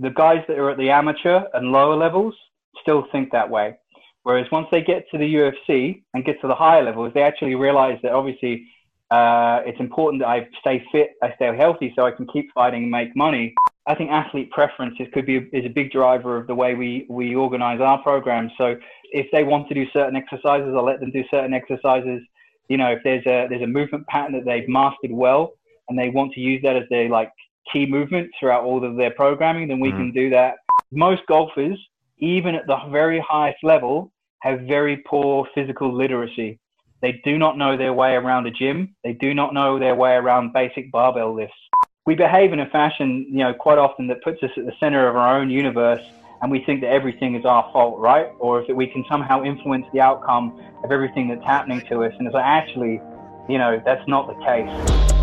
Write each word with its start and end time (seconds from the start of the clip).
the 0.00 0.10
guys 0.10 0.42
that 0.48 0.58
are 0.58 0.70
at 0.70 0.78
the 0.78 0.90
amateur 0.90 1.42
and 1.52 1.72
lower 1.72 1.96
levels 1.96 2.34
still 2.80 3.06
think 3.12 3.30
that 3.32 3.48
way. 3.48 3.76
Whereas 4.22 4.46
once 4.50 4.66
they 4.70 4.82
get 4.82 5.04
to 5.10 5.18
the 5.18 5.34
UFC 5.34 6.02
and 6.14 6.24
get 6.24 6.40
to 6.40 6.48
the 6.48 6.54
higher 6.54 6.82
levels, 6.82 7.12
they 7.14 7.22
actually 7.22 7.54
realize 7.54 7.98
that 8.02 8.12
obviously 8.12 8.66
uh, 9.10 9.60
it's 9.66 9.80
important 9.80 10.22
that 10.22 10.28
I 10.28 10.48
stay 10.60 10.84
fit, 10.92 11.10
I 11.22 11.34
stay 11.34 11.54
healthy, 11.56 11.92
so 11.96 12.06
I 12.06 12.12
can 12.12 12.26
keep 12.28 12.52
fighting 12.54 12.82
and 12.82 12.90
make 12.90 13.14
money. 13.16 13.54
I 13.86 13.94
think 13.94 14.10
athlete 14.10 14.50
preferences 14.50 15.06
could 15.12 15.26
be 15.26 15.48
is 15.52 15.64
a 15.64 15.70
big 15.70 15.90
driver 15.90 16.36
of 16.36 16.46
the 16.46 16.54
way 16.54 16.74
we 16.74 17.06
we 17.08 17.34
organize 17.34 17.80
our 17.80 18.00
programs. 18.02 18.52
So 18.56 18.76
if 19.12 19.26
they 19.32 19.42
want 19.42 19.68
to 19.68 19.74
do 19.74 19.84
certain 19.92 20.16
exercises, 20.16 20.74
I'll 20.76 20.84
let 20.84 21.00
them 21.00 21.10
do 21.10 21.24
certain 21.30 21.54
exercises. 21.54 22.20
You 22.68 22.76
know, 22.76 22.92
if 22.92 23.00
there's 23.02 23.26
a 23.26 23.48
there's 23.48 23.62
a 23.62 23.66
movement 23.66 24.06
pattern 24.06 24.32
that 24.34 24.44
they've 24.44 24.68
mastered 24.68 25.10
well 25.10 25.54
and 25.88 25.98
they 25.98 26.10
want 26.10 26.32
to 26.34 26.40
use 26.40 26.62
that 26.62 26.76
as 26.76 26.84
their 26.88 27.08
like 27.08 27.32
key 27.72 27.86
movements 27.86 28.34
throughout 28.38 28.64
all 28.64 28.84
of 28.84 28.96
their 28.96 29.10
programming, 29.10 29.68
then 29.68 29.80
we 29.80 29.90
mm-hmm. 29.90 29.98
can 29.98 30.12
do 30.12 30.30
that. 30.30 30.56
Most 30.90 31.22
golfers, 31.26 31.78
even 32.18 32.54
at 32.54 32.66
the 32.66 32.78
very 32.90 33.24
highest 33.26 33.58
level, 33.62 34.12
have 34.40 34.60
very 34.62 34.98
poor 35.06 35.46
physical 35.54 35.94
literacy. 35.94 36.58
They 37.02 37.20
do 37.24 37.38
not 37.38 37.56
know 37.56 37.76
their 37.76 37.92
way 37.92 38.14
around 38.14 38.46
a 38.46 38.50
gym. 38.50 38.94
They 39.04 39.14
do 39.14 39.32
not 39.34 39.54
know 39.54 39.78
their 39.78 39.94
way 39.94 40.12
around 40.12 40.52
basic 40.52 40.90
barbell 40.90 41.34
lifts. 41.34 41.54
We 42.06 42.14
behave 42.14 42.52
in 42.52 42.60
a 42.60 42.68
fashion, 42.70 43.26
you 43.30 43.38
know, 43.38 43.54
quite 43.54 43.78
often 43.78 44.06
that 44.08 44.22
puts 44.22 44.42
us 44.42 44.50
at 44.56 44.66
the 44.66 44.72
center 44.80 45.08
of 45.08 45.16
our 45.16 45.38
own 45.38 45.50
universe 45.50 46.02
and 46.42 46.50
we 46.50 46.64
think 46.64 46.80
that 46.80 46.88
everything 46.88 47.34
is 47.34 47.44
our 47.44 47.68
fault, 47.72 47.98
right? 47.98 48.28
Or 48.38 48.62
if 48.62 48.74
we 48.74 48.86
can 48.86 49.04
somehow 49.08 49.42
influence 49.42 49.86
the 49.92 50.00
outcome 50.00 50.58
of 50.82 50.90
everything 50.90 51.28
that's 51.28 51.44
happening 51.44 51.82
to 51.88 52.04
us. 52.04 52.14
And 52.18 52.26
it's 52.26 52.34
like, 52.34 52.44
actually, 52.44 53.00
you 53.48 53.58
know, 53.58 53.80
that's 53.84 54.06
not 54.08 54.26
the 54.26 54.44
case. 54.44 55.19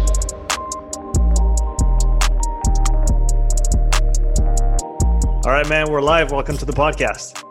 All 5.47 5.53
right, 5.53 5.69
man, 5.69 5.89
we're 5.89 6.01
live. 6.01 6.31
Welcome 6.31 6.57
to 6.57 6.65
the 6.65 6.73
podcast. 6.73 7.41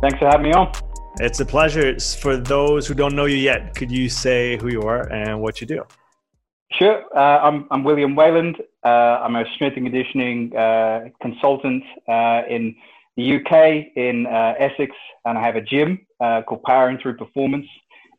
Thanks 0.00 0.18
for 0.18 0.26
having 0.26 0.46
me 0.46 0.52
on. 0.52 0.72
It's 1.20 1.38
a 1.38 1.46
pleasure. 1.46 1.96
For 2.00 2.36
those 2.36 2.88
who 2.88 2.94
don't 2.94 3.14
know 3.14 3.26
you 3.26 3.36
yet, 3.36 3.76
could 3.76 3.88
you 3.88 4.08
say 4.08 4.58
who 4.60 4.66
you 4.66 4.82
are 4.82 5.08
and 5.12 5.40
what 5.40 5.60
you 5.60 5.66
do? 5.68 5.84
Sure. 6.72 7.04
Uh, 7.16 7.38
I'm, 7.38 7.68
I'm 7.70 7.84
William 7.84 8.16
Wayland. 8.16 8.56
Uh, 8.84 8.88
I'm 8.88 9.36
a 9.36 9.44
strength 9.54 9.76
and 9.76 9.86
conditioning 9.86 10.56
uh, 10.56 11.04
consultant 11.22 11.84
uh, 12.08 12.42
in 12.50 12.74
the 13.16 13.36
UK, 13.36 13.94
in 13.94 14.26
uh, 14.26 14.54
Essex, 14.58 14.90
and 15.24 15.38
I 15.38 15.40
have 15.40 15.54
a 15.54 15.60
gym 15.62 16.04
uh, 16.18 16.42
called 16.42 16.64
Powering 16.64 16.98
Through 16.98 17.16
Performance 17.18 17.66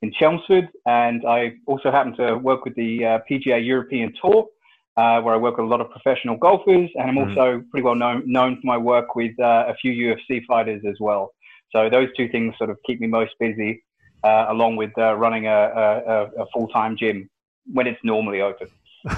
in 0.03 0.13
Chelmsford. 0.13 0.69
And 0.85 1.25
I 1.27 1.55
also 1.65 1.91
happen 1.91 2.15
to 2.15 2.37
work 2.37 2.63
with 2.63 2.75
the 2.75 3.19
PGA 3.29 3.59
European 3.61 4.13
Tour, 4.21 4.47
where 4.95 5.33
I 5.33 5.37
work 5.37 5.57
with 5.57 5.65
a 5.65 5.69
lot 5.69 5.81
of 5.81 5.89
professional 5.89 6.37
golfers. 6.37 6.89
And 6.95 7.09
I'm 7.09 7.15
mm. 7.15 7.29
also 7.29 7.63
pretty 7.71 7.83
well 7.83 7.95
known, 7.95 8.23
known 8.25 8.55
for 8.55 8.67
my 8.67 8.77
work 8.77 9.15
with 9.15 9.37
a 9.39 9.75
few 9.81 9.91
UFC 9.91 10.45
fighters 10.45 10.83
as 10.87 10.95
well. 10.99 11.31
So 11.71 11.89
those 11.89 12.07
two 12.15 12.29
things 12.29 12.55
sort 12.57 12.69
of 12.69 12.77
keep 12.85 13.01
me 13.01 13.07
most 13.07 13.33
busy, 13.39 13.83
uh, 14.23 14.45
along 14.49 14.77
with 14.77 14.91
uh, 14.97 15.15
running 15.15 15.47
a, 15.47 15.51
a, 15.51 16.43
a 16.43 16.45
full 16.53 16.67
time 16.69 16.95
gym 16.95 17.29
when 17.65 17.87
it's 17.87 17.99
normally 18.03 18.41
open. 18.41 18.67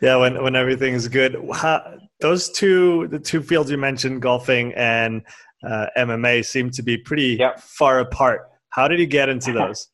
yeah, 0.00 0.16
when 0.16 0.42
when 0.42 0.56
everything 0.56 0.94
is 0.94 1.08
good. 1.08 1.36
How, 1.54 1.98
those 2.20 2.50
two, 2.50 3.08
the 3.08 3.18
two 3.18 3.42
fields 3.42 3.70
you 3.70 3.78
mentioned, 3.78 4.22
golfing 4.22 4.74
and 4.74 5.22
uh, 5.64 5.86
MMA, 5.96 6.44
seem 6.44 6.70
to 6.70 6.82
be 6.82 6.98
pretty 6.98 7.36
yep. 7.38 7.60
far 7.60 8.00
apart. 8.00 8.50
How 8.70 8.88
did 8.88 8.98
you 8.98 9.06
get 9.06 9.28
into 9.28 9.52
those? 9.60 9.88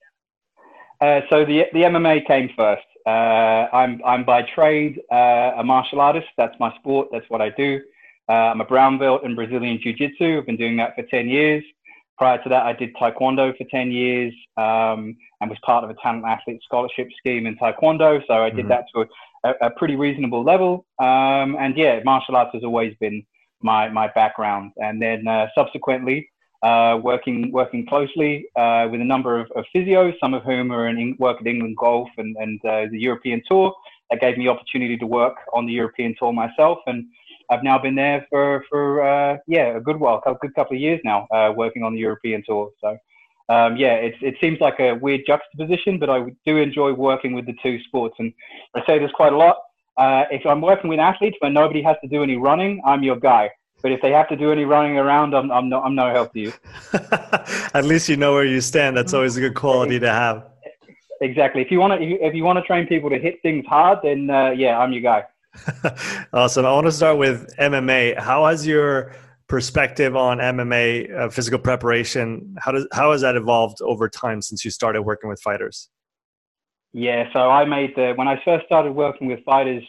Uh, 1.01 1.21
so 1.31 1.45
the 1.45 1.65
the 1.73 1.81
MMA 1.81 2.27
came 2.27 2.51
first. 2.57 2.83
Uh, 3.07 3.69
I'm 3.73 4.01
I'm 4.05 4.25
by 4.25 4.43
trade 4.43 5.01
uh, 5.13 5.53
a 5.57 5.65
martial 5.65 6.01
artist. 6.01 6.27
That's 6.37 6.59
my 6.59 6.75
sport. 6.77 7.09
That's 7.13 7.29
what 7.29 7.41
I 7.41 7.51
do. 7.51 7.81
Uh, 8.29 8.33
I'm 8.33 8.61
a 8.61 8.65
brown 8.65 8.99
belt 8.99 9.23
in 9.25 9.35
Brazilian 9.37 9.79
Jiu 9.81 9.93
Jitsu. 9.93 10.39
I've 10.39 10.47
been 10.47 10.57
doing 10.57 10.77
that 10.79 10.97
for 10.97 11.03
10 11.03 11.29
years. 11.29 11.63
Prior 12.19 12.43
to 12.43 12.49
that, 12.49 12.67
I 12.67 12.73
did 12.73 12.95
Taekwondo 12.97 13.57
for 13.57 13.65
10 13.71 13.93
years 13.93 14.35
um, 14.57 15.17
and 15.41 15.51
was 15.51 15.59
part 15.65 15.85
of 15.85 15.91
a 15.91 15.95
talent 16.03 16.25
athlete 16.27 16.61
scholarship 16.65 17.09
scheme 17.19 17.47
in 17.47 17.57
Taekwondo. 17.57 18.23
So 18.27 18.43
I 18.43 18.51
did 18.51 18.61
mm-hmm. 18.61 18.69
that 18.69 18.87
to 18.95 19.07
a, 19.45 19.67
a, 19.67 19.71
pretty 19.71 19.97
reasonable 19.97 20.43
level. 20.43 20.87
Um, 20.99 21.57
and 21.61 21.77
yeah, 21.77 22.01
martial 22.05 22.35
arts 22.35 22.51
has 22.55 22.65
always 22.65 22.97
been 23.01 23.25
my, 23.61 23.89
my 23.91 24.09
background. 24.09 24.73
And 24.79 25.01
then 25.01 25.29
uh, 25.29 25.49
subsequently, 25.55 26.29
uh, 26.63 26.99
working 27.03 27.53
working 27.53 27.87
closely 27.87 28.47
uh, 28.57 28.89
with 28.91 29.01
a 29.01 29.05
number 29.05 29.39
of, 29.39 29.51
of, 29.53 29.65
physios, 29.75 30.15
some 30.21 30.35
of 30.35 30.43
whom 30.43 30.73
are 30.73 30.89
in 30.89 31.17
work 31.19 31.39
at 31.41 31.47
England 31.47 31.77
Golf 31.77 32.09
and, 32.17 32.37
and 32.37 32.65
uh, 32.65 32.87
the 32.91 32.99
European 32.99 33.43
Tour. 33.49 33.75
That 34.11 34.21
gave 34.21 34.39
me 34.39 34.49
opportunity 34.49 34.97
to 34.99 35.07
work 35.07 35.37
on 35.53 35.67
the 35.67 35.73
European 35.73 36.15
Tour 36.19 36.33
myself. 36.33 36.79
And 36.87 37.07
I've 37.51 37.63
now 37.63 37.79
been 37.79 37.95
there 37.95 38.27
for 38.31 38.65
for 38.69 39.03
uh, 39.03 39.39
yeah 39.47 39.77
a 39.77 39.81
good 39.81 39.99
while, 39.99 40.23
a 40.27 40.35
good 40.35 40.55
couple 40.55 40.77
of 40.77 40.81
years 40.81 41.01
now, 41.05 41.27
uh, 41.31 41.53
working 41.57 41.83
on 41.83 41.93
the 41.95 42.01
European 42.01 42.43
tour. 42.47 42.71
So 42.81 42.99
um, 43.49 43.77
yeah, 43.77 43.95
it 43.95 44.15
it 44.21 44.37
seems 44.41 44.61
like 44.61 44.81
a 44.81 44.95
weird 44.95 45.23
juxtaposition, 45.27 45.99
but 45.99 46.11
I 46.11 46.25
do 46.45 46.57
enjoy 46.57 46.93
working 46.93 47.33
with 47.35 47.47
the 47.47 47.55
two 47.63 47.81
sports, 47.85 48.17
and 48.19 48.33
I 48.75 48.85
say 48.87 48.99
this 48.99 49.13
quite 49.13 49.33
a 49.33 49.37
lot. 49.37 49.57
Uh, 49.97 50.25
if 50.31 50.45
I'm 50.45 50.61
working 50.61 50.91
with 50.91 50.99
athletes 50.99 51.37
where 51.41 51.51
nobody 51.51 51.83
has 51.83 51.97
to 52.03 52.09
do 52.09 52.23
any 52.23 52.37
running, 52.37 52.83
I'm 52.85 53.03
your 53.03 53.17
guy. 53.17 53.51
But 53.83 53.93
if 53.93 54.01
they 54.03 54.11
have 54.11 54.29
to 54.29 54.37
do 54.37 54.51
any 54.53 54.65
running 54.65 54.97
around, 54.97 55.35
I'm 55.35 55.51
I'm 55.51 55.69
no, 55.69 55.81
I'm 55.83 55.95
no 55.95 56.11
help 56.11 56.33
to 56.33 56.41
you. 56.41 56.53
At 57.75 57.85
least 57.85 58.09
you 58.09 58.17
know 58.17 58.33
where 58.33 58.45
you 58.45 58.61
stand. 58.61 58.97
That's 58.97 59.15
always 59.15 59.37
a 59.37 59.41
good 59.41 59.55
quality 59.55 59.99
to 60.01 60.11
have. 60.11 60.47
Exactly. 61.21 61.63
If 61.63 61.71
you 61.71 61.81
want 61.81 62.01
to 62.01 62.07
if 62.07 62.35
you, 62.35 62.45
want 62.45 62.59
to 62.59 62.63
train 62.63 62.87
people 62.87 63.11
to 63.11 63.19
hit 63.19 63.41
things 63.43 63.65
hard, 63.67 64.01
then 64.03 64.31
uh, 64.31 64.51
yeah, 64.51 64.79
I'm 64.79 64.93
your 64.93 65.03
guy. 65.03 65.25
awesome. 66.33 66.67
I 66.67 66.73
want 66.73 66.87
to 66.87 66.93
start 66.93 67.19
with 67.19 67.55
MMA. 67.57 68.19
How 68.19 68.47
has 68.47 68.67
your 68.67 69.15
perspective 69.49 70.17
on 70.17 70.39
MMA 70.39 71.17
uh, 71.17 71.29
physical 71.29 71.59
preparation 71.59 72.57
how 72.59 72.73
does 72.73 72.85
how 72.93 73.13
has 73.13 73.21
that 73.21 73.37
evolved 73.37 73.81
over 73.81 74.09
time 74.09 74.43
since 74.43 74.65
you 74.65 74.71
started 74.71 75.03
working 75.03 75.31
with 75.31 75.41
fighters? 75.41 75.89
Yeah, 76.93 77.31
so 77.33 77.51
I 77.51 77.65
made 77.65 77.95
the 77.95 78.13
when 78.17 78.27
I 78.27 78.41
first 78.45 78.67
started 78.67 78.93
working 78.93 79.29
with 79.29 79.45
fighters 79.45 79.85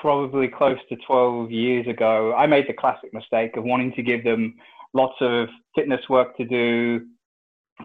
probably 0.00 0.48
close 0.48 0.78
to 0.88 0.96
12 1.06 1.50
years 1.50 1.86
ago, 1.86 2.34
I 2.34 2.46
made 2.46 2.68
the 2.68 2.72
classic 2.72 3.12
mistake 3.12 3.56
of 3.56 3.64
wanting 3.64 3.92
to 3.94 4.02
give 4.02 4.24
them 4.24 4.54
lots 4.94 5.14
of 5.20 5.48
fitness 5.74 6.00
work 6.08 6.36
to 6.36 6.44
do, 6.44 7.06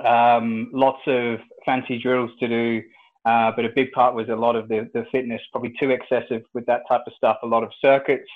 um, 0.06 0.70
lots 0.74 1.02
of 1.08 1.40
fancy 1.66 2.00
drills 2.00 2.32
to 2.40 2.48
do, 2.48 2.82
uh, 3.26 3.52
but 3.56 3.66
a 3.66 3.70
big 3.70 3.92
part 3.92 4.16
was 4.16 4.28
a 4.30 4.36
lot 4.36 4.56
of 4.56 4.68
the, 4.68 4.90
the 4.94 5.06
fitness, 5.12 5.42
probably 5.52 5.74
too 5.80 5.92
excessive 5.92 6.44
with 6.54 6.66
that 6.66 6.82
type 6.90 7.02
of 7.08 7.14
stuff, 7.16 7.38
a 7.44 7.48
lot 7.48 7.64
of 7.64 7.72
circuits. 7.82 8.30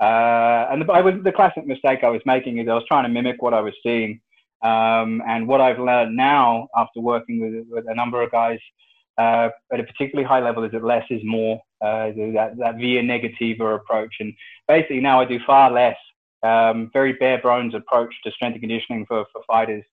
Uh, 0.00 0.66
and 0.70 0.82
the, 0.82 0.92
I 0.92 1.00
was, 1.00 1.14
the 1.24 1.32
classic 1.32 1.66
mistake 1.66 2.00
I 2.02 2.08
was 2.08 2.22
making 2.24 2.58
is 2.58 2.68
I 2.68 2.74
was 2.74 2.84
trying 2.88 3.04
to 3.04 3.08
mimic 3.08 3.42
what 3.42 3.52
I 3.52 3.60
was 3.60 3.74
seeing. 3.82 4.20
Um, 4.62 5.22
and 5.26 5.48
what 5.48 5.60
I've 5.60 5.78
learned 5.78 6.16
now 6.16 6.68
after 6.76 7.00
working 7.00 7.40
with, 7.40 7.66
with 7.68 7.84
a 7.88 7.94
number 7.94 8.22
of 8.22 8.30
guys 8.30 8.58
uh, 9.18 9.48
at 9.72 9.80
a 9.80 9.84
particularly 9.84 10.26
high 10.26 10.40
level 10.40 10.64
is 10.64 10.72
that 10.72 10.84
less 10.84 11.04
is 11.10 11.20
more, 11.24 11.60
uh, 11.82 12.10
that, 12.34 12.54
that 12.58 12.76
via 12.76 13.02
negativa 13.02 13.74
approach. 13.74 14.14
And 14.20 14.34
basically 14.68 15.00
now 15.00 15.20
I 15.20 15.24
do 15.24 15.38
far 15.46 15.70
less, 15.70 15.96
um, 16.42 16.90
very 16.92 17.12
bare 17.14 17.40
bones 17.40 17.74
approach 17.74 18.14
to 18.24 18.30
strength 18.30 18.54
and 18.54 18.62
conditioning 18.62 19.06
for, 19.06 19.26
for 19.32 19.42
fighters. 19.46 19.84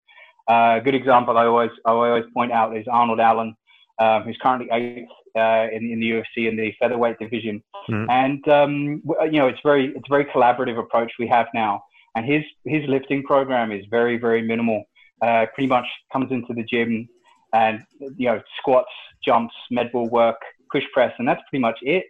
Uh, 0.50 0.78
a 0.78 0.82
good 0.84 0.96
example 0.96 1.38
I 1.38 1.46
always, 1.46 1.72
I 1.86 1.92
always 1.92 2.24
point 2.34 2.52
out 2.52 2.76
is 2.76 2.86
Arnold 2.88 3.20
Allen 3.20 3.56
um, 4.00 4.24
who's 4.24 4.38
currently 4.42 4.70
eighth 4.72 5.10
uh, 5.36 5.68
in, 5.72 5.90
in 5.92 6.00
the 6.00 6.12
UFC 6.12 6.48
in 6.50 6.56
the 6.56 6.74
featherweight 6.80 7.20
division. 7.20 7.64
Mm. 7.90 8.10
And 8.10 8.48
um, 8.48 9.04
you 9.26 9.40
know, 9.40 9.48
it's 9.48 9.60
very 9.64 9.88
it's 9.88 10.08
a 10.08 10.10
very 10.10 10.26
collaborative 10.26 10.80
approach 10.80 11.12
we 11.20 11.28
have 11.28 11.48
now. 11.54 11.84
And 12.16 12.26
his 12.26 12.44
his 12.66 12.88
lifting 12.88 13.24
program 13.24 13.72
is 13.72 13.86
very 13.90 14.18
very 14.18 14.42
minimal. 14.42 14.84
Uh, 15.22 15.48
pretty 15.54 15.68
much 15.68 15.86
comes 16.14 16.32
into 16.32 16.54
the 16.54 16.64
gym 16.64 17.10
and 17.54 17.84
you 18.18 18.28
know 18.28 18.42
squats, 18.58 18.92
jumps, 19.24 19.56
med 19.72 19.92
ball 19.92 20.10
work, 20.10 20.40
push 20.72 20.84
press, 20.94 21.14
and 21.20 21.28
that's 21.28 21.42
pretty 21.50 21.62
much 21.62 21.80
it. 21.82 22.06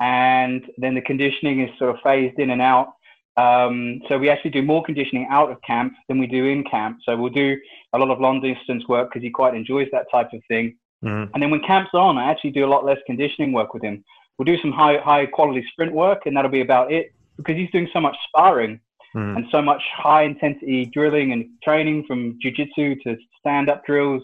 And 0.00 0.64
then 0.78 0.94
the 0.94 1.00
conditioning 1.00 1.60
is 1.60 1.70
sort 1.78 1.94
of 1.94 1.96
phased 2.02 2.38
in 2.38 2.50
and 2.50 2.60
out. 2.60 2.94
Um, 3.36 4.00
so 4.08 4.18
we 4.18 4.28
actually 4.28 4.50
do 4.52 4.62
more 4.62 4.82
conditioning 4.82 5.26
out 5.30 5.50
of 5.50 5.60
camp 5.62 5.94
than 6.08 6.18
we 6.18 6.26
do 6.26 6.44
in 6.46 6.64
camp. 6.64 6.98
So 7.04 7.16
we'll 7.16 7.32
do 7.32 7.56
a 7.92 7.98
lot 7.98 8.10
of 8.10 8.20
long 8.20 8.40
distance 8.40 8.86
work 8.88 9.10
because 9.10 9.22
he 9.22 9.30
quite 9.30 9.54
enjoys 9.54 9.88
that 9.92 10.06
type 10.10 10.32
of 10.32 10.40
thing. 10.46 10.76
Mm. 11.04 11.30
And 11.34 11.42
then 11.42 11.50
when 11.50 11.60
camp's 11.60 11.94
on, 11.94 12.16
I 12.16 12.30
actually 12.30 12.50
do 12.50 12.64
a 12.64 12.70
lot 12.70 12.84
less 12.84 12.98
conditioning 13.06 13.52
work 13.52 13.74
with 13.74 13.82
him. 13.82 14.04
We'll 14.38 14.46
do 14.46 14.60
some 14.60 14.72
high 14.72 14.98
high 14.98 15.26
quality 15.26 15.64
sprint 15.70 15.92
work, 15.92 16.26
and 16.26 16.36
that'll 16.36 16.50
be 16.50 16.60
about 16.60 16.92
it 16.92 17.12
because 17.36 17.56
he's 17.56 17.70
doing 17.70 17.88
so 17.92 18.00
much 18.00 18.16
sparring 18.28 18.80
mm. 19.14 19.36
and 19.36 19.46
so 19.50 19.60
much 19.60 19.82
high 19.94 20.22
intensity 20.22 20.86
drilling 20.86 21.32
and 21.32 21.46
training 21.62 22.04
from 22.06 22.38
jujitsu 22.44 23.00
to 23.02 23.16
stand 23.38 23.68
up 23.68 23.84
drills 23.84 24.22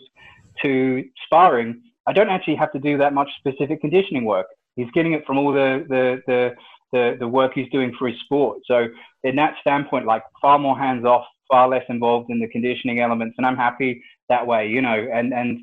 to 0.62 1.04
sparring. 1.24 1.82
I 2.10 2.12
don't 2.12 2.28
actually 2.28 2.56
have 2.56 2.72
to 2.72 2.80
do 2.80 2.98
that 2.98 3.14
much 3.14 3.30
specific 3.38 3.80
conditioning 3.80 4.24
work. 4.24 4.46
He's 4.74 4.90
getting 4.92 5.12
it 5.12 5.24
from 5.24 5.38
all 5.38 5.52
the 5.52 5.86
the 5.88 6.20
the 6.26 6.54
the, 6.92 7.16
the 7.20 7.28
work 7.28 7.52
he's 7.54 7.70
doing 7.70 7.94
for 7.96 8.08
his 8.08 8.18
sport. 8.24 8.58
So 8.66 8.88
in 9.22 9.36
that 9.36 9.54
standpoint, 9.60 10.06
like 10.06 10.24
far 10.42 10.58
more 10.58 10.76
hands 10.76 11.04
off, 11.04 11.24
far 11.48 11.68
less 11.68 11.84
involved 11.88 12.28
in 12.30 12.40
the 12.40 12.48
conditioning 12.48 12.98
elements, 12.98 13.36
and 13.38 13.46
I'm 13.46 13.56
happy 13.56 14.02
that 14.28 14.44
way, 14.44 14.66
you 14.66 14.82
know. 14.82 15.06
And 15.12 15.32
and 15.32 15.60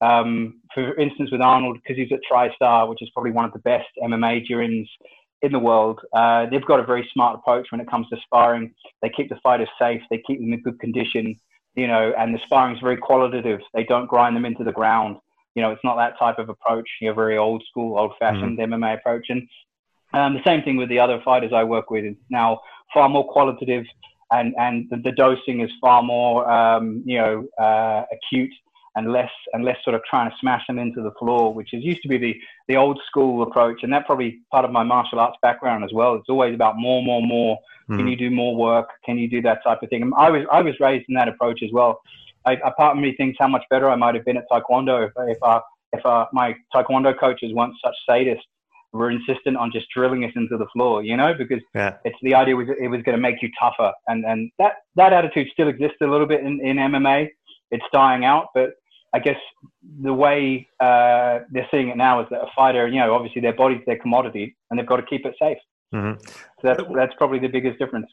um, 0.00 0.60
for 0.72 0.98
instance, 0.98 1.30
with 1.30 1.42
Arnold, 1.42 1.76
because 1.82 1.98
he's 1.98 2.12
at 2.12 2.20
TriStar, 2.30 2.88
which 2.88 3.02
is 3.02 3.10
probably 3.10 3.32
one 3.32 3.44
of 3.44 3.52
the 3.52 3.58
best 3.58 3.88
MMA 4.02 4.48
gyms 4.50 4.88
in 5.42 5.52
the 5.52 5.58
world. 5.58 6.00
Uh, 6.14 6.46
they've 6.50 6.64
got 6.64 6.80
a 6.80 6.84
very 6.84 7.06
smart 7.12 7.34
approach 7.38 7.66
when 7.72 7.80
it 7.82 7.90
comes 7.90 8.08
to 8.08 8.16
sparring. 8.24 8.72
They 9.02 9.10
keep 9.10 9.28
the 9.28 9.40
fighters 9.42 9.68
safe. 9.78 10.00
They 10.10 10.22
keep 10.26 10.40
them 10.40 10.54
in 10.54 10.62
good 10.62 10.80
condition. 10.80 11.38
You 11.74 11.88
know, 11.88 12.14
and 12.18 12.34
the 12.34 12.40
sparring 12.46 12.76
is 12.76 12.80
very 12.80 12.96
qualitative. 12.96 13.60
They 13.74 13.84
don't 13.84 14.08
grind 14.08 14.34
them 14.34 14.46
into 14.46 14.64
the 14.64 14.72
ground. 14.72 15.18
You 15.54 15.62
know, 15.62 15.70
it's 15.70 15.84
not 15.84 15.96
that 15.96 16.18
type 16.18 16.38
of 16.38 16.48
approach. 16.48 16.88
You 17.00 17.08
know, 17.08 17.14
very 17.14 17.36
old 17.36 17.62
school, 17.68 17.98
old 17.98 18.12
fashioned 18.18 18.58
mm-hmm. 18.58 18.72
MMA 18.72 18.98
approach. 18.98 19.26
And 19.28 19.48
um, 20.12 20.34
the 20.34 20.42
same 20.44 20.62
thing 20.62 20.76
with 20.76 20.88
the 20.88 20.98
other 20.98 21.20
fighters 21.24 21.52
I 21.54 21.64
work 21.64 21.90
with. 21.90 22.04
Is 22.04 22.16
now 22.30 22.60
far 22.92 23.08
more 23.08 23.26
qualitative, 23.30 23.84
and 24.30 24.54
and 24.58 24.86
the, 24.90 24.96
the 24.98 25.12
dosing 25.12 25.60
is 25.60 25.70
far 25.80 26.02
more 26.02 26.50
um, 26.50 27.02
you 27.04 27.18
know 27.18 27.46
uh, 27.58 28.04
acute 28.12 28.52
and 28.96 29.12
less 29.12 29.30
and 29.52 29.64
less 29.64 29.76
sort 29.84 29.94
of 29.94 30.02
trying 30.08 30.28
to 30.30 30.36
smash 30.40 30.66
them 30.66 30.78
into 30.78 31.02
the 31.02 31.12
floor, 31.18 31.54
which 31.54 31.72
is 31.72 31.84
used 31.84 32.02
to 32.02 32.08
be 32.08 32.18
the 32.18 32.34
the 32.68 32.76
old 32.76 33.00
school 33.06 33.42
approach, 33.42 33.82
and 33.82 33.92
that 33.92 34.06
probably 34.06 34.40
part 34.50 34.64
of 34.64 34.70
my 34.70 34.82
martial 34.82 35.18
arts 35.20 35.36
background 35.42 35.84
as 35.84 35.90
well. 35.92 36.14
It's 36.14 36.28
always 36.28 36.54
about 36.54 36.76
more, 36.76 37.02
more, 37.02 37.22
more. 37.22 37.56
Mm-hmm. 37.56 37.96
Can 37.98 38.08
you 38.08 38.16
do 38.16 38.30
more 38.30 38.56
work? 38.56 38.88
Can 39.04 39.18
you 39.18 39.28
do 39.28 39.42
that 39.42 39.62
type 39.64 39.82
of 39.82 39.88
thing? 39.90 40.02
And 40.02 40.12
I 40.16 40.30
was 40.30 40.42
I 40.50 40.62
was 40.62 40.74
raised 40.80 41.06
in 41.08 41.14
that 41.14 41.28
approach 41.28 41.62
as 41.62 41.70
well. 41.72 42.00
I, 42.46 42.54
a 42.64 42.70
part 42.72 42.96
of 42.96 43.02
me 43.02 43.14
thinks 43.16 43.36
how 43.38 43.48
much 43.48 43.64
better 43.70 43.90
I 43.90 43.96
might 43.96 44.14
have 44.14 44.24
been 44.24 44.36
at 44.36 44.44
taekwondo 44.50 45.06
if 45.06 45.12
if, 45.16 45.38
uh, 45.42 45.60
if 45.92 46.04
uh, 46.06 46.26
my 46.32 46.54
taekwondo 46.74 47.18
coaches 47.18 47.52
weren't 47.54 47.74
such 47.84 47.94
sadists 48.08 48.38
were 48.92 49.10
insistent 49.10 49.56
on 49.56 49.70
just 49.72 49.86
drilling 49.94 50.24
us 50.24 50.32
into 50.34 50.56
the 50.56 50.66
floor, 50.72 51.02
you 51.02 51.16
know, 51.16 51.32
because 51.34 51.62
yeah. 51.74 51.96
it's 52.04 52.16
the 52.22 52.34
idea 52.34 52.56
was 52.56 52.66
it 52.80 52.88
was 52.88 53.02
going 53.02 53.16
to 53.16 53.22
make 53.22 53.36
you 53.42 53.48
tougher, 53.60 53.92
and 54.08 54.24
and 54.24 54.50
that 54.58 54.72
that 54.96 55.12
attitude 55.12 55.48
still 55.52 55.68
exists 55.68 55.98
a 56.02 56.06
little 56.06 56.26
bit 56.26 56.40
in, 56.40 56.60
in 56.64 56.76
MMA. 56.76 57.28
It's 57.70 57.84
dying 57.92 58.24
out, 58.24 58.48
but 58.54 58.70
I 59.12 59.20
guess 59.20 59.36
the 60.02 60.12
way 60.12 60.68
uh, 60.80 61.40
they're 61.50 61.68
seeing 61.70 61.88
it 61.88 61.96
now 61.96 62.20
is 62.20 62.26
that 62.30 62.40
a 62.40 62.48
fighter, 62.54 62.88
you 62.88 62.98
know, 62.98 63.14
obviously 63.14 63.40
their 63.40 63.54
body's 63.54 63.80
their 63.86 63.98
commodity, 63.98 64.56
and 64.70 64.78
they've 64.78 64.86
got 64.86 64.96
to 64.96 65.06
keep 65.06 65.24
it 65.24 65.34
safe. 65.40 65.58
Mm-hmm. 65.94 66.20
So 66.26 66.62
that's 66.62 66.82
that's 66.94 67.14
probably 67.16 67.38
the 67.38 67.48
biggest 67.48 67.78
difference. 67.78 68.06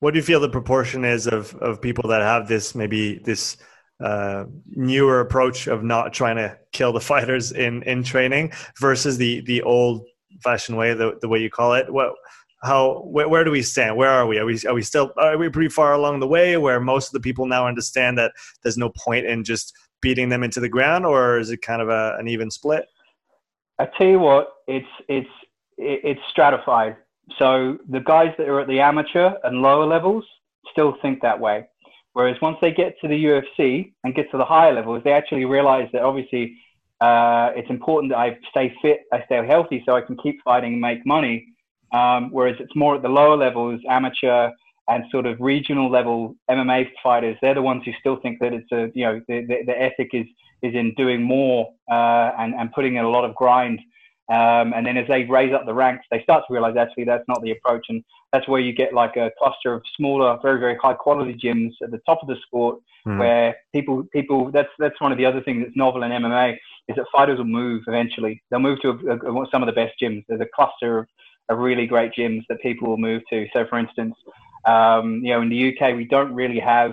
What 0.00 0.12
do 0.12 0.18
you 0.18 0.24
feel 0.24 0.40
the 0.40 0.48
proportion 0.48 1.04
is 1.04 1.26
of 1.26 1.54
of 1.56 1.80
people 1.80 2.08
that 2.08 2.22
have 2.22 2.48
this 2.48 2.74
maybe 2.74 3.18
this 3.18 3.58
uh, 4.00 4.44
newer 4.66 5.20
approach 5.20 5.66
of 5.66 5.82
not 5.82 6.12
trying 6.12 6.36
to 6.36 6.56
kill 6.72 6.92
the 6.92 7.00
fighters 7.12 7.52
in 7.52 7.82
in 7.84 8.02
training 8.02 8.52
versus 8.80 9.18
the 9.18 9.40
the 9.42 9.62
old 9.62 10.04
fashioned 10.42 10.76
way, 10.76 10.94
the 10.94 11.18
the 11.20 11.28
way 11.28 11.38
you 11.38 11.50
call 11.50 11.74
it? 11.74 11.92
What 11.92 12.14
how 12.62 13.02
where, 13.02 13.28
where, 13.28 13.42
do 13.42 13.50
we 13.50 13.60
stand 13.60 13.96
where 13.96 14.10
are 14.10 14.26
we 14.26 14.38
are 14.38 14.44
we 14.44 14.58
are 14.66 14.74
we 14.74 14.82
still 14.82 15.12
are 15.16 15.36
we 15.36 15.48
pretty 15.48 15.68
far 15.68 15.94
along 15.94 16.20
the 16.20 16.28
way 16.28 16.56
where 16.56 16.78
most 16.78 17.08
of 17.08 17.12
the 17.12 17.20
people 17.20 17.46
now 17.46 17.66
understand 17.66 18.16
that 18.16 18.32
there's 18.62 18.78
no 18.78 18.88
point 18.90 19.26
in 19.26 19.42
just 19.42 19.74
beating 20.02 20.28
them 20.28 20.42
into 20.42 20.60
the 20.60 20.68
ground, 20.68 21.06
or 21.06 21.38
is 21.38 21.50
it 21.50 21.62
kind 21.62 21.80
of 21.80 21.88
a, 21.88 22.16
an 22.18 22.28
even 22.28 22.50
split? 22.50 22.84
I 23.78 23.86
tell 23.96 24.06
you 24.06 24.18
what, 24.18 24.48
it's 24.66 24.86
it's 25.08 25.30
it's 25.78 26.20
stratified. 26.28 26.96
So 27.38 27.78
the 27.88 28.00
guys 28.00 28.34
that 28.36 28.48
are 28.48 28.60
at 28.60 28.68
the 28.68 28.80
amateur 28.80 29.32
and 29.44 29.62
lower 29.62 29.86
levels 29.86 30.24
still 30.70 30.96
think 31.00 31.22
that 31.22 31.40
way, 31.40 31.66
whereas 32.12 32.36
once 32.40 32.58
they 32.60 32.72
get 32.72 32.94
to 33.00 33.08
the 33.08 33.24
UFC 33.24 33.92
and 34.04 34.14
get 34.14 34.30
to 34.30 34.38
the 34.38 34.44
higher 34.44 34.72
levels, 34.72 35.02
they 35.04 35.12
actually 35.12 35.44
realize 35.44 35.88
that 35.92 36.02
obviously 36.02 36.56
uh, 37.00 37.50
it's 37.56 37.70
important 37.70 38.12
that 38.12 38.18
I 38.18 38.38
stay 38.50 38.74
fit, 38.80 39.00
I 39.12 39.24
stay 39.24 39.44
healthy, 39.46 39.82
so 39.84 39.96
I 39.96 40.02
can 40.02 40.16
keep 40.18 40.40
fighting 40.44 40.74
and 40.74 40.80
make 40.80 41.04
money. 41.04 41.48
Um, 41.92 42.30
whereas 42.30 42.56
it's 42.58 42.74
more 42.74 42.94
at 42.94 43.02
the 43.02 43.08
lower 43.08 43.36
levels, 43.36 43.80
amateur 43.88 44.50
and 44.88 45.04
sort 45.10 45.26
of 45.26 45.40
regional 45.40 45.90
level 45.90 46.36
MMA 46.50 46.90
fighters, 47.02 47.36
they're 47.40 47.54
the 47.54 47.62
ones 47.62 47.82
who 47.84 47.92
still 48.00 48.16
think 48.16 48.40
that 48.40 48.52
it's 48.52 48.70
a, 48.72 48.90
you 48.94 49.04
know, 49.04 49.20
the, 49.28 49.44
the, 49.46 49.58
the 49.66 49.80
ethic 49.80 50.10
is, 50.12 50.26
is 50.62 50.74
in 50.74 50.94
doing 50.94 51.22
more 51.22 51.72
uh, 51.90 52.32
and, 52.38 52.54
and 52.54 52.72
putting 52.72 52.96
in 52.96 53.04
a 53.04 53.08
lot 53.08 53.24
of 53.24 53.34
grind. 53.34 53.80
Um, 54.30 54.72
and 54.72 54.86
then 54.86 54.96
as 54.96 55.08
they 55.08 55.24
raise 55.24 55.52
up 55.52 55.66
the 55.66 55.74
ranks, 55.74 56.06
they 56.10 56.22
start 56.22 56.44
to 56.46 56.52
realize 56.52 56.76
actually 56.76 57.04
that's 57.04 57.26
not 57.28 57.42
the 57.42 57.50
approach. 57.50 57.86
And 57.88 58.04
that's 58.32 58.46
where 58.48 58.60
you 58.60 58.72
get 58.72 58.94
like 58.94 59.16
a 59.16 59.30
cluster 59.38 59.74
of 59.74 59.82
smaller, 59.96 60.38
very, 60.42 60.58
very 60.58 60.76
high 60.76 60.94
quality 60.94 61.34
gyms 61.34 61.72
at 61.82 61.90
the 61.90 62.00
top 62.06 62.20
of 62.22 62.28
the 62.28 62.36
sport 62.46 62.78
mm. 63.06 63.18
where 63.18 63.56
people, 63.74 64.04
people, 64.12 64.50
that's, 64.50 64.70
that's 64.78 65.00
one 65.00 65.12
of 65.12 65.18
the 65.18 65.26
other 65.26 65.42
things 65.42 65.64
that's 65.64 65.76
novel 65.76 66.04
in 66.04 66.12
MMA 66.12 66.56
is 66.88 66.96
that 66.96 67.04
fighters 67.12 67.38
will 67.38 67.44
move 67.44 67.82
eventually. 67.88 68.42
They'll 68.50 68.60
move 68.60 68.80
to 68.82 68.90
a, 68.90 69.16
a, 69.16 69.46
some 69.50 69.62
of 69.62 69.66
the 69.66 69.72
best 69.72 69.94
gyms. 70.00 70.24
There's 70.28 70.40
a 70.40 70.48
cluster 70.54 71.00
of, 71.00 71.06
of 71.48 71.58
really 71.58 71.86
great 71.86 72.12
gyms 72.16 72.42
that 72.48 72.60
people 72.60 72.88
will 72.88 72.98
move 72.98 73.22
to. 73.30 73.46
So 73.52 73.66
for 73.68 73.78
instance, 73.78 74.14
um, 74.64 75.20
you 75.24 75.32
know, 75.32 75.42
in 75.42 75.48
the 75.48 75.76
UK, 75.76 75.96
we 75.96 76.04
don't 76.04 76.32
really 76.32 76.60
have 76.60 76.92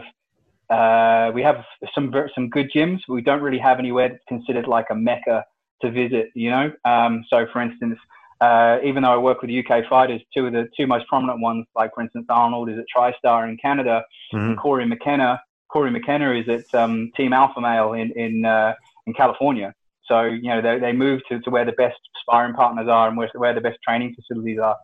uh, 0.70 1.32
we 1.34 1.42
have 1.42 1.66
some 1.96 2.14
some 2.36 2.50
good 2.50 2.72
gyms. 2.74 3.00
But 3.08 3.16
we 3.16 3.22
don't 3.22 3.42
really 3.42 3.58
have 3.60 3.80
anywhere 3.80 4.10
that's 4.10 4.24
considered 4.28 4.68
like 4.68 4.86
a 4.92 4.96
mecca 4.96 5.46
to 5.82 5.92
visit. 5.92 6.30
You 6.34 6.52
know, 6.52 6.72
um, 6.86 7.26
so 7.30 7.46
for 7.52 7.62
instance, 7.62 7.98
uh, 8.42 8.78
even 8.84 9.04
though 9.04 9.12
I 9.12 9.18
work 9.18 9.42
with 9.42 9.52
UK 9.52 9.88
fighters, 9.90 10.22
two 10.34 10.48
of 10.48 10.54
the 10.54 10.70
two 10.78 10.88
most 10.88 11.08
prominent 11.08 11.42
ones, 11.42 11.66
like 11.76 11.94
for 11.94 12.02
instance, 12.02 12.26
Arnold 12.30 12.70
is 12.70 12.78
at 12.78 12.86
TriStar 12.96 13.50
in 13.50 13.58
Canada, 13.58 14.04
mm-hmm. 14.34 14.50
and 14.50 14.58
Cory 14.58 14.86
McKenna. 14.86 15.42
Cory 15.70 15.92
McKenna 15.92 16.34
is 16.34 16.48
at 16.50 16.74
um, 16.74 17.12
Team 17.16 17.34
Alpha 17.34 17.60
Male 17.60 17.94
in 17.94 18.12
in 18.12 18.46
uh, 18.46 18.74
in 19.08 19.14
California. 19.14 19.74
So 20.06 20.24
you 20.24 20.50
know 20.50 20.62
they 20.62 20.80
they 20.80 20.94
move 20.94 21.22
to, 21.30 21.40
to 21.42 21.50
where 21.50 21.66
the 21.66 21.74
best 21.74 22.00
sparring 22.22 22.54
partners 22.54 22.88
are 22.88 23.08
and 23.08 23.18
where 23.18 23.30
where 23.36 23.54
the 23.54 23.62
best 23.62 23.78
training 23.86 24.16
facilities 24.16 24.60
are. 24.60 24.78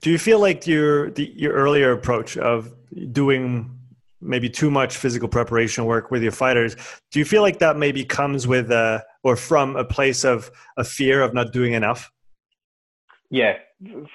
Do 0.00 0.10
you 0.10 0.18
feel 0.18 0.38
like 0.38 0.66
your 0.66 1.10
the, 1.10 1.32
your 1.36 1.52
earlier 1.52 1.92
approach 1.92 2.36
of 2.36 2.72
doing 3.12 3.74
maybe 4.20 4.48
too 4.48 4.70
much 4.70 4.96
physical 4.96 5.28
preparation 5.28 5.84
work 5.84 6.10
with 6.10 6.22
your 6.22 6.32
fighters? 6.32 6.76
Do 7.10 7.18
you 7.18 7.24
feel 7.24 7.42
like 7.42 7.58
that 7.58 7.76
maybe 7.76 8.04
comes 8.04 8.46
with 8.46 8.70
a 8.70 9.04
or 9.28 9.36
from 9.36 9.76
a 9.76 9.84
place 9.84 10.24
of 10.24 10.50
a 10.76 10.84
fear 10.84 11.22
of 11.22 11.34
not 11.34 11.52
doing 11.52 11.74
enough? 11.74 12.10
Yeah, 13.30 13.54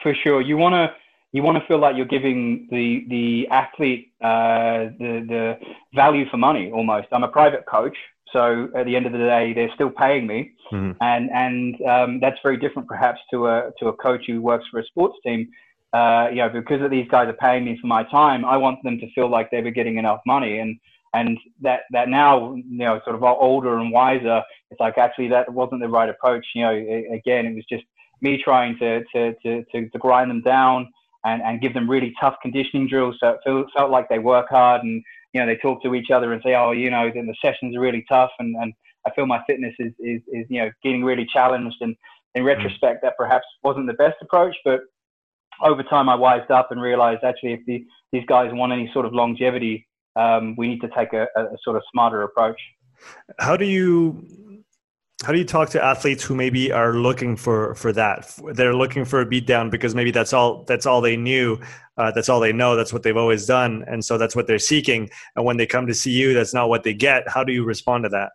for 0.01 0.13
sure. 0.23 0.41
You 0.41 0.57
want 0.57 0.73
to 0.73 0.93
you 1.33 1.43
want 1.43 1.57
to 1.59 1.67
feel 1.67 1.79
like 1.79 1.95
you're 1.95 2.05
giving 2.17 2.67
the 2.71 3.05
the 3.09 3.47
athlete 3.49 4.13
uh, 4.21 4.89
the 4.99 5.11
the 5.33 5.57
value 5.93 6.25
for 6.29 6.37
money 6.37 6.71
almost. 6.71 7.07
I'm 7.11 7.23
a 7.23 7.27
private 7.27 7.65
coach, 7.65 7.97
so 8.31 8.69
at 8.75 8.85
the 8.85 8.95
end 8.95 9.05
of 9.05 9.11
the 9.11 9.19
day, 9.19 9.53
they're 9.53 9.73
still 9.75 9.91
paying 9.91 10.25
me, 10.25 10.51
mm-hmm. 10.71 10.91
and 11.01 11.29
and 11.31 11.81
um, 11.93 12.19
that's 12.19 12.37
very 12.43 12.57
different 12.57 12.87
perhaps 12.87 13.19
to 13.31 13.47
a 13.47 13.71
to 13.79 13.87
a 13.87 13.93
coach 13.93 14.23
who 14.27 14.41
works 14.41 14.65
for 14.71 14.79
a 14.79 14.85
sports 14.85 15.17
team. 15.25 15.47
Uh, 15.93 16.27
you 16.31 16.37
know, 16.37 16.49
because 16.49 16.81
these 16.89 17.07
guys 17.09 17.27
are 17.27 17.33
paying 17.33 17.63
me 17.63 17.77
for 17.79 17.85
my 17.85 18.03
time, 18.05 18.43
I 18.43 18.57
want 18.57 18.81
them 18.83 18.97
to 18.97 19.11
feel 19.13 19.29
like 19.29 19.51
they 19.51 19.61
were 19.61 19.69
getting 19.69 19.97
enough 19.97 20.21
money, 20.25 20.57
and 20.57 20.79
and 21.13 21.37
that 21.61 21.81
that 21.91 22.09
now 22.09 22.53
you 22.55 22.63
know 22.77 22.99
sort 23.03 23.15
of 23.15 23.23
older 23.23 23.77
and 23.77 23.91
wiser, 23.91 24.41
it's 24.71 24.79
like 24.79 24.97
actually 24.97 25.29
that 25.29 25.51
wasn't 25.51 25.81
the 25.81 25.89
right 25.89 26.09
approach. 26.09 26.45
You 26.55 26.63
know, 26.63 26.73
again, 27.13 27.45
it 27.45 27.55
was 27.55 27.65
just 27.69 27.83
me 28.21 28.41
trying 28.43 28.77
to 28.79 29.03
to 29.13 29.33
to 29.43 29.63
to, 29.71 29.89
to 29.89 29.97
grind 29.99 30.29
them 30.29 30.41
down 30.41 30.91
and 31.23 31.41
and 31.41 31.61
give 31.61 31.73
them 31.73 31.89
really 31.89 32.13
tough 32.19 32.35
conditioning 32.41 32.87
drills, 32.87 33.17
so 33.19 33.29
it 33.29 33.39
felt, 33.45 33.67
felt 33.75 33.91
like 33.91 34.09
they 34.09 34.19
work 34.19 34.47
hard 34.49 34.83
and 34.83 35.03
you 35.33 35.41
know, 35.41 35.47
they 35.47 35.57
talk 35.57 35.81
to 35.83 35.95
each 35.95 36.11
other 36.11 36.31
and 36.31 36.41
say, 36.43 36.55
oh, 36.55 36.71
you 36.71 36.89
know, 36.89 37.11
then 37.13 37.25
the 37.25 37.35
sessions 37.43 37.75
are 37.75 37.79
really 37.79 38.05
tough 38.07 38.31
and, 38.39 38.55
and 38.55 38.73
I 39.05 39.11
feel 39.11 39.25
my 39.25 39.41
fitness 39.47 39.73
is, 39.79 39.91
is, 39.99 40.21
is, 40.27 40.45
you 40.49 40.61
know, 40.61 40.71
getting 40.83 41.03
really 41.03 41.25
challenged. 41.25 41.77
And 41.81 41.95
in 42.35 42.43
mm. 42.43 42.45
retrospect, 42.45 43.01
that 43.01 43.17
perhaps 43.17 43.45
wasn't 43.63 43.87
the 43.87 43.93
best 43.93 44.15
approach, 44.21 44.55
but 44.63 44.81
over 45.61 45.83
time 45.83 46.07
I 46.07 46.15
wised 46.15 46.51
up 46.51 46.71
and 46.71 46.81
realized 46.81 47.23
actually 47.23 47.53
if 47.53 47.61
the, 47.65 47.83
these 48.11 48.23
guys 48.27 48.51
want 48.53 48.71
any 48.71 48.89
sort 48.93 49.05
of 49.05 49.13
longevity, 49.13 49.87
um, 50.15 50.55
we 50.57 50.67
need 50.67 50.81
to 50.81 50.89
take 50.97 51.13
a, 51.13 51.27
a 51.35 51.57
sort 51.63 51.75
of 51.75 51.83
smarter 51.91 52.23
approach. 52.23 52.59
How 53.39 53.57
do 53.57 53.65
you 53.65 54.25
how 55.23 55.31
do 55.31 55.37
you 55.37 55.45
talk 55.45 55.69
to 55.69 55.83
athletes 55.83 56.21
who 56.23 56.35
maybe 56.35 56.71
are 56.71 56.93
looking 56.95 57.35
for 57.35 57.75
for 57.75 57.93
that? 57.93 58.33
They're 58.53 58.75
looking 58.75 59.05
for 59.05 59.21
a 59.21 59.25
beat 59.25 59.47
down 59.47 59.69
because 59.69 59.95
maybe 59.95 60.11
that's 60.11 60.33
all 60.33 60.63
that's 60.65 60.85
all 60.85 61.01
they 61.01 61.15
knew 61.15 61.59
uh, 61.97 62.11
that's 62.11 62.29
all 62.29 62.39
they 62.39 62.51
know 62.51 62.75
that's 62.75 62.91
what 62.91 63.03
they've 63.03 63.17
always 63.17 63.45
done 63.45 63.85
and 63.87 64.03
so 64.03 64.17
that's 64.17 64.35
what 64.35 64.47
they're 64.47 64.59
seeking. 64.59 65.09
And 65.35 65.45
when 65.45 65.57
they 65.57 65.65
come 65.65 65.87
to 65.87 65.93
see 65.93 66.11
you 66.11 66.33
that's 66.33 66.53
not 66.53 66.69
what 66.69 66.83
they 66.83 66.93
get. 66.93 67.27
How 67.27 67.43
do 67.43 67.53
you 67.53 67.63
respond 67.63 68.03
to 68.03 68.09
that? 68.09 68.31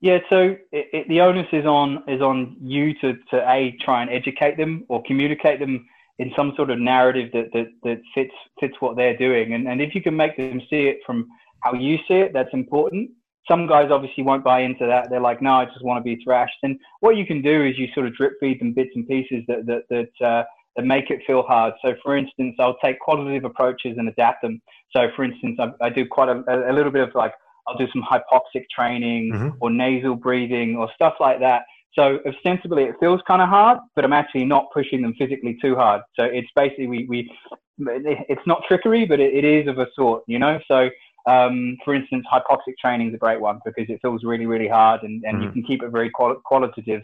Yeah 0.00 0.18
so 0.30 0.56
it, 0.72 0.86
it, 0.92 1.08
the 1.08 1.20
onus 1.20 1.46
is 1.52 1.64
on 1.64 2.02
is 2.08 2.20
on 2.20 2.56
you 2.60 2.94
to 2.94 3.14
to 3.30 3.50
a 3.50 3.76
try 3.84 4.02
and 4.02 4.10
educate 4.10 4.56
them 4.56 4.84
or 4.88 5.02
communicate 5.04 5.60
them 5.60 5.86
in 6.22 6.32
some 6.36 6.52
sort 6.56 6.70
of 6.70 6.78
narrative 6.78 7.30
that 7.32 7.48
that, 7.52 7.68
that 7.82 8.00
fits 8.14 8.34
fits 8.60 8.74
what 8.80 8.96
they're 8.96 9.16
doing 9.16 9.54
and 9.54 9.68
and 9.68 9.80
if 9.80 9.94
you 9.94 10.02
can 10.02 10.16
make 10.16 10.36
them 10.36 10.60
see 10.70 10.82
it 10.92 10.98
from 11.06 11.26
how 11.64 11.72
you 11.74 11.96
see 12.08 12.18
it 12.24 12.32
that's 12.32 12.52
important 12.52 13.10
some 13.48 13.66
guys 13.66 13.90
obviously 13.90 14.22
won't 14.22 14.44
buy 14.44 14.60
into 14.60 14.86
that. 14.86 15.10
They're 15.10 15.20
like, 15.20 15.42
no, 15.42 15.54
I 15.54 15.64
just 15.64 15.82
want 15.82 15.98
to 15.98 16.02
be 16.02 16.22
thrashed. 16.22 16.58
And 16.62 16.78
what 17.00 17.16
you 17.16 17.26
can 17.26 17.42
do 17.42 17.64
is 17.64 17.76
you 17.76 17.88
sort 17.92 18.06
of 18.06 18.14
drip 18.14 18.34
feed 18.40 18.60
them 18.60 18.72
bits 18.72 18.90
and 18.94 19.06
pieces 19.06 19.42
that 19.48 19.66
that 19.66 19.82
that, 19.90 20.26
uh, 20.26 20.44
that 20.76 20.84
make 20.84 21.10
it 21.10 21.20
feel 21.26 21.42
hard. 21.42 21.74
So, 21.82 21.94
for 22.02 22.16
instance, 22.16 22.54
I'll 22.58 22.78
take 22.78 22.98
qualitative 23.00 23.44
approaches 23.44 23.96
and 23.98 24.08
adapt 24.08 24.42
them. 24.42 24.62
So, 24.94 25.08
for 25.16 25.24
instance, 25.24 25.58
I, 25.60 25.86
I 25.86 25.90
do 25.90 26.06
quite 26.06 26.28
a, 26.28 26.70
a, 26.70 26.72
little 26.72 26.92
bit 26.92 27.06
of 27.06 27.14
like 27.14 27.34
I'll 27.66 27.76
do 27.76 27.88
some 27.92 28.02
hypoxic 28.02 28.64
training 28.74 29.32
mm-hmm. 29.32 29.56
or 29.60 29.70
nasal 29.70 30.14
breathing 30.14 30.76
or 30.76 30.88
stuff 30.94 31.14
like 31.20 31.40
that. 31.40 31.62
So 31.94 32.20
ostensibly 32.26 32.84
it 32.84 32.94
feels 33.00 33.20
kind 33.26 33.42
of 33.42 33.48
hard, 33.48 33.78
but 33.94 34.04
I'm 34.04 34.12
actually 34.12 34.44
not 34.44 34.66
pushing 34.72 35.02
them 35.02 35.14
physically 35.18 35.58
too 35.60 35.74
hard. 35.74 36.02
So 36.18 36.24
it's 36.24 36.48
basically 36.56 36.86
we, 36.86 37.06
we 37.08 37.30
it's 37.78 38.46
not 38.46 38.62
trickery, 38.66 39.04
but 39.04 39.20
it, 39.20 39.34
it 39.34 39.44
is 39.44 39.68
of 39.68 39.78
a 39.78 39.86
sort, 39.94 40.22
you 40.26 40.38
know. 40.38 40.58
So 40.68 40.88
um, 41.26 41.76
for 41.84 41.94
instance, 41.94 42.24
hypoxic 42.32 42.76
training 42.80 43.08
is 43.08 43.14
a 43.14 43.18
great 43.18 43.40
one 43.40 43.60
because 43.64 43.88
it 43.88 44.00
feels 44.02 44.24
really, 44.24 44.46
really 44.46 44.68
hard 44.68 45.02
and, 45.02 45.22
and 45.24 45.38
mm. 45.38 45.44
you 45.44 45.50
can 45.52 45.62
keep 45.62 45.82
it 45.82 45.90
very 45.90 46.10
quali- 46.10 46.40
qualitative. 46.44 47.02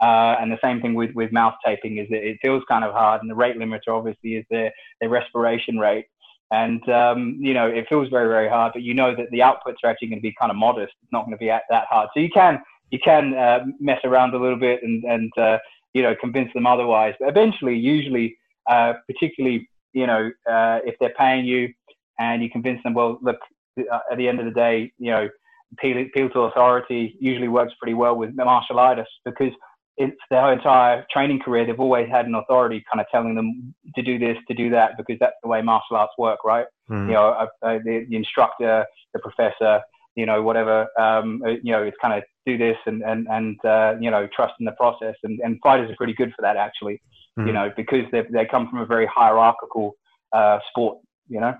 Uh, 0.00 0.36
and 0.40 0.50
the 0.50 0.58
same 0.62 0.80
thing 0.80 0.94
with, 0.94 1.10
with 1.14 1.30
mouth 1.30 1.54
taping 1.64 1.98
is 1.98 2.08
that 2.08 2.26
it 2.26 2.38
feels 2.40 2.62
kind 2.68 2.84
of 2.84 2.92
hard, 2.92 3.20
and 3.20 3.30
the 3.30 3.34
rate 3.34 3.56
limiter 3.58 3.88
obviously 3.88 4.36
is 4.36 4.46
their 4.50 4.72
their 5.00 5.10
respiration 5.10 5.78
rate. 5.78 6.06
And 6.50 6.86
um, 6.88 7.36
you 7.38 7.52
know 7.52 7.66
it 7.66 7.86
feels 7.86 8.08
very 8.08 8.26
very 8.26 8.48
hard, 8.48 8.72
but 8.72 8.82
you 8.82 8.94
know 8.94 9.14
that 9.14 9.30
the 9.30 9.40
outputs 9.40 9.76
are 9.84 9.90
actually 9.90 10.08
going 10.08 10.18
to 10.18 10.22
be 10.22 10.34
kind 10.40 10.50
of 10.50 10.56
modest. 10.56 10.94
It's 11.02 11.12
not 11.12 11.26
going 11.26 11.36
to 11.36 11.38
be 11.38 11.50
at 11.50 11.64
that 11.68 11.84
hard. 11.90 12.08
So 12.14 12.20
you 12.20 12.30
can 12.30 12.62
you 12.90 12.98
can 13.04 13.34
uh, 13.34 13.64
mess 13.78 14.00
around 14.04 14.34
a 14.34 14.38
little 14.38 14.58
bit 14.58 14.82
and 14.82 15.04
and 15.04 15.32
uh, 15.38 15.58
you 15.94 16.02
know 16.02 16.14
convince 16.20 16.52
them 16.54 16.66
otherwise. 16.66 17.14
But 17.18 17.28
eventually, 17.28 17.76
usually, 17.76 18.36
uh, 18.68 18.94
particularly 19.06 19.68
you 19.92 20.06
know 20.06 20.30
uh, 20.48 20.80
if 20.84 20.96
they're 21.00 21.14
paying 21.18 21.44
you 21.44 21.72
and 22.18 22.42
you 22.42 22.50
convince 22.50 22.82
them, 22.82 22.94
well, 22.94 23.18
look, 23.22 23.38
uh, 23.78 23.98
at 24.12 24.18
the 24.18 24.28
end 24.28 24.38
of 24.38 24.44
the 24.44 24.52
day, 24.52 24.92
you 24.98 25.10
know, 25.10 25.28
appeal, 25.72 25.98
appeal 26.02 26.28
to 26.30 26.40
authority 26.40 27.16
usually 27.18 27.48
works 27.48 27.72
pretty 27.80 27.94
well 27.94 28.14
with 28.14 28.30
martial 28.34 28.78
artists 28.78 29.14
because 29.24 29.52
it's 29.96 30.16
their 30.30 30.52
entire 30.52 31.04
training 31.10 31.40
career, 31.40 31.66
they've 31.66 31.78
always 31.78 32.08
had 32.08 32.26
an 32.26 32.34
authority 32.34 32.82
kind 32.90 33.00
of 33.00 33.06
telling 33.12 33.34
them 33.34 33.74
to 33.94 34.02
do 34.02 34.18
this, 34.18 34.36
to 34.48 34.54
do 34.54 34.70
that, 34.70 34.96
because 34.96 35.16
that's 35.20 35.36
the 35.42 35.48
way 35.48 35.60
martial 35.60 35.96
arts 35.96 36.12
work, 36.16 36.38
right? 36.44 36.66
Mm. 36.90 37.06
You 37.06 37.12
know, 37.12 37.28
uh, 37.28 37.46
uh, 37.62 37.78
the, 37.84 38.06
the, 38.08 38.16
instructor, 38.16 38.86
the 39.12 39.20
professor, 39.20 39.80
you 40.16 40.26
know, 40.26 40.42
whatever, 40.42 40.86
um, 40.98 41.42
uh, 41.46 41.50
you 41.62 41.72
know, 41.72 41.82
it's 41.82 41.96
kind 42.00 42.14
of 42.14 42.24
do 42.46 42.58
this 42.58 42.76
and, 42.86 43.02
and, 43.02 43.26
and 43.30 43.64
uh, 43.64 43.94
you 44.00 44.10
know, 44.10 44.28
trust 44.34 44.54
in 44.60 44.66
the 44.66 44.72
process. 44.72 45.14
And, 45.22 45.40
and 45.44 45.58
fighters 45.62 45.90
are 45.90 45.96
pretty 45.96 46.14
good 46.14 46.32
for 46.34 46.42
that, 46.42 46.56
actually, 46.56 47.00
mm. 47.38 47.46
you 47.46 47.52
know, 47.52 47.70
because 47.76 48.04
they 48.12 48.22
they 48.32 48.46
come 48.46 48.68
from 48.68 48.80
a 48.80 48.86
very 48.86 49.06
hierarchical 49.06 49.94
uh, 50.32 50.58
sport, 50.70 50.98
you 51.28 51.40
know? 51.40 51.54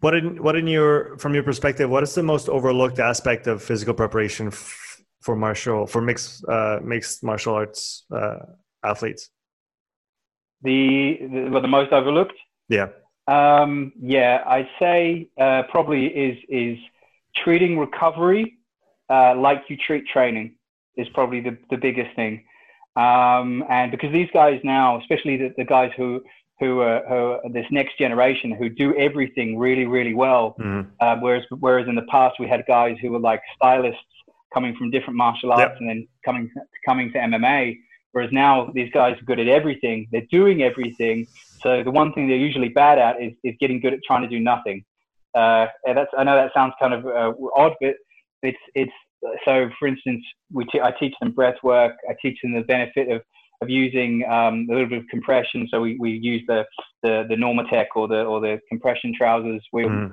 What 0.00 0.14
in 0.14 0.42
what 0.42 0.56
in 0.56 0.66
your 0.66 1.16
from 1.18 1.34
your 1.34 1.42
perspective, 1.42 1.88
what 1.90 2.02
is 2.02 2.14
the 2.14 2.22
most 2.22 2.48
overlooked 2.48 2.98
aspect 2.98 3.46
of 3.46 3.62
physical 3.62 3.94
preparation 3.94 4.50
for 5.20 5.36
martial 5.36 5.86
for 5.86 6.00
mixed 6.00 6.44
uh, 6.48 6.78
mixed 6.82 7.22
martial 7.22 7.54
arts 7.54 8.04
uh, 8.10 8.38
athletes? 8.84 9.30
The, 10.62 11.18
the 11.20 11.48
well, 11.50 11.62
the 11.62 11.68
most 11.68 11.92
overlooked. 11.92 12.38
Yeah. 12.68 12.88
Um, 13.28 13.92
yeah, 14.00 14.42
I'd 14.46 14.68
say 14.80 15.28
uh, 15.40 15.62
probably 15.70 16.06
is 16.06 16.38
is 16.48 16.78
treating 17.42 17.78
recovery 17.78 18.58
uh, 19.10 19.34
like 19.36 19.62
you 19.68 19.76
treat 19.76 20.06
training 20.06 20.56
is 20.96 21.08
probably 21.14 21.40
the, 21.40 21.56
the 21.70 21.76
biggest 21.76 22.14
thing. 22.16 22.44
Um, 22.96 23.64
and 23.70 23.90
because 23.90 24.12
these 24.12 24.28
guys 24.34 24.60
now, 24.64 24.98
especially 25.00 25.36
the, 25.36 25.54
the 25.56 25.64
guys 25.64 25.92
who 25.96 26.22
who 26.60 26.80
are, 26.80 27.04
who 27.08 27.14
are, 27.14 27.40
this 27.52 27.66
next 27.70 27.96
generation 27.96 28.50
who 28.50 28.68
do 28.68 28.92
everything 28.96 29.56
really 29.56 29.86
really 29.86 30.14
well, 30.14 30.56
mm-hmm. 30.58 30.90
uh, 31.00 31.16
whereas 31.20 31.44
whereas 31.60 31.86
in 31.86 31.94
the 31.94 32.06
past 32.10 32.40
we 32.40 32.48
had 32.48 32.64
guys 32.66 32.96
who 33.00 33.12
were 33.12 33.20
like 33.20 33.40
stylists 33.54 34.02
coming 34.52 34.74
from 34.76 34.90
different 34.90 35.16
martial 35.16 35.52
arts 35.52 35.70
yep. 35.70 35.76
and 35.78 35.88
then 35.88 36.08
coming 36.24 36.50
coming 36.84 37.12
to 37.12 37.18
MMA. 37.18 37.78
Whereas 38.12 38.32
now 38.32 38.70
these 38.74 38.90
guys 38.92 39.16
are 39.20 39.24
good 39.24 39.38
at 39.38 39.48
everything. 39.48 40.08
They're 40.10 40.26
doing 40.30 40.62
everything. 40.62 41.26
So 41.62 41.84
the 41.84 41.90
one 41.90 42.12
thing 42.12 42.26
they're 42.26 42.36
usually 42.36 42.70
bad 42.70 42.98
at 42.98 43.22
is, 43.22 43.32
is 43.44 43.54
getting 43.60 43.80
good 43.80 43.92
at 43.92 44.00
trying 44.04 44.22
to 44.22 44.28
do 44.28 44.40
nothing. 44.40 44.84
Uh, 45.38 45.66
that's 45.86 46.10
I 46.16 46.24
know 46.24 46.36
that 46.36 46.52
sounds 46.54 46.74
kind 46.80 46.94
of 46.94 47.06
uh, 47.06 47.32
odd, 47.54 47.74
but 47.80 47.94
it's 48.42 48.58
it's 48.74 48.92
so. 49.44 49.68
For 49.78 49.86
instance, 49.86 50.24
we 50.52 50.64
t- 50.66 50.80
I 50.80 50.92
teach 50.98 51.14
them 51.20 51.32
breath 51.32 51.56
work. 51.62 51.94
I 52.08 52.14
teach 52.20 52.38
them 52.42 52.54
the 52.54 52.62
benefit 52.62 53.10
of 53.10 53.22
of 53.60 53.68
using 53.68 54.24
um, 54.24 54.66
a 54.70 54.72
little 54.72 54.88
bit 54.88 54.98
of 54.98 55.08
compression. 55.08 55.66
So 55.70 55.80
we, 55.80 55.96
we 55.98 56.10
use 56.10 56.42
the, 56.46 56.64
the 57.02 57.24
the 57.28 57.34
Normatec 57.34 57.86
or 57.94 58.08
the 58.08 58.22
or 58.24 58.40
the 58.40 58.60
compression 58.68 59.12
trousers. 59.16 59.62
We 59.72 59.84
mm. 59.84 60.12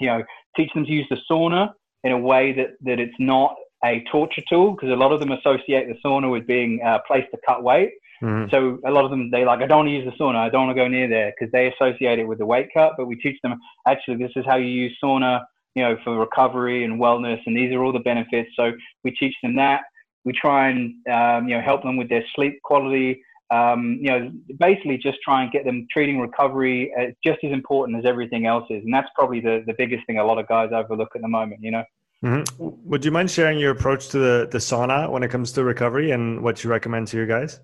you 0.00 0.06
know 0.08 0.22
teach 0.56 0.72
them 0.74 0.84
to 0.84 0.92
use 0.92 1.06
the 1.10 1.18
sauna 1.30 1.72
in 2.02 2.12
a 2.12 2.18
way 2.18 2.52
that 2.52 2.70
that 2.82 2.98
it's 2.98 3.16
not 3.18 3.54
a 3.84 4.02
torture 4.10 4.42
tool 4.48 4.72
because 4.72 4.90
a 4.90 4.96
lot 4.96 5.12
of 5.12 5.20
them 5.20 5.32
associate 5.32 5.86
the 5.88 5.96
sauna 6.04 6.30
with 6.30 6.46
being 6.46 6.80
a 6.84 7.00
place 7.06 7.24
to 7.30 7.38
cut 7.46 7.62
weight. 7.62 7.90
Mm-hmm. 8.22 8.50
So 8.50 8.78
a 8.86 8.90
lot 8.90 9.04
of 9.04 9.10
them, 9.10 9.30
they 9.30 9.44
like, 9.44 9.60
I 9.60 9.66
don't 9.66 9.78
want 9.78 9.88
to 9.88 9.92
use 9.92 10.04
the 10.04 10.22
sauna. 10.22 10.36
I 10.36 10.48
don't 10.48 10.66
want 10.66 10.76
to 10.76 10.82
go 10.82 10.88
near 10.88 11.08
there 11.08 11.32
because 11.32 11.52
they 11.52 11.72
associate 11.72 12.18
it 12.18 12.26
with 12.26 12.38
the 12.38 12.46
weight 12.46 12.68
cut. 12.72 12.92
But 12.96 13.06
we 13.06 13.16
teach 13.16 13.38
them 13.42 13.58
actually 13.86 14.16
this 14.16 14.32
is 14.36 14.44
how 14.46 14.56
you 14.56 14.66
use 14.66 14.96
sauna, 15.02 15.44
you 15.74 15.82
know, 15.82 15.96
for 16.04 16.18
recovery 16.18 16.84
and 16.84 17.00
wellness, 17.00 17.40
and 17.46 17.56
these 17.56 17.72
are 17.72 17.82
all 17.82 17.92
the 17.92 17.98
benefits. 17.98 18.50
So 18.56 18.72
we 19.02 19.10
teach 19.12 19.34
them 19.42 19.56
that. 19.56 19.82
We 20.24 20.32
try 20.32 20.68
and 20.68 20.94
um, 21.12 21.48
you 21.48 21.56
know 21.56 21.62
help 21.62 21.82
them 21.82 21.96
with 21.96 22.08
their 22.08 22.24
sleep 22.34 22.60
quality. 22.62 23.22
Um, 23.50 23.98
you 24.00 24.10
know, 24.10 24.32
basically 24.58 24.96
just 24.96 25.18
try 25.22 25.42
and 25.42 25.52
get 25.52 25.64
them 25.64 25.86
treating 25.92 26.18
recovery 26.18 26.92
as 26.98 27.12
just 27.24 27.38
as 27.44 27.52
important 27.52 27.98
as 27.98 28.04
everything 28.06 28.46
else 28.46 28.64
is, 28.70 28.82
and 28.84 28.94
that's 28.94 29.08
probably 29.14 29.40
the 29.40 29.64
the 29.66 29.74
biggest 29.76 30.06
thing 30.06 30.18
a 30.18 30.24
lot 30.24 30.38
of 30.38 30.48
guys 30.48 30.70
overlook 30.72 31.10
at 31.14 31.22
the 31.22 31.28
moment. 31.28 31.60
You 31.62 31.72
know. 31.72 31.84
Mm-hmm. 32.24 32.88
Would 32.88 33.04
you 33.04 33.10
mind 33.10 33.30
sharing 33.30 33.58
your 33.58 33.70
approach 33.72 34.08
to 34.08 34.18
the, 34.18 34.48
the 34.50 34.56
sauna 34.56 35.10
when 35.10 35.22
it 35.22 35.30
comes 35.30 35.52
to 35.52 35.62
recovery 35.62 36.12
and 36.12 36.42
what 36.42 36.64
you 36.64 36.70
recommend 36.70 37.08
to 37.08 37.18
your 37.18 37.26
guys? 37.26 37.60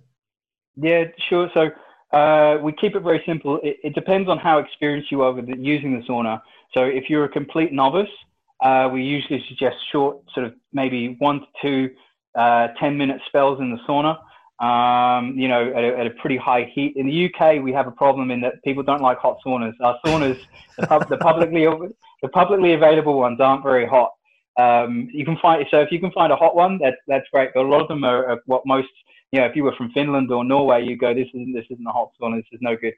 Yeah, 0.81 1.05
sure. 1.29 1.51
So 1.55 1.71
uh, 2.17 2.59
we 2.63 2.73
keep 2.73 2.97
it 2.97 3.01
very 3.01 3.23
simple. 3.27 3.61
It, 3.63 3.77
it, 3.85 3.95
depends 3.95 4.29
on 4.29 4.39
how 4.39 4.59
experienced 4.59 5.11
you 5.11 5.23
are 5.23 5.33
with 5.33 5.49
using 5.59 5.99
the 5.99 6.07
sauna. 6.07 6.41
So 6.75 6.85
if 6.85 7.11
you're 7.11 7.25
a 7.25 7.29
complete 7.29 7.73
novice, 7.73 8.09
uh, 8.63 8.89
we 8.93 9.03
usually 9.03 9.45
suggest 9.49 9.77
short, 9.93 10.19
sort 10.35 10.47
of 10.47 10.55
maybe 10.73 11.17
one 11.19 11.41
to 11.41 11.47
two 11.63 11.91
uh, 12.35 12.69
10 12.79 12.97
minute 12.97 13.21
spells 13.27 13.61
in 13.61 13.71
the 13.71 13.79
sauna. 13.89 14.19
Um, 14.65 15.39
you 15.39 15.49
know, 15.49 15.73
at 15.75 15.85
a, 15.85 15.99
at 16.01 16.07
a, 16.07 16.11
pretty 16.11 16.37
high 16.37 16.71
heat. 16.75 16.95
In 16.97 17.07
the 17.07 17.33
UK, 17.33 17.63
we 17.63 17.73
have 17.73 17.87
a 17.87 17.91
problem 17.91 18.31
in 18.31 18.43
that 18.43 18.63
people 18.63 18.83
don't 18.83 19.01
like 19.01 19.17
hot 19.17 19.39
saunas. 19.45 19.73
Our 19.81 19.99
saunas, 20.05 20.39
the, 20.79 20.87
pub, 20.87 21.09
the 21.09 21.17
publicly 21.17 21.65
the 22.23 22.29
publicly 22.29 22.75
available 22.75 23.19
ones, 23.19 23.41
aren't 23.41 23.63
very 23.63 23.87
hot. 23.87 24.11
Um, 24.59 25.09
you 25.15 25.25
can 25.25 25.39
find 25.39 25.65
so 25.71 25.81
if 25.81 25.91
you 25.91 25.99
can 25.99 26.13
find 26.13 26.31
a 26.31 26.37
hot 26.37 26.55
one, 26.55 26.79
that's 26.79 26.99
that's 27.09 27.25
great. 27.33 27.53
But 27.55 27.65
a 27.65 27.69
lot 27.69 27.81
of 27.81 27.89
them 27.89 28.05
are, 28.05 28.33
are, 28.33 28.43
what 28.45 28.67
most 28.67 28.91
you 29.33 29.41
know. 29.41 29.47
If 29.47 29.57
you 29.57 29.65
were 29.65 29.75
from 29.77 29.91
Finland 29.93 30.31
or 30.31 30.45
Norway, 30.45 30.85
you 30.85 30.97
go, 30.97 31.15
this 31.15 31.29
isn't 31.35 31.53
this 31.53 31.67
isn't 31.71 31.87
a 31.87 31.93
hot 31.93 32.11
sauna. 32.21 32.37
This 32.37 32.47
is 32.53 32.61
no 32.63 32.77
good. 32.77 32.95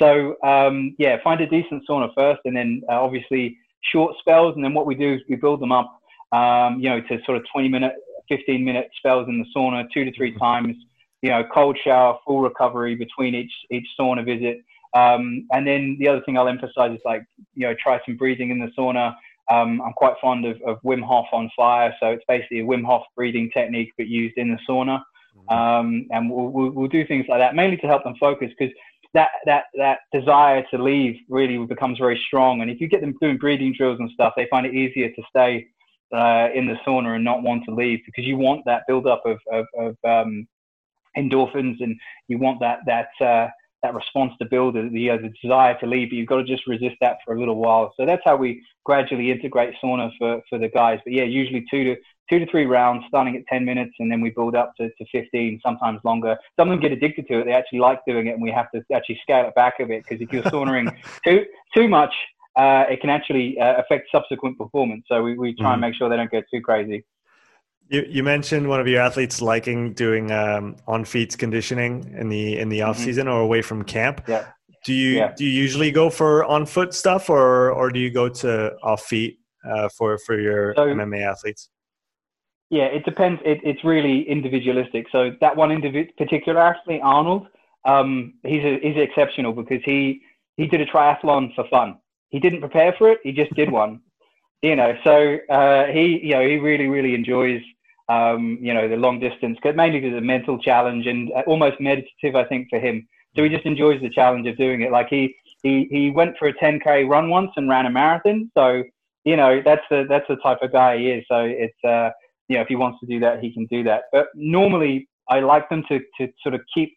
So 0.00 0.36
um, 0.42 0.94
yeah, 0.98 1.18
find 1.22 1.40
a 1.40 1.46
decent 1.46 1.84
sauna 1.88 2.08
first, 2.14 2.40
and 2.44 2.56
then 2.56 2.82
uh, 2.90 3.00
obviously 3.00 3.58
short 3.82 4.16
spells. 4.18 4.54
And 4.54 4.64
then 4.64 4.74
what 4.74 4.86
we 4.86 4.94
do 4.94 5.14
is 5.14 5.20
we 5.28 5.36
build 5.36 5.60
them 5.60 5.72
up, 5.72 6.00
um, 6.32 6.80
you 6.80 6.88
know, 6.88 7.00
to 7.00 7.18
sort 7.24 7.36
of 7.36 7.44
20 7.52 7.68
minute, 7.68 7.94
15 8.28 8.64
minute 8.64 8.90
spells 8.96 9.28
in 9.28 9.38
the 9.38 9.46
sauna, 9.54 9.84
two 9.92 10.04
to 10.04 10.12
three 10.12 10.30
mm-hmm. 10.30 10.40
times. 10.40 10.76
You 11.20 11.30
know, 11.30 11.44
cold 11.54 11.78
shower, 11.84 12.18
full 12.26 12.40
recovery 12.40 12.96
between 12.96 13.34
each 13.34 13.52
each 13.70 13.86
sauna 13.98 14.24
visit. 14.24 14.64
Um, 14.94 15.46
and 15.52 15.66
then 15.66 15.96
the 15.98 16.08
other 16.08 16.20
thing 16.22 16.36
I'll 16.36 16.48
emphasize 16.48 16.92
is 16.92 17.00
like, 17.04 17.24
you 17.54 17.66
know, 17.66 17.74
try 17.82 18.00
some 18.04 18.16
breathing 18.16 18.50
in 18.50 18.58
the 18.58 18.70
sauna. 18.78 19.14
Um, 19.50 19.80
I'm 19.82 19.92
quite 19.92 20.14
fond 20.20 20.44
of, 20.44 20.60
of 20.66 20.78
Wim 20.82 21.02
Hof 21.02 21.26
on 21.32 21.50
fire. 21.56 21.94
So 22.00 22.08
it's 22.08 22.24
basically 22.28 22.60
a 22.60 22.64
Wim 22.64 22.84
Hof 22.84 23.02
breathing 23.16 23.50
technique, 23.52 23.92
but 23.96 24.06
used 24.06 24.36
in 24.36 24.50
the 24.50 24.58
sauna. 24.68 25.02
Mm-hmm. 25.36 25.54
Um, 25.54 26.06
and 26.10 26.30
we'll, 26.30 26.48
we'll, 26.48 26.70
we'll, 26.70 26.88
do 26.88 27.06
things 27.06 27.26
like 27.28 27.40
that, 27.40 27.54
mainly 27.54 27.76
to 27.78 27.86
help 27.86 28.04
them 28.04 28.14
focus 28.20 28.50
because 28.58 28.74
that, 29.14 29.30
that, 29.46 29.64
that 29.76 30.00
desire 30.12 30.64
to 30.70 30.82
leave 30.82 31.16
really 31.28 31.58
becomes 31.66 31.98
very 31.98 32.20
strong. 32.26 32.62
And 32.62 32.70
if 32.70 32.80
you 32.80 32.88
get 32.88 33.00
them 33.00 33.14
doing 33.20 33.38
breathing 33.38 33.74
drills 33.76 33.98
and 33.98 34.10
stuff, 34.10 34.34
they 34.36 34.46
find 34.50 34.66
it 34.66 34.74
easier 34.74 35.10
to 35.10 35.22
stay 35.28 35.66
uh, 36.14 36.48
in 36.54 36.66
the 36.66 36.76
sauna 36.86 37.16
and 37.16 37.24
not 37.24 37.42
want 37.42 37.64
to 37.64 37.74
leave 37.74 38.00
because 38.06 38.24
you 38.24 38.36
want 38.36 38.62
that 38.66 38.82
buildup 38.86 39.22
of, 39.24 39.38
of, 39.50 39.66
of 39.78 39.96
um, 40.04 40.46
endorphins 41.16 41.76
and 41.80 41.98
you 42.28 42.38
want 42.38 42.60
that, 42.60 42.80
that, 42.86 43.08
uh, 43.20 43.48
that 43.82 43.94
response 43.94 44.32
to 44.38 44.46
build, 44.46 44.74
the, 44.74 45.10
uh, 45.10 45.16
the 45.16 45.32
desire 45.42 45.76
to 45.80 45.86
leave, 45.86 46.10
but 46.10 46.16
you've 46.16 46.28
got 46.28 46.36
to 46.36 46.44
just 46.44 46.66
resist 46.66 46.96
that 47.00 47.16
for 47.24 47.34
a 47.34 47.38
little 47.38 47.56
while. 47.56 47.92
So 47.96 48.06
that's 48.06 48.22
how 48.24 48.36
we 48.36 48.62
gradually 48.84 49.30
integrate 49.30 49.74
sauna 49.82 50.10
for, 50.18 50.40
for 50.48 50.58
the 50.58 50.68
guys. 50.68 51.00
But 51.04 51.14
yeah, 51.14 51.24
usually 51.24 51.64
two 51.70 51.84
to 51.84 51.96
two 52.32 52.38
to 52.38 52.50
three 52.50 52.64
rounds, 52.64 53.04
starting 53.08 53.36
at 53.36 53.46
10 53.46 53.62
minutes, 53.64 53.92
and 53.98 54.10
then 54.10 54.22
we 54.22 54.30
build 54.30 54.54
up 54.54 54.74
to, 54.76 54.88
to 54.88 55.04
15, 55.12 55.60
sometimes 55.62 56.00
longer. 56.02 56.36
Some 56.58 56.68
of 56.68 56.72
them 56.72 56.80
get 56.80 56.90
addicted 56.90 57.28
to 57.28 57.40
it. 57.40 57.44
They 57.44 57.52
actually 57.52 57.80
like 57.80 58.00
doing 58.06 58.28
it, 58.28 58.30
and 58.30 58.42
we 58.42 58.50
have 58.50 58.70
to 58.72 58.82
actually 58.94 59.20
scale 59.22 59.46
it 59.46 59.54
back 59.54 59.74
a 59.80 59.86
bit 59.86 60.04
because 60.08 60.22
if 60.22 60.32
you're 60.32 60.42
sauntering 60.44 60.88
too 61.24 61.44
too 61.74 61.88
much, 61.88 62.14
uh, 62.56 62.84
it 62.88 63.02
can 63.02 63.10
actually 63.10 63.58
uh, 63.60 63.74
affect 63.76 64.08
subsequent 64.10 64.56
performance. 64.56 65.04
So 65.08 65.22
we, 65.22 65.36
we 65.36 65.54
try 65.54 65.70
mm. 65.70 65.72
and 65.74 65.80
make 65.82 65.94
sure 65.94 66.08
they 66.08 66.16
don't 66.16 66.30
get 66.30 66.44
too 66.50 66.62
crazy. 66.62 67.04
You, 67.88 68.06
you 68.08 68.22
mentioned 68.22 68.66
one 68.66 68.80
of 68.80 68.88
your 68.88 69.02
athletes 69.02 69.42
liking 69.42 69.92
doing 69.92 70.32
um, 70.32 70.76
on 70.86 71.04
feet 71.04 71.36
conditioning 71.36 72.14
in 72.18 72.30
the 72.30 72.58
in 72.58 72.70
the 72.70 72.80
off 72.80 72.96
mm-hmm. 72.96 73.04
season 73.04 73.28
or 73.28 73.40
away 73.40 73.60
from 73.60 73.82
camp. 73.82 74.22
Yeah. 74.26 74.46
Do 74.86 74.94
you 74.94 75.18
yeah. 75.18 75.34
do 75.36 75.44
you 75.44 75.50
usually 75.50 75.90
go 75.90 76.08
for 76.08 76.46
on 76.46 76.64
foot 76.64 76.94
stuff 76.94 77.28
or 77.28 77.72
or 77.72 77.90
do 77.90 78.00
you 78.00 78.10
go 78.10 78.30
to 78.30 78.74
off 78.82 79.02
feet 79.02 79.38
uh, 79.70 79.90
for 79.90 80.16
for 80.16 80.40
your 80.40 80.74
so, 80.76 80.86
MMA 80.86 81.22
athletes? 81.30 81.68
Yeah, 82.72 82.84
it 82.86 83.04
depends. 83.04 83.42
It, 83.44 83.60
it's 83.62 83.84
really 83.84 84.22
individualistic. 84.28 85.06
So 85.12 85.32
that 85.42 85.54
one 85.56 85.70
particular 86.16 86.60
athlete, 86.62 87.02
Arnold, 87.04 87.48
um, 87.84 88.34
he's 88.44 88.64
a, 88.64 88.80
he's 88.82 88.96
exceptional 88.96 89.52
because 89.52 89.82
he 89.84 90.22
he 90.56 90.66
did 90.66 90.80
a 90.80 90.86
triathlon 90.86 91.54
for 91.54 91.68
fun. 91.68 91.98
He 92.30 92.40
didn't 92.40 92.60
prepare 92.60 92.94
for 92.98 93.10
it. 93.10 93.20
He 93.22 93.32
just 93.32 93.54
did 93.54 93.70
one. 93.70 94.00
You 94.64 94.76
know, 94.76 94.96
so 95.04 95.38
uh, 95.50 95.86
he 95.86 96.20
you 96.22 96.34
know 96.34 96.48
he 96.48 96.56
really 96.58 96.86
really 96.86 97.16
enjoys 97.16 97.60
um, 98.08 98.58
you 98.60 98.74
know, 98.74 98.88
the 98.88 98.96
long 98.96 99.20
distance, 99.20 99.58
mainly 99.64 100.00
because 100.00 100.12
of 100.16 100.18
a 100.22 100.26
mental 100.26 100.58
challenge 100.58 101.06
and 101.06 101.32
uh, 101.32 101.42
almost 101.46 101.80
meditative, 101.80 102.36
I 102.36 102.44
think, 102.44 102.68
for 102.70 102.78
him. 102.78 103.06
So 103.36 103.42
he 103.42 103.48
just 103.48 103.64
enjoys 103.66 104.00
the 104.02 104.10
challenge 104.10 104.46
of 104.46 104.56
doing 104.56 104.82
it. 104.82 104.92
Like 104.92 105.08
he, 105.08 105.34
he, 105.62 105.88
he 105.90 106.10
went 106.10 106.36
for 106.38 106.48
a 106.48 106.54
10k 106.54 107.08
run 107.08 107.30
once 107.30 107.50
and 107.56 107.68
ran 107.68 107.86
a 107.86 107.90
marathon. 107.90 108.50
So, 108.56 108.82
you 109.24 109.36
know, 109.36 109.62
that's 109.64 109.82
the, 109.90 110.04
that's 110.08 110.26
the 110.28 110.36
type 110.36 110.58
of 110.62 110.72
guy 110.72 110.98
he 110.98 111.10
is. 111.10 111.24
So 111.28 111.40
it's, 111.40 111.84
uh, 111.84 112.10
you 112.48 112.56
know, 112.56 112.62
if 112.62 112.68
he 112.68 112.76
wants 112.76 112.98
to 113.00 113.06
do 113.06 113.20
that, 113.20 113.40
he 113.40 113.52
can 113.52 113.66
do 113.66 113.82
that. 113.84 114.04
But 114.12 114.26
normally 114.34 115.08
I 115.28 115.40
like 115.40 115.68
them 115.68 115.84
to, 115.88 116.00
to 116.18 116.32
sort 116.42 116.54
of 116.54 116.60
keep 116.74 116.94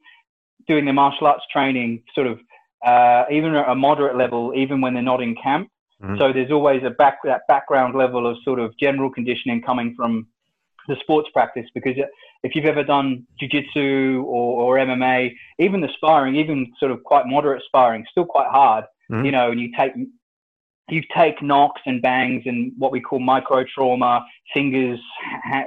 doing 0.67 0.85
their 0.85 0.93
martial 0.93 1.27
arts 1.27 1.43
training 1.51 2.03
sort 2.13 2.27
of 2.27 2.39
uh, 2.85 3.25
even 3.31 3.55
at 3.55 3.67
a 3.69 3.75
moderate 3.75 4.15
level, 4.15 4.53
even 4.55 4.81
when 4.81 4.93
they're 4.93 5.03
not 5.03 5.21
in 5.21 5.35
camp. 5.41 5.69
Mm-hmm. 6.03 6.17
So 6.17 6.33
there's 6.33 6.51
always 6.51 6.83
a 6.83 6.89
back 6.89 7.19
that 7.23 7.41
background 7.47 7.95
level 7.95 8.27
of 8.27 8.37
sort 8.43 8.59
of 8.59 8.77
general 8.77 9.09
conditioning 9.09 9.61
coming 9.61 9.95
from 9.95 10.27
the 10.87 10.95
sports 11.01 11.29
practice 11.33 11.65
because 11.73 11.95
if 12.43 12.53
you've 12.53 12.65
ever 12.65 12.83
done 12.83 13.25
jiu-jitsu 13.39 14.23
or, 14.27 14.77
or 14.77 14.85
MMA, 14.85 15.33
even 15.57 15.81
the 15.81 15.89
sparring, 15.95 16.35
even 16.35 16.71
sort 16.79 16.91
of 16.91 17.03
quite 17.03 17.25
moderate 17.25 17.63
sparring, 17.65 18.05
still 18.11 18.25
quite 18.25 18.47
hard, 18.49 18.85
mm-hmm. 19.11 19.25
you 19.25 19.31
know, 19.31 19.49
and 19.49 19.59
you 19.59 19.71
take 19.75 19.93
you 20.89 21.01
take 21.15 21.41
knocks 21.41 21.81
and 21.85 22.01
bangs 22.01 22.43
and 22.45 22.71
what 22.77 22.91
we 22.91 23.01
call 23.01 23.19
micro 23.19 23.63
trauma, 23.63 24.25
fingers, 24.53 24.99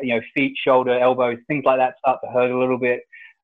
you 0.03 0.15
know, 0.15 0.21
feet, 0.35 0.55
shoulder, 0.65 0.99
elbows, 0.99 1.39
things 1.49 1.65
like 1.65 1.79
that 1.79 1.95
start 1.99 2.19
to 2.25 2.31
hurt 2.31 2.51
a 2.51 2.59
little 2.59 2.79
bit. 2.79 3.01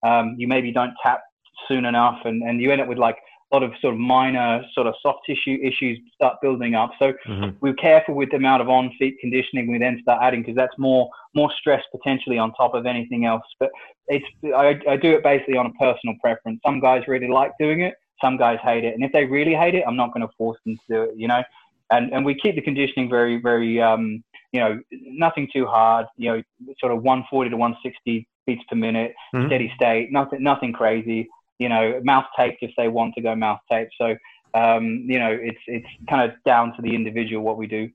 Um, 0.06 0.36
you 0.38 0.46
maybe 0.46 0.70
don't 0.70 0.94
tap 1.02 1.22
soon 1.66 1.84
enough, 1.84 2.20
and, 2.24 2.42
and 2.42 2.60
you 2.60 2.70
end 2.70 2.80
up 2.80 2.88
with 2.88 2.98
like 2.98 3.16
a 3.52 3.56
lot 3.56 3.62
of 3.62 3.72
sort 3.80 3.94
of 3.94 4.00
minor 4.00 4.62
sort 4.74 4.86
of 4.86 4.94
soft 5.02 5.20
tissue 5.26 5.58
issues 5.62 5.98
start 6.14 6.36
building 6.42 6.74
up. 6.74 6.90
So 6.98 7.12
mm-hmm. 7.26 7.56
we're 7.60 7.74
careful 7.74 8.14
with 8.14 8.30
the 8.30 8.36
amount 8.36 8.62
of 8.62 8.68
on 8.68 8.92
feet 8.98 9.16
conditioning 9.20 9.70
we 9.70 9.78
then 9.78 9.98
start 10.02 10.20
adding 10.22 10.42
because 10.42 10.56
that's 10.56 10.76
more 10.78 11.08
more 11.34 11.50
stress 11.58 11.82
potentially 11.90 12.38
on 12.38 12.52
top 12.52 12.74
of 12.74 12.86
anything 12.86 13.24
else. 13.24 13.42
But 13.58 13.70
it's 14.08 14.26
I, 14.54 14.78
I 14.88 14.96
do 14.96 15.12
it 15.12 15.22
basically 15.22 15.56
on 15.56 15.66
a 15.66 15.72
personal 15.72 16.14
preference. 16.20 16.60
Some 16.64 16.80
guys 16.80 17.02
really 17.08 17.28
like 17.28 17.52
doing 17.58 17.80
it, 17.80 17.94
some 18.22 18.36
guys 18.36 18.58
hate 18.62 18.84
it, 18.84 18.94
and 18.94 19.04
if 19.04 19.12
they 19.12 19.24
really 19.24 19.54
hate 19.54 19.74
it, 19.74 19.84
I'm 19.86 19.96
not 19.96 20.12
going 20.12 20.26
to 20.26 20.32
force 20.36 20.58
them 20.64 20.76
to 20.76 20.94
do 20.94 21.02
it. 21.02 21.10
You 21.16 21.28
know, 21.28 21.42
and 21.90 22.12
and 22.12 22.24
we 22.24 22.34
keep 22.34 22.54
the 22.54 22.62
conditioning 22.62 23.08
very 23.08 23.40
very 23.40 23.80
um, 23.80 24.22
you 24.52 24.60
know 24.60 24.80
nothing 24.90 25.48
too 25.52 25.66
hard. 25.66 26.06
You 26.16 26.32
know, 26.32 26.42
sort 26.78 26.92
of 26.92 27.02
140 27.02 27.50
to 27.50 27.56
160 27.56 28.28
beats 28.46 28.62
per 28.68 28.76
minute, 28.76 29.14
mm-hmm. 29.34 29.46
steady 29.48 29.72
state, 29.74 30.12
nothing 30.12 30.42
nothing 30.42 30.72
crazy 30.72 31.28
you 31.58 31.68
know, 31.68 32.00
mouth 32.02 32.24
taped 32.36 32.58
if 32.62 32.72
they 32.76 32.88
want 32.88 33.14
to 33.14 33.20
go 33.20 33.34
mouth 33.34 33.60
taped. 33.70 33.94
So, 33.98 34.16
um, 34.54 35.04
you 35.08 35.18
know, 35.18 35.30
it's 35.30 35.58
it's 35.66 35.86
kind 36.08 36.30
of 36.30 36.36
down 36.44 36.74
to 36.76 36.82
the 36.82 36.94
individual 36.94 37.42
what 37.42 37.56
we 37.56 37.66
do. 37.66 37.90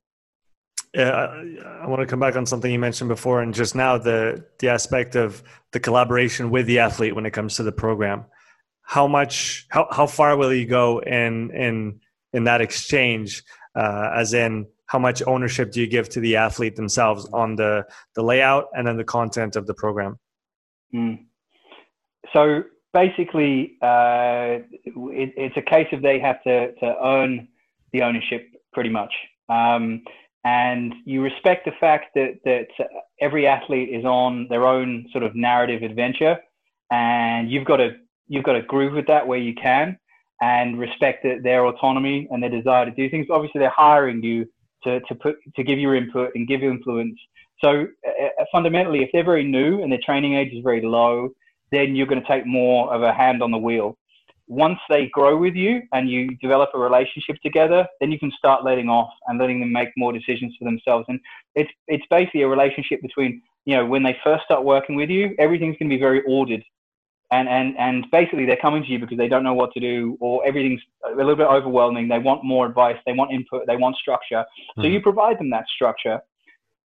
Yeah, 0.94 1.12
I, 1.12 1.84
I, 1.84 1.88
want 1.88 2.02
to 2.02 2.08
come 2.08 2.20
back 2.20 2.36
on 2.36 2.48
something 2.48 2.72
you 2.72 2.80
mentioned 2.80 3.10
before, 3.10 3.42
and 3.42 3.54
just 3.54 3.76
now 3.76 3.98
the 3.98 4.44
the 4.60 4.70
aspect 4.70 5.16
of 5.16 5.44
the 5.72 5.80
collaboration 5.80 6.50
with 6.50 6.66
the 6.66 6.80
athlete 6.80 7.16
when 7.16 7.26
it 7.26 7.32
comes 7.32 7.56
to 7.58 7.64
the 7.64 7.72
program. 7.72 8.26
How 8.82 9.08
much, 9.08 9.68
how 9.70 9.88
how 9.92 10.08
far 10.08 10.36
will 10.36 10.54
you 10.54 10.66
go 10.66 11.00
in 11.00 11.52
in 11.52 12.00
in 12.34 12.46
that 12.46 12.62
exchange? 12.62 13.44
Uh, 13.80 14.12
as 14.14 14.34
in, 14.34 14.68
how 14.88 15.00
much 15.00 15.22
ownership 15.26 15.72
do 15.72 15.80
you 15.80 15.88
give 15.88 16.10
to 16.10 16.20
the 16.20 16.36
athlete 16.36 16.76
themselves 16.76 17.30
on 17.32 17.56
the 17.56 17.86
the 18.16 18.24
layout 18.24 18.66
and 18.74 18.86
then 18.86 18.98
the 18.98 19.04
content 19.04 19.56
of 19.56 19.68
the 19.68 19.74
program? 19.74 20.20
Mm. 20.94 21.26
So 22.34 22.64
basically, 22.94 23.78
uh, 23.82 24.60
it, 25.22 25.30
it's 25.44 25.58
a 25.58 25.62
case 25.62 25.88
of 25.94 26.02
they 26.02 26.20
have 26.20 26.44
to, 26.44 26.74
to 26.74 26.96
earn 27.04 27.48
the 27.94 28.02
ownership 28.02 28.50
pretty 28.74 28.90
much. 28.90 29.14
Um, 29.48 30.04
and 30.44 30.94
you 31.06 31.22
respect 31.22 31.66
the 31.66 31.72
fact 31.80 32.08
that, 32.16 32.40
that 32.46 32.68
every 33.20 33.46
athlete 33.46 33.90
is 33.90 34.06
on 34.06 34.48
their 34.50 34.66
own 34.66 35.08
sort 35.12 35.24
of 35.24 35.36
narrative 35.36 35.84
adventure 35.84 36.38
and 36.92 37.52
you've 37.52 37.66
got 37.66 37.78
to 37.78 37.92
you've 38.28 38.44
got 38.44 38.54
to 38.54 38.62
groove 38.62 38.94
with 38.94 39.08
that 39.08 39.28
where 39.28 39.40
you 39.40 39.54
can 39.54 39.98
and 40.42 40.80
respect 40.80 41.26
their 41.44 41.66
autonomy 41.66 42.28
and 42.32 42.42
their 42.42 42.50
desire 42.50 42.86
to 42.86 42.92
do 42.92 43.10
things 43.10 43.28
obviously 43.32 43.60
they're 43.60 43.70
hiring 43.70 44.24
you 44.24 44.46
to, 44.84 45.00
to 45.02 45.16
put 45.16 45.36
to 45.56 45.64
give 45.64 45.80
your 45.80 45.96
input 45.96 46.32
and 46.36 46.48
give 46.48 46.64
influence 46.64 47.20
so 47.64 47.86
uh, 48.08 48.44
fundamentally 48.52 49.04
if 49.04 49.10
they're 49.12 49.24
very 49.24 49.44
new 49.44 49.82
and 49.82 49.92
their 49.92 50.00
training 50.06 50.36
age 50.36 50.54
is 50.54 50.64
very 50.64 50.82
low 50.82 51.30
then 51.72 51.96
you're 51.96 52.08
going 52.08 52.22
to 52.22 52.28
take 52.28 52.46
more 52.46 52.94
of 52.94 53.04
a 53.04 53.14
hand 53.14 53.44
on 53.44 53.52
the 53.52 53.58
wheel. 53.58 53.98
Once 54.48 54.80
they 54.90 55.08
grow 55.10 55.38
with 55.38 55.54
you 55.54 55.82
and 55.94 56.10
you 56.10 56.36
develop 56.38 56.70
a 56.74 56.80
relationship 56.80 57.36
together, 57.44 57.86
then 58.00 58.12
you 58.12 58.18
can 58.18 58.32
start 58.32 58.64
letting 58.64 58.90
off 58.90 59.10
and 59.28 59.40
letting 59.40 59.60
them 59.60 59.72
make 59.72 59.90
more 59.96 60.12
decisions 60.12 60.56
for 60.58 60.66
themselves. 60.66 61.06
And 61.08 61.20
it's 61.54 61.70
it's 61.88 62.06
basically 62.10 62.42
a 62.42 62.48
relationship 62.48 63.02
between 63.02 63.42
you 63.66 63.76
know 63.76 63.86
when 63.86 64.02
they 64.02 64.18
first 64.24 64.46
start 64.46 64.64
working 64.64 64.96
with 64.96 65.10
you, 65.10 65.36
everything's 65.38 65.78
going 65.78 65.90
to 65.90 65.96
be 65.96 66.00
very 66.00 66.24
ordered, 66.28 66.64
and 67.32 67.48
and 67.48 67.78
and 67.78 68.06
basically 68.12 68.46
they're 68.46 68.58
coming 68.58 68.84
to 68.84 68.90
you 68.90 69.00
because 69.00 69.18
they 69.18 69.28
don't 69.28 69.44
know 69.44 69.54
what 69.54 69.72
to 69.74 69.80
do 69.80 70.18
or 70.20 70.46
everything's 70.46 70.82
a 71.06 71.16
little 71.16 71.36
bit 71.36 71.48
overwhelming. 71.48 72.08
They 72.08 72.20
want 72.20 72.44
more 72.44 72.66
advice, 72.66 72.98
they 73.06 73.14
want 73.14 73.32
input, 73.32 73.68
they 73.68 73.78
want 73.78 73.96
structure. 73.98 74.44
Mm-hmm. 74.46 74.82
So 74.82 74.88
you 74.88 75.02
provide 75.02 75.40
them 75.40 75.50
that 75.52 75.66
structure. 75.74 76.20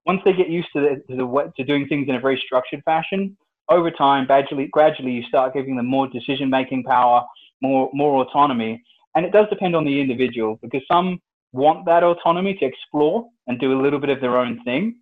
Once 0.07 0.20
they 0.24 0.35
get 0.35 0.50
used 0.50 0.68
to 0.74 0.80
the, 0.80 1.14
to, 1.14 1.16
the, 1.16 1.52
to 1.57 1.64
doing 1.64 1.88
things 1.88 2.09
in 2.09 2.14
a 2.14 2.20
very 2.20 2.40
structured 2.44 2.83
fashion, 2.85 3.37
over 3.70 3.90
time, 3.90 4.26
gradually, 4.26 4.66
gradually, 4.66 5.12
you 5.12 5.22
start 5.22 5.54
giving 5.54 5.76
them 5.76 5.87
more 5.87 6.07
decision-making 6.07 6.85
power, 6.85 7.24
more 7.62 7.88
more 7.94 8.22
autonomy, 8.22 8.83
and 9.14 9.24
it 9.24 9.33
does 9.33 9.46
depend 9.48 9.74
on 9.74 9.85
the 9.85 10.00
individual 10.00 10.59
because 10.61 10.83
some 10.90 11.20
want 11.52 11.87
that 11.87 12.02
autonomy 12.02 12.52
to 12.54 12.66
explore 12.66 13.26
and 13.46 13.59
do 13.61 13.78
a 13.78 13.80
little 13.80 14.00
bit 14.00 14.11
of 14.11 14.20
their 14.20 14.37
own 14.37 14.62
thing, 14.64 14.96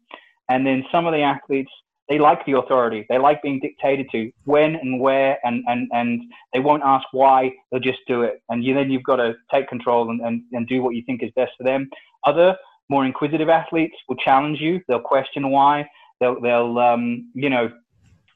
and 0.49 0.65
then 0.65 0.85
some 0.93 1.07
of 1.07 1.13
the 1.13 1.23
athletes 1.23 1.73
they 2.09 2.19
like 2.19 2.45
the 2.47 2.59
authority, 2.59 3.07
they 3.09 3.19
like 3.19 3.43
being 3.43 3.61
dictated 3.61 4.07
to 4.13 4.31
when 4.45 4.77
and 4.77 5.01
where, 5.01 5.39
and 5.45 5.65
and 5.67 5.89
and 5.93 6.23
they 6.53 6.61
won't 6.61 6.83
ask 6.85 7.07
why, 7.13 7.53
they'll 7.71 7.81
just 7.81 8.01
do 8.07 8.23
it, 8.23 8.43
and 8.49 8.65
you, 8.65 8.75
then 8.75 8.91
you've 8.91 9.05
got 9.05 9.17
to 9.17 9.35
take 9.53 9.69
control 9.69 10.11
and, 10.11 10.21
and 10.21 10.43
and 10.53 10.67
do 10.67 10.83
what 10.83 10.95
you 10.95 11.03
think 11.07 11.23
is 11.23 11.31
best 11.37 11.53
for 11.57 11.65
them. 11.65 11.89
Other 12.25 12.57
more 12.89 13.07
inquisitive 13.07 13.49
athletes 13.49 13.95
will 14.09 14.17
challenge 14.17 14.61
you, 14.61 14.81
they'll 14.89 15.01
question 15.01 15.51
why, 15.51 15.89
they'll 16.21 16.41
they'll 16.41 16.79
um, 16.79 17.31
you 17.35 17.49
know 17.49 17.71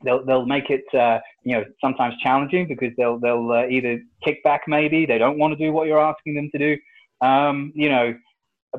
they'll 0.04 0.24
they'll 0.24 0.46
make 0.46 0.70
it 0.70 0.84
uh, 0.94 1.18
you 1.42 1.56
know 1.56 1.64
sometimes 1.80 2.14
challenging 2.22 2.66
because 2.66 2.92
they'll 2.96 3.18
they'll 3.18 3.50
uh, 3.52 3.66
either 3.66 4.00
kick 4.24 4.42
back 4.44 4.62
maybe. 4.66 5.06
They 5.06 5.18
don't 5.18 5.38
want 5.38 5.56
to 5.56 5.64
do 5.64 5.72
what 5.72 5.86
you're 5.86 6.00
asking 6.00 6.34
them 6.34 6.50
to 6.52 6.58
do. 6.58 6.76
Um, 7.26 7.72
you 7.74 7.88
know 7.88 8.14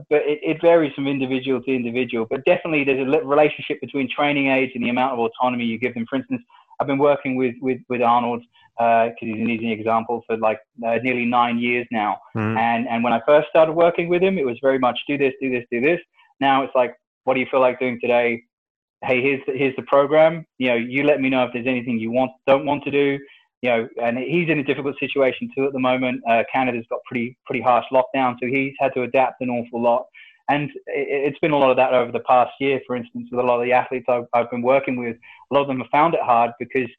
but 0.09 0.21
it, 0.23 0.39
it, 0.43 0.61
varies 0.61 0.93
from 0.93 1.07
individual 1.07 1.61
to 1.61 1.73
individual 1.73 2.25
but 2.29 2.43
definitely 2.45 2.83
there's 2.83 3.07
a 3.07 3.25
relationship 3.25 3.79
between 3.81 4.09
training 4.09 4.47
age 4.47 4.71
and 4.75 4.83
the 4.83 4.89
amount 4.89 5.13
of 5.13 5.19
autonomy 5.19 5.65
you 5.65 5.77
give 5.77 5.93
them 5.93 6.05
for 6.09 6.17
instance 6.17 6.41
I've 6.79 6.87
been 6.87 6.99
working 6.99 7.35
with 7.35 7.55
with, 7.61 7.79
with 7.89 8.01
Arnold 8.01 8.43
because 8.77 9.11
uh, 9.11 9.25
he's 9.25 9.41
an 9.41 9.49
easy 9.49 9.71
example 9.71 10.23
for 10.27 10.37
like 10.37 10.59
uh, 10.85 10.97
nearly 11.01 11.25
nine 11.25 11.57
years 11.57 11.87
now 11.91 12.17
mm. 12.35 12.57
and 12.57 12.87
and 12.87 13.03
when 13.03 13.13
I 13.13 13.21
first 13.25 13.49
started 13.49 13.73
working 13.73 14.09
with 14.09 14.21
him 14.21 14.37
it 14.37 14.45
was 14.45 14.57
very 14.61 14.79
much 14.79 14.99
do 15.07 15.17
this 15.17 15.33
do 15.41 15.49
this 15.49 15.65
do 15.71 15.81
this 15.81 15.99
now 16.39 16.63
it's 16.63 16.75
like 16.75 16.95
what 17.23 17.33
do 17.33 17.39
you 17.39 17.47
feel 17.49 17.61
like 17.61 17.79
doing 17.79 17.99
today 18.01 18.43
hey, 19.03 19.21
here's 19.21 19.41
the, 19.45 19.53
here's 19.53 19.75
the 19.75 19.83
program. 19.83 20.45
You 20.57 20.69
know, 20.69 20.75
you 20.75 21.03
let 21.03 21.21
me 21.21 21.29
know 21.29 21.43
if 21.43 21.53
there's 21.53 21.67
anything 21.67 21.99
you 21.99 22.11
want 22.11 22.31
don't 22.47 22.65
want 22.65 22.83
to 22.85 22.91
do. 22.91 23.19
You 23.61 23.69
know, 23.69 23.89
and 24.01 24.17
he's 24.19 24.49
in 24.49 24.59
a 24.59 24.63
difficult 24.63 24.95
situation 24.99 25.49
too 25.55 25.65
at 25.65 25.73
the 25.73 25.79
moment. 25.79 26.21
Uh, 26.29 26.43
Canada's 26.51 26.85
got 26.89 26.99
pretty 27.05 27.37
pretty 27.45 27.61
harsh 27.61 27.85
lockdown, 27.91 28.35
so 28.39 28.47
he's 28.47 28.73
had 28.79 28.93
to 28.93 29.03
adapt 29.03 29.41
an 29.41 29.49
awful 29.49 29.81
lot. 29.81 30.05
And 30.49 30.69
it, 30.85 31.25
has 31.25 31.39
been 31.41 31.51
a 31.51 31.57
lot 31.57 31.71
of 31.71 31.77
that 31.77 31.93
over 31.93 32.11
the 32.11 32.21
past 32.21 32.51
year. 32.59 32.79
For 32.85 32.95
instance, 32.95 33.27
with 33.31 33.39
a 33.39 33.43
lot 33.43 33.59
of 33.59 33.65
the 33.65 33.73
athletes 33.73 34.05
I've, 34.07 34.25
I've 34.33 34.51
been 34.51 34.61
working 34.61 34.95
with, 34.95 35.17
a 35.51 35.53
lot 35.53 35.61
of 35.61 35.67
them 35.67 35.79
have 35.79 35.89
found 35.91 36.13
it 36.13 36.21
hard 36.21 36.51
because 36.59 36.89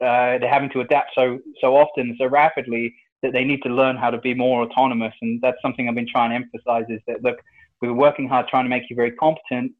uh, 0.00 0.38
they're 0.38 0.48
having 0.48 0.70
to 0.70 0.80
adapt 0.80 1.10
so 1.14 1.38
so 1.60 1.76
often, 1.76 2.16
so 2.18 2.26
rapidly 2.26 2.94
that 3.22 3.32
they 3.32 3.44
need 3.44 3.62
to 3.62 3.68
learn 3.68 3.96
how 3.96 4.10
to 4.10 4.18
be 4.18 4.32
more 4.32 4.62
autonomous. 4.62 5.14
And 5.22 5.40
that's 5.42 5.60
something 5.60 5.88
I've 5.88 5.94
been 5.96 6.08
trying 6.08 6.30
to 6.30 6.36
emphasize: 6.36 6.84
is 6.88 7.00
that 7.08 7.22
look, 7.22 7.38
we're 7.82 7.92
working 7.92 8.28
hard 8.28 8.46
trying 8.48 8.64
to 8.64 8.70
make 8.70 8.84
you 8.88 8.94
very 8.94 9.12
competent, 9.12 9.72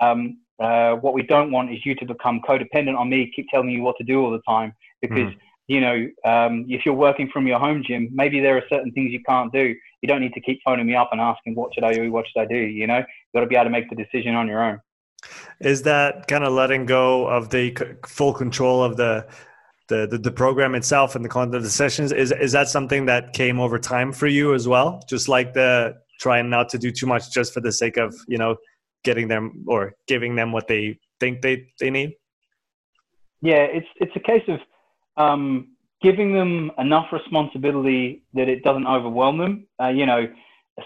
um, 0.00 0.38
uh, 0.62 0.94
what 0.96 1.14
we 1.14 1.22
don't 1.22 1.50
want 1.50 1.72
is 1.72 1.84
you 1.84 1.94
to 1.96 2.04
become 2.04 2.40
codependent 2.48 2.96
on 2.96 3.08
me, 3.08 3.32
keep 3.34 3.46
telling 3.48 3.70
you 3.70 3.82
what 3.82 3.96
to 3.98 4.04
do 4.04 4.22
all 4.22 4.30
the 4.30 4.42
time. 4.48 4.72
Because, 5.00 5.32
mm. 5.32 5.36
You 5.68 5.80
know, 5.80 6.06
um, 6.24 6.66
if 6.68 6.84
you're 6.84 6.94
working 6.94 7.28
from 7.32 7.46
your 7.46 7.58
home 7.58 7.82
gym, 7.86 8.08
maybe 8.12 8.40
there 8.40 8.56
are 8.56 8.64
certain 8.68 8.92
things 8.92 9.12
you 9.12 9.22
can't 9.26 9.52
do. 9.52 9.74
You 10.00 10.08
don't 10.08 10.20
need 10.20 10.34
to 10.34 10.40
keep 10.40 10.60
phoning 10.64 10.86
me 10.86 10.94
up 10.94 11.10
and 11.12 11.20
asking, 11.20 11.54
what 11.54 11.72
should 11.74 11.84
I 11.84 11.92
do? 11.92 12.10
What 12.10 12.26
should 12.26 12.40
I 12.40 12.46
do? 12.46 12.56
You 12.56 12.86
know, 12.86 12.98
you've 12.98 13.32
got 13.34 13.40
to 13.40 13.46
be 13.46 13.54
able 13.54 13.64
to 13.66 13.70
make 13.70 13.88
the 13.88 13.96
decision 13.96 14.34
on 14.34 14.48
your 14.48 14.62
own. 14.62 14.80
Is 15.60 15.82
that 15.82 16.26
kind 16.26 16.42
of 16.42 16.52
letting 16.52 16.86
go 16.86 17.26
of 17.28 17.50
the 17.50 17.76
full 18.04 18.34
control 18.34 18.82
of 18.82 18.96
the, 18.96 19.26
the, 19.88 20.08
the, 20.08 20.18
the 20.18 20.32
program 20.32 20.74
itself 20.74 21.14
and 21.14 21.24
the 21.24 21.28
content 21.28 21.54
of 21.54 21.62
the 21.62 21.70
sessions? 21.70 22.10
Is, 22.10 22.32
is 22.32 22.52
that 22.52 22.68
something 22.68 23.06
that 23.06 23.32
came 23.32 23.60
over 23.60 23.78
time 23.78 24.12
for 24.12 24.26
you 24.26 24.54
as 24.54 24.66
well? 24.66 25.00
Just 25.08 25.28
like 25.28 25.54
the 25.54 25.94
trying 26.20 26.50
not 26.50 26.68
to 26.70 26.78
do 26.78 26.90
too 26.90 27.06
much 27.06 27.30
just 27.32 27.54
for 27.54 27.60
the 27.60 27.72
sake 27.72 27.96
of, 27.96 28.14
you 28.26 28.38
know, 28.38 28.56
getting 29.04 29.28
them 29.28 29.64
or 29.68 29.94
giving 30.08 30.34
them 30.34 30.50
what 30.50 30.66
they 30.66 30.98
think 31.20 31.42
they, 31.42 31.68
they 31.78 31.90
need? 31.90 32.14
Yeah, 33.40 33.64
it's 33.64 33.88
it's 33.96 34.12
a 34.14 34.20
case 34.20 34.44
of 34.46 34.60
um, 35.16 35.68
giving 36.02 36.32
them 36.32 36.70
enough 36.78 37.06
responsibility 37.12 38.22
that 38.34 38.48
it 38.48 38.62
doesn't 38.64 38.86
overwhelm 38.86 39.38
them. 39.38 39.66
Uh, 39.80 39.88
you 39.88 40.06
know, 40.06 40.26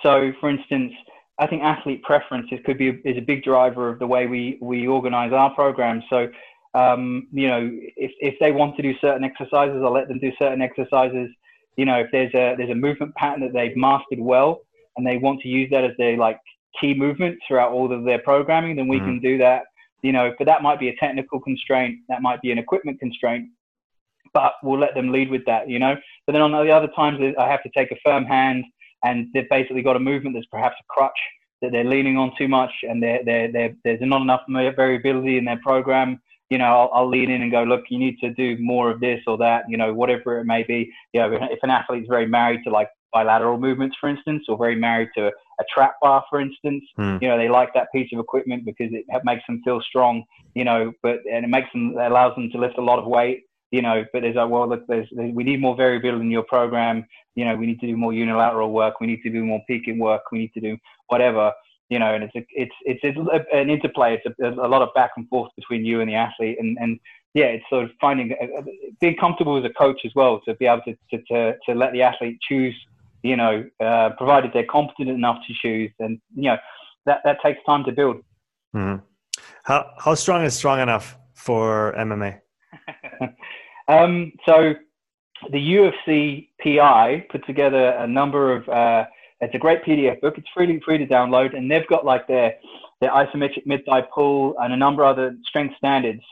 so 0.03 0.33
for 0.41 0.51
instance, 0.51 0.93
I 1.39 1.47
think 1.47 1.63
athlete 1.63 2.03
preferences 2.03 2.59
could 2.65 2.79
be 2.79 3.01
is 3.05 3.17
a 3.17 3.21
big 3.23 3.43
driver 3.43 3.89
of 3.89 3.99
the 3.99 4.07
way 4.07 4.27
we 4.27 4.59
we 4.61 4.87
organize 4.87 5.33
our 5.33 5.55
programs. 5.55 6.05
So 6.09 6.29
um, 6.77 7.29
you 7.33 7.49
know, 7.49 7.71
if 7.97 8.13
if 8.21 8.35
they 8.39 8.53
want 8.53 8.77
to 8.77 8.83
do 8.83 8.95
certain 9.01 9.25
exercises, 9.25 9.81
I'll 9.83 9.93
let 9.93 10.09
them 10.09 10.19
do 10.19 10.31
certain 10.39 10.61
exercises. 10.61 11.31
You 11.77 11.87
know, 11.87 11.99
if 11.99 12.09
there's 12.13 12.35
a 12.35 12.55
there's 12.57 12.71
a 12.71 12.75
movement 12.75 13.15
pattern 13.15 13.41
that 13.41 13.53
they've 13.55 13.77
mastered 13.77 14.21
well 14.21 14.61
and 14.97 15.07
they 15.07 15.17
want 15.17 15.41
to 15.43 15.49
use 15.49 15.71
that 15.71 15.85
as 15.85 15.93
their 15.99 16.17
like 16.17 16.39
key 16.79 16.93
movements 16.93 17.43
throughout 17.49 17.73
all 17.73 17.91
of 17.91 18.05
their 18.05 18.19
programming, 18.19 18.77
then 18.77 18.89
we 18.89 18.99
mm. 18.99 19.05
can 19.05 19.21
do 19.21 19.39
that. 19.39 19.65
You 20.03 20.13
know, 20.13 20.35
but 20.39 20.47
that 20.47 20.63
might 20.63 20.79
be 20.79 20.89
a 20.89 20.97
technical 20.97 21.41
constraint, 21.41 21.99
that 22.09 22.21
might 22.21 22.43
be 22.43 22.53
an 22.53 22.59
equipment 22.59 23.01
constraint. 23.01 23.49
But 24.37 24.53
we'll 24.63 24.79
let 24.79 24.95
them 24.95 25.11
lead 25.11 25.31
with 25.31 25.47
that, 25.47 25.67
you 25.67 25.79
know. 25.79 25.97
But 26.27 26.33
then 26.35 26.43
on 26.43 26.53
the 26.53 26.71
other 26.71 26.91
times, 26.95 27.19
I 27.39 27.49
have 27.49 27.63
to 27.63 27.71
take 27.75 27.91
a 27.91 27.97
firm 28.05 28.27
hand, 28.27 28.67
and 29.03 29.29
they've 29.33 29.49
basically 29.49 29.81
got 29.81 29.97
a 29.97 29.99
movement 30.11 30.37
that's 30.37 30.53
perhaps 30.57 30.77
a 30.79 30.85
crutch 30.91 31.19
that 31.63 31.73
they're 31.73 31.85
leaning 31.85 32.19
on 32.19 32.33
too 32.37 32.47
much, 32.47 32.73
and 32.83 33.03
they're, 33.03 33.25
they're, 33.25 33.51
they're, 33.51 33.75
there's 33.83 34.01
not 34.03 34.21
enough 34.21 34.43
variability 34.47 35.39
in 35.39 35.47
their 35.47 35.59
program. 35.63 36.21
You 36.51 36.59
know, 36.59 36.67
I'll, 36.67 36.91
I'll 36.93 37.09
lean 37.09 37.31
in 37.31 37.41
and 37.41 37.51
go, 37.51 37.63
look, 37.63 37.85
you 37.89 37.99
need 37.99 38.19
to 38.21 38.29
do 38.35 38.59
more 38.61 38.91
of 38.91 39.01
this 39.01 39.21
or 39.27 39.39
that, 39.39 39.65
you 39.71 39.79
know, 39.79 39.95
whatever 39.95 40.39
it 40.39 40.45
may 40.45 40.65
be. 40.65 40.93
You 41.15 41.23
know, 41.23 41.33
if 41.51 41.59
an 41.63 41.71
athlete's 41.71 42.07
very 42.07 42.27
married 42.27 42.61
to 42.65 42.71
like 42.71 42.91
bilateral 43.15 43.59
movements, 43.59 43.97
for 43.99 44.11
instance, 44.11 44.45
or 44.49 44.59
very 44.59 44.77
married 44.77 45.09
to 45.17 45.29
a 45.29 45.65
trap 45.75 45.95
bar, 46.03 46.23
for 46.29 46.41
instance. 46.41 46.85
Mm. 46.99 47.23
You 47.23 47.29
know, 47.29 47.39
they 47.39 47.49
like 47.49 47.73
that 47.73 47.89
piece 47.91 48.11
of 48.13 48.19
equipment 48.21 48.67
because 48.67 48.91
it 48.93 49.07
makes 49.25 49.43
them 49.49 49.63
feel 49.65 49.81
strong. 49.81 50.25
You 50.55 50.65
know, 50.65 50.93
but 51.03 51.21
and 51.33 51.43
it 51.43 51.49
makes 51.49 51.69
them 51.73 51.95
it 51.97 52.11
allows 52.13 52.35
them 52.37 52.51
to 52.51 52.59
lift 52.59 52.77
a 52.77 52.83
lot 52.83 52.99
of 52.99 53.07
weight. 53.07 53.46
You 53.71 53.83
know, 53.83 54.05
but 54.13 54.23
there's 54.23 54.37
like, 54.37 54.49
well, 54.49 54.69
look, 54.69 54.87
there's, 54.87 55.09
there's 55.13 55.35
we 55.35 55.43
need 55.45 55.61
more 55.61 55.77
variability 55.77 56.25
in 56.25 56.31
your 56.31 56.45
program. 56.45 57.05
You 57.35 57.45
know, 57.45 57.57
we 57.57 57.67
need 57.67 57.81
to 57.81 57.87
do 57.87 57.97
more 57.97 58.13
unilateral 58.13 58.73
work. 58.73 59.01
We 59.01 59.07
need 59.07 59.23
to 59.23 59.31
do 59.31 59.45
more 59.45 59.61
peaking 59.67 59.99
work. 59.99 60.23
We 60.31 60.39
need 60.39 60.53
to 60.55 60.61
do 60.61 60.77
whatever. 61.09 61.53
You 61.89 61.99
know, 61.99 62.15
and 62.15 62.25
it's 62.25 62.35
a, 62.35 62.47
it's 62.51 62.75
it's, 62.85 63.01
it's 63.03 63.47
an 63.53 63.71
interplay. 63.71 64.21
It's 64.25 64.39
a, 64.41 64.49
a 64.49 64.69
lot 64.69 64.83
of 64.83 64.95
back 64.95 65.13
and 65.17 65.29
forth 65.29 65.51
between 65.57 65.85
you 65.85 66.01
and 66.01 66.09
the 66.09 66.15
athlete, 66.15 66.59
and 66.61 66.77
and 66.81 66.99
yeah, 67.35 67.47
it's 67.47 67.65
sort 67.69 67.85
of 67.85 67.91
finding 68.01 68.35
being 69.01 69.17
comfortable 69.17 69.57
as 69.57 69.65
a 69.65 69.75
coach 69.75 70.01
as 70.05 70.13
well 70.15 70.41
to 70.47 70.55
be 70.55 70.67
able 70.67 70.83
to 70.83 70.97
to 71.11 71.23
to, 71.31 71.57
to 71.67 71.75
let 71.75 71.93
the 71.93 72.03
athlete 72.03 72.39
choose 72.41 72.75
you 73.27 73.37
know, 73.37 73.65
uh, 73.81 74.11
provided 74.17 74.53
they're 74.53 74.65
competent 74.65 75.09
enough 75.09 75.39
to 75.47 75.55
choose, 75.61 75.91
and 75.99 76.21
you 76.35 76.51
know, 76.51 76.57
that 77.07 77.21
that 77.25 77.39
takes 77.43 77.59
time 77.67 77.85
to 77.85 77.93
build. 77.93 78.17
Mm-hmm. 78.75 79.05
How 79.65 79.91
how 79.99 80.15
strong 80.15 80.45
is 80.45 80.55
strong 80.55 80.81
enough 80.81 81.19
for 81.35 81.95
MMA? 81.99 82.41
um, 83.89 84.33
so, 84.47 84.75
the 85.51 85.59
UFC 85.59 86.49
PI 86.63 87.27
put 87.31 87.47
together 87.47 87.91
a 87.91 88.07
number 88.07 88.53
of. 88.53 88.69
Uh, 88.69 89.05
it's 89.41 89.55
a 89.55 89.59
great 89.59 89.85
PDF 89.85 90.19
book. 90.23 90.39
It's 90.39 90.49
freely 90.55 90.81
free 90.81 90.97
to 90.97 91.07
download, 91.07 91.55
and 91.55 91.71
they've 91.71 91.87
got 91.89 92.07
like 92.07 92.27
their 92.27 92.55
their 93.01 93.11
isometric 93.11 93.67
mid 93.67 93.85
thigh 93.85 94.03
pull 94.15 94.55
and 94.61 94.73
a 94.73 94.77
number 94.77 95.05
of 95.05 95.11
other 95.11 95.37
strength 95.45 95.75
standards. 95.77 96.23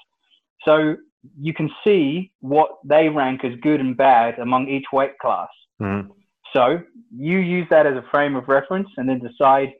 So 0.64 0.96
you 1.38 1.52
can 1.52 1.70
see 1.84 2.32
what 2.40 2.78
they 2.84 3.08
rank 3.08 3.44
as 3.44 3.52
good 3.60 3.80
and 3.80 3.96
bad 3.96 4.38
among 4.38 4.68
each 4.68 4.86
weight 4.92 5.18
class. 5.18 5.48
Mm-hmm. 5.80 6.10
So 6.52 6.80
you 7.14 7.38
use 7.38 7.66
that 7.70 7.86
as 7.86 7.96
a 7.96 8.04
frame 8.10 8.36
of 8.36 8.48
reference 8.48 8.88
and 8.96 9.08
then 9.08 9.18
decide 9.18 9.72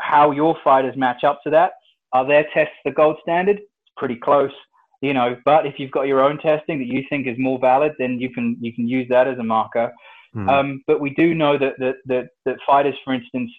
how 0.00 0.30
your 0.30 0.56
fighters 0.62 0.96
match 0.96 1.24
up 1.24 1.42
to 1.44 1.50
that. 1.50 1.72
Are 2.12 2.26
their 2.26 2.46
tests 2.54 2.74
the 2.84 2.90
gold 2.90 3.16
standard? 3.22 3.56
It's 3.58 3.92
pretty 3.96 4.16
close, 4.16 4.52
you 5.00 5.14
know. 5.14 5.36
But 5.44 5.66
if 5.66 5.74
you've 5.78 5.90
got 5.90 6.06
your 6.06 6.20
own 6.20 6.38
testing 6.38 6.78
that 6.78 6.86
you 6.86 7.04
think 7.08 7.26
is 7.26 7.36
more 7.38 7.58
valid, 7.58 7.92
then 7.98 8.20
you 8.20 8.30
can 8.30 8.56
you 8.60 8.72
can 8.72 8.88
use 8.88 9.06
that 9.10 9.28
as 9.28 9.38
a 9.38 9.44
marker. 9.44 9.92
Mm. 10.34 10.48
Um, 10.48 10.82
but 10.86 11.00
we 11.00 11.10
do 11.10 11.34
know 11.34 11.58
that 11.58 11.74
that 11.78 11.96
that, 12.06 12.28
that 12.44 12.56
fighters, 12.66 12.94
for 13.04 13.14
instance, 13.14 13.50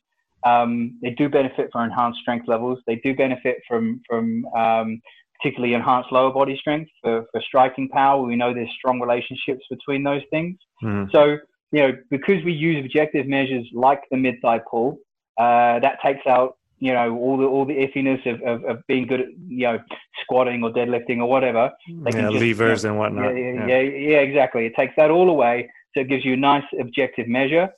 um, 0.45 0.97
they 1.01 1.11
do 1.11 1.29
benefit 1.29 1.69
from 1.71 1.85
enhanced 1.85 2.19
strength 2.21 2.47
levels. 2.47 2.79
They 2.87 2.97
do 2.97 3.15
benefit 3.15 3.57
from 3.67 4.01
from 4.07 4.45
um, 4.55 5.01
particularly 5.41 5.73
enhanced 5.73 6.11
lower 6.11 6.31
body 6.31 6.57
strength 6.57 6.91
for, 7.01 7.25
for 7.31 7.41
striking 7.41 7.87
power. 7.89 8.21
We 8.21 8.35
know 8.35 8.53
there's 8.53 8.71
strong 8.77 8.99
relationships 8.99 9.65
between 9.69 10.03
those 10.03 10.21
things. 10.31 10.57
Mm. 10.83 11.11
So 11.11 11.37
you 11.71 11.81
know, 11.81 11.93
because 12.09 12.43
we 12.43 12.53
use 12.53 12.83
objective 12.83 13.27
measures 13.27 13.67
like 13.73 14.01
the 14.11 14.17
mid 14.17 14.35
thigh 14.41 14.59
pull, 14.69 14.97
uh, 15.37 15.79
that 15.79 15.99
takes 16.03 16.25
out, 16.27 16.57
you 16.79 16.93
know, 16.93 17.15
all 17.17 17.37
the 17.37 17.45
all 17.45 17.65
the 17.65 17.73
iffiness 17.73 18.25
of, 18.25 18.41
of, 18.41 18.63
of, 18.65 18.87
being 18.87 19.05
good 19.07 19.21
at, 19.21 19.27
you 19.47 19.67
know, 19.67 19.79
squatting 20.23 20.63
or 20.63 20.71
deadlifting 20.71 21.19
or 21.19 21.25
whatever. 21.25 21.71
They 21.87 22.11
yeah, 22.11 22.29
just, 22.29 22.43
levers 22.43 22.83
you 22.83 22.89
know, 22.89 22.93
and 22.93 22.99
whatnot. 22.99 23.35
Yeah 23.35 23.67
yeah, 23.67 23.79
yeah, 23.79 24.09
yeah, 24.09 24.17
exactly. 24.19 24.65
It 24.65 24.75
takes 24.75 24.93
that 24.97 25.11
all 25.11 25.29
away, 25.29 25.69
so 25.93 26.01
it 26.01 26.09
gives 26.09 26.25
you 26.25 26.33
a 26.33 26.37
nice 26.37 26.63
objective 26.79 27.27
measure. 27.27 27.69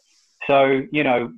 So 0.47 0.81
you 0.91 1.03
know, 1.03 1.31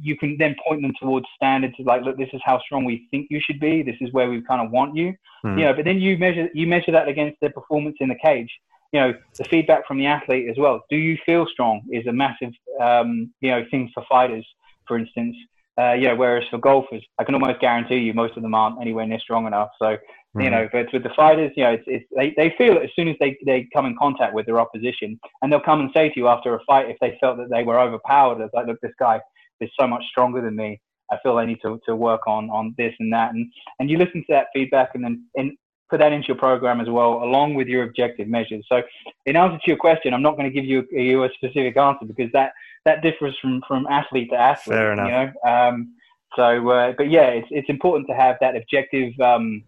you 0.00 0.16
can 0.16 0.36
then 0.38 0.54
point 0.66 0.82
them 0.82 0.92
towards 1.00 1.26
standards 1.36 1.74
like, 1.80 2.02
look, 2.02 2.16
this 2.16 2.30
is 2.32 2.40
how 2.44 2.60
strong 2.60 2.84
we 2.84 3.08
think 3.10 3.28
you 3.30 3.40
should 3.40 3.60
be. 3.60 3.82
This 3.82 3.96
is 4.00 4.12
where 4.12 4.28
we 4.28 4.42
kind 4.42 4.64
of 4.64 4.70
want 4.70 4.96
you. 4.96 5.14
Mm. 5.44 5.58
You 5.58 5.64
know, 5.64 5.74
but 5.74 5.84
then 5.84 5.98
you 6.00 6.18
measure 6.18 6.48
you 6.54 6.66
measure 6.66 6.92
that 6.92 7.08
against 7.08 7.40
their 7.40 7.50
performance 7.50 7.96
in 8.00 8.08
the 8.08 8.16
cage 8.22 8.50
you 8.92 9.00
know, 9.00 9.14
the 9.38 9.44
feedback 9.44 9.86
from 9.86 9.98
the 9.98 10.06
athlete 10.06 10.48
as 10.50 10.56
well. 10.58 10.84
Do 10.90 10.96
you 10.96 11.16
feel 11.24 11.46
strong 11.50 11.82
is 11.90 12.06
a 12.06 12.12
massive, 12.12 12.52
um, 12.80 13.32
you 13.40 13.50
know, 13.50 13.64
thing 13.70 13.90
for 13.94 14.04
fighters, 14.08 14.46
for 14.86 14.98
instance. 14.98 15.34
Uh, 15.80 15.94
you 15.94 16.06
know, 16.06 16.16
whereas 16.16 16.44
for 16.50 16.58
golfers, 16.58 17.02
I 17.18 17.24
can 17.24 17.34
almost 17.34 17.60
guarantee 17.60 17.96
you 17.96 18.12
most 18.12 18.36
of 18.36 18.42
them 18.42 18.54
aren't 18.54 18.80
anywhere 18.80 19.06
near 19.06 19.18
strong 19.18 19.46
enough. 19.46 19.70
So, 19.78 19.86
mm-hmm. 19.86 20.40
you 20.42 20.50
know, 20.50 20.68
but 20.70 20.92
with 20.92 21.02
the 21.02 21.10
fighters, 21.16 21.50
you 21.56 21.64
know, 21.64 21.70
it's, 21.70 21.84
it's, 21.86 22.04
they, 22.14 22.34
they 22.36 22.54
feel 22.58 22.76
it 22.76 22.82
as 22.82 22.90
soon 22.94 23.08
as 23.08 23.16
they, 23.20 23.38
they 23.46 23.66
come 23.72 23.86
in 23.86 23.96
contact 23.98 24.34
with 24.34 24.44
their 24.44 24.60
opposition. 24.60 25.18
And 25.40 25.50
they'll 25.50 25.60
come 25.60 25.80
and 25.80 25.90
say 25.94 26.10
to 26.10 26.20
you 26.20 26.28
after 26.28 26.54
a 26.54 26.60
fight 26.66 26.90
if 26.90 26.98
they 27.00 27.16
felt 27.20 27.38
that 27.38 27.48
they 27.48 27.62
were 27.62 27.80
overpowered, 27.80 28.42
it's 28.42 28.52
like, 28.52 28.66
look, 28.66 28.80
this 28.82 28.92
guy 28.98 29.20
is 29.60 29.70
so 29.80 29.86
much 29.86 30.04
stronger 30.10 30.42
than 30.42 30.56
me. 30.56 30.78
I 31.10 31.18
feel 31.22 31.38
I 31.38 31.46
need 31.46 31.60
to, 31.62 31.80
to 31.86 31.96
work 31.96 32.26
on, 32.26 32.50
on 32.50 32.74
this 32.76 32.94
and 32.98 33.12
that. 33.12 33.32
And, 33.32 33.50
and 33.78 33.88
you 33.88 33.96
listen 33.96 34.20
to 34.20 34.32
that 34.32 34.48
feedback 34.54 34.90
and 34.94 35.04
then, 35.04 35.24
and 35.36 35.52
put 35.92 35.98
that 35.98 36.12
into 36.12 36.28
your 36.28 36.38
program 36.38 36.80
as 36.80 36.88
well, 36.88 37.22
along 37.22 37.54
with 37.54 37.68
your 37.68 37.84
objective 37.84 38.26
measures. 38.26 38.64
So, 38.68 38.82
in 39.26 39.36
answer 39.36 39.58
to 39.58 39.64
your 39.66 39.76
question, 39.76 40.14
I'm 40.14 40.22
not 40.22 40.36
going 40.38 40.50
to 40.50 40.54
give 40.54 40.64
you, 40.64 40.86
you 40.90 41.24
a 41.24 41.28
specific 41.34 41.76
answer 41.76 42.06
because 42.06 42.32
that 42.32 42.52
that 42.84 43.02
differs 43.02 43.36
from 43.40 43.62
from 43.66 43.86
athlete 43.88 44.30
to 44.30 44.36
athlete. 44.36 44.76
Fair 44.76 44.92
enough. 44.92 45.06
You 45.06 45.12
know? 45.12 45.50
um, 45.50 45.94
so, 46.36 46.70
uh, 46.70 46.92
but 46.96 47.10
yeah, 47.10 47.28
it's 47.28 47.48
it's 47.50 47.68
important 47.68 48.08
to 48.08 48.14
have 48.14 48.36
that 48.40 48.56
objective. 48.56 49.12
Um, 49.20 49.64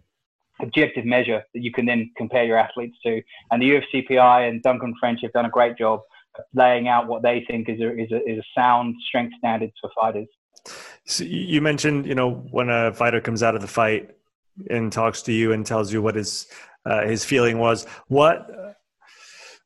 objective 0.61 1.03
measure 1.03 1.43
that 1.53 1.59
you 1.59 1.69
can 1.69 1.85
then 1.85 2.09
compare 2.15 2.45
your 2.45 2.57
athletes 2.57 2.95
to 3.05 3.21
and 3.51 3.61
the 3.61 3.71
UFCPI 3.71 4.47
and 4.47 4.63
Duncan 4.63 4.95
French 4.97 5.19
have 5.21 5.33
done 5.33 5.43
a 5.43 5.49
great 5.49 5.77
job 5.77 5.99
laying 6.53 6.87
out 6.87 7.07
what 7.07 7.21
they 7.23 7.43
think 7.45 7.67
is 7.67 7.81
a, 7.81 7.91
is 7.99 8.09
a, 8.13 8.23
is 8.25 8.39
a 8.39 8.43
sound 8.57 8.95
strength 9.05 9.33
standards 9.37 9.73
for 9.81 9.89
fighters. 9.99 10.29
So 11.03 11.25
you 11.25 11.59
mentioned, 11.59 12.05
you 12.05 12.15
know, 12.15 12.35
when 12.51 12.69
a 12.69 12.93
fighter 12.93 13.19
comes 13.19 13.43
out 13.43 13.53
of 13.53 13.59
the 13.59 13.67
fight, 13.67 14.15
and 14.69 14.91
talks 14.91 15.21
to 15.23 15.33
you 15.33 15.51
and 15.51 15.65
tells 15.65 15.91
you 15.91 16.01
what 16.01 16.15
his 16.15 16.47
uh, 16.85 17.05
his 17.05 17.25
feeling 17.25 17.57
was. 17.57 17.85
What 18.07 18.77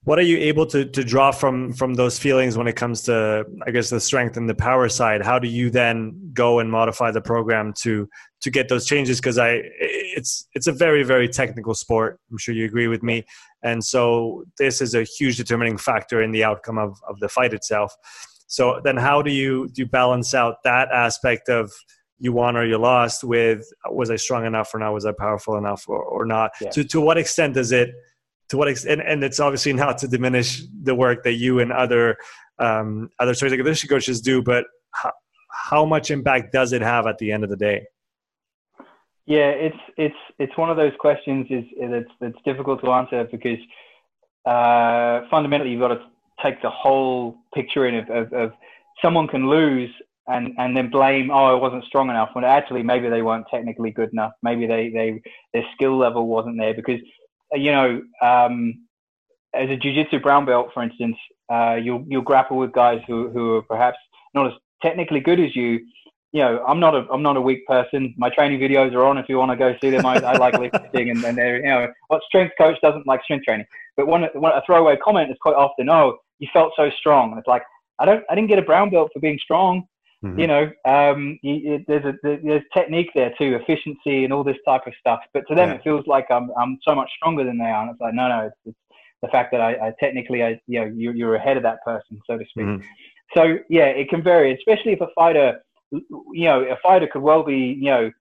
what 0.06 0.18
are 0.18 0.24
you 0.24 0.38
able 0.38 0.66
to 0.68 0.86
to 0.86 1.04
draw 1.04 1.32
from 1.32 1.74
from 1.74 1.94
those 1.94 2.18
feelings 2.18 2.58
when 2.58 2.68
it 2.68 2.76
comes 2.76 3.04
to 3.04 3.46
I 3.68 3.72
guess 3.72 3.90
the 3.90 4.00
strength 4.00 4.38
and 4.38 4.50
the 4.50 4.56
power 4.56 4.88
side? 4.88 5.22
How 5.22 5.40
do 5.40 5.48
you 5.48 5.70
then 5.70 6.32
go 6.34 6.60
and 6.60 6.72
modify 6.72 7.12
the 7.12 7.22
program 7.22 7.74
to 7.80 8.08
to 8.42 8.50
get 8.50 8.70
those 8.70 8.86
changes? 8.86 9.20
Because 9.20 9.38
I 9.38 9.62
it's 9.82 10.48
it's 10.54 10.68
a 10.68 10.72
very 10.72 11.04
very 11.04 11.28
technical 11.28 11.74
sport. 11.74 12.20
I'm 12.32 12.38
sure 12.38 12.56
you 12.56 12.66
agree 12.66 12.88
with 12.88 13.04
me, 13.04 13.26
and 13.62 13.84
so 13.84 14.46
this 14.58 14.82
is 14.82 14.96
a 14.96 15.04
huge 15.04 15.36
determining 15.38 15.78
factor 15.78 16.22
in 16.22 16.32
the 16.32 16.46
outcome 16.46 16.78
of 16.78 16.98
of 17.08 17.20
the 17.20 17.28
fight 17.28 17.54
itself. 17.54 17.94
So 18.48 18.82
then, 18.84 18.98
how 18.98 19.22
do 19.22 19.32
you 19.32 19.68
do 19.68 19.82
you 19.82 19.86
balance 19.86 20.34
out 20.34 20.64
that 20.64 20.90
aspect 20.92 21.50
of 21.50 21.72
you 22.20 22.34
won 22.34 22.58
or 22.58 22.66
you 22.66 22.78
lost 22.78 23.24
with 23.24 23.64
was 23.90 24.10
I 24.10 24.16
strong 24.16 24.46
enough 24.46 24.74
or 24.74 24.80
not? 24.80 24.94
Was 24.94 25.06
I 25.06 25.12
powerful 25.12 25.58
enough 25.58 25.84
or, 25.88 26.02
or 26.02 26.26
not? 26.26 26.52
Yeah. 26.62 26.70
To 26.70 26.84
to 26.86 27.02
what 27.02 27.18
extent 27.18 27.54
does 27.54 27.72
it? 27.72 27.92
To 28.50 28.58
what 28.58 28.68
extent? 28.68 29.02
And, 29.06 29.24
it's 29.24 29.40
obviously 29.40 29.74
not 29.74 29.98
to 30.00 30.08
diminish 30.08 30.64
the 30.84 30.96
work 30.96 31.24
that 31.24 31.34
you 31.34 31.60
and 31.60 31.72
other 31.72 32.18
um, 32.58 33.10
other 33.20 33.34
strength 33.34 33.54
and 33.54 33.60
conditioning 33.60 33.90
coaches 33.90 34.22
do, 34.22 34.42
but 34.42 34.66
how, 34.92 35.12
how 35.52 35.86
much 35.86 36.12
impact 36.12 36.52
does 36.52 36.74
it 36.74 36.82
have 36.82 37.08
at 37.08 37.18
the 37.20 37.32
end 37.32 37.44
of 37.44 37.50
the 37.50 37.56
day? 37.56 37.86
Yeah, 39.26 39.50
it's 39.50 39.78
it's 39.98 40.16
it's 40.40 40.58
one 40.58 40.72
of 40.72 40.78
those 40.78 40.94
questions 41.00 41.46
is 41.52 41.64
it's 41.78 42.10
it's 42.22 42.38
difficult 42.44 42.82
to 42.84 42.92
answer 42.92 43.28
because 43.32 43.60
uh, 44.46 45.22
fundamentally 45.30 45.72
you've 45.72 45.82
got 45.82 45.90
to 45.90 46.02
take 46.44 46.62
the 46.62 46.70
whole 46.70 47.38
picture 47.54 47.88
in 47.88 47.96
of, 47.96 48.10
of, 48.10 48.34
of 48.34 48.52
someone 49.04 49.28
can 49.28 49.48
lose 49.48 49.92
and 50.28 50.54
and 50.58 50.76
then 50.76 50.90
blame 50.90 51.30
oh 51.32 51.46
I 51.46 51.54
wasn't 51.54 51.84
strong 51.86 52.10
enough 52.10 52.30
when 52.34 52.44
actually 52.44 52.84
maybe 52.84 53.10
they 53.10 53.22
weren't 53.22 53.46
technically 53.52 53.92
good 53.92 54.10
enough 54.14 54.32
maybe 54.42 54.66
they 54.66 54.90
they 54.90 55.22
their 55.54 55.66
skill 55.76 55.98
level 55.98 56.28
wasn't 56.28 56.58
there 56.58 56.74
because 56.74 57.00
you 57.54 57.72
know 57.72 58.02
um, 58.22 58.86
as 59.54 59.70
a 59.70 59.76
jiu-jitsu 59.76 60.20
brown 60.20 60.46
belt 60.46 60.70
for 60.74 60.84
instance 60.84 61.18
uh, 61.50 61.76
you'll 61.82 62.04
you'll 62.08 62.22
grapple 62.22 62.58
with 62.58 62.72
guys 62.72 63.02
who 63.08 63.30
who 63.30 63.56
are 63.56 63.62
perhaps 63.64 63.98
not 64.34 64.48
as 64.48 64.54
technically 64.82 65.20
good 65.20 65.40
as 65.40 65.56
you. 65.56 65.86
You 66.32 66.42
know 66.42 66.64
I'm 66.68 66.80
not 66.80 66.94
a 66.94 67.08
I'm 67.12 67.24
not 67.24 67.38
a 67.38 67.42
weak 67.42 67.66
person. 67.66 68.14
My 68.18 68.30
training 68.30 68.60
videos 68.60 68.94
are 68.94 69.04
on. 69.04 69.18
If 69.18 69.28
you 69.28 69.38
want 69.38 69.50
to 69.52 69.58
go 69.58 69.76
see 69.82 69.90
them 69.90 70.06
I, 70.06 70.18
I 70.18 70.38
like 70.38 70.54
lifting 70.60 71.10
and, 71.10 71.24
and 71.24 71.36
they're 71.36 71.58
you 71.58 71.64
know 71.64 71.88
what 72.10 72.22
strength 72.28 72.54
coach 72.56 72.78
doesn't 72.84 73.08
like 73.08 73.24
strength 73.24 73.46
training? 73.46 73.66
But 73.98 74.06
one, 74.06 74.24
one 74.36 74.52
a 74.52 74.62
throwaway 74.64 74.98
comment 74.98 75.32
is 75.32 75.38
quite 75.42 75.56
often 75.56 75.90
oh 75.90 76.18
you 76.38 76.48
felt 76.54 76.74
so 76.76 76.92
strong. 77.00 77.32
And 77.32 77.40
it's 77.40 77.48
like 77.48 77.64
I 77.98 78.06
don't 78.06 78.24
I 78.30 78.36
didn't 78.36 78.50
get 78.50 78.60
a 78.60 78.64
brown 78.64 78.92
belt 78.92 79.10
for 79.12 79.20
being 79.20 79.40
strong 79.42 79.88
Mm-hmm. 80.24 80.40
You 80.40 80.48
know, 80.48 80.72
um, 80.86 81.40
you, 81.42 81.84
there's 81.88 82.04
a 82.04 82.14
there's 82.24 82.64
technique 82.74 83.10
there 83.16 83.34
too, 83.38 83.56
efficiency 83.56 84.26
and 84.26 84.34
all 84.34 84.44
this 84.44 84.58
type 84.66 84.86
of 84.86 84.94
stuff. 85.00 85.22
But 85.34 85.46
to 85.48 85.56
them, 85.56 85.70
yeah. 85.70 85.76
it 85.76 85.84
feels 85.84 86.06
like 86.08 86.28
I'm 86.30 86.52
I'm 86.60 86.78
so 86.86 86.94
much 86.94 87.10
stronger 87.16 87.46
than 87.46 87.58
they 87.58 87.66
are. 87.66 87.84
And 87.84 87.92
it's 87.92 88.02
like, 88.02 88.14
no, 88.14 88.28
no, 88.28 88.48
it's, 88.48 88.56
it's 88.66 88.78
the 89.22 89.30
fact 89.30 89.52
that 89.54 89.62
I, 89.62 89.88
I 89.88 89.94
technically, 90.00 90.44
I, 90.44 90.60
you 90.68 90.82
know, 90.82 90.92
you're, 90.94 91.16
you're 91.16 91.36
ahead 91.36 91.58
of 91.58 91.64
that 91.64 91.84
person, 91.86 92.20
so 92.28 92.38
to 92.38 92.46
speak. 92.50 92.66
Mm-hmm. 92.66 92.86
So 93.36 93.60
yeah, 93.70 93.86
it 93.86 94.10
can 94.10 94.22
vary, 94.22 94.54
especially 94.54 94.94
if 94.94 95.02
a 95.02 95.08
fighter, 95.16 95.62
you 95.92 96.46
know, 96.46 96.64
a 96.64 96.78
fighter 96.84 97.08
could 97.08 97.22
well 97.22 97.44
be, 97.44 97.78
you 97.80 97.90
know, 97.92 98.12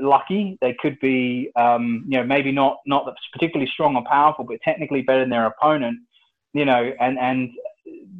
lucky. 0.00 0.58
They 0.60 0.74
could 0.80 0.98
be, 1.00 1.50
um, 1.54 2.04
you 2.08 2.18
know, 2.18 2.24
maybe 2.24 2.50
not 2.50 2.78
not 2.86 3.08
particularly 3.32 3.70
strong 3.72 3.94
or 3.94 4.04
powerful, 4.04 4.44
but 4.44 4.58
technically 4.64 5.02
better 5.02 5.20
than 5.20 5.30
their 5.30 5.46
opponent. 5.46 5.98
You 6.54 6.64
know, 6.64 6.92
and 7.00 7.18
and 7.18 7.50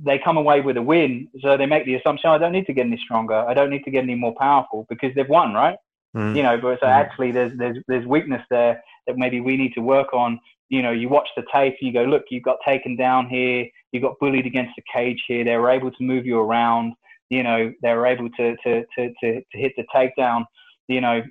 they 0.04 0.18
come 0.18 0.36
away 0.36 0.60
with 0.60 0.76
a 0.76 0.82
win. 0.82 1.28
So 1.40 1.56
they 1.56 1.66
make 1.66 1.84
the 1.84 1.94
assumption, 1.94 2.30
I 2.30 2.38
don't 2.38 2.52
need 2.52 2.66
to 2.66 2.72
get 2.72 2.86
any 2.86 2.98
stronger. 2.98 3.34
I 3.34 3.54
don't 3.54 3.70
need 3.70 3.84
to 3.84 3.90
get 3.90 4.04
any 4.04 4.14
more 4.14 4.34
powerful 4.38 4.86
because 4.88 5.14
they've 5.14 5.28
won, 5.28 5.52
right? 5.52 5.76
Mm. 6.16 6.36
You 6.36 6.42
know, 6.42 6.56
but 6.56 6.80
so 6.80 6.86
mm. 6.86 6.90
actually 6.90 7.32
there's 7.32 7.56
there's 7.58 7.78
there's 7.88 8.06
weakness 8.06 8.42
there 8.50 8.82
that 9.06 9.18
maybe 9.18 9.40
we 9.40 9.56
need 9.56 9.74
to 9.74 9.80
work 9.80 10.12
on. 10.14 10.40
You 10.68 10.82
know, 10.82 10.90
you 10.90 11.08
watch 11.08 11.28
the 11.36 11.44
tape 11.52 11.76
and 11.80 11.86
you 11.86 11.92
go, 11.92 12.04
look, 12.04 12.24
you 12.30 12.40
got 12.40 12.58
taken 12.66 12.96
down 12.96 13.28
here, 13.28 13.66
you 13.92 14.00
got 14.00 14.18
bullied 14.18 14.46
against 14.46 14.72
the 14.76 14.82
cage 14.92 15.22
here. 15.28 15.44
They 15.44 15.56
were 15.56 15.70
able 15.70 15.90
to 15.90 16.02
move 16.02 16.26
you 16.26 16.38
around. 16.38 16.94
You 17.30 17.42
know, 17.42 17.72
they 17.82 17.94
were 17.94 18.06
able 18.06 18.30
to 18.30 18.56
to 18.56 18.84
to 18.96 19.12
to, 19.20 19.40
to 19.40 19.58
hit 19.58 19.72
the 19.76 19.84
takedown 19.94 20.44
you 20.88 21.00
know, 21.00 21.22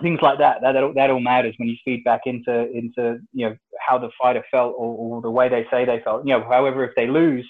things 0.00 0.20
like 0.22 0.38
that. 0.38 0.58
That 0.62 0.72
that 0.72 0.82
all, 0.82 0.92
that 0.94 1.10
all 1.10 1.20
matters 1.20 1.54
when 1.58 1.68
you 1.68 1.76
feed 1.84 2.04
back 2.04 2.22
into 2.26 2.70
into 2.72 3.18
you 3.32 3.48
know 3.48 3.56
how 3.86 3.98
the 3.98 4.10
fighter 4.20 4.44
felt 4.50 4.74
or, 4.76 5.16
or, 5.16 5.22
the 5.22 5.30
way 5.30 5.48
they 5.48 5.66
say 5.70 5.84
they 5.84 6.00
felt. 6.02 6.26
You 6.26 6.38
know, 6.38 6.44
however, 6.44 6.84
if 6.84 6.92
they 6.96 7.06
lose, 7.06 7.46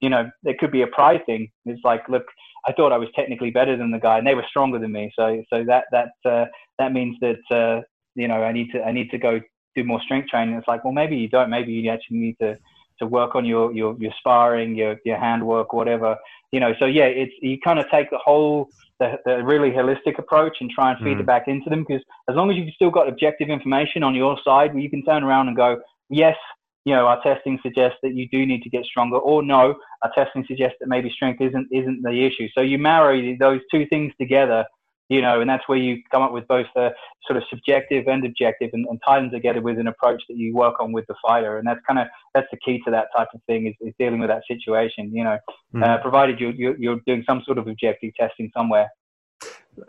you 0.00 0.10
know, 0.10 0.28
it 0.44 0.58
could 0.58 0.72
be 0.72 0.82
a 0.82 0.86
pride 0.86 1.24
thing. 1.26 1.48
It's 1.64 1.84
like, 1.84 2.08
look, 2.08 2.24
I 2.66 2.72
thought 2.72 2.92
I 2.92 2.98
was 2.98 3.08
technically 3.14 3.50
better 3.50 3.76
than 3.76 3.90
the 3.90 3.98
guy, 3.98 4.18
and 4.18 4.26
they 4.26 4.34
were 4.34 4.44
stronger 4.48 4.78
than 4.78 4.92
me. 4.92 5.12
So 5.16 5.42
so 5.50 5.64
that 5.64 5.84
that 5.92 6.10
uh, 6.24 6.46
that 6.78 6.92
means 6.92 7.16
that 7.20 7.40
uh, 7.50 7.82
you 8.14 8.28
know 8.28 8.42
I 8.42 8.52
need 8.52 8.70
to 8.72 8.82
I 8.82 8.92
need 8.92 9.10
to 9.10 9.18
go 9.18 9.40
do 9.74 9.84
more 9.84 10.00
strength 10.02 10.28
training. 10.28 10.54
It's 10.54 10.68
like, 10.68 10.84
well, 10.84 10.92
maybe 10.92 11.16
you 11.16 11.28
don't. 11.28 11.50
Maybe 11.50 11.72
you 11.72 11.90
actually 11.90 12.18
need 12.18 12.36
to 12.40 12.58
to 12.98 13.06
work 13.06 13.34
on 13.34 13.44
your 13.44 13.72
your 13.72 13.96
your 13.98 14.12
sparring, 14.18 14.74
your 14.74 14.96
your 15.04 15.18
handwork, 15.18 15.72
whatever. 15.72 16.16
You 16.52 16.60
know, 16.60 16.74
so 16.78 16.86
yeah, 16.86 17.04
it's 17.04 17.32
you 17.40 17.58
kind 17.60 17.78
of 17.78 17.86
take 17.90 18.10
the 18.10 18.18
whole 18.18 18.68
the, 19.00 19.18
the 19.24 19.42
really 19.44 19.70
holistic 19.70 20.18
approach 20.18 20.56
and 20.60 20.70
try 20.70 20.92
and 20.92 20.98
feed 21.00 21.18
mm. 21.18 21.20
it 21.20 21.26
back 21.26 21.48
into 21.48 21.68
them 21.68 21.84
because 21.86 22.02
as 22.28 22.36
long 22.36 22.50
as 22.50 22.56
you've 22.56 22.74
still 22.74 22.90
got 22.90 23.08
objective 23.08 23.48
information 23.48 24.02
on 24.02 24.14
your 24.14 24.38
side, 24.44 24.70
you 24.74 24.88
can 24.88 25.04
turn 25.04 25.22
around 25.22 25.48
and 25.48 25.56
go, 25.56 25.78
yes, 26.08 26.36
you 26.84 26.94
know, 26.94 27.06
our 27.06 27.20
testing 27.22 27.58
suggests 27.62 27.98
that 28.02 28.14
you 28.14 28.28
do 28.28 28.46
need 28.46 28.62
to 28.62 28.70
get 28.70 28.84
stronger, 28.84 29.18
or 29.18 29.42
no, 29.42 29.74
our 30.02 30.10
testing 30.14 30.44
suggests 30.46 30.76
that 30.80 30.88
maybe 30.88 31.10
strength 31.10 31.40
isn't 31.40 31.68
isn't 31.72 32.02
the 32.02 32.24
issue. 32.24 32.48
So 32.54 32.60
you 32.60 32.78
marry 32.78 33.36
those 33.38 33.60
two 33.70 33.86
things 33.86 34.12
together 34.20 34.64
you 35.08 35.22
know, 35.22 35.40
and 35.40 35.48
that's 35.48 35.68
where 35.68 35.78
you 35.78 36.02
come 36.10 36.22
up 36.22 36.32
with 36.32 36.46
both 36.48 36.66
the 36.74 36.92
sort 37.26 37.36
of 37.36 37.44
subjective 37.48 38.08
and 38.08 38.24
objective 38.24 38.70
and, 38.72 38.86
and 38.86 39.00
tie 39.06 39.20
them 39.20 39.30
together 39.30 39.60
with 39.60 39.78
an 39.78 39.86
approach 39.86 40.22
that 40.28 40.36
you 40.36 40.54
work 40.54 40.80
on 40.80 40.92
with 40.92 41.06
the 41.06 41.14
fighter. 41.24 41.58
And 41.58 41.66
that's 41.66 41.80
kind 41.86 41.98
of, 41.98 42.08
that's 42.34 42.48
the 42.50 42.58
key 42.64 42.80
to 42.84 42.90
that 42.90 43.08
type 43.16 43.28
of 43.34 43.40
thing 43.46 43.66
is, 43.66 43.74
is 43.80 43.94
dealing 43.98 44.18
with 44.18 44.28
that 44.28 44.42
situation, 44.48 45.14
you 45.14 45.24
know, 45.24 45.38
mm. 45.74 45.84
uh, 45.84 45.98
provided 45.98 46.40
you, 46.40 46.48
you, 46.50 46.74
you're 46.78 47.00
doing 47.06 47.22
some 47.28 47.42
sort 47.44 47.58
of 47.58 47.68
objective 47.68 48.14
testing 48.18 48.50
somewhere. 48.56 48.88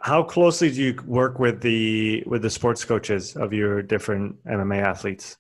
How 0.02 0.22
closely 0.22 0.70
do 0.70 0.82
you 0.82 1.00
work 1.06 1.40
with 1.40 1.62
the, 1.62 2.24
with 2.28 2.42
the 2.42 2.50
sports 2.50 2.84
coaches 2.86 3.36
of 3.36 3.54
your 3.54 3.82
different 3.82 4.44
MMA 4.46 4.82
athletes? 4.82 5.38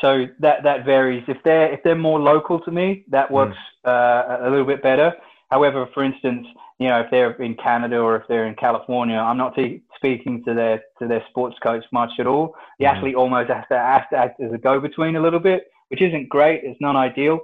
So 0.00 0.26
that, 0.40 0.62
that 0.62 0.84
varies. 0.84 1.24
If 1.28 1.38
they're, 1.44 1.72
if 1.72 1.82
they're 1.82 1.96
more 1.96 2.20
local 2.20 2.60
to 2.60 2.70
me, 2.70 3.04
that 3.08 3.30
works 3.30 3.56
mm. 3.86 3.90
uh, 3.90 4.46
a 4.46 4.50
little 4.50 4.66
bit 4.66 4.82
better. 4.82 5.12
However, 5.50 5.88
for 5.94 6.04
instance, 6.04 6.46
you 6.78 6.88
know, 6.88 7.00
if 7.00 7.10
they're 7.10 7.32
in 7.42 7.54
Canada 7.54 7.98
or 7.98 8.16
if 8.16 8.22
they're 8.28 8.46
in 8.46 8.54
California, 8.54 9.16
I'm 9.16 9.38
not 9.38 9.56
speaking 9.96 10.44
to 10.44 10.54
their 10.54 10.82
to 11.00 11.08
their 11.08 11.24
sports 11.30 11.56
coach 11.62 11.84
much 11.92 12.12
at 12.18 12.26
all. 12.26 12.54
The 12.78 12.84
mm-hmm. 12.84 12.96
athlete 12.96 13.14
almost 13.14 13.50
has 13.50 13.64
to, 13.70 13.78
has 13.78 14.02
to 14.12 14.18
act 14.18 14.40
as 14.40 14.52
a 14.52 14.58
go-between 14.58 15.16
a 15.16 15.20
little 15.20 15.40
bit, 15.40 15.64
which 15.88 16.02
isn't 16.02 16.28
great. 16.28 16.62
It's 16.62 16.80
not 16.80 16.96
ideal. 16.96 17.40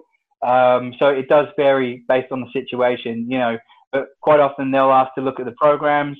Um, 0.46 0.94
so 0.98 1.08
it 1.08 1.28
does 1.28 1.46
vary 1.56 2.04
based 2.06 2.30
on 2.30 2.40
the 2.40 2.50
situation, 2.52 3.30
you 3.30 3.38
know. 3.38 3.58
But 3.92 4.08
quite 4.20 4.40
often 4.40 4.70
they'll 4.70 4.92
ask 4.92 5.14
to 5.14 5.20
look 5.20 5.40
at 5.40 5.46
the 5.46 5.52
programs 5.52 6.18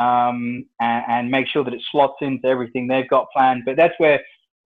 um, 0.00 0.64
and, 0.80 1.04
and 1.08 1.30
make 1.30 1.46
sure 1.46 1.64
that 1.64 1.72
it 1.72 1.82
slots 1.90 2.16
into 2.20 2.46
everything 2.46 2.86
they've 2.86 3.08
got 3.08 3.28
planned. 3.34 3.62
But 3.64 3.76
that's 3.76 3.94
where 3.98 4.20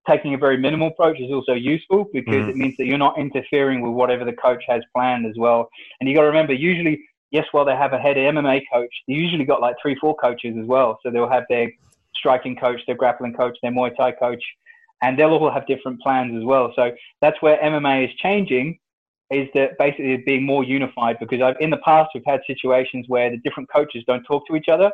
taking 0.08 0.34
a 0.34 0.38
very 0.38 0.56
minimal 0.56 0.88
approach 0.88 1.18
is 1.20 1.32
also 1.32 1.52
useful 1.54 2.06
because 2.12 2.34
mm. 2.34 2.48
it 2.50 2.56
means 2.56 2.74
that 2.78 2.86
you're 2.86 2.98
not 2.98 3.18
interfering 3.18 3.80
with 3.80 3.92
whatever 3.92 4.24
the 4.24 4.32
coach 4.32 4.62
has 4.68 4.82
planned 4.94 5.26
as 5.26 5.34
well. 5.36 5.68
And 6.00 6.08
you 6.08 6.14
got 6.14 6.22
to 6.22 6.28
remember, 6.28 6.52
usually, 6.52 7.00
yes, 7.30 7.46
while 7.52 7.64
they 7.64 7.76
have 7.76 7.92
a 7.92 7.98
head 7.98 8.16
MMA 8.16 8.62
coach, 8.72 8.90
they 9.08 9.14
usually 9.14 9.44
got 9.44 9.60
like 9.60 9.76
three, 9.80 9.96
four 10.00 10.16
coaches 10.16 10.56
as 10.60 10.66
well. 10.66 10.98
So 11.02 11.10
they'll 11.10 11.28
have 11.28 11.44
their 11.48 11.70
striking 12.14 12.56
coach, 12.56 12.80
their 12.86 12.96
grappling 12.96 13.34
coach, 13.34 13.56
their 13.62 13.72
Muay 13.72 13.96
Thai 13.96 14.12
coach, 14.12 14.42
and 15.02 15.18
they'll 15.18 15.30
all 15.30 15.50
have 15.50 15.66
different 15.66 16.00
plans 16.00 16.36
as 16.36 16.44
well. 16.44 16.72
So 16.76 16.92
that's 17.20 17.40
where 17.42 17.58
MMA 17.58 18.08
is 18.08 18.14
changing. 18.16 18.78
Is 19.30 19.48
that 19.54 19.76
basically 19.78 20.18
being 20.24 20.46
more 20.46 20.62
unified? 20.64 21.16
Because 21.18 21.42
I've, 21.42 21.56
in 21.60 21.70
the 21.70 21.78
past 21.78 22.10
we've 22.14 22.22
had 22.24 22.40
situations 22.46 23.06
where 23.08 23.30
the 23.30 23.38
different 23.38 23.68
coaches 23.74 24.04
don't 24.06 24.22
talk 24.22 24.46
to 24.46 24.56
each 24.56 24.68
other, 24.68 24.92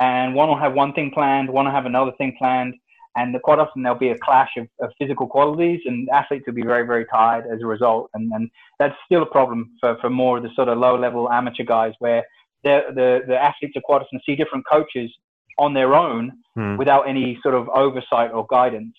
and 0.00 0.34
one 0.34 0.48
will 0.48 0.58
have 0.58 0.72
one 0.72 0.92
thing 0.94 1.10
planned, 1.10 1.50
one 1.50 1.66
will 1.66 1.72
have 1.72 1.86
another 1.86 2.12
thing 2.18 2.34
planned, 2.38 2.74
and 3.18 3.42
quite 3.42 3.58
often 3.58 3.82
there'll 3.82 3.98
be 3.98 4.10
a 4.10 4.18
clash 4.18 4.50
of, 4.56 4.68
of, 4.80 4.90
physical 4.98 5.26
qualities, 5.26 5.80
and 5.86 6.08
athletes 6.10 6.44
will 6.46 6.54
be 6.54 6.62
very, 6.62 6.86
very 6.86 7.04
tired 7.06 7.46
as 7.52 7.60
a 7.62 7.66
result. 7.66 8.10
And, 8.14 8.30
and 8.32 8.50
that's 8.78 8.94
still 9.06 9.22
a 9.22 9.26
problem 9.26 9.72
for, 9.80 9.96
for 10.00 10.08
more 10.08 10.36
of 10.36 10.44
the 10.44 10.50
sort 10.54 10.68
of 10.68 10.78
low 10.78 10.96
level 10.96 11.30
amateur 11.30 11.64
guys, 11.64 11.94
where 11.98 12.24
the, 12.62 13.22
the 13.26 13.36
athletes 13.36 13.76
are 13.76 13.80
quite 13.82 14.02
often 14.02 14.20
see 14.24 14.36
different 14.36 14.64
coaches 14.70 15.10
on 15.58 15.74
their 15.74 15.94
own 15.94 16.32
hmm. 16.54 16.76
without 16.76 17.08
any 17.08 17.38
sort 17.42 17.54
of 17.54 17.68
oversight 17.70 18.30
or 18.30 18.46
guidance. 18.48 18.94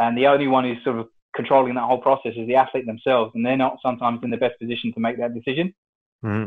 And 0.00 0.18
the 0.18 0.26
only 0.26 0.48
one 0.48 0.64
who's 0.64 0.82
sort 0.82 0.98
of 0.98 1.08
controlling 1.36 1.74
that 1.74 1.84
whole 1.84 2.00
process 2.00 2.32
is 2.36 2.46
the 2.48 2.56
athlete 2.56 2.86
themselves, 2.86 3.32
and 3.34 3.46
they're 3.46 3.56
not 3.56 3.78
sometimes 3.82 4.20
in 4.24 4.30
the 4.30 4.36
best 4.36 4.58
position 4.58 4.92
to 4.94 5.00
make 5.00 5.16
that 5.18 5.34
decision. 5.34 5.72
Hmm. 6.22 6.46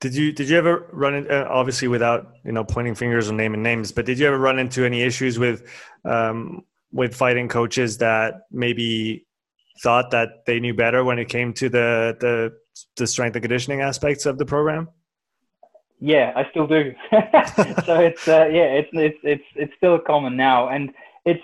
Did 0.00 0.14
you 0.14 0.32
did 0.32 0.48
you 0.48 0.56
ever 0.56 0.88
run 0.92 1.14
in, 1.14 1.30
uh, 1.30 1.46
obviously 1.50 1.86
without 1.86 2.32
you 2.44 2.52
know 2.52 2.64
pointing 2.64 2.94
fingers 2.94 3.30
or 3.30 3.34
naming 3.34 3.62
names, 3.62 3.92
but 3.92 4.06
did 4.06 4.18
you 4.18 4.26
ever 4.26 4.38
run 4.38 4.58
into 4.58 4.84
any 4.84 5.02
issues 5.02 5.38
with 5.38 5.70
um, 6.04 6.62
with 6.90 7.14
fighting 7.14 7.48
coaches 7.48 7.98
that 7.98 8.46
maybe 8.50 9.26
thought 9.82 10.10
that 10.10 10.46
they 10.46 10.58
knew 10.58 10.74
better 10.74 11.04
when 11.04 11.18
it 11.18 11.28
came 11.28 11.52
to 11.54 11.68
the 11.68 12.16
the, 12.18 12.52
the 12.96 13.06
strength 13.06 13.36
and 13.36 13.42
conditioning 13.42 13.82
aspects 13.82 14.24
of 14.24 14.38
the 14.38 14.46
program? 14.46 14.88
Yeah, 16.00 16.32
I 16.34 16.48
still 16.50 16.66
do. 16.66 16.94
so 17.84 18.00
it's 18.00 18.26
uh, 18.26 18.48
yeah, 18.50 18.80
it's 18.80 18.88
it's 18.94 19.18
it's 19.22 19.44
it's 19.54 19.72
still 19.76 19.98
common 19.98 20.34
now, 20.34 20.68
and 20.68 20.92
it's 21.26 21.42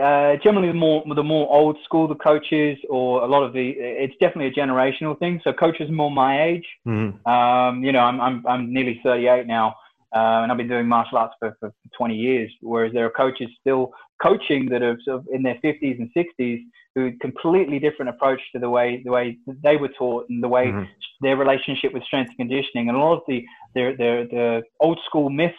uh, 0.00 0.36
generally 0.42 0.68
the 0.68 0.74
more 0.74 1.04
the 1.14 1.22
more 1.22 1.52
old 1.52 1.76
school 1.84 2.08
the 2.08 2.14
coaches 2.14 2.78
or 2.88 3.22
a 3.22 3.26
lot 3.26 3.42
of 3.42 3.52
the 3.52 3.70
it's 3.78 4.14
definitely 4.20 4.46
a 4.46 4.52
generational 4.52 5.18
thing. 5.18 5.40
So 5.44 5.52
coaches 5.52 5.90
more 5.90 6.10
my 6.10 6.42
age, 6.42 6.66
mm-hmm. 6.86 7.26
um, 7.30 7.84
you 7.84 7.92
know, 7.92 8.00
I'm 8.00 8.20
I'm 8.20 8.46
I'm 8.46 8.72
nearly 8.72 9.00
38 9.02 9.46
now, 9.46 9.74
uh, 10.14 10.42
and 10.42 10.50
I've 10.50 10.58
been 10.58 10.68
doing 10.68 10.88
martial 10.88 11.18
arts 11.18 11.34
for, 11.38 11.56
for 11.60 11.72
20 11.96 12.14
years. 12.14 12.50
Whereas 12.60 12.92
there 12.92 13.04
are 13.04 13.10
coaches 13.10 13.48
still 13.60 13.92
coaching 14.22 14.68
that 14.70 14.82
are 14.82 14.98
sort 15.04 15.18
of 15.18 15.26
in 15.32 15.42
their 15.42 15.58
50s 15.64 15.98
and 15.98 16.08
60s 16.16 16.62
who 16.94 17.12
completely 17.20 17.78
different 17.78 18.08
approach 18.08 18.40
to 18.52 18.58
the 18.58 18.68
way 18.68 19.02
the 19.04 19.10
way 19.10 19.36
they 19.62 19.76
were 19.76 19.88
taught 19.98 20.28
and 20.28 20.42
the 20.42 20.48
way 20.48 20.66
mm-hmm. 20.66 20.84
their 21.20 21.36
relationship 21.36 21.92
with 21.92 22.02
strength 22.04 22.28
and 22.28 22.36
conditioning 22.38 22.88
and 22.88 22.96
a 22.96 23.00
lot 23.00 23.14
of 23.14 23.22
the 23.28 23.44
the 23.74 23.94
the, 23.98 24.28
the 24.30 24.62
old 24.80 24.98
school 25.06 25.28
myths 25.28 25.56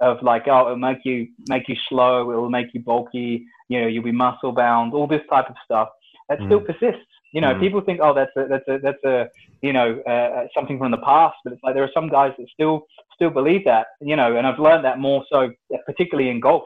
of 0.00 0.22
like 0.22 0.48
oh 0.48 0.66
it'll 0.66 0.76
make 0.76 1.04
you 1.04 1.28
make 1.48 1.68
you 1.68 1.76
slow 1.88 2.30
it'll 2.30 2.50
make 2.50 2.74
you 2.74 2.80
bulky 2.80 3.46
you 3.72 3.80
know 3.80 3.86
you'll 3.86 4.02
be 4.02 4.12
muscle 4.12 4.52
bound 4.52 4.92
all 4.92 5.06
this 5.06 5.22
type 5.30 5.48
of 5.48 5.56
stuff 5.64 5.88
that 6.28 6.38
mm. 6.38 6.46
still 6.46 6.60
persists 6.60 7.06
you 7.32 7.40
know 7.40 7.54
mm. 7.54 7.60
people 7.60 7.80
think 7.80 8.00
oh 8.02 8.14
that's 8.14 8.30
a 8.36 8.46
that's 8.48 8.68
a 8.68 8.78
that's 8.78 9.04
a 9.04 9.28
you 9.62 9.72
know 9.72 10.02
uh, 10.06 10.10
uh, 10.10 10.46
something 10.54 10.78
from 10.78 10.90
the 10.90 10.98
past 10.98 11.36
but 11.44 11.52
it's 11.52 11.62
like 11.62 11.74
there 11.74 11.84
are 11.84 11.90
some 11.94 12.08
guys 12.08 12.32
that 12.38 12.46
still 12.52 12.86
still 13.14 13.30
believe 13.30 13.64
that 13.64 13.86
you 14.00 14.16
know 14.16 14.36
and 14.36 14.46
i've 14.46 14.58
learned 14.58 14.84
that 14.84 14.98
more 14.98 15.24
so 15.30 15.50
particularly 15.86 16.30
in 16.30 16.40
golf 16.40 16.64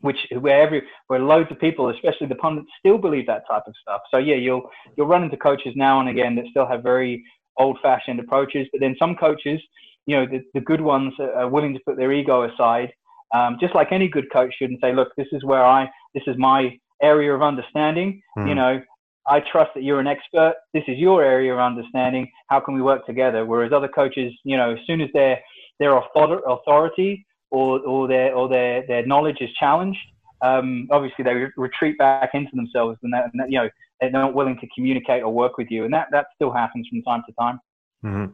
which 0.00 0.18
where 0.40 0.62
every 0.62 0.82
where 1.08 1.18
loads 1.18 1.50
of 1.50 1.58
people 1.58 1.88
especially 1.88 2.26
the 2.26 2.34
pundits 2.36 2.68
still 2.78 2.98
believe 2.98 3.26
that 3.26 3.42
type 3.50 3.62
of 3.66 3.74
stuff 3.82 4.00
so 4.10 4.18
yeah 4.18 4.36
you'll 4.36 4.70
you'll 4.96 5.06
run 5.06 5.24
into 5.24 5.36
coaches 5.36 5.72
now 5.76 6.00
and 6.00 6.08
again 6.08 6.34
that 6.34 6.44
still 6.50 6.66
have 6.66 6.82
very 6.82 7.24
old 7.56 7.76
fashioned 7.82 8.20
approaches 8.20 8.66
but 8.72 8.80
then 8.80 8.94
some 8.98 9.16
coaches 9.16 9.60
you 10.08 10.16
know, 10.16 10.26
the, 10.26 10.42
the 10.54 10.60
good 10.60 10.80
ones 10.80 11.12
are 11.20 11.48
willing 11.48 11.74
to 11.74 11.80
put 11.80 11.98
their 11.98 12.12
ego 12.12 12.50
aside, 12.50 12.90
um, 13.34 13.58
just 13.60 13.74
like 13.74 13.92
any 13.92 14.08
good 14.08 14.32
coach 14.32 14.54
should, 14.58 14.70
and 14.70 14.78
say, 14.82 14.94
look, 14.94 15.08
this 15.18 15.26
is 15.32 15.44
where 15.44 15.64
I, 15.64 15.88
this 16.14 16.24
is 16.26 16.36
my 16.38 16.78
area 17.02 17.34
of 17.34 17.42
understanding. 17.42 18.20
Mm. 18.36 18.48
You 18.48 18.54
know, 18.54 18.82
I 19.26 19.40
trust 19.40 19.72
that 19.74 19.82
you're 19.82 20.00
an 20.00 20.06
expert. 20.06 20.54
This 20.72 20.84
is 20.88 20.98
your 20.98 21.22
area 21.22 21.52
of 21.52 21.58
understanding. 21.58 22.30
How 22.48 22.60
can 22.60 22.74
we 22.74 22.82
work 22.82 23.06
together? 23.06 23.44
Whereas 23.44 23.72
other 23.72 23.88
coaches, 23.88 24.32
you 24.44 24.56
know, 24.56 24.72
as 24.72 24.78
soon 24.86 25.00
as 25.00 25.10
their 25.12 25.40
their 25.78 25.96
authority 25.96 27.26
or, 27.50 27.80
or 27.80 28.08
their 28.08 28.34
or 28.34 28.48
their 28.48 28.86
their 28.86 29.06
knowledge 29.06 29.36
is 29.40 29.50
challenged, 29.58 30.00
um, 30.42 30.88
obviously 30.90 31.24
they 31.24 31.34
re- 31.34 31.52
retreat 31.56 31.98
back 31.98 32.30
into 32.34 32.50
themselves, 32.54 32.98
and, 33.02 33.12
that, 33.12 33.24
and 33.32 33.40
that, 33.40 33.50
you 33.50 33.58
know 33.58 33.68
they're 34.00 34.10
not 34.10 34.34
willing 34.34 34.58
to 34.60 34.66
communicate 34.74 35.22
or 35.22 35.32
work 35.32 35.58
with 35.58 35.68
you, 35.70 35.84
and 35.84 35.92
that 35.92 36.08
that 36.12 36.26
still 36.34 36.52
happens 36.52 36.86
from 36.88 37.02
time 37.02 37.22
to 37.28 37.34
time. 37.34 37.60
Mm-hmm. 38.04 38.32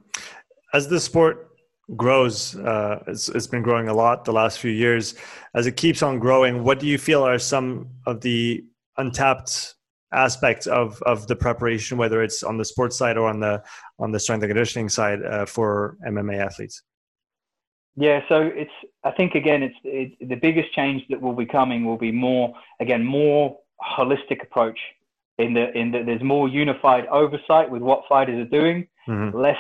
As 0.73 0.89
the 0.89 1.01
sport 1.01 1.54
grows 1.97 2.57
uh, 2.57 3.03
it's, 3.07 3.29
it's 3.29 3.47
been 3.47 3.63
growing 3.63 3.89
a 3.89 3.95
lot 3.95 4.25
the 4.25 4.33
last 4.33 4.59
few 4.59 4.71
years 4.71 5.15
as 5.55 5.67
it 5.67 5.77
keeps 5.77 6.03
on 6.03 6.19
growing 6.19 6.65
what 6.65 6.79
do 6.81 6.87
you 6.87 6.99
feel 6.99 7.23
are 7.23 7.39
some 7.39 7.89
of 8.07 8.21
the 8.23 8.65
untapped 8.97 9.75
aspects 10.13 10.67
of 10.67 11.03
of 11.03 11.27
the 11.27 11.37
preparation 11.37 11.99
whether 11.99 12.23
it's 12.23 12.43
on 12.43 12.57
the 12.57 12.65
sports 12.65 12.97
side 12.97 13.19
or 13.19 13.29
on 13.29 13.41
the 13.41 13.63
on 13.99 14.13
the 14.13 14.19
strength 14.19 14.43
and 14.43 14.51
conditioning 14.51 14.89
side 14.89 15.23
uh, 15.25 15.45
for 15.45 15.97
mma 16.07 16.39
athletes 16.39 16.83
Yeah, 17.97 18.21
so 18.29 18.43
it's. 18.43 18.73
I 19.05 19.13
think 19.13 19.35
again, 19.35 19.63
it's 19.63 19.77
it, 19.85 20.29
the 20.29 20.35
biggest 20.35 20.73
change 20.73 21.05
that 21.11 21.21
will 21.21 21.35
be 21.35 21.47
coming 21.47 21.85
will 21.85 21.97
be 21.97 22.11
more 22.11 22.53
again 22.81 23.05
more 23.05 23.59
holistic 23.81 24.43
approach 24.43 24.79
in 25.39 25.55
the 25.55 25.77
in 25.79 25.93
that 25.93 26.07
there's 26.07 26.23
more 26.23 26.49
unified 26.49 27.07
oversight 27.07 27.71
with 27.71 27.83
what 27.83 28.03
fighters 28.09 28.39
are 28.47 28.51
doing, 28.51 28.89
mm-hmm. 29.09 29.37
less 29.37 29.59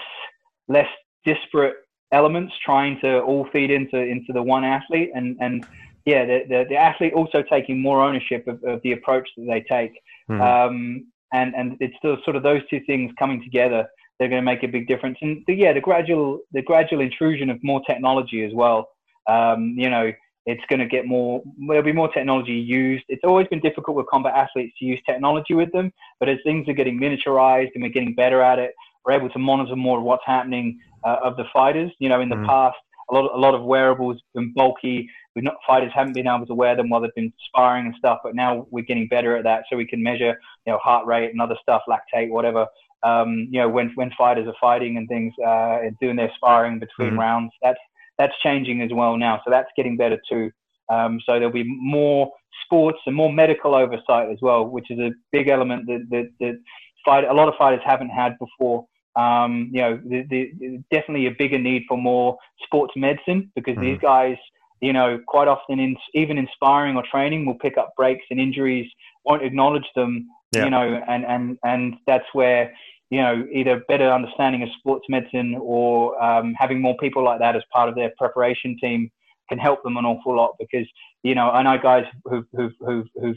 less 0.66 0.88
disparate 1.24 1.76
elements 2.14 2.54
trying 2.64 3.00
to 3.00 3.20
all 3.20 3.46
feed 3.52 3.70
into 3.70 3.98
into 3.98 4.32
the 4.32 4.42
one 4.42 4.64
athlete, 4.64 5.10
and 5.14 5.36
and 5.40 5.66
yeah, 6.04 6.24
the 6.24 6.44
the, 6.48 6.66
the 6.70 6.76
athlete 6.76 7.12
also 7.14 7.42
taking 7.42 7.80
more 7.80 8.00
ownership 8.00 8.46
of, 8.46 8.62
of 8.64 8.80
the 8.82 8.92
approach 8.92 9.28
that 9.36 9.46
they 9.46 9.62
take, 9.62 9.92
mm-hmm. 10.30 10.40
um, 10.40 11.06
and 11.32 11.54
and 11.54 11.76
it's 11.80 11.96
still 11.98 12.16
sort 12.24 12.36
of 12.36 12.42
those 12.42 12.62
two 12.70 12.80
things 12.86 13.12
coming 13.18 13.42
together 13.42 13.86
they're 14.18 14.28
going 14.28 14.40
to 14.40 14.44
make 14.44 14.62
a 14.62 14.68
big 14.68 14.86
difference. 14.86 15.18
And 15.22 15.42
the, 15.46 15.54
yeah, 15.54 15.72
the 15.72 15.80
gradual 15.80 16.40
the 16.52 16.62
gradual 16.62 17.00
intrusion 17.00 17.50
of 17.50 17.58
more 17.62 17.82
technology 17.86 18.44
as 18.44 18.52
well. 18.54 18.88
Um, 19.28 19.74
you 19.76 19.90
know, 19.90 20.12
it's 20.46 20.62
going 20.68 20.80
to 20.80 20.86
get 20.86 21.06
more. 21.06 21.42
There'll 21.68 21.82
be 21.82 21.92
more 21.92 22.12
technology 22.12 22.52
used. 22.52 23.04
It's 23.08 23.24
always 23.24 23.48
been 23.48 23.60
difficult 23.60 23.96
with 23.96 24.06
combat 24.06 24.34
athletes 24.34 24.74
to 24.78 24.84
use 24.84 25.00
technology 25.06 25.54
with 25.54 25.72
them, 25.72 25.92
but 26.20 26.28
as 26.28 26.38
things 26.44 26.68
are 26.68 26.74
getting 26.74 27.00
miniaturized 27.00 27.70
and 27.74 27.82
we're 27.82 27.90
getting 27.90 28.14
better 28.14 28.42
at 28.42 28.58
it, 28.58 28.72
we're 29.04 29.12
able 29.12 29.30
to 29.30 29.38
monitor 29.38 29.76
more 29.76 29.98
of 29.98 30.04
what's 30.04 30.24
happening 30.26 30.78
uh, 31.04 31.16
of 31.22 31.36
the 31.36 31.44
fighters. 31.52 31.90
You 31.98 32.08
know, 32.08 32.20
in 32.20 32.28
the 32.28 32.36
mm. 32.36 32.46
past, 32.46 32.76
a 33.10 33.14
lot 33.14 33.30
a 33.34 33.38
lot 33.38 33.54
of 33.54 33.62
wearables 33.62 34.16
have 34.16 34.42
been 34.42 34.52
bulky. 34.54 35.08
We've 35.34 35.44
not 35.44 35.56
fighters 35.66 35.92
haven't 35.94 36.14
been 36.14 36.28
able 36.28 36.46
to 36.46 36.54
wear 36.54 36.76
them 36.76 36.88
while 36.88 37.00
they've 37.00 37.14
been 37.14 37.32
sparring 37.48 37.86
and 37.86 37.94
stuff, 37.96 38.20
but 38.22 38.34
now 38.34 38.66
we're 38.70 38.84
getting 38.84 39.08
better 39.08 39.36
at 39.36 39.44
that, 39.44 39.64
so 39.68 39.76
we 39.76 39.86
can 39.86 40.02
measure 40.02 40.38
you 40.66 40.72
know 40.72 40.78
heart 40.78 41.06
rate 41.06 41.30
and 41.30 41.40
other 41.40 41.56
stuff, 41.62 41.82
lactate, 41.88 42.30
whatever 42.30 42.66
um, 43.04 43.48
you 43.50 43.60
know, 43.60 43.68
when 43.68 43.92
when 43.94 44.10
fighters 44.16 44.48
are 44.48 44.54
fighting 44.60 44.96
and 44.96 45.06
things, 45.08 45.32
uh, 45.46 45.78
doing 46.00 46.16
their 46.16 46.32
sparring 46.36 46.78
between 46.78 47.10
mm-hmm. 47.10 47.20
rounds, 47.20 47.52
that's 47.62 47.78
that's 48.18 48.32
changing 48.42 48.80
as 48.80 48.90
well 48.92 49.16
now. 49.16 49.40
So 49.44 49.50
that's 49.50 49.68
getting 49.76 49.96
better 49.96 50.18
too. 50.28 50.50
Um, 50.88 51.20
so 51.24 51.34
there'll 51.34 51.52
be 51.52 51.64
more 51.64 52.32
sports 52.64 52.98
and 53.06 53.14
more 53.14 53.32
medical 53.32 53.74
oversight 53.74 54.30
as 54.30 54.38
well, 54.40 54.64
which 54.64 54.90
is 54.90 54.98
a 54.98 55.10
big 55.32 55.48
element 55.48 55.86
that 55.86 56.06
that, 56.10 56.30
that 56.40 56.58
fight 57.04 57.24
a 57.24 57.32
lot 57.32 57.48
of 57.48 57.54
fighters 57.58 57.80
haven't 57.84 58.08
had 58.08 58.38
before. 58.38 58.86
Um, 59.16 59.70
you 59.72 59.80
know, 59.80 60.00
the, 60.04 60.26
the, 60.28 60.82
definitely 60.90 61.26
a 61.26 61.34
bigger 61.38 61.58
need 61.58 61.84
for 61.88 61.96
more 61.96 62.36
sports 62.64 62.94
medicine 62.96 63.50
because 63.54 63.74
mm-hmm. 63.74 63.84
these 63.84 63.98
guys, 64.00 64.36
you 64.80 64.92
know, 64.92 65.20
quite 65.26 65.48
often 65.48 65.78
in 65.78 65.96
even 66.14 66.36
inspiring 66.36 66.96
or 66.96 67.04
training 67.10 67.46
will 67.46 67.58
pick 67.58 67.78
up 67.78 67.94
breaks 67.96 68.24
and 68.30 68.40
injuries, 68.40 68.90
won't 69.24 69.42
acknowledge 69.42 69.86
them, 69.94 70.26
yeah. 70.54 70.64
you 70.64 70.70
know, 70.70 71.00
and 71.08 71.24
and 71.24 71.58
and 71.64 71.94
that's 72.06 72.26
where 72.32 72.72
you 73.10 73.20
know, 73.20 73.46
either 73.52 73.82
better 73.86 74.10
understanding 74.10 74.64
of 74.64 74.68
sports 74.78 75.06
medicine 75.08 75.56
or 75.60 76.20
um, 76.20 76.54
having 76.58 76.80
more 76.80 76.96
people 76.96 77.22
like 77.22 77.38
that 77.38 77.54
as 77.54 77.62
part 77.72 77.88
of 77.88 77.94
their 77.94 78.12
preparation 78.18 78.76
team 78.80 79.10
can 79.48 79.58
help 79.58 79.82
them 79.84 79.96
an 79.96 80.04
awful 80.04 80.36
lot 80.36 80.56
because, 80.58 80.86
you 81.22 81.34
know, 81.34 81.50
I 81.50 81.62
know 81.62 81.80
guys 81.80 82.04
who've, 82.24 82.46
who've, 82.52 82.72
who've, 82.80 83.06
who've 83.14 83.36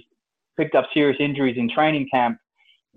picked 0.58 0.74
up 0.74 0.88
serious 0.94 1.18
injuries 1.20 1.58
in 1.58 1.70
training 1.70 2.08
camp. 2.12 2.40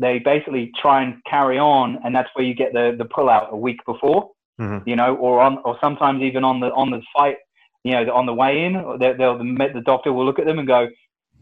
They 0.00 0.18
basically 0.18 0.72
try 0.80 1.02
and 1.02 1.22
carry 1.28 1.58
on, 1.58 1.98
and 2.04 2.14
that's 2.14 2.30
where 2.34 2.44
you 2.44 2.54
get 2.54 2.72
the, 2.72 2.94
the 2.96 3.04
pull 3.04 3.28
out 3.28 3.48
a 3.52 3.56
week 3.56 3.78
before, 3.86 4.30
mm-hmm. 4.60 4.88
you 4.88 4.96
know, 4.96 5.14
or 5.16 5.40
on, 5.40 5.58
or 5.64 5.76
sometimes 5.80 6.22
even 6.22 6.42
on 6.42 6.60
the 6.60 6.68
on 6.72 6.90
the 6.90 7.02
fight, 7.14 7.36
you 7.84 7.92
know, 7.92 8.12
on 8.12 8.26
the 8.26 8.34
way 8.34 8.64
in, 8.64 8.74
they'll, 8.98 9.16
they'll 9.16 9.38
the 9.38 9.82
doctor 9.84 10.12
will 10.12 10.24
look 10.24 10.38
at 10.38 10.46
them 10.46 10.58
and 10.58 10.66
go, 10.66 10.88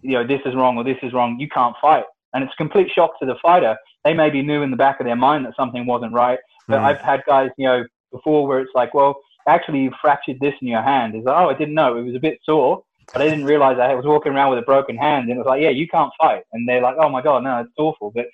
you 0.03 0.13
know, 0.13 0.27
this 0.27 0.41
is 0.45 0.55
wrong 0.55 0.77
or 0.77 0.85
this 0.85 0.99
is 1.03 1.13
wrong. 1.13 1.39
You 1.39 1.49
can't 1.49 1.77
fight, 1.81 2.05
and 2.35 2.43
it's 2.43 2.53
a 2.53 2.57
complete 2.57 2.89
shock 2.95 3.19
to 3.21 3.27
the 3.27 3.37
fighter 3.41 3.77
they 4.05 4.15
maybe 4.15 4.43
knew 4.43 4.63
in 4.63 4.71
the 4.71 4.77
back 4.77 5.01
of 5.01 5.07
their 5.07 5.17
mind 5.17 5.45
that 5.45 5.57
something 5.57 5.87
wasn't 5.87 6.13
right. 6.13 6.39
But 6.67 6.81
mm. 6.81 6.85
I've 6.85 7.01
had 7.01 7.23
guys, 7.27 7.51
you 7.59 7.67
know, 7.67 7.85
before 8.11 8.47
where 8.47 8.61
it's 8.61 8.71
like, 8.75 8.95
well, 8.95 9.17
actually 9.47 9.81
you 9.81 9.93
fractured 10.01 10.39
this 10.41 10.55
in 10.61 10.69
your 10.69 10.83
hand. 10.83 11.15
It's 11.15 11.27
like, 11.27 11.37
oh, 11.37 11.51
I 11.51 11.55
didn't 11.55 11.75
know. 11.75 11.97
It 11.97 12.03
was 12.03 12.15
a 12.15 12.21
bit 12.21 12.39
sore, 12.45 12.83
but 13.13 13.23
I 13.23 13.27
didn't 13.27 13.45
realize 13.45 13.79
I 13.79 13.95
was 13.95 14.05
walking 14.05 14.33
around 14.33 14.51
with 14.51 14.61
a 14.61 14.63
broken 14.67 14.97
hand. 14.97 15.25
And 15.25 15.33
it 15.33 15.39
was 15.39 15.47
like, 15.47 15.63
yeah, 15.63 15.71
you 15.71 15.89
can't 15.89 16.13
fight. 16.21 16.43
And 16.53 16.69
they're 16.69 16.81
like, 16.81 16.97
oh 16.99 17.09
my 17.09 17.23
God, 17.23 17.43
no, 17.45 17.61
it's 17.61 17.73
awful. 17.77 18.11
But, 18.15 18.27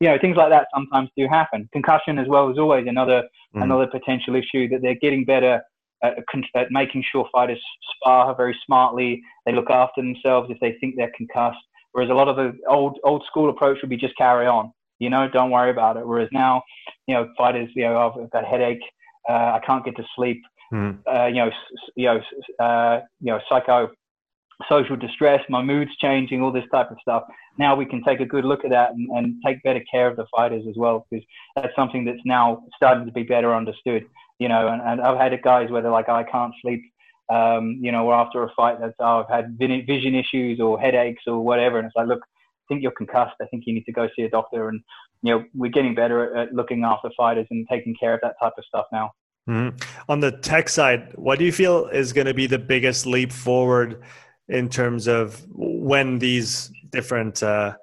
you 0.00 0.08
know, 0.08 0.18
things 0.20 0.36
like 0.36 0.50
that 0.50 0.66
sometimes 0.74 1.08
do 1.16 1.26
happen. 1.28 1.68
Concussion 1.72 2.18
as 2.18 2.28
well 2.28 2.50
is 2.50 2.58
always 2.58 2.86
another, 2.86 3.22
mm. 3.54 3.62
another 3.62 3.86
potential 3.86 4.34
issue 4.34 4.68
that 4.68 4.82
they're 4.82 4.96
getting 4.96 5.24
better 5.24 5.62
at, 6.02 6.18
at 6.54 6.70
making 6.70 7.04
sure 7.10 7.28
fighters 7.32 7.62
spar 7.94 8.34
very 8.36 8.56
smartly. 8.66 9.22
They 9.46 9.52
look 9.52 9.70
after 9.70 10.02
themselves 10.02 10.50
if 10.50 10.58
they 10.60 10.76
think 10.80 10.96
they're 10.96 11.12
concussed. 11.16 11.58
Whereas 11.92 12.10
a 12.10 12.14
lot 12.14 12.28
of 12.28 12.36
the 12.36 12.52
old, 12.68 12.98
old 13.04 13.24
school 13.26 13.48
approach 13.48 13.78
would 13.80 13.88
be 13.88 13.96
just 13.96 14.16
carry 14.16 14.46
on 14.46 14.70
you 14.98 15.10
know, 15.10 15.28
don't 15.28 15.50
worry 15.50 15.70
about 15.70 15.96
it. 15.96 16.06
Whereas 16.06 16.28
now, 16.32 16.62
you 17.06 17.14
know, 17.14 17.28
fighters, 17.36 17.68
you 17.74 17.84
know, 17.84 18.14
I've 18.16 18.30
got 18.30 18.44
a 18.44 18.46
headache, 18.46 18.82
uh, 19.28 19.32
I 19.32 19.60
can't 19.66 19.84
get 19.84 19.96
to 19.96 20.04
sleep, 20.14 20.42
mm. 20.72 20.98
uh, 21.06 21.26
you 21.26 21.36
know, 21.36 21.50
you 21.96 22.06
know, 22.06 22.64
uh, 22.64 23.00
you 23.20 23.32
know, 23.32 23.40
psycho, 23.48 23.90
social 24.68 24.96
distress, 24.96 25.42
my 25.48 25.62
mood's 25.62 25.94
changing, 25.96 26.42
all 26.42 26.52
this 26.52 26.64
type 26.72 26.90
of 26.90 26.96
stuff. 27.00 27.24
Now 27.58 27.76
we 27.76 27.84
can 27.84 28.02
take 28.02 28.20
a 28.20 28.24
good 28.24 28.44
look 28.44 28.64
at 28.64 28.70
that 28.70 28.92
and, 28.92 29.08
and 29.10 29.42
take 29.44 29.62
better 29.62 29.82
care 29.90 30.06
of 30.08 30.16
the 30.16 30.26
fighters 30.34 30.64
as 30.68 30.76
well, 30.76 31.06
because 31.10 31.24
that's 31.54 31.74
something 31.76 32.04
that's 32.04 32.20
now 32.24 32.64
starting 32.76 33.06
to 33.06 33.12
be 33.12 33.22
better 33.22 33.54
understood. 33.54 34.04
You 34.38 34.48
know, 34.48 34.68
and, 34.68 34.82
and 34.82 35.00
I've 35.00 35.18
had 35.18 35.40
guys 35.42 35.70
where 35.70 35.80
they're 35.82 35.90
like, 35.90 36.08
I 36.08 36.22
can't 36.22 36.52
sleep, 36.60 36.82
um, 37.32 37.78
you 37.80 37.90
know, 37.92 38.06
or 38.06 38.14
after 38.14 38.42
a 38.42 38.52
fight, 38.54 38.80
that's 38.80 38.94
oh, 38.98 39.24
I've 39.24 39.34
had 39.34 39.58
vision 39.58 40.14
issues 40.14 40.60
or 40.60 40.78
headaches 40.78 41.22
or 41.26 41.40
whatever, 41.40 41.78
and 41.78 41.86
it's 41.86 41.96
like, 41.96 42.08
look, 42.08 42.20
I 42.22 42.64
think 42.68 42.82
you're 42.82 42.92
concussed. 42.92 43.36
I 43.40 43.46
think 43.46 43.64
you 43.66 43.74
need 43.74 43.84
to 43.84 43.92
go 43.92 44.08
see 44.16 44.22
a 44.22 44.30
doctor. 44.30 44.68
And 44.68 44.80
you 45.22 45.32
know, 45.32 45.44
we're 45.54 45.70
getting 45.70 45.94
better 45.94 46.36
at, 46.36 46.48
at 46.48 46.54
looking 46.54 46.84
after 46.84 47.10
fighters 47.16 47.46
and 47.50 47.66
taking 47.70 47.94
care 47.98 48.14
of 48.14 48.20
that 48.22 48.34
type 48.42 48.52
of 48.58 48.64
stuff 48.64 48.86
now. 48.92 49.12
Mm-hmm. 49.48 49.76
On 50.08 50.20
the 50.20 50.32
tech 50.32 50.68
side, 50.68 51.12
what 51.14 51.38
do 51.38 51.44
you 51.44 51.52
feel 51.52 51.86
is 51.86 52.12
going 52.12 52.26
to 52.26 52.34
be 52.34 52.46
the 52.46 52.58
biggest 52.58 53.06
leap 53.06 53.32
forward 53.32 54.02
in 54.48 54.68
terms 54.68 55.06
of 55.06 55.44
when 55.50 56.18
these 56.18 56.70
different, 56.90 57.42
uh, 57.42 57.74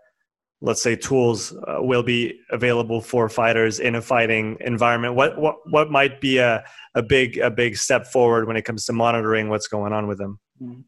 let's 0.62 0.82
say, 0.82 0.96
tools 0.96 1.54
uh, 1.68 1.78
will 1.80 2.04
be 2.04 2.40
available 2.52 3.02
for 3.02 3.28
fighters 3.30 3.80
in 3.80 3.96
a 3.96 4.02
fighting 4.02 4.58
environment? 4.62 5.16
What 5.16 5.38
what 5.38 5.56
what 5.70 5.92
might 5.92 6.22
be 6.22 6.38
a 6.38 6.64
a 6.96 7.02
big 7.02 7.38
a 7.38 7.52
big 7.52 7.78
step 7.78 8.08
forward 8.08 8.48
when 8.48 8.58
it 8.58 8.64
comes 8.64 8.86
to 8.86 8.94
monitoring 8.94 9.50
what's 9.50 9.68
going 9.68 9.94
on 9.94 10.08
with 10.08 10.18
them? 10.18 10.40
Mm-hmm. 10.62 10.82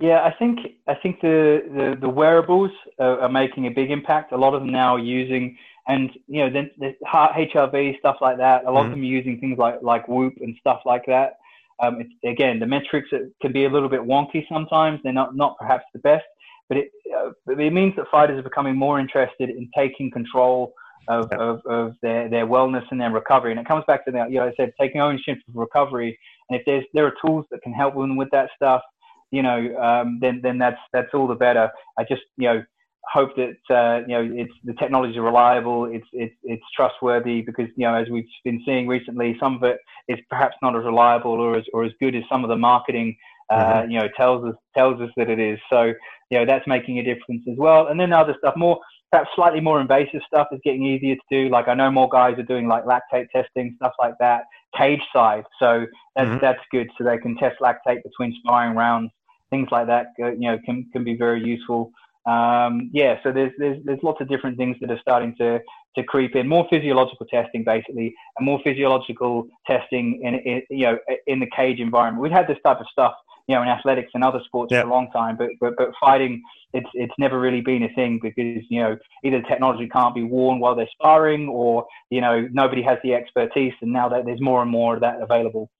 Yeah, 0.00 0.22
I 0.24 0.34
think 0.38 0.58
I 0.88 0.94
think 0.94 1.20
the 1.20 1.62
the, 1.66 1.96
the 2.00 2.08
wearables 2.08 2.72
are, 2.98 3.20
are, 3.20 3.28
making 3.28 3.66
a 3.66 3.70
big 3.70 3.90
impact. 3.90 4.32
A 4.32 4.36
lot 4.36 4.52
of 4.52 4.60
them 4.60 4.72
now 4.72 4.96
are 4.96 4.98
using, 4.98 5.56
and 5.86 6.10
you 6.26 6.40
know, 6.40 6.50
the, 6.50 6.70
the 6.78 6.94
HRV 7.06 7.98
stuff 8.00 8.16
like 8.20 8.38
that. 8.38 8.64
A 8.64 8.70
lot 8.70 8.80
mm-hmm. 8.80 8.86
of 8.86 8.90
them 8.90 9.00
are 9.00 9.04
using 9.04 9.38
things 9.38 9.56
like 9.56 9.78
like 9.82 10.08
Whoop 10.08 10.34
and 10.40 10.56
stuff 10.58 10.80
like 10.84 11.06
that. 11.06 11.38
Um, 11.82 12.02
again, 12.24 12.58
the 12.60 12.66
metrics 12.66 13.08
can 13.42 13.52
be 13.52 13.64
a 13.64 13.68
little 13.68 13.88
bit 13.88 14.00
wonky 14.00 14.46
sometimes. 14.48 15.00
They're 15.02 15.12
not 15.12 15.34
not 15.36 15.56
perhaps 15.58 15.84
the 15.92 16.00
best, 16.00 16.24
but 16.68 16.78
it 16.78 16.90
uh, 17.16 17.30
it 17.48 17.72
means 17.72 17.94
that 17.96 18.06
fighters 18.10 18.38
are 18.38 18.42
becoming 18.42 18.76
more 18.76 19.00
interested 19.00 19.50
in 19.50 19.68
taking 19.76 20.10
control 20.10 20.72
of, 21.08 21.28
yeah. 21.30 21.38
of, 21.38 21.60
of 21.66 21.94
their, 22.02 22.28
their 22.28 22.46
wellness 22.46 22.84
and 22.90 23.00
their 23.00 23.10
recovery. 23.10 23.50
And 23.50 23.60
it 23.60 23.66
comes 23.66 23.84
back 23.86 24.04
to 24.06 24.12
that, 24.12 24.30
you 24.30 24.38
know, 24.38 24.46
I 24.46 24.52
said 24.56 24.72
taking 24.80 25.00
ownership 25.00 25.38
of 25.48 25.54
recovery. 25.54 26.18
And 26.48 26.58
if 26.58 26.64
there's 26.66 26.84
there 26.94 27.06
are 27.06 27.14
tools 27.24 27.46
that 27.50 27.62
can 27.62 27.72
help 27.72 27.94
them 27.94 28.16
with 28.16 28.30
that 28.32 28.50
stuff, 28.54 28.82
you 29.30 29.42
know, 29.42 29.76
um, 29.76 30.18
then 30.20 30.40
then 30.42 30.58
that's 30.58 30.80
that's 30.92 31.12
all 31.14 31.26
the 31.26 31.34
better. 31.34 31.70
I 31.98 32.04
just 32.04 32.22
you 32.36 32.48
know 32.48 32.64
hope 33.12 33.30
that 33.36 33.56
uh, 33.70 34.00
you 34.06 34.14
know 34.14 34.30
it's 34.34 34.52
the 34.64 34.74
technology 34.74 35.12
is 35.12 35.18
reliable, 35.18 35.86
it's 35.86 36.06
it's 36.12 36.34
it's 36.42 36.64
trustworthy 36.74 37.42
because 37.42 37.68
you 37.76 37.86
know 37.86 37.94
as 37.94 38.08
we've 38.08 38.24
been 38.44 38.62
seeing 38.64 38.86
recently, 38.86 39.36
some 39.40 39.56
of 39.56 39.62
it 39.62 39.78
is 40.08 40.18
perhaps 40.30 40.56
not 40.62 40.76
as 40.76 40.84
reliable 40.84 41.32
or 41.32 41.56
as 41.56 41.64
or 41.72 41.84
as 41.84 41.92
good 42.00 42.14
as 42.14 42.22
some 42.30 42.44
of 42.44 42.50
the 42.50 42.56
marketing 42.56 43.16
uh, 43.50 43.56
mm-hmm. 43.56 43.90
you 43.90 44.00
know 44.00 44.08
tells 44.16 44.44
us 44.44 44.54
tells 44.76 45.00
us 45.00 45.10
that 45.16 45.30
it 45.30 45.38
is. 45.38 45.58
So 45.70 45.92
you 46.30 46.38
know 46.38 46.44
that's 46.44 46.66
making 46.66 46.98
a 46.98 47.02
difference 47.02 47.42
as 47.50 47.56
well. 47.58 47.88
And 47.88 47.98
then 47.98 48.12
other 48.12 48.34
stuff 48.38 48.54
more 48.56 48.78
perhaps 49.12 49.30
slightly 49.36 49.60
more 49.60 49.80
invasive 49.80 50.22
stuff 50.26 50.48
is 50.50 50.60
getting 50.64 50.84
easier 50.84 51.14
to 51.14 51.22
do. 51.30 51.48
Like 51.48 51.68
I 51.68 51.74
know 51.74 51.90
more 51.90 52.08
guys 52.08 52.38
are 52.38 52.42
doing 52.42 52.68
like 52.68 52.84
lactate 52.84 53.28
testing, 53.30 53.74
stuff 53.76 53.92
like 53.98 54.14
that, 54.18 54.42
cage 54.76 55.02
side. 55.12 55.44
So 55.58 55.86
that's 56.16 56.28
mm-hmm. 56.28 56.38
that's 56.40 56.62
good. 56.70 56.90
So 56.98 57.04
they 57.04 57.18
can 57.18 57.36
test 57.36 57.56
lactate 57.60 58.02
between 58.02 58.36
sparring 58.40 58.76
rounds 58.76 59.10
things 59.54 59.68
like 59.70 59.86
that, 59.86 60.06
uh, 60.20 60.32
you 60.32 60.50
know, 60.50 60.58
can, 60.64 60.86
can 60.92 61.04
be 61.04 61.16
very 61.16 61.42
useful. 61.44 61.90
Um, 62.26 62.90
yeah, 62.92 63.18
so 63.22 63.32
there's, 63.32 63.52
there's, 63.58 63.78
there's 63.84 64.02
lots 64.02 64.20
of 64.20 64.28
different 64.28 64.56
things 64.56 64.76
that 64.80 64.90
are 64.90 64.98
starting 65.00 65.34
to, 65.36 65.60
to 65.96 66.02
creep 66.02 66.34
in. 66.36 66.48
More 66.48 66.66
physiological 66.70 67.26
testing, 67.26 67.64
basically, 67.64 68.14
and 68.38 68.46
more 68.46 68.60
physiological 68.64 69.46
testing 69.66 70.20
in, 70.22 70.34
in 70.34 70.62
you 70.70 70.86
know 70.86 70.98
in 71.26 71.40
the 71.40 71.48
cage 71.54 71.80
environment. 71.80 72.22
We've 72.22 72.32
had 72.32 72.48
this 72.48 72.58
type 72.64 72.80
of 72.80 72.86
stuff, 72.90 73.14
you 73.46 73.54
know, 73.54 73.62
in 73.62 73.68
athletics 73.68 74.10
and 74.14 74.24
other 74.24 74.40
sports 74.46 74.72
yeah. 74.72 74.82
for 74.82 74.88
a 74.88 74.90
long 74.90 75.10
time, 75.12 75.36
but, 75.36 75.50
but 75.60 75.74
but 75.76 75.90
fighting, 76.00 76.42
it's 76.72 76.88
it's 76.94 77.14
never 77.18 77.38
really 77.38 77.60
been 77.60 77.82
a 77.82 77.92
thing 77.94 78.18
because 78.22 78.64
you 78.70 78.82
know 78.82 78.96
either 79.22 79.40
the 79.40 79.46
technology 79.46 79.88
can't 79.88 80.14
be 80.14 80.22
worn 80.22 80.60
while 80.60 80.74
they're 80.74 80.88
sparring, 80.98 81.48
or 81.48 81.86
you 82.10 82.20
know 82.20 82.48
nobody 82.52 82.82
has 82.82 82.98
the 83.04 83.14
expertise, 83.14 83.74
and 83.82 83.92
now 83.92 84.08
that 84.08 84.24
there's 84.24 84.40
more 84.40 84.62
and 84.62 84.70
more 84.70 84.94
of 84.94 85.00
that 85.00 85.20
available. 85.20 85.70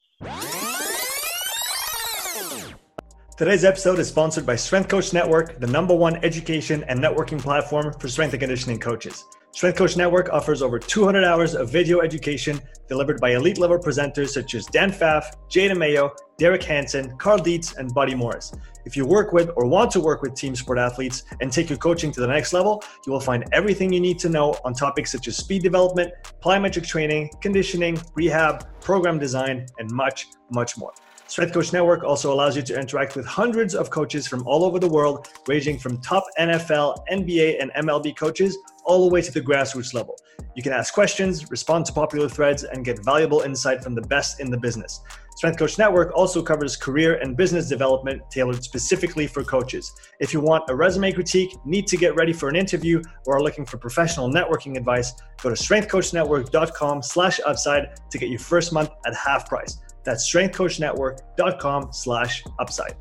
Today's 3.37 3.65
episode 3.65 3.99
is 3.99 4.07
sponsored 4.07 4.47
by 4.47 4.55
Strength 4.55 4.89
Coach 4.89 5.13
Network, 5.13 5.59
the 5.59 5.67
number 5.67 5.93
one 5.93 6.25
education 6.25 6.85
and 6.85 7.01
networking 7.01 7.41
platform 7.41 7.93
for 7.99 8.07
strength 8.07 8.33
and 8.33 8.41
conditioning 8.41 8.79
coaches. 8.79 9.25
Strength 9.51 9.77
Coach 9.77 9.97
Network 9.97 10.29
offers 10.33 10.63
over 10.63 10.79
200 10.79 11.25
hours 11.25 11.57
of 11.57 11.69
video 11.69 12.01
education 12.01 12.61
delivered 12.89 13.21
by 13.21 13.35
elite 13.35 13.59
level 13.59 13.77
presenters 13.77 14.29
such 14.29 14.55
as 14.55 14.67
Dan 14.67 14.93
Pfaff, 14.93 15.25
Jay 15.49 15.69
DeMayo, 15.69 16.13
Derek 16.39 16.63
Hansen, 16.63 17.19
Cal 17.19 17.37
Dietz, 17.37 17.75
and 17.77 17.93
Buddy 17.93 18.15
Morris. 18.15 18.53
If 18.85 18.97
you 18.97 19.05
work 19.05 19.33
with 19.33 19.51
or 19.57 19.67
want 19.67 19.91
to 19.93 20.01
work 20.01 20.23
with 20.23 20.37
team 20.37 20.55
sport 20.55 20.79
athletes 20.79 21.25
and 21.41 21.51
take 21.51 21.69
your 21.69 21.79
coaching 21.79 22.13
to 22.13 22.21
the 22.21 22.29
next 22.29 22.53
level, 22.53 22.85
you 23.05 23.13
will 23.13 23.19
find 23.19 23.45
everything 23.51 23.93
you 23.93 24.01
need 24.01 24.21
to 24.21 24.29
know 24.29 24.57
on 24.65 24.75
topics 24.75 25.11
such 25.11 25.27
as 25.27 25.37
speed 25.37 25.65
development, 25.65 26.13
plyometric 26.41 26.87
training, 26.87 27.31
conditioning, 27.41 28.01
rehab, 28.15 28.81
program 28.81 29.19
design, 29.19 29.67
and 29.81 29.91
much, 29.91 30.29
much 30.53 30.79
more. 30.79 30.93
Strength 31.27 31.55
Coach 31.55 31.73
Network 31.73 32.05
also 32.05 32.33
allows 32.33 32.55
you 32.55 32.63
to 32.63 32.79
interact 32.79 33.17
with 33.17 33.25
hundreds 33.27 33.75
of 33.75 33.89
coaches 33.89 34.27
from 34.27 34.47
all 34.47 34.63
over 34.65 34.79
the 34.79 34.89
world, 34.89 35.29
ranging 35.49 35.79
from 35.79 35.99
top 35.99 36.25
NFL, 36.39 36.99
NBA, 37.11 37.63
and 37.63 37.73
MLB 37.73 38.15
coaches 38.15 38.59
all 38.85 39.09
the 39.09 39.13
way 39.13 39.23
to 39.23 39.33
the 39.33 39.41
grassroots 39.41 39.95
level. 39.95 40.17
You 40.55 40.63
can 40.63 40.73
ask 40.73 40.93
questions, 40.93 41.51
respond 41.51 41.87
to 41.87 41.93
popular 41.93 42.29
threads, 42.29 42.65
and 42.65 42.85
get 42.85 43.03
valuable 43.05 43.41
insight 43.41 43.83
from 43.83 43.95
the 43.95 44.03
best 44.03 44.39
in 44.39 44.51
the 44.51 44.59
business. 44.59 45.01
Strength 45.37 45.59
Coach 45.59 45.79
Network 45.79 46.13
also 46.15 46.43
covers 46.43 46.77
career 46.77 47.17
and 47.17 47.37
business 47.37 47.69
development 47.69 48.23
tailored 48.31 48.63
specifically 48.63 49.27
for 49.27 49.43
coaches. 49.43 49.93
If 50.21 50.33
you 50.33 50.41
want 50.41 50.65
a 50.69 50.77
resume 50.77 51.11
critique, 51.11 51.57
need 51.65 51.87
to 51.89 51.97
get 51.97 52.15
ready 52.15 52.33
for 52.33 52.49
an 52.49 52.55
interview, 52.55 53.03
or 53.27 53.39
are 53.39 53.43
looking 53.43 53.65
for 53.65 53.79
professional 53.79 54.31
networking 54.31 54.77
advice, 54.77 55.15
go 55.43 55.49
to 55.49 55.57
strengthcoachnetwork.com 55.57 57.03
slash 57.03 57.41
upside 57.45 57.99
to 58.11 58.19
get 58.19 58.29
your 58.29 58.39
first 58.39 58.73
month 58.73 58.91
at 59.07 59.15
half 59.17 59.49
price. 59.49 59.79
That's 60.05 60.33
strengthcoachnetwork.com 60.33 61.93
slash 61.93 62.45
upside. 62.59 62.95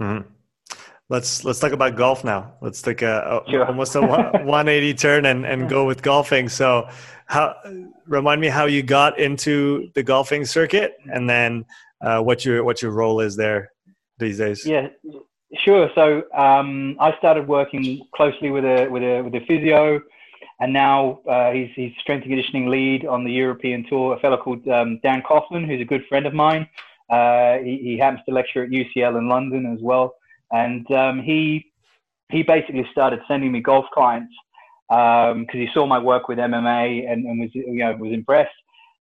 Mm-hmm. 0.00 0.28
Let's 1.08 1.44
let's 1.44 1.60
talk 1.60 1.72
about 1.72 1.96
golf 1.96 2.24
now. 2.24 2.54
Let's 2.62 2.80
take 2.80 3.02
a, 3.02 3.42
a 3.46 3.50
sure. 3.50 3.66
almost 3.66 3.94
a 3.94 4.00
180 4.00 4.94
turn 4.98 5.26
and, 5.26 5.44
and 5.44 5.68
go 5.68 5.84
with 5.84 6.02
golfing. 6.02 6.48
So, 6.48 6.88
how 7.26 7.54
remind 8.06 8.40
me 8.40 8.48
how 8.48 8.64
you 8.64 8.82
got 8.82 9.18
into 9.18 9.90
the 9.94 10.02
golfing 10.02 10.46
circuit, 10.46 10.94
and 11.12 11.28
then 11.28 11.66
uh, 12.00 12.20
what 12.20 12.46
your 12.46 12.64
what 12.64 12.80
your 12.80 12.92
role 12.92 13.20
is 13.20 13.36
there 13.36 13.72
these 14.18 14.38
days. 14.38 14.64
Yeah, 14.64 14.88
sure. 15.54 15.90
So 15.94 16.22
um, 16.34 16.96
I 16.98 17.16
started 17.18 17.46
working 17.46 18.06
closely 18.14 18.50
with 18.50 18.64
a 18.64 18.88
with 18.88 19.02
a 19.02 19.20
with 19.22 19.34
a 19.34 19.44
physio 19.46 20.00
and 20.62 20.72
now 20.72 21.18
uh, 21.28 21.50
he's, 21.50 21.70
he's 21.74 21.92
strength 22.00 22.22
and 22.22 22.30
conditioning 22.30 22.68
lead 22.68 23.04
on 23.04 23.24
the 23.24 23.32
European 23.32 23.84
tour. 23.88 24.14
A 24.14 24.20
fellow 24.20 24.36
called 24.36 24.66
um, 24.68 25.00
Dan 25.02 25.20
Coughlin, 25.28 25.66
who's 25.66 25.80
a 25.80 25.84
good 25.84 26.06
friend 26.08 26.24
of 26.24 26.34
mine. 26.34 26.68
Uh, 27.10 27.58
he, 27.58 27.78
he, 27.82 27.98
happens 27.98 28.20
to 28.28 28.32
lecture 28.32 28.62
at 28.62 28.70
UCL 28.70 29.18
in 29.18 29.28
London 29.28 29.72
as 29.72 29.80
well, 29.82 30.14
and 30.52 30.88
um, 30.92 31.20
he 31.20 31.66
he 32.30 32.44
basically 32.44 32.86
started 32.92 33.20
sending 33.26 33.50
me 33.50 33.60
golf 33.60 33.86
clients 33.92 34.32
because 34.88 35.34
um, 35.34 35.46
he 35.52 35.68
saw 35.74 35.84
my 35.84 35.98
work 35.98 36.28
with 36.28 36.38
MMA 36.38 37.10
and, 37.10 37.26
and 37.26 37.40
was 37.40 37.50
you 37.54 37.78
know 37.78 37.96
was 37.96 38.12
impressed. 38.12 38.54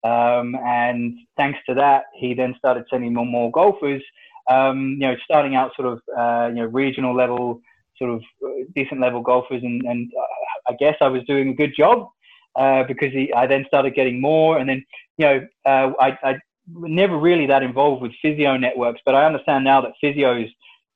Um, 0.04 0.56
and 0.66 1.16
thanks 1.38 1.60
to 1.70 1.76
that, 1.76 2.06
he 2.16 2.34
then 2.34 2.56
started 2.58 2.86
sending 2.90 3.14
more 3.14 3.22
and 3.22 3.32
more 3.32 3.52
golfers. 3.52 4.02
Um, 4.50 4.98
you 5.00 5.08
know, 5.08 5.16
starting 5.24 5.56
out 5.56 5.72
sort 5.76 5.90
of 5.90 6.02
uh, 6.18 6.48
you 6.48 6.56
know 6.56 6.66
regional 6.66 7.16
level 7.16 7.62
sort 8.02 8.14
of 8.16 8.22
uh, 8.44 8.50
decent 8.76 9.00
level 9.00 9.22
golfers, 9.22 9.62
and, 9.64 9.82
and 9.84 10.10
uh, 10.18 10.72
I 10.72 10.76
guess 10.80 10.96
I 11.02 11.08
was 11.08 11.24
doing 11.28 11.50
a 11.50 11.54
good 11.54 11.74
job 11.78 12.08
uh, 12.56 12.84
because 12.84 13.12
he, 13.14 13.32
I 13.34 13.46
then 13.48 13.66
started 13.68 13.94
getting 13.94 14.20
more, 14.20 14.58
and 14.58 14.68
then 14.68 14.84
you 15.18 15.26
know 15.26 15.48
uh, 15.66 15.92
I, 16.00 16.18
I 16.24 16.36
never 16.68 17.18
really 17.18 17.46
that 17.48 17.64
involved 17.64 18.02
with 18.02 18.12
physio 18.22 18.58
networks, 18.58 19.02
but 19.06 19.16
I 19.16 19.26
understand 19.26 19.64
now 19.64 19.82
that 19.82 19.94
physios 20.04 20.50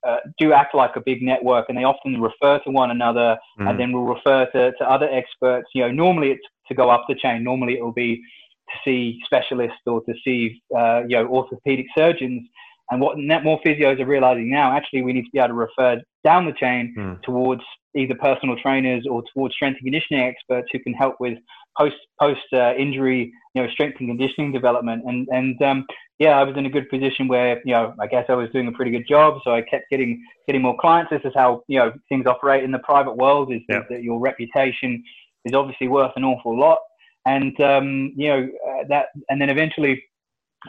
uh, 0.06 0.18
do 0.40 0.54
act 0.54 0.76
like 0.76 0.96
a 0.96 1.02
big 1.02 1.22
network, 1.22 1.66
and 1.70 1.78
they 1.78 1.84
often 1.84 2.22
refer 2.22 2.60
to 2.60 2.72
one 2.72 2.92
another, 2.92 3.38
mm. 3.60 3.70
and 3.70 3.80
then 3.80 3.92
will 3.92 4.06
refer 4.06 4.46
to, 4.48 4.72
to 4.74 4.90
other 4.90 5.10
experts. 5.12 5.68
You 5.74 5.84
know, 5.84 5.92
normally 5.92 6.32
it's 6.32 6.46
to 6.68 6.74
go 6.74 6.90
up 6.90 7.06
the 7.08 7.16
chain. 7.16 7.44
Normally 7.44 7.74
it 7.74 7.84
will 7.84 7.94
be 7.94 8.18
to 8.18 8.76
see 8.84 9.20
specialists 9.26 9.82
or 9.86 10.02
to 10.02 10.14
see 10.24 10.62
uh, 10.76 11.04
you 11.08 11.18
know 11.18 11.28
orthopedic 11.28 11.88
surgeons. 11.98 12.48
And 12.92 13.02
what 13.02 13.18
net 13.18 13.44
more 13.44 13.60
physios 13.66 14.00
are 14.00 14.06
realizing 14.06 14.50
now, 14.50 14.76
actually, 14.76 15.02
we 15.02 15.14
need 15.14 15.24
to 15.24 15.32
be 15.32 15.40
able 15.40 15.50
to 15.50 15.54
refer 15.54 16.02
down 16.24 16.46
the 16.46 16.54
chain 16.54 16.94
mm. 16.98 17.22
towards 17.24 17.64
either 17.96 18.16
personal 18.16 18.56
trainers 18.58 19.06
or 19.10 19.24
towards 19.34 19.56
strength 19.56 19.78
and 19.78 19.86
conditioning 19.86 20.24
experts 20.24 20.68
who 20.72 20.80
can 20.80 20.94
help 20.94 21.16
with 21.20 21.38
post 21.78 21.96
post 22.20 22.42
uh, 22.54 22.74
injury, 22.76 23.32
you 23.54 23.64
know, 23.64 23.70
strength 23.70 23.98
and 24.00 24.10
conditioning 24.10 24.52
development. 24.52 25.04
And 25.06 25.28
and 25.30 25.62
um, 25.62 25.86
yeah, 26.20 26.40
I 26.40 26.44
was 26.44 26.56
in 26.58 26.66
a 26.66 26.70
good 26.70 26.90
position 26.90 27.28
where 27.28 27.62
you 27.66 27.74
know 27.74 27.94
I 28.00 28.08
guess 28.08 28.26
I 28.30 28.34
was 28.34 28.50
doing 28.52 28.68
a 28.68 28.72
pretty 28.72 28.92
good 28.92 29.08
job, 29.08 29.40
so 29.44 29.54
I 29.54 29.62
kept 29.62 29.90
getting 29.90 30.24
getting 30.48 30.62
more 30.62 30.78
clients. 30.80 31.12
This 31.12 31.22
is 31.26 31.34
how 31.36 31.64
you 31.68 31.80
know 31.80 31.92
things 32.10 32.26
operate 32.26 32.64
in 32.64 32.72
the 32.72 32.80
private 32.80 33.18
world. 33.18 33.52
Is, 33.52 33.62
yeah. 33.68 33.82
that 33.90 34.04
your 34.04 34.20
reputation 34.20 35.04
is 35.44 35.54
obviously 35.54 35.88
worth 35.88 36.12
an 36.16 36.24
awful 36.24 36.58
lot, 36.58 36.80
and 37.26 37.60
um, 37.62 38.14
you 38.16 38.28
know 38.28 38.50
uh, 38.68 38.84
that, 38.90 39.08
and 39.30 39.42
then 39.42 39.50
eventually 39.50 40.04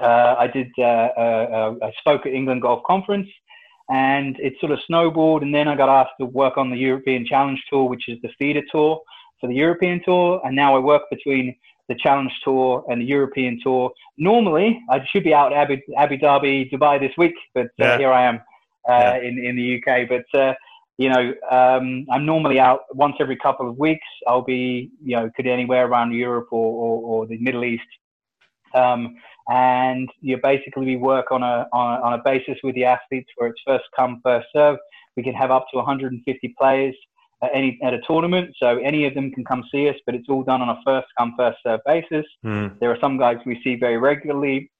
I 0.05 0.47
did. 0.47 0.69
Uh, 0.79 0.83
uh, 0.83 1.75
I 1.83 1.93
spoke 2.01 2.27
at 2.27 2.33
England 2.33 2.63
Golf 2.63 2.83
Conference, 2.87 3.29
and 3.89 4.37
it 4.39 4.55
sort 4.61 4.73
of 4.73 4.79
snowballed. 4.87 5.43
And 5.43 5.55
then 5.55 5.69
I 5.69 5.77
got 5.77 5.89
asked 5.89 6.15
to 6.21 6.27
work 6.27 6.57
on 6.57 6.71
the 6.71 6.77
European 6.77 7.25
Challenge 7.27 7.61
Tour, 7.71 7.89
which 7.89 8.09
is 8.09 8.19
the 8.23 8.31
feeder 8.39 8.63
tour 8.71 9.01
for 9.41 9.49
the 9.49 9.55
European 9.55 10.01
Tour. 10.05 10.41
And 10.45 10.55
now 10.55 10.77
I 10.77 10.79
work 10.79 11.03
between 11.11 11.55
the 11.89 11.95
Challenge 11.95 12.33
Tour 12.45 12.85
and 12.89 13.01
the 13.01 13.07
European 13.07 13.61
Tour. 13.63 13.91
Normally, 14.19 14.81
I 14.91 15.01
should 15.11 15.25
be 15.25 15.35
out 15.35 15.53
Abu, 15.53 15.77
Abu 15.97 16.19
Dhabi, 16.19 16.71
Dubai 16.71 16.99
this 17.01 17.13
week, 17.17 17.35
but 17.55 17.69
yeah. 17.79 17.99
here 17.99 18.13
I 18.13 18.25
am 18.25 18.41
yeah. 18.89 19.19
in 19.19 19.39
in 19.39 19.57
the 19.57 19.77
UK. 19.77 20.09
But 20.09 20.57
you 20.99 21.11
know, 21.11 21.35
um, 21.51 22.07
I'm 22.11 22.25
normally 22.25 22.59
out 22.59 22.81
once 22.95 23.17
every 23.21 23.37
couple 23.37 23.69
of 23.69 23.79
weeks. 23.79 24.07
I'll 24.27 24.43
be, 24.43 24.91
you 25.05 25.17
know, 25.17 25.31
could 25.37 25.47
anywhere 25.47 25.87
around 25.87 26.13
Europe 26.13 26.49
or, 26.51 26.73
or, 26.73 27.03
or 27.03 27.27
the 27.27 27.39
Middle 27.39 27.65
East. 27.65 27.85
Um, 28.75 29.17
and 29.49 30.09
you 30.21 30.39
basically 30.43 30.87
we 30.87 30.97
work 30.97 31.31
on 31.31 31.43
a, 31.43 31.69
on 31.73 31.99
a, 31.99 32.03
on 32.03 32.13
a 32.15 32.23
basis 32.23 32.59
with 32.65 32.75
the 32.75 32.85
athletes 32.85 33.31
where 33.37 33.49
it's 33.49 33.61
first 33.67 33.85
come 33.95 34.21
first 34.25 34.49
serve. 34.55 34.79
We 35.17 35.23
can 35.23 35.35
have 35.35 35.51
up 35.51 35.67
to 35.71 35.77
150 35.79 36.55
players 36.59 36.95
at 37.43 37.51
any 37.55 37.79
at 37.83 37.95
a 37.95 38.01
tournament, 38.07 38.55
so 38.59 38.79
any 38.79 39.07
of 39.07 39.15
them 39.15 39.31
can 39.31 39.45
come 39.45 39.63
see 39.71 39.89
us, 39.89 39.97
but 40.05 40.15
it's 40.15 40.29
all 40.29 40.43
done 40.43 40.63
on 40.63 40.69
a 40.71 40.81
first 40.85 41.07
come 41.19 41.35
first 41.37 41.59
serve 41.65 41.81
basis. 41.87 42.25
Mm. 42.45 42.79
There 42.81 42.91
are 42.91 42.99
some 43.01 43.19
guys 43.19 43.37
we 43.47 43.61
see 43.63 43.77
very 43.77 43.99
regularly, 43.99 44.71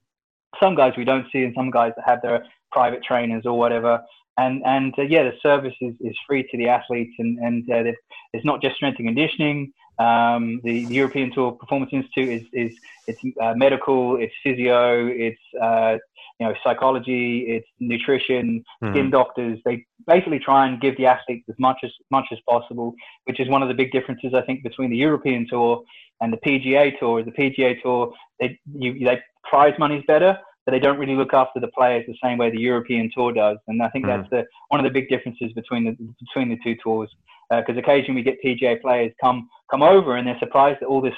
some 0.61 0.75
guys 0.75 0.95
we 0.97 1.05
don't 1.05 1.27
see, 1.31 1.45
and 1.45 1.55
some 1.55 1.71
guys 1.71 1.93
that 1.97 2.05
have 2.07 2.23
their 2.23 2.45
private 2.73 3.03
trainers 3.05 3.45
or 3.47 3.59
whatever. 3.59 4.01
And 4.39 4.63
and 4.67 4.95
uh, 4.99 5.03
yeah, 5.03 5.23
the 5.23 5.33
service 5.43 5.75
is, 5.81 5.95
is 6.01 6.17
free 6.27 6.47
to 6.51 6.57
the 6.57 6.69
athletes, 6.69 7.15
and 7.19 7.39
and 7.39 7.71
uh, 7.71 7.93
it's 8.33 8.45
not 8.45 8.63
just 8.63 8.77
strength 8.77 8.99
and 8.99 9.09
conditioning. 9.09 9.73
Um, 9.99 10.61
the, 10.63 10.85
the, 10.87 10.95
European 10.95 11.33
Tour 11.33 11.53
Performance 11.53 11.91
Institute 11.93 12.29
is, 12.29 12.43
is 12.53 12.79
it's 13.07 13.21
uh, 13.41 13.55
medical, 13.55 14.17
it's 14.17 14.35
physio, 14.43 15.07
it's 15.07 15.41
uh, 15.61 15.97
you 16.39 16.47
know 16.47 16.55
psychology, 16.63 17.47
it's 17.49 17.67
nutrition, 17.81 18.63
mm-hmm. 18.83 18.93
skin 18.93 19.11
doctors. 19.11 19.59
They 19.65 19.87
basically 20.07 20.39
try 20.39 20.67
and 20.67 20.81
give 20.81 20.97
the 20.99 21.07
athletes 21.07 21.47
as 21.49 21.57
much 21.59 21.79
as 21.83 21.91
much 22.11 22.27
as 22.31 22.39
possible, 22.49 22.95
which 23.25 23.41
is 23.41 23.49
one 23.49 23.63
of 23.63 23.69
the 23.69 23.75
big 23.75 23.91
differences 23.91 24.35
I 24.35 24.43
think 24.43 24.63
between 24.63 24.91
the 24.91 24.97
European 24.97 25.47
Tour 25.49 25.83
and 26.21 26.33
the 26.33 26.39
PGA 26.39 26.99
Tour. 26.99 27.23
The 27.23 27.33
PGA 27.33 27.81
Tour 27.83 28.13
they 28.41 28.59
you, 28.75 28.99
they 29.05 29.21
prize 29.45 29.75
money's 29.79 30.05
better, 30.07 30.39
but 30.67 30.73
they 30.73 30.79
don't 30.79 30.99
really 30.99 31.15
look 31.15 31.33
after 31.33 31.61
the 31.61 31.69
players 31.69 32.05
the 32.07 32.17
same 32.23 32.39
way 32.39 32.51
the 32.51 32.61
European 32.61 33.11
Tour 33.15 33.33
does. 33.33 33.57
And 33.69 33.83
I 33.83 33.89
think 33.89 34.05
mm. 34.05 34.09
that's 34.09 34.31
the 34.31 34.45
one 34.69 34.81
of 34.81 34.85
the 34.85 34.91
big 34.91 35.09
differences 35.09 35.53
between 35.53 35.85
the 35.85 35.93
between 36.21 36.49
the 36.51 36.59
two 36.63 36.77
tours. 36.83 37.11
Because 37.51 37.77
uh, 37.77 37.81
occasionally 37.81 38.21
we 38.21 38.23
get 38.23 38.43
PGA 38.45 38.81
players 38.81 39.13
come 39.23 39.49
come 39.71 39.83
over 39.83 40.17
and 40.17 40.27
they're 40.27 40.39
surprised 40.39 40.81
that 40.81 40.87
all 40.87 41.01
this 41.01 41.15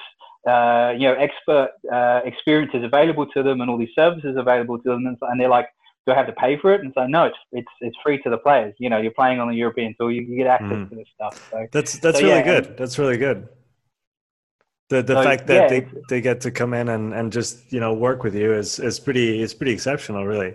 uh, 0.47 0.93
you 0.97 1.09
know 1.09 1.15
expert 1.15 1.71
uh, 1.93 2.21
experience 2.25 2.73
is 2.75 2.85
available 2.85 3.27
to 3.27 3.43
them 3.43 3.61
and 3.61 3.71
all 3.71 3.79
these 3.79 3.95
services 3.95 4.37
available 4.37 4.79
to 4.79 4.91
them, 4.91 5.07
and, 5.07 5.17
and 5.23 5.41
they're 5.41 5.49
like, 5.49 5.69
do 6.07 6.13
I 6.13 6.17
have 6.17 6.27
to 6.27 6.33
pay 6.35 6.59
for 6.59 6.75
it? 6.75 6.83
And 6.83 6.93
so 6.97 7.07
no, 7.07 7.25
it's 7.25 7.39
it's 7.53 7.73
it's 7.81 7.97
free 8.03 8.21
to 8.23 8.31
the 8.31 8.39
players. 8.39 8.75
You 8.79 8.91
know, 8.91 8.99
you're 8.99 9.13
playing 9.13 9.41
on 9.41 9.49
the 9.49 9.57
European 9.57 9.95
tour, 9.99 10.11
you, 10.11 10.23
you 10.23 10.37
get 10.37 10.47
access 10.47 10.73
mm. 10.73 10.89
to 10.91 10.95
this 10.97 11.09
stuff. 11.15 11.51
So, 11.51 11.67
that's 11.73 11.99
that's 11.99 12.19
so, 12.19 12.25
really 12.25 12.39
yeah, 12.39 12.61
good. 12.61 12.77
That's 12.77 12.99
really 12.99 13.17
good 13.17 13.49
the 14.89 15.03
the 15.03 15.15
so, 15.15 15.23
fact 15.23 15.47
that 15.47 15.55
yeah, 15.55 15.69
they, 15.69 15.89
they 16.09 16.21
get 16.21 16.41
to 16.43 16.51
come 16.51 16.75
in 16.75 16.89
and, 16.89 17.13
and 17.13 17.33
just 17.33 17.73
you 17.73 17.81
know 17.81 17.93
work 17.93 18.23
with 18.23 18.35
you 18.35 18.53
is 18.53 18.79
is 18.79 18.99
pretty 18.99 19.43
is 19.43 19.55
pretty 19.55 19.73
exceptional 19.73 20.27
really 20.27 20.55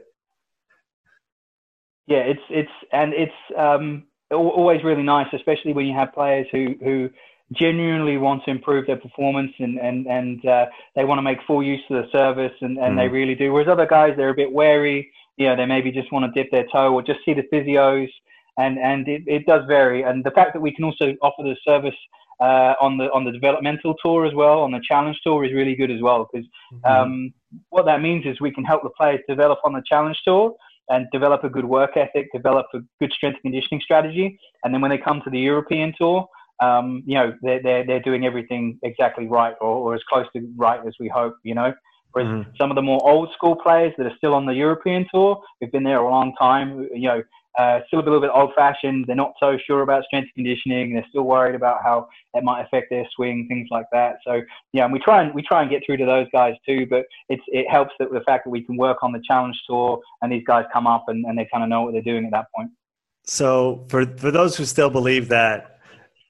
yeah 2.07 2.19
it's 2.19 2.41
it's 2.49 2.71
and 2.91 3.13
it's 3.13 3.32
um 3.57 4.05
always 4.34 4.84
really 4.84 5.03
nice 5.03 5.27
especially 5.34 5.73
when 5.73 5.86
you 5.86 5.93
have 5.93 6.13
players 6.13 6.47
who 6.51 6.75
who 6.84 7.09
genuinely 7.51 8.17
want 8.17 8.43
to 8.45 8.51
improve 8.51 8.88
their 8.88 8.97
performance 8.97 9.51
and 9.59 9.79
and 9.79 10.07
and 10.07 10.45
uh, 10.45 10.65
they 10.95 11.05
want 11.05 11.17
to 11.17 11.23
make 11.23 11.38
full 11.45 11.63
use 11.63 11.81
of 11.89 12.03
the 12.03 12.11
service 12.11 12.53
and 12.61 12.77
and 12.77 12.93
mm. 12.93 12.97
they 12.97 13.07
really 13.07 13.36
do 13.36 13.51
whereas 13.51 13.67
other 13.67 13.86
guys 13.86 14.13
they're 14.17 14.29
a 14.29 14.36
bit 14.36 14.51
wary 14.51 15.11
you 15.38 15.47
know 15.47 15.55
they 15.55 15.65
maybe 15.65 15.91
just 15.91 16.11
want 16.11 16.25
to 16.25 16.41
dip 16.41 16.51
their 16.51 16.65
toe 16.71 16.93
or 16.93 17.01
just 17.01 17.19
see 17.25 17.34
the 17.34 17.43
physios 17.51 18.09
and 18.57 18.77
and 18.79 19.07
it, 19.07 19.23
it 19.27 19.45
does 19.45 19.63
vary 19.67 20.03
and 20.03 20.23
the 20.23 20.31
fact 20.31 20.53
that 20.53 20.61
we 20.61 20.73
can 20.73 20.84
also 20.84 21.13
offer 21.21 21.43
the 21.43 21.55
service 21.67 21.95
uh, 22.39 22.73
on 22.81 22.97
the 22.97 23.11
on 23.11 23.23
the 23.23 23.31
developmental 23.31 23.95
tour 24.03 24.25
as 24.25 24.34
well, 24.34 24.59
on 24.59 24.71
the 24.71 24.81
challenge 24.88 25.17
tour 25.23 25.45
is 25.45 25.53
really 25.53 25.75
good 25.75 25.91
as 25.91 26.01
well 26.01 26.27
because 26.31 26.47
mm-hmm. 26.73 26.86
um, 26.86 27.34
what 27.69 27.86
that 27.86 28.01
means 28.01 28.25
is 28.25 28.39
we 28.41 28.51
can 28.51 28.63
help 28.63 28.84
the 28.84 28.89
players 28.89 29.21
develop 29.29 29.59
on 29.63 29.73
the 29.73 29.84
challenge 29.88 30.19
tour, 30.25 30.53
and 30.89 31.07
develop 31.11 31.43
a 31.43 31.49
good 31.49 31.65
work 31.65 31.95
ethic, 31.95 32.27
develop 32.34 32.65
a 32.73 32.79
good 32.99 33.11
strength 33.11 33.39
and 33.43 33.53
conditioning 33.53 33.81
strategy. 33.81 34.39
And 34.63 34.73
then 34.73 34.81
when 34.81 34.91
they 34.91 34.97
come 34.97 35.21
to 35.23 35.29
the 35.29 35.39
European 35.39 35.93
tour, 35.97 36.27
um, 36.61 37.03
you 37.05 37.15
know, 37.15 37.34
they're, 37.41 37.61
they're, 37.61 37.86
they're 37.86 38.01
doing 38.01 38.25
everything 38.25 38.79
exactly 38.84 39.27
right 39.27 39.55
or, 39.59 39.75
or 39.75 39.95
as 39.95 40.01
close 40.09 40.25
to 40.36 40.47
right 40.55 40.79
as 40.86 40.93
we 40.99 41.07
hope, 41.07 41.36
you 41.43 41.55
know. 41.55 41.73
Whereas 42.11 42.29
mm-hmm. 42.29 42.49
some 42.59 42.69
of 42.69 42.75
the 42.75 42.81
more 42.81 42.99
old 43.07 43.29
school 43.34 43.55
players 43.55 43.93
that 43.97 44.05
are 44.05 44.15
still 44.17 44.36
on 44.36 44.45
the 44.45 44.53
European 44.53 45.07
tour, 45.11 45.41
who've 45.59 45.71
been 45.71 45.84
there 45.84 45.97
a 45.97 46.09
long 46.09 46.34
time, 46.39 46.88
you 46.93 47.07
know, 47.07 47.23
uh, 47.57 47.79
still 47.87 47.99
a 47.99 48.03
little 48.03 48.21
bit 48.21 48.31
old 48.33 48.51
fashioned. 48.55 49.05
They're 49.07 49.15
not 49.15 49.33
so 49.39 49.57
sure 49.65 49.81
about 49.81 50.03
strength 50.05 50.29
conditioning. 50.33 50.93
They're 50.93 51.05
still 51.09 51.23
worried 51.23 51.55
about 51.55 51.83
how 51.83 52.07
it 52.33 52.43
might 52.43 52.61
affect 52.61 52.87
their 52.89 53.07
swing, 53.15 53.47
things 53.47 53.67
like 53.69 53.85
that. 53.91 54.17
So 54.25 54.41
yeah, 54.71 54.85
and 54.85 54.93
we 54.93 54.99
try 54.99 55.21
and 55.21 55.33
we 55.33 55.41
try 55.41 55.61
and 55.61 55.69
get 55.69 55.83
through 55.85 55.97
to 55.97 56.05
those 56.05 56.27
guys 56.31 56.55
too. 56.67 56.87
But 56.89 57.05
it's 57.29 57.43
it 57.47 57.69
helps 57.69 57.93
that 57.99 58.11
the 58.11 58.21
fact 58.21 58.45
that 58.45 58.49
we 58.49 58.61
can 58.61 58.77
work 58.77 58.97
on 59.03 59.11
the 59.11 59.21
challenge 59.27 59.59
tour 59.67 59.99
and 60.21 60.31
these 60.31 60.43
guys 60.45 60.65
come 60.73 60.87
up 60.87 61.05
and, 61.07 61.25
and 61.25 61.37
they 61.37 61.47
kind 61.51 61.63
of 61.63 61.69
know 61.69 61.83
what 61.83 61.93
they're 61.93 62.01
doing 62.01 62.25
at 62.25 62.31
that 62.31 62.47
point. 62.55 62.71
So 63.25 63.85
for 63.89 64.05
for 64.17 64.31
those 64.31 64.57
who 64.57 64.65
still 64.65 64.89
believe 64.89 65.29
that 65.29 65.79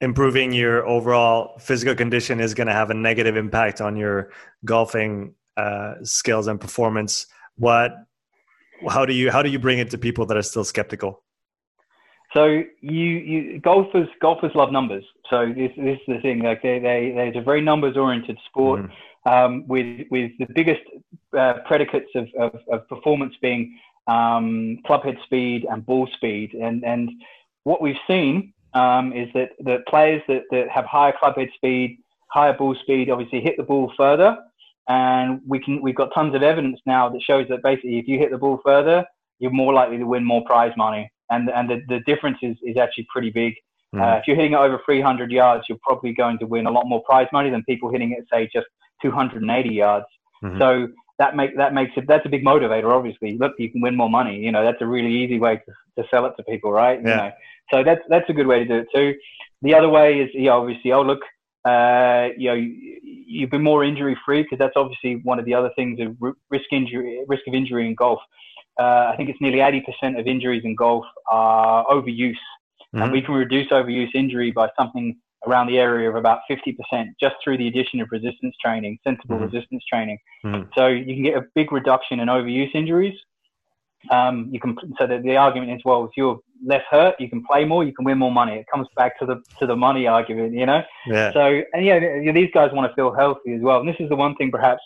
improving 0.00 0.52
your 0.52 0.86
overall 0.86 1.58
physical 1.58 1.94
condition 1.94 2.40
is 2.40 2.52
going 2.52 2.66
to 2.66 2.72
have 2.72 2.90
a 2.90 2.94
negative 2.94 3.36
impact 3.36 3.80
on 3.80 3.96
your 3.96 4.30
golfing 4.64 5.34
uh, 5.56 5.94
skills 6.02 6.46
and 6.48 6.60
performance, 6.60 7.26
what 7.56 7.92
how 8.88 9.04
do 9.04 9.12
you 9.12 9.30
how 9.30 9.42
do 9.42 9.50
you 9.50 9.58
bring 9.58 9.78
it 9.78 9.90
to 9.90 9.98
people 9.98 10.26
that 10.26 10.36
are 10.36 10.42
still 10.42 10.64
skeptical? 10.64 11.22
So 12.34 12.46
you, 12.80 13.04
you 13.04 13.60
golfers 13.60 14.08
golfers 14.20 14.52
love 14.54 14.72
numbers. 14.72 15.04
So 15.30 15.52
this, 15.56 15.70
this 15.76 15.98
is 15.98 16.16
the 16.16 16.20
thing. 16.20 16.40
Like 16.40 16.62
they 16.62 16.78
they 16.78 17.12
they're 17.14 17.40
a 17.40 17.44
very 17.44 17.60
numbers 17.60 17.96
oriented 17.96 18.38
sport. 18.46 18.82
Mm. 18.82 18.90
Um, 19.26 19.66
with 19.66 20.06
with 20.10 20.32
the 20.38 20.46
biggest 20.54 20.82
uh, 21.36 21.54
predicates 21.64 22.10
of, 22.14 22.28
of, 22.38 22.60
of, 22.70 22.86
performance 22.88 23.34
being 23.40 23.78
um, 24.06 24.80
clubhead 24.86 25.16
speed 25.24 25.64
and 25.70 25.86
ball 25.86 26.06
speed, 26.14 26.52
and 26.52 26.84
and 26.84 27.10
what 27.62 27.80
we've 27.80 27.96
seen 28.06 28.52
um, 28.74 29.14
is 29.14 29.28
that 29.32 29.50
the 29.60 29.78
players 29.88 30.20
that, 30.28 30.42
that 30.50 30.68
have 30.68 30.84
higher 30.84 31.12
clubhead 31.12 31.52
speed, 31.54 32.00
higher 32.28 32.52
ball 32.52 32.74
speed, 32.82 33.08
obviously 33.08 33.40
hit 33.40 33.56
the 33.56 33.62
ball 33.62 33.90
further, 33.96 34.36
and 34.88 35.40
we 35.46 35.58
can 35.58 35.80
we've 35.80 35.94
got 35.94 36.10
tons 36.14 36.34
of 36.34 36.42
evidence 36.42 36.80
now 36.86 37.08
that 37.08 37.22
shows 37.22 37.46
that 37.48 37.62
basically 37.62 37.98
if 37.98 38.06
you 38.06 38.18
hit 38.18 38.30
the 38.30 38.38
ball 38.38 38.60
further, 38.64 39.04
you're 39.38 39.50
more 39.50 39.72
likely 39.72 39.98
to 39.98 40.04
win 40.04 40.24
more 40.24 40.44
prize 40.44 40.72
money, 40.76 41.10
and 41.30 41.48
and 41.50 41.70
the, 41.70 41.82
the 41.88 42.00
difference 42.00 42.38
is, 42.42 42.56
is 42.62 42.76
actually 42.76 43.06
pretty 43.10 43.30
big. 43.30 43.54
Mm. 43.94 44.02
Uh, 44.02 44.18
if 44.18 44.26
you're 44.26 44.36
hitting 44.36 44.52
it 44.52 44.58
over 44.58 44.80
300 44.84 45.30
yards, 45.30 45.64
you're 45.68 45.78
probably 45.82 46.12
going 46.12 46.38
to 46.38 46.46
win 46.46 46.66
a 46.66 46.70
lot 46.70 46.86
more 46.86 47.02
prize 47.04 47.28
money 47.32 47.48
than 47.48 47.62
people 47.64 47.90
hitting 47.90 48.12
it 48.12 48.24
say 48.32 48.48
just 48.52 48.66
280 49.02 49.68
yards. 49.68 50.06
Mm-hmm. 50.42 50.58
So 50.58 50.88
that 51.18 51.36
make 51.36 51.56
that 51.56 51.72
makes 51.72 51.92
it 51.96 52.06
that's 52.08 52.26
a 52.26 52.28
big 52.28 52.44
motivator. 52.44 52.92
Obviously, 52.92 53.38
look, 53.38 53.52
you 53.58 53.70
can 53.70 53.80
win 53.80 53.96
more 53.96 54.10
money. 54.10 54.36
You 54.36 54.52
know, 54.52 54.64
that's 54.64 54.82
a 54.82 54.86
really 54.86 55.12
easy 55.12 55.38
way 55.38 55.56
to, 55.56 56.02
to 56.02 56.08
sell 56.10 56.26
it 56.26 56.34
to 56.36 56.42
people, 56.42 56.72
right? 56.72 57.00
Yeah. 57.02 57.10
You 57.10 57.16
know, 57.16 57.30
so 57.72 57.84
that's 57.84 58.02
that's 58.08 58.28
a 58.28 58.32
good 58.32 58.46
way 58.46 58.60
to 58.60 58.64
do 58.64 58.76
it 58.78 58.88
too. 58.94 59.14
The 59.62 59.74
other 59.74 59.88
way 59.88 60.20
is, 60.20 60.30
yeah, 60.34 60.50
obviously, 60.50 60.92
oh 60.92 61.02
look, 61.02 61.20
uh, 61.64 62.28
you 62.36 62.48
know, 62.48 62.54
you've 62.54 63.50
been 63.50 63.62
more 63.62 63.84
injury 63.84 64.16
free 64.24 64.42
because 64.42 64.58
that's 64.58 64.76
obviously 64.76 65.16
one 65.22 65.38
of 65.38 65.44
the 65.44 65.54
other 65.54 65.70
things 65.76 65.98
of 66.00 66.34
risk 66.50 66.66
injury, 66.72 67.24
risk 67.26 67.42
of 67.46 67.54
injury 67.54 67.86
in 67.86 67.94
golf. 67.94 68.20
Uh, 68.78 69.10
I 69.12 69.14
think 69.16 69.30
it's 69.30 69.40
nearly 69.40 69.58
80% 69.58 70.18
of 70.18 70.26
injuries 70.26 70.62
in 70.64 70.74
golf 70.74 71.04
are 71.30 71.86
overuse, 71.86 72.32
mm-hmm. 72.32 73.02
and 73.02 73.12
we 73.12 73.22
can 73.22 73.34
reduce 73.34 73.68
overuse 73.68 74.14
injury 74.14 74.50
by 74.50 74.68
something 74.78 75.16
around 75.46 75.66
the 75.68 75.78
area 75.78 76.08
of 76.08 76.16
about 76.16 76.40
50% 76.50 76.74
just 77.20 77.36
through 77.42 77.58
the 77.58 77.68
addition 77.68 78.00
of 78.00 78.08
resistance 78.10 78.54
training, 78.62 78.98
sensible 79.04 79.36
mm-hmm. 79.36 79.44
resistance 79.44 79.84
training. 79.88 80.18
Mm-hmm. 80.44 80.70
So 80.76 80.88
you 80.88 81.14
can 81.14 81.22
get 81.22 81.36
a 81.36 81.44
big 81.54 81.70
reduction 81.70 82.20
in 82.20 82.28
overuse 82.28 82.74
injuries 82.74 83.14
um, 84.10 84.48
you 84.50 84.60
can 84.60 84.76
so 84.98 85.06
the, 85.06 85.18
the 85.18 85.36
argument 85.36 85.72
is 85.72 85.80
well 85.84 86.04
if 86.04 86.10
you're 86.16 86.38
less 86.64 86.82
hurt 86.90 87.14
you 87.18 87.28
can 87.28 87.44
play 87.44 87.64
more 87.64 87.84
you 87.84 87.92
can 87.92 88.04
win 88.04 88.18
more 88.18 88.32
money. 88.32 88.56
It 88.56 88.66
comes 88.72 88.88
back 88.96 89.18
to 89.20 89.26
the 89.26 89.42
to 89.58 89.66
the 89.66 89.76
money 89.76 90.06
argument 90.06 90.52
you 90.54 90.66
know? 90.66 90.82
Yeah. 91.06 91.32
so 91.32 91.62
and 91.72 91.84
yeah 91.84 92.32
these 92.32 92.50
guys 92.52 92.70
want 92.72 92.90
to 92.90 92.94
feel 92.94 93.12
healthy 93.12 93.54
as 93.54 93.62
well. 93.62 93.80
And 93.80 93.88
this 93.88 93.96
is 93.98 94.08
the 94.08 94.16
one 94.16 94.34
thing 94.36 94.50
perhaps 94.50 94.82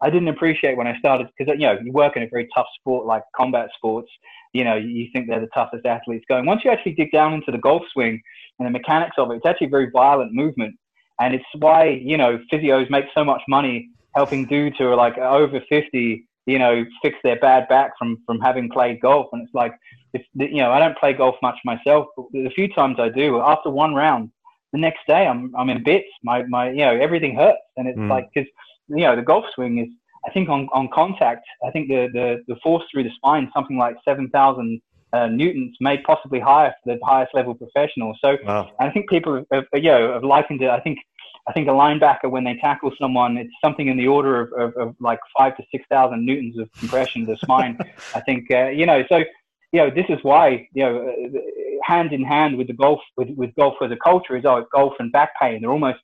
I 0.00 0.10
didn't 0.10 0.28
appreciate 0.28 0.76
when 0.76 0.86
I 0.86 0.98
started 0.98 1.28
because 1.36 1.54
you 1.58 1.66
know 1.66 1.78
you 1.82 1.92
work 1.92 2.16
in 2.16 2.22
a 2.22 2.28
very 2.28 2.48
tough 2.54 2.66
sport 2.78 3.06
like 3.06 3.22
combat 3.36 3.68
sports 3.76 4.10
you 4.52 4.64
know 4.64 4.76
you 4.76 5.08
think 5.12 5.28
they're 5.28 5.40
the 5.40 5.48
toughest 5.48 5.86
athletes 5.86 6.24
going. 6.28 6.46
Once 6.46 6.62
you 6.64 6.70
actually 6.70 6.92
dig 6.92 7.12
down 7.12 7.34
into 7.34 7.50
the 7.50 7.58
golf 7.58 7.82
swing 7.92 8.20
and 8.58 8.66
the 8.66 8.70
mechanics 8.70 9.16
of 9.18 9.30
it 9.30 9.36
it's 9.36 9.46
actually 9.46 9.68
a 9.68 9.70
very 9.70 9.90
violent 9.90 10.32
movement. 10.32 10.74
And 11.18 11.34
it's 11.34 11.44
why 11.58 11.88
you 11.88 12.16
know 12.16 12.38
physios 12.52 12.88
make 12.90 13.06
so 13.14 13.24
much 13.24 13.42
money 13.48 13.90
helping 14.14 14.44
dudes 14.46 14.76
who 14.78 14.86
are 14.86 14.96
like 14.96 15.16
over 15.18 15.60
50 15.68 16.24
you 16.50 16.58
know, 16.58 16.84
fix 17.02 17.16
their 17.22 17.38
bad 17.48 17.68
back 17.68 17.90
from 17.98 18.10
from 18.26 18.38
having 18.40 18.68
played 18.70 19.00
golf. 19.00 19.26
And 19.32 19.42
it's 19.44 19.54
like, 19.54 19.74
if 20.12 20.22
you 20.34 20.62
know, 20.62 20.72
I 20.72 20.78
don't 20.80 20.98
play 20.98 21.12
golf 21.12 21.36
much 21.42 21.58
myself, 21.64 22.06
but 22.16 22.26
the 22.32 22.50
few 22.58 22.68
times 22.78 22.96
I 22.98 23.08
do, 23.08 23.40
after 23.40 23.70
one 23.70 23.94
round, 23.94 24.30
the 24.72 24.80
next 24.86 25.02
day 25.06 25.26
I'm 25.26 25.52
I'm 25.56 25.70
in 25.70 25.82
bits. 25.82 26.08
My 26.22 26.42
my 26.44 26.70
you 26.70 26.84
know 26.86 26.96
everything 27.06 27.36
hurts, 27.36 27.66
and 27.76 27.88
it's 27.88 27.98
mm. 27.98 28.10
like 28.14 28.26
because 28.32 28.50
you 28.88 29.04
know 29.06 29.16
the 29.16 29.22
golf 29.22 29.44
swing 29.54 29.78
is 29.78 29.88
I 30.26 30.30
think 30.34 30.48
on 30.48 30.68
on 30.72 30.88
contact, 31.00 31.44
I 31.66 31.70
think 31.70 31.88
the 31.88 32.08
the 32.12 32.26
the 32.48 32.56
force 32.62 32.84
through 32.90 33.04
the 33.04 33.14
spine 33.16 33.50
something 33.54 33.78
like 33.78 33.96
seven 34.04 34.28
thousand. 34.30 34.80
Uh, 35.12 35.26
newtons, 35.26 35.76
may 35.80 35.98
possibly 36.02 36.38
higher 36.38 36.72
for 36.84 36.94
the 36.94 37.00
highest 37.04 37.34
level 37.34 37.52
professionals. 37.52 38.16
So, 38.24 38.36
wow. 38.44 38.70
I 38.78 38.90
think 38.90 39.10
people 39.10 39.32
have, 39.34 39.46
have, 39.52 39.64
you 39.74 39.90
know, 39.90 40.12
have 40.12 40.22
likened 40.22 40.62
it. 40.62 40.70
I 40.70 40.78
think 40.78 40.98
I 41.48 41.52
think 41.52 41.68
a 41.68 41.72
linebacker 41.72 42.30
when 42.30 42.44
they 42.44 42.56
tackle 42.56 42.92
someone, 43.00 43.36
it's 43.36 43.52
something 43.64 43.88
in 43.88 43.96
the 43.96 44.06
order 44.06 44.40
of, 44.40 44.52
of, 44.52 44.76
of 44.76 44.96
like 45.00 45.18
five 45.36 45.56
to 45.56 45.62
six 45.70 45.84
thousand 45.90 46.24
newtons 46.24 46.58
of 46.58 46.70
compression 46.72 47.26
to 47.26 47.32
the 47.32 47.38
spine. 47.38 47.78
I 48.14 48.20
think 48.20 48.50
uh, 48.52 48.68
you 48.68 48.86
know. 48.86 49.04
So 49.08 49.24
you 49.72 49.80
know, 49.80 49.90
this 49.90 50.06
is 50.08 50.18
why 50.22 50.68
you 50.74 50.84
know, 50.84 51.08
uh, 51.08 51.38
hand 51.84 52.12
in 52.12 52.24
hand 52.24 52.56
with 52.58 52.66
the 52.66 52.72
golf 52.72 53.00
with, 53.16 53.30
with 53.30 53.54
golf 53.54 53.74
as 53.82 53.90
a 53.90 53.96
culture 53.96 54.36
is 54.36 54.44
oh, 54.44 54.64
golf 54.72 54.94
and 54.98 55.12
back 55.12 55.30
pain. 55.40 55.60
They're 55.60 55.72
almost 55.72 55.98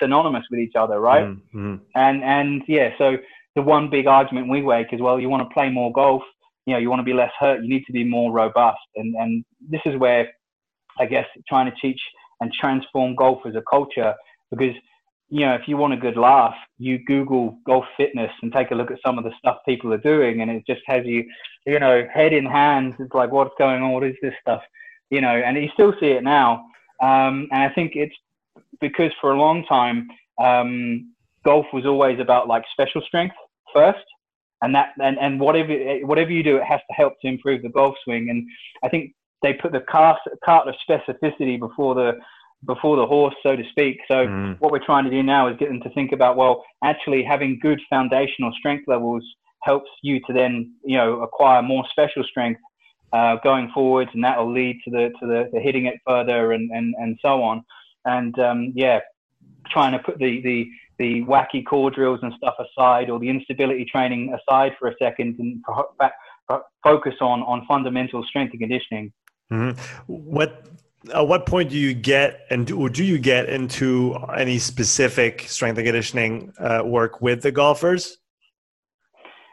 synonymous 0.00 0.44
with 0.50 0.60
each 0.60 0.74
other, 0.76 1.00
right? 1.00 1.24
Mm-hmm. 1.24 1.76
And 1.94 2.22
and 2.22 2.62
yeah, 2.68 2.90
so 2.98 3.16
the 3.54 3.62
one 3.62 3.90
big 3.90 4.06
argument 4.06 4.48
we 4.48 4.62
make 4.62 4.92
is 4.92 5.00
well, 5.00 5.18
you 5.18 5.28
want 5.28 5.48
to 5.48 5.54
play 5.54 5.70
more 5.70 5.92
golf. 5.92 6.22
You 6.66 6.74
know, 6.74 6.80
you 6.80 6.90
want 6.90 7.00
to 7.00 7.04
be 7.04 7.14
less 7.14 7.32
hurt. 7.38 7.62
You 7.62 7.68
need 7.68 7.84
to 7.86 7.92
be 7.92 8.04
more 8.04 8.32
robust. 8.32 8.78
And 8.96 9.14
and 9.16 9.44
this 9.68 9.80
is 9.86 9.96
where 9.96 10.28
I 10.98 11.06
guess 11.06 11.26
trying 11.48 11.70
to 11.70 11.76
teach 11.80 12.00
and 12.40 12.52
transform 12.52 13.14
golf 13.14 13.40
as 13.46 13.54
a 13.54 13.62
culture 13.68 14.14
because 14.50 14.74
you 15.28 15.40
know 15.40 15.54
if 15.54 15.68
you 15.68 15.76
want 15.76 15.92
a 15.92 15.96
good 15.96 16.16
laugh 16.16 16.54
you 16.78 16.98
google 17.04 17.58
golf 17.66 17.84
fitness 17.96 18.30
and 18.42 18.52
take 18.52 18.70
a 18.70 18.74
look 18.74 18.90
at 18.90 18.98
some 19.04 19.18
of 19.18 19.24
the 19.24 19.32
stuff 19.38 19.58
people 19.66 19.92
are 19.92 19.98
doing 19.98 20.40
and 20.40 20.50
it 20.50 20.64
just 20.66 20.80
has 20.86 21.04
you 21.04 21.24
you 21.66 21.78
know 21.78 22.06
head 22.12 22.32
in 22.32 22.46
hands 22.46 22.94
it's 22.98 23.14
like 23.14 23.30
what's 23.30 23.54
going 23.58 23.82
on? 23.82 23.92
What 23.92 24.04
is 24.04 24.16
this 24.22 24.34
stuff? 24.40 24.62
You 25.10 25.20
know 25.20 25.36
and 25.36 25.56
you 25.56 25.68
still 25.74 25.94
see 26.00 26.08
it 26.08 26.22
now. 26.22 26.64
Um, 27.00 27.46
and 27.52 27.62
i 27.62 27.68
think 27.68 27.92
it's 27.94 28.14
because 28.80 29.12
for 29.20 29.32
a 29.32 29.38
long 29.38 29.64
time 29.66 30.08
um, 30.42 31.12
golf 31.44 31.66
was 31.72 31.86
always 31.86 32.18
about 32.20 32.48
like 32.48 32.64
special 32.72 33.00
strength 33.02 33.36
first. 33.74 34.04
And 34.62 34.74
that 34.74 34.88
and, 35.00 35.16
and 35.20 35.38
whatever 35.38 35.72
whatever 36.02 36.32
you 36.32 36.42
do 36.42 36.56
it 36.56 36.64
has 36.64 36.80
to 36.88 36.94
help 36.94 37.14
to 37.20 37.28
improve 37.28 37.62
the 37.62 37.68
golf 37.68 37.94
swing. 38.02 38.30
And 38.30 38.44
i 38.82 38.88
think 38.88 39.14
they 39.42 39.52
put 39.52 39.72
the 39.72 39.80
cart, 39.80 40.18
cart 40.44 40.66
of 40.68 40.74
specificity 40.88 41.58
before 41.58 41.94
the 41.94 42.18
before 42.64 42.96
the 42.96 43.06
horse, 43.06 43.34
so 43.42 43.56
to 43.56 43.62
speak. 43.70 43.98
So 44.08 44.26
mm. 44.26 44.56
what 44.60 44.72
we're 44.72 44.84
trying 44.84 45.04
to 45.04 45.10
do 45.10 45.22
now 45.22 45.48
is 45.48 45.56
get 45.58 45.68
them 45.68 45.80
to 45.82 45.90
think 45.90 46.12
about, 46.12 46.36
well, 46.36 46.64
actually 46.82 47.22
having 47.22 47.58
good 47.60 47.80
foundational 47.88 48.52
strength 48.58 48.84
levels 48.88 49.24
helps 49.62 49.90
you 50.02 50.20
to 50.26 50.32
then, 50.32 50.74
you 50.84 50.96
know, 50.96 51.22
acquire 51.22 51.62
more 51.62 51.84
special 51.90 52.24
strength 52.24 52.60
uh, 53.12 53.36
going 53.42 53.70
forwards, 53.72 54.10
and 54.14 54.22
that 54.24 54.38
will 54.38 54.52
lead 54.52 54.78
to 54.84 54.90
the 54.90 55.10
to 55.20 55.26
the, 55.26 55.48
the, 55.52 55.60
hitting 55.60 55.86
it 55.86 55.94
further 56.06 56.52
and 56.52 56.70
and 56.70 56.94
and 56.98 57.18
so 57.22 57.42
on. 57.42 57.64
And 58.04 58.38
um, 58.38 58.72
yeah, 58.74 59.00
trying 59.70 59.92
to 59.92 59.98
put 59.98 60.18
the 60.18 60.40
the 60.42 60.68
the 60.98 61.24
wacky 61.24 61.64
core 61.64 61.90
drills 61.90 62.20
and 62.22 62.32
stuff 62.36 62.54
aside, 62.58 63.08
or 63.08 63.18
the 63.18 63.28
instability 63.28 63.84
training 63.84 64.34
aside 64.34 64.72
for 64.78 64.88
a 64.88 64.94
second, 65.00 65.36
and 65.38 65.62
focus 66.82 67.14
on 67.20 67.42
on 67.42 67.64
fundamental 67.66 68.22
strength 68.24 68.52
and 68.52 68.60
conditioning. 68.60 69.12
Mm-hmm. 69.50 69.80
What 70.06 70.66
at 71.14 71.26
what 71.26 71.46
point 71.46 71.70
do 71.70 71.76
you 71.76 71.94
get 71.94 72.40
and 72.50 72.66
do, 72.66 72.88
do 72.88 73.04
you 73.04 73.18
get 73.18 73.48
into 73.48 74.16
any 74.36 74.58
specific 74.58 75.42
strength 75.42 75.78
and 75.78 75.86
conditioning 75.86 76.52
uh, 76.58 76.82
work 76.84 77.20
with 77.20 77.42
the 77.42 77.52
golfers? 77.52 78.18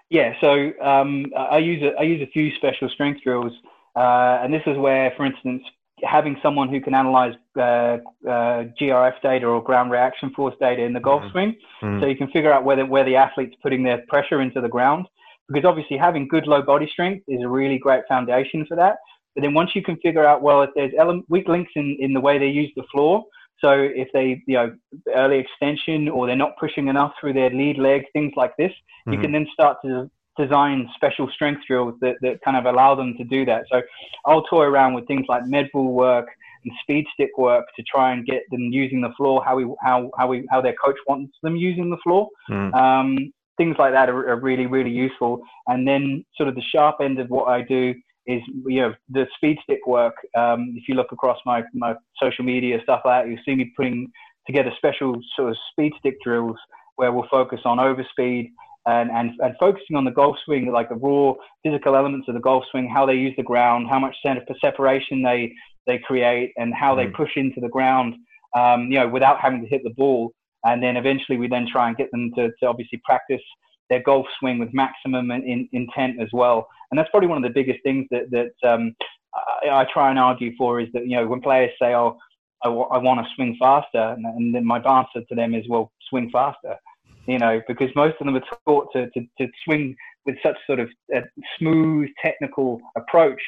Yeah, 0.10 0.34
so 0.40 0.72
um, 0.82 1.26
I 1.38 1.58
use 1.58 1.82
a, 1.82 2.00
I 2.00 2.04
use 2.04 2.22
a 2.22 2.32
few 2.32 2.56
special 2.56 2.90
strength 2.90 3.22
drills, 3.24 3.52
uh, 3.96 4.40
and 4.44 4.54
this 4.54 4.62
is 4.68 4.78
where, 4.78 5.12
for 5.18 5.26
instance, 5.26 5.64
having 6.04 6.38
someone 6.44 6.70
who 6.70 6.80
can 6.80 6.94
analyze 6.94 7.34
uh, 7.58 7.62
uh 7.62 7.98
GRF 8.80 9.22
data 9.24 9.48
or 9.48 9.64
ground 9.64 9.92
reaction 9.92 10.30
force 10.36 10.54
data 10.60 10.84
in 10.84 10.94
the 10.94 11.00
golf 11.00 11.24
mm-hmm. 11.24 11.32
swing, 11.32 11.56
mm-hmm. 11.82 12.02
so 12.02 12.06
you 12.06 12.16
can 12.16 12.30
figure 12.30 12.54
out 12.54 12.64
whether 12.64 12.86
where 12.86 13.04
the 13.04 13.16
athlete's 13.16 13.56
putting 13.64 13.84
their 13.84 14.04
pressure 14.08 14.42
into 14.42 14.62
the 14.62 14.70
ground. 14.70 15.08
Because 15.48 15.66
obviously, 15.66 15.98
having 15.98 16.28
good 16.28 16.48
low 16.48 16.62
body 16.62 16.88
strength 16.92 17.24
is 17.28 17.42
a 17.44 17.48
really 17.48 17.78
great 17.78 18.04
foundation 18.08 18.66
for 18.68 18.76
that. 18.78 18.98
But 19.36 19.42
then 19.42 19.54
once 19.54 19.72
you 19.76 19.84
can 19.84 19.98
figure 19.98 20.26
out, 20.26 20.42
well, 20.42 20.62
if 20.62 20.70
there's 20.76 20.94
element, 20.98 21.26
weak 21.30 21.48
links 21.48 21.72
in, 21.76 21.98
in 22.00 22.14
the 22.14 22.22
way 22.22 22.40
they 22.40 22.48
use 22.48 22.72
the 22.76 22.84
floor, 22.92 23.26
so 23.60 23.72
if 23.72 24.10
they, 24.14 24.44
you 24.48 24.56
know, 24.56 24.76
early 25.16 25.40
extension 25.40 26.10
or 26.10 26.28
they're 26.28 26.36
not 26.36 26.58
pushing 26.58 26.88
enough 26.88 27.14
through 27.20 27.34
their 27.34 27.50
lead 27.50 27.78
leg, 27.78 28.04
things 28.14 28.34
like 28.36 28.56
this, 28.58 28.72
mm-hmm. 28.72 29.14
you 29.14 29.20
can 29.20 29.32
then 29.32 29.48
start 29.54 29.78
to 29.86 30.10
design 30.38 30.90
special 30.96 31.30
strength 31.34 31.62
drills 31.68 31.96
that, 32.02 32.16
that 32.22 32.40
kind 32.44 32.58
of 32.58 32.66
allow 32.66 32.96
them 32.96 33.16
to 33.18 33.24
do 33.24 33.46
that. 33.46 33.66
So 33.72 33.82
I'll 34.26 34.44
toy 34.44 34.64
around 34.64 34.94
with 34.94 35.08
things 35.08 35.26
like 35.30 35.46
med 35.46 35.70
ball 35.72 35.94
work 35.94 36.28
and 36.64 36.74
speed 36.82 37.06
stick 37.14 37.38
work 37.38 37.66
to 37.76 37.84
try 37.84 38.12
and 38.12 38.26
get 38.26 38.44
them 38.52 38.62
using 38.72 39.02
the 39.02 39.14
floor 39.16 39.44
how 39.46 39.56
we 39.56 39.66
how 39.82 40.12
how 40.18 40.28
we 40.28 40.48
how 40.52 40.62
their 40.62 40.76
coach 40.84 40.98
wants 41.08 41.38
them 41.42 41.56
using 41.56 41.90
the 41.90 41.98
floor. 42.04 42.28
Mm. 42.50 42.74
Um, 42.74 43.34
things 43.58 43.78
like 43.80 43.94
that 43.94 44.10
are, 44.10 44.30
are, 44.30 44.40
really 44.40 44.66
really 44.66 44.90
useful. 44.90 45.42
And 45.68 45.88
then 45.88 46.26
sort 46.36 46.50
of 46.50 46.56
the 46.56 46.64
sharp 46.74 46.98
end 47.02 47.20
of 47.20 47.30
what 47.30 47.48
I 47.48 47.62
do 47.62 47.94
is 48.28 48.42
you 48.68 48.82
know 48.82 48.94
the 49.10 49.28
speed 49.36 49.58
stick 49.64 49.86
work. 49.88 50.16
Um, 50.38 50.74
if 50.76 50.88
you 50.88 50.96
look 50.96 51.12
across 51.12 51.38
my 51.46 51.64
my 51.74 51.96
social 52.22 52.46
media 52.46 52.80
stuff 52.84 53.02
like 53.06 53.24
that, 53.24 53.30
you'll 53.30 53.40
see 53.46 53.56
me 53.56 53.72
putting 53.76 54.12
together 54.48 54.72
special 54.78 55.16
sort 55.36 55.50
of 55.52 55.58
speed 55.72 55.94
stick 56.00 56.16
drills 56.24 56.58
where 56.96 57.12
we'll 57.12 57.28
focus 57.30 57.60
on 57.66 57.78
overspeed 57.78 58.52
and, 58.86 59.10
and, 59.10 59.32
and 59.40 59.56
focusing 59.60 59.96
on 59.96 60.06
the 60.06 60.12
golf 60.12 60.36
swing, 60.46 60.72
like 60.72 60.90
the 60.90 60.96
raw 60.96 61.34
physical 61.64 61.96
elements 61.96 62.28
of 62.28 62.36
the 62.36 62.40
golf 62.40 62.64
swing, 62.72 62.88
how 62.88 63.06
they 63.06 63.16
use 63.16 63.34
the 63.36 63.44
ground, 63.44 63.88
how 63.90 64.00
much 64.00 64.16
separation 64.62 65.24
they, 65.24 65.52
they 65.88 65.98
create, 65.98 66.54
and 66.58 66.74
how 66.74 66.96
mm. 66.96 66.98
they 66.98 67.12
push 67.12 67.32
into 67.36 67.60
the 67.60 67.70
ground, 67.70 68.16
um, 68.56 68.92
you 68.92 69.00
know, 69.00 69.08
without 69.08 69.40
having 69.40 69.62
to 69.62 69.68
hit 69.68 69.82
the 69.84 69.94
ball. 69.98 70.32
And 70.64 70.82
then 70.82 70.98
eventually 70.98 71.38
we 71.38 71.48
then 71.48 71.68
try 71.72 71.88
and 71.88 71.98
get 71.98 72.12
them 72.12 72.32
to, 72.36 72.50
to 72.60 72.68
obviously 72.68 73.02
practice 73.04 73.42
their 73.90 74.02
golf 74.02 74.26
swing 74.40 74.58
with 74.58 74.74
maximum 74.74 75.32
in, 75.32 75.44
in, 75.44 75.70
intent 75.72 76.22
as 76.22 76.30
well. 76.34 76.68
And 76.90 76.98
that's 76.98 77.10
probably 77.10 77.30
one 77.30 77.38
of 77.38 77.44
the 77.44 77.54
biggest 77.54 77.84
things 77.84 78.08
that, 78.12 78.32
that 78.32 78.70
um, 78.70 78.96
I, 79.64 79.70
I, 79.70 79.88
try 79.94 80.10
and 80.10 80.20
argue 80.20 80.56
for 80.58 80.80
is 80.80 80.88
that, 80.94 81.08
you 81.08 81.18
know, 81.18 81.28
when 81.28 81.42
players 81.42 81.72
say, 81.80 81.94
oh, 81.94 82.18
I, 82.64 82.70
w- 82.70 82.88
I 82.92 82.98
want 82.98 83.26
to 83.26 83.34
swing 83.36 83.56
faster, 83.60 84.16
and, 84.16 84.26
and 84.26 84.56
then 84.56 84.66
my 84.66 84.78
answer 84.78 85.22
to 85.28 85.36
them 85.36 85.54
is, 85.54 85.66
well, 85.70 85.92
swing 86.10 86.30
faster 86.32 86.76
you 87.28 87.40
know, 87.40 87.62
because 87.68 87.90
most 87.96 88.16
of 88.20 88.26
them 88.26 88.36
are 88.36 88.58
taught 88.68 88.92
to, 88.94 89.10
to, 89.12 89.22
to 89.40 89.48
swing 89.64 89.96
with 90.26 90.36
such 90.44 90.58
sort 90.68 90.80
of 90.80 90.90
a 91.14 91.22
smooth 91.58 92.10
technical 92.24 92.80
approach. 92.96 93.42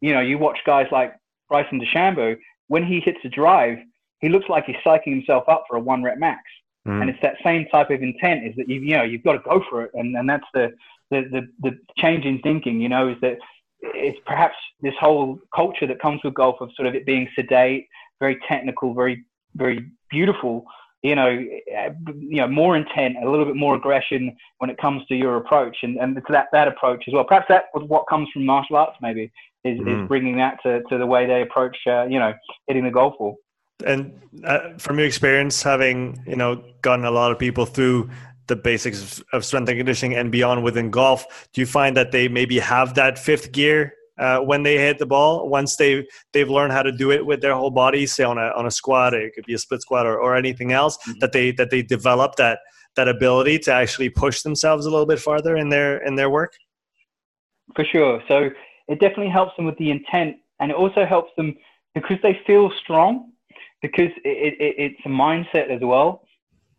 You 0.00 0.14
know, 0.14 0.20
you 0.20 0.38
watch 0.38 0.58
guys 0.64 0.86
like 0.92 1.14
Bryson 1.48 1.80
DeChambeau, 1.80 2.36
when 2.68 2.84
he 2.84 3.00
hits 3.00 3.18
a 3.24 3.28
drive, 3.28 3.78
he 4.20 4.28
looks 4.28 4.48
like 4.48 4.64
he's 4.66 4.76
psyching 4.84 5.14
himself 5.14 5.44
up 5.48 5.64
for 5.68 5.76
a 5.76 5.80
one 5.80 6.02
rep 6.02 6.18
max. 6.18 6.42
Mm. 6.86 7.00
And 7.00 7.10
it's 7.10 7.22
that 7.22 7.36
same 7.44 7.66
type 7.66 7.90
of 7.90 8.02
intent 8.02 8.46
is 8.46 8.54
that 8.56 8.68
you 8.68 8.80
you 8.80 8.96
know 8.96 9.02
you've 9.02 9.24
got 9.24 9.32
to 9.32 9.40
go 9.40 9.62
for 9.68 9.84
it, 9.84 9.90
and, 9.94 10.16
and 10.16 10.28
that's 10.28 10.46
the, 10.54 10.72
the 11.10 11.22
the 11.30 11.48
the 11.62 11.78
change 11.98 12.24
in 12.24 12.40
thinking. 12.40 12.80
You 12.80 12.88
know, 12.88 13.08
is 13.08 13.16
that 13.22 13.38
it's 13.80 14.18
perhaps 14.26 14.56
this 14.80 14.94
whole 15.00 15.38
culture 15.54 15.86
that 15.86 16.00
comes 16.00 16.20
with 16.24 16.34
golf 16.34 16.56
of 16.60 16.70
sort 16.76 16.88
of 16.88 16.94
it 16.94 17.04
being 17.04 17.28
sedate, 17.34 17.88
very 18.20 18.38
technical, 18.48 18.94
very 18.94 19.24
very 19.54 19.90
beautiful, 20.10 20.64
you 21.02 21.14
know, 21.14 21.28
you 21.28 22.36
know, 22.36 22.48
more 22.48 22.76
intent, 22.76 23.16
a 23.22 23.30
little 23.30 23.44
bit 23.44 23.56
more 23.56 23.76
aggression 23.76 24.36
when 24.58 24.70
it 24.70 24.78
comes 24.78 25.04
to 25.06 25.14
your 25.14 25.36
approach, 25.36 25.76
and 25.82 25.96
and 25.98 26.16
it's 26.16 26.26
that 26.30 26.46
that 26.52 26.68
approach 26.68 27.04
as 27.06 27.14
well. 27.14 27.24
Perhaps 27.24 27.46
that 27.48 27.64
was 27.74 27.84
what 27.88 28.06
comes 28.08 28.28
from 28.32 28.44
martial 28.44 28.76
arts, 28.76 28.96
maybe, 29.00 29.30
is, 29.64 29.78
mm. 29.78 30.02
is 30.02 30.08
bringing 30.08 30.36
that 30.38 30.58
to, 30.64 30.82
to 30.84 30.98
the 30.98 31.06
way 31.06 31.26
they 31.26 31.42
approach, 31.42 31.76
uh, 31.86 32.06
you 32.06 32.18
know, 32.18 32.32
hitting 32.66 32.84
the 32.84 32.90
golf 32.90 33.14
ball. 33.18 33.36
And 33.84 34.12
uh, 34.44 34.70
from 34.78 34.98
your 34.98 35.06
experience, 35.06 35.62
having 35.62 36.22
you 36.26 36.36
know 36.36 36.62
gotten 36.82 37.04
a 37.04 37.10
lot 37.10 37.32
of 37.32 37.38
people 37.38 37.66
through 37.66 38.10
the 38.46 38.56
basics 38.56 39.22
of 39.32 39.44
strength 39.44 39.68
and 39.68 39.78
conditioning 39.78 40.16
and 40.16 40.30
beyond 40.30 40.62
within 40.62 40.90
golf, 40.90 41.48
do 41.52 41.60
you 41.60 41.66
find 41.66 41.96
that 41.96 42.12
they 42.12 42.28
maybe 42.28 42.58
have 42.58 42.94
that 42.94 43.18
fifth 43.18 43.52
gear 43.52 43.92
uh, 44.18 44.38
when 44.40 44.62
they 44.62 44.78
hit 44.78 44.98
the 44.98 45.06
ball. 45.06 45.48
Once 45.48 45.76
they 45.76 46.06
they've 46.32 46.48
learned 46.48 46.72
how 46.72 46.82
to 46.82 46.92
do 46.92 47.10
it 47.10 47.24
with 47.24 47.40
their 47.40 47.54
whole 47.54 47.70
body, 47.70 48.06
say 48.06 48.24
on 48.24 48.38
a 48.38 48.50
on 48.56 48.66
a 48.66 48.70
squat, 48.70 49.14
it 49.14 49.34
could 49.34 49.44
be 49.44 49.54
a 49.54 49.58
split 49.58 49.82
squat 49.82 50.06
or, 50.06 50.18
or 50.18 50.36
anything 50.36 50.72
else 50.72 50.96
mm-hmm. 50.98 51.18
that 51.20 51.32
they 51.32 51.50
that 51.52 51.70
they 51.70 51.82
develop 51.82 52.36
that 52.36 52.60
that 52.96 53.08
ability 53.08 53.58
to 53.58 53.72
actually 53.72 54.08
push 54.08 54.42
themselves 54.42 54.86
a 54.86 54.90
little 54.90 55.06
bit 55.06 55.20
farther 55.20 55.56
in 55.56 55.68
their 55.68 55.98
in 56.06 56.14
their 56.14 56.30
work. 56.30 56.54
For 57.74 57.84
sure. 57.84 58.22
So 58.28 58.50
it 58.88 59.00
definitely 59.00 59.28
helps 59.28 59.56
them 59.56 59.66
with 59.66 59.76
the 59.76 59.90
intent, 59.90 60.36
and 60.60 60.70
it 60.70 60.76
also 60.76 61.04
helps 61.04 61.32
them 61.36 61.56
because 61.94 62.18
they 62.22 62.40
feel 62.46 62.70
strong. 62.82 63.32
Because 63.86 64.12
it, 64.24 64.54
it, 64.60 64.74
it's 64.78 65.00
a 65.04 65.08
mindset 65.08 65.70
as 65.70 65.80
well. 65.82 66.22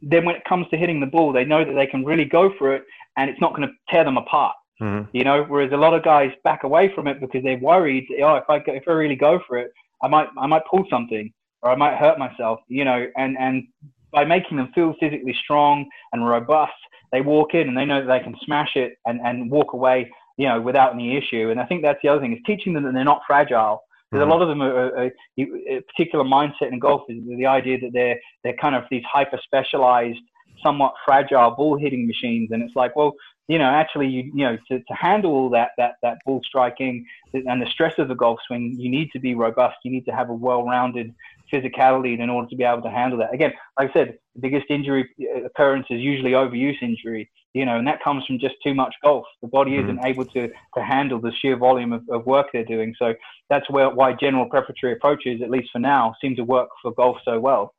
Then 0.02 0.26
when 0.26 0.36
it 0.36 0.44
comes 0.48 0.68
to 0.70 0.78
hitting 0.78 1.00
the 1.00 1.08
ball, 1.08 1.32
they 1.32 1.46
know 1.46 1.66
that 1.66 1.74
they 1.74 1.88
can 1.88 2.06
really 2.06 2.26
go 2.26 2.54
for 2.58 2.76
it, 2.76 2.84
and 3.18 3.30
it's 3.30 3.42
not 3.42 3.56
going 3.56 3.68
to 3.68 3.74
tear 3.90 4.04
them 4.04 4.18
apart. 4.18 4.56
Mm-hmm. 4.82 5.10
You 5.18 5.24
know, 5.24 5.44
whereas 5.48 5.72
a 5.72 5.78
lot 5.78 5.94
of 5.94 6.04
guys 6.04 6.32
back 6.44 6.64
away 6.64 6.92
from 6.94 7.08
it 7.08 7.20
because 7.20 7.44
they're 7.44 7.58
worried. 7.58 8.06
Oh, 8.22 8.36
if 8.36 8.50
I 8.50 8.60
go, 8.60 8.74
if 8.74 8.84
I 8.88 8.92
really 8.92 9.16
go 9.16 9.40
for 9.48 9.58
it, 9.58 9.72
I 10.04 10.08
might 10.08 10.28
I 10.38 10.46
might 10.46 10.62
pull 10.70 10.86
something 10.90 11.34
or 11.64 11.72
I 11.72 11.76
might 11.76 11.98
hurt 11.98 12.20
myself. 12.20 12.60
You 12.68 12.86
know, 12.86 13.08
and 13.18 13.38
and 13.40 13.64
by 14.12 14.24
making 14.24 14.58
them 14.58 14.72
feel 14.76 14.94
physically 15.00 15.36
strong 15.44 15.90
and 16.14 16.28
robust, 16.28 16.74
they 17.12 17.22
walk 17.22 17.56
in 17.56 17.68
and 17.68 17.78
they 17.78 17.86
know 17.86 18.06
that 18.06 18.08
they 18.08 18.24
can 18.24 18.36
smash 18.46 18.76
it 18.76 18.98
and 19.08 19.20
and 19.22 19.50
walk 19.50 19.74
away. 19.74 20.12
You 20.38 20.48
know, 20.48 20.62
without 20.62 20.94
any 20.94 21.18
issue. 21.18 21.50
And 21.50 21.60
I 21.60 21.66
think 21.66 21.82
that's 21.82 22.00
the 22.04 22.10
other 22.10 22.22
thing 22.22 22.34
is 22.34 22.40
teaching 22.46 22.74
them 22.76 22.84
that 22.84 22.94
they're 22.94 23.04
not 23.04 23.22
fragile. 23.26 23.82
Because 24.12 24.24
mm-hmm. 24.24 24.32
a 24.32 24.34
lot 24.34 24.42
of 24.42 24.48
them 24.48 24.62
are, 24.62 24.74
are, 24.74 24.98
are, 24.98 25.12
a 25.38 25.82
particular 25.82 26.24
mindset 26.24 26.72
in 26.72 26.80
golf 26.80 27.02
is 27.10 27.22
the 27.28 27.46
idea 27.46 27.80
that 27.80 27.92
they're 27.94 28.20
they're 28.44 28.56
kind 28.62 28.76
of 28.76 28.84
these 28.90 29.04
hyper 29.12 29.40
specialized 29.44 30.20
somewhat 30.64 30.94
fragile 31.06 31.52
ball 31.52 31.78
hitting 31.78 32.08
machines. 32.08 32.50
And 32.52 32.64
it's 32.64 32.76
like, 32.76 32.96
well, 32.96 33.14
you 33.48 33.58
know, 33.58 33.66
actually, 33.66 34.08
you, 34.08 34.32
you 34.34 34.44
know, 34.44 34.58
to, 34.70 34.80
to 34.80 34.94
handle 34.94 35.32
all 35.32 35.50
that, 35.52 35.70
that, 35.78 35.96
that 36.02 36.18
ball 36.26 36.42
striking 36.44 37.06
and 37.34 37.62
the 37.62 37.68
stress 37.68 37.94
of 37.98 38.10
the 38.10 38.16
golf 38.16 38.40
swing, 38.46 38.76
you 38.78 38.90
need 38.90 39.10
to 39.14 39.20
be 39.20 39.36
robust. 39.36 39.78
You 39.84 39.92
need 39.92 40.06
to 40.06 40.12
have 40.12 40.30
a 40.30 40.34
well-rounded 40.34 41.14
physicality 41.52 42.20
in 42.20 42.30
order 42.30 42.50
to 42.50 42.56
be 42.56 42.64
able 42.64 42.82
to 42.82 42.90
handle 42.90 43.18
that. 43.20 43.34
Again, 43.34 43.54
like 43.80 43.92
I 43.92 43.94
said, 43.94 44.18
the 44.36 44.42
biggest 44.42 44.66
injury 44.70 45.10
uh, 45.22 45.46
occurrence 45.46 45.88
is 45.90 46.02
usually 46.02 46.32
overuse 46.32 46.76
injury, 46.82 47.30
you 47.54 47.66
know, 47.66 47.78
and 47.78 47.88
that 47.88 48.04
comes 48.04 48.26
from 48.26 48.40
just 48.40 48.56
too 48.64 48.74
much 48.74 48.94
golf. 49.04 49.26
The 49.42 49.48
body 49.48 49.72
mm-hmm. 49.72 49.90
isn't 49.90 50.06
able 50.06 50.26
to, 50.26 50.48
to 50.76 50.84
handle 50.84 51.20
the 51.20 51.32
sheer 51.42 51.58
volume 51.58 51.94
of, 51.94 52.04
of 52.10 52.26
work 52.26 52.48
they're 52.54 52.66
doing. 52.66 52.94
So 53.00 53.14
that's 53.50 53.70
where, 53.70 53.90
why 53.90 54.14
general 54.14 54.48
preparatory 54.48 54.94
approaches, 54.94 55.42
at 55.42 55.50
least 55.50 55.70
for 55.72 55.80
now, 55.80 56.14
seem 56.22 56.36
to 56.36 56.44
work 56.44 56.70
for 56.82 56.94
golf 56.94 57.18
so 57.26 57.40
well. 57.40 57.74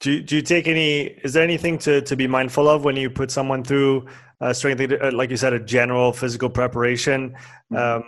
Do 0.00 0.12
you, 0.12 0.22
do 0.22 0.36
you 0.36 0.42
take 0.42 0.66
any? 0.66 1.02
Is 1.22 1.32
there 1.32 1.44
anything 1.44 1.78
to, 1.78 2.00
to 2.00 2.16
be 2.16 2.26
mindful 2.26 2.68
of 2.68 2.84
when 2.84 2.96
you 2.96 3.08
put 3.08 3.30
someone 3.30 3.62
through 3.62 4.06
uh, 4.40 4.52
strength, 4.52 4.80
uh, 4.80 5.12
like 5.12 5.30
you 5.30 5.36
said, 5.36 5.52
a 5.52 5.60
general 5.60 6.12
physical 6.12 6.50
preparation 6.50 7.36
mm-hmm. 7.72 7.76
um, 7.76 8.02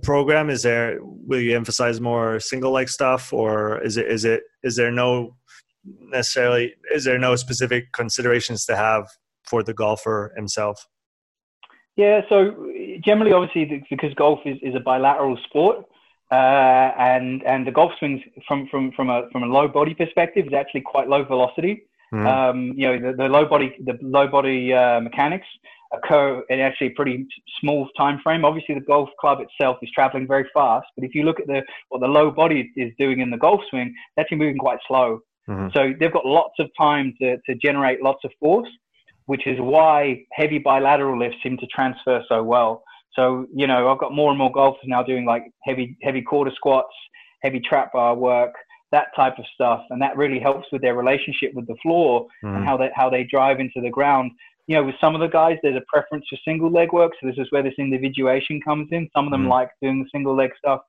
program? 0.00 0.48
Is 0.48 0.62
there? 0.62 0.98
Will 1.00 1.40
you 1.40 1.56
emphasize 1.56 2.00
more 2.00 2.38
single 2.38 2.70
leg 2.70 2.88
stuff, 2.88 3.32
or 3.32 3.82
is 3.82 3.96
it 3.96 4.06
is 4.06 4.24
it 4.24 4.42
is 4.62 4.76
there 4.76 4.92
no 4.92 5.34
necessarily 5.84 6.72
is 6.94 7.04
there 7.04 7.18
no 7.18 7.34
specific 7.34 7.90
considerations 7.92 8.64
to 8.66 8.76
have 8.76 9.08
for 9.44 9.62
the 9.62 9.74
golfer 9.74 10.32
himself? 10.36 10.86
Yeah, 11.96 12.22
so 12.28 12.72
generally, 13.04 13.32
obviously, 13.32 13.84
because 13.90 14.14
golf 14.14 14.40
is, 14.46 14.58
is 14.62 14.74
a 14.74 14.80
bilateral 14.80 15.36
sport, 15.44 15.84
uh, 16.30 16.92
and 16.98 17.42
and 17.42 17.66
the 17.66 17.72
golf 17.72 17.92
swings 17.98 18.20
from 18.46 18.68
from 18.68 18.92
from 18.92 19.10
a 19.10 19.28
from 19.32 19.42
a 19.42 19.46
low 19.46 19.66
body 19.68 19.94
perspective 19.94 20.46
is 20.46 20.52
actually 20.52 20.82
quite 20.82 21.08
low 21.08 21.24
velocity. 21.24 21.82
Mm. 22.14 22.26
Um, 22.26 22.72
you 22.76 22.86
know 22.86 23.10
the, 23.10 23.16
the 23.16 23.28
low 23.28 23.44
body 23.44 23.76
the 23.84 23.98
low 24.00 24.26
body 24.28 24.72
uh, 24.72 25.00
mechanics 25.00 25.46
occur 25.92 26.42
in 26.48 26.60
actually 26.60 26.88
a 26.88 26.90
pretty 26.90 27.26
small 27.60 27.88
time 27.96 28.20
frame. 28.22 28.44
Obviously, 28.44 28.76
the 28.76 28.80
golf 28.80 29.08
club 29.20 29.38
itself 29.40 29.78
is 29.82 29.90
traveling 29.92 30.26
very 30.26 30.48
fast, 30.54 30.86
but 30.96 31.04
if 31.04 31.14
you 31.14 31.24
look 31.24 31.40
at 31.40 31.48
the 31.48 31.62
what 31.88 32.00
the 32.00 32.08
low 32.08 32.30
body 32.30 32.70
is 32.76 32.92
doing 32.98 33.20
in 33.20 33.30
the 33.30 33.36
golf 33.36 33.60
swing, 33.68 33.88
it's 33.88 34.20
actually 34.20 34.38
moving 34.38 34.58
quite 34.58 34.78
slow. 34.86 35.20
Mm-hmm. 35.48 35.68
So 35.74 35.92
they've 35.98 36.12
got 36.12 36.24
lots 36.24 36.54
of 36.60 36.70
time 36.78 37.12
to 37.20 37.36
to 37.46 37.54
generate 37.56 38.02
lots 38.02 38.24
of 38.24 38.30
force, 38.38 38.68
which 39.30 39.46
is 39.46 39.60
why 39.60 40.20
heavy 40.32 40.58
bilateral 40.58 41.16
lifts 41.16 41.36
seem 41.40 41.56
to 41.56 41.66
transfer 41.68 42.20
so 42.28 42.42
well. 42.42 42.82
So, 43.14 43.46
you 43.54 43.68
know, 43.68 43.88
I've 43.88 44.00
got 44.00 44.12
more 44.12 44.30
and 44.30 44.36
more 44.36 44.50
golfers 44.50 44.82
now 44.86 45.04
doing 45.04 45.24
like 45.24 45.44
heavy, 45.62 45.96
heavy 46.02 46.20
quarter 46.20 46.50
squats, 46.52 46.92
heavy 47.44 47.60
trap 47.60 47.92
bar 47.92 48.16
work, 48.16 48.52
that 48.90 49.14
type 49.14 49.38
of 49.38 49.44
stuff. 49.54 49.82
And 49.90 50.02
that 50.02 50.16
really 50.16 50.40
helps 50.40 50.66
with 50.72 50.82
their 50.82 50.96
relationship 50.96 51.52
with 51.54 51.68
the 51.68 51.76
floor 51.80 52.26
mm. 52.42 52.56
and 52.56 52.64
how 52.64 52.76
they, 52.76 52.90
how 52.92 53.08
they 53.08 53.22
drive 53.22 53.60
into 53.60 53.80
the 53.80 53.88
ground. 53.88 54.32
You 54.66 54.74
know, 54.74 54.82
with 54.82 54.96
some 55.00 55.14
of 55.14 55.20
the 55.20 55.28
guys, 55.28 55.58
there's 55.62 55.76
a 55.76 55.84
preference 55.86 56.24
for 56.28 56.36
single 56.44 56.72
leg 56.72 56.92
work. 56.92 57.12
So 57.20 57.28
this 57.28 57.38
is 57.38 57.46
where 57.50 57.62
this 57.62 57.74
individuation 57.78 58.60
comes 58.60 58.88
in. 58.90 59.08
Some 59.14 59.26
of 59.26 59.30
them 59.30 59.44
mm. 59.44 59.50
like 59.50 59.70
doing 59.80 60.02
the 60.02 60.08
single 60.10 60.34
leg 60.34 60.50
stuff. 60.58 60.80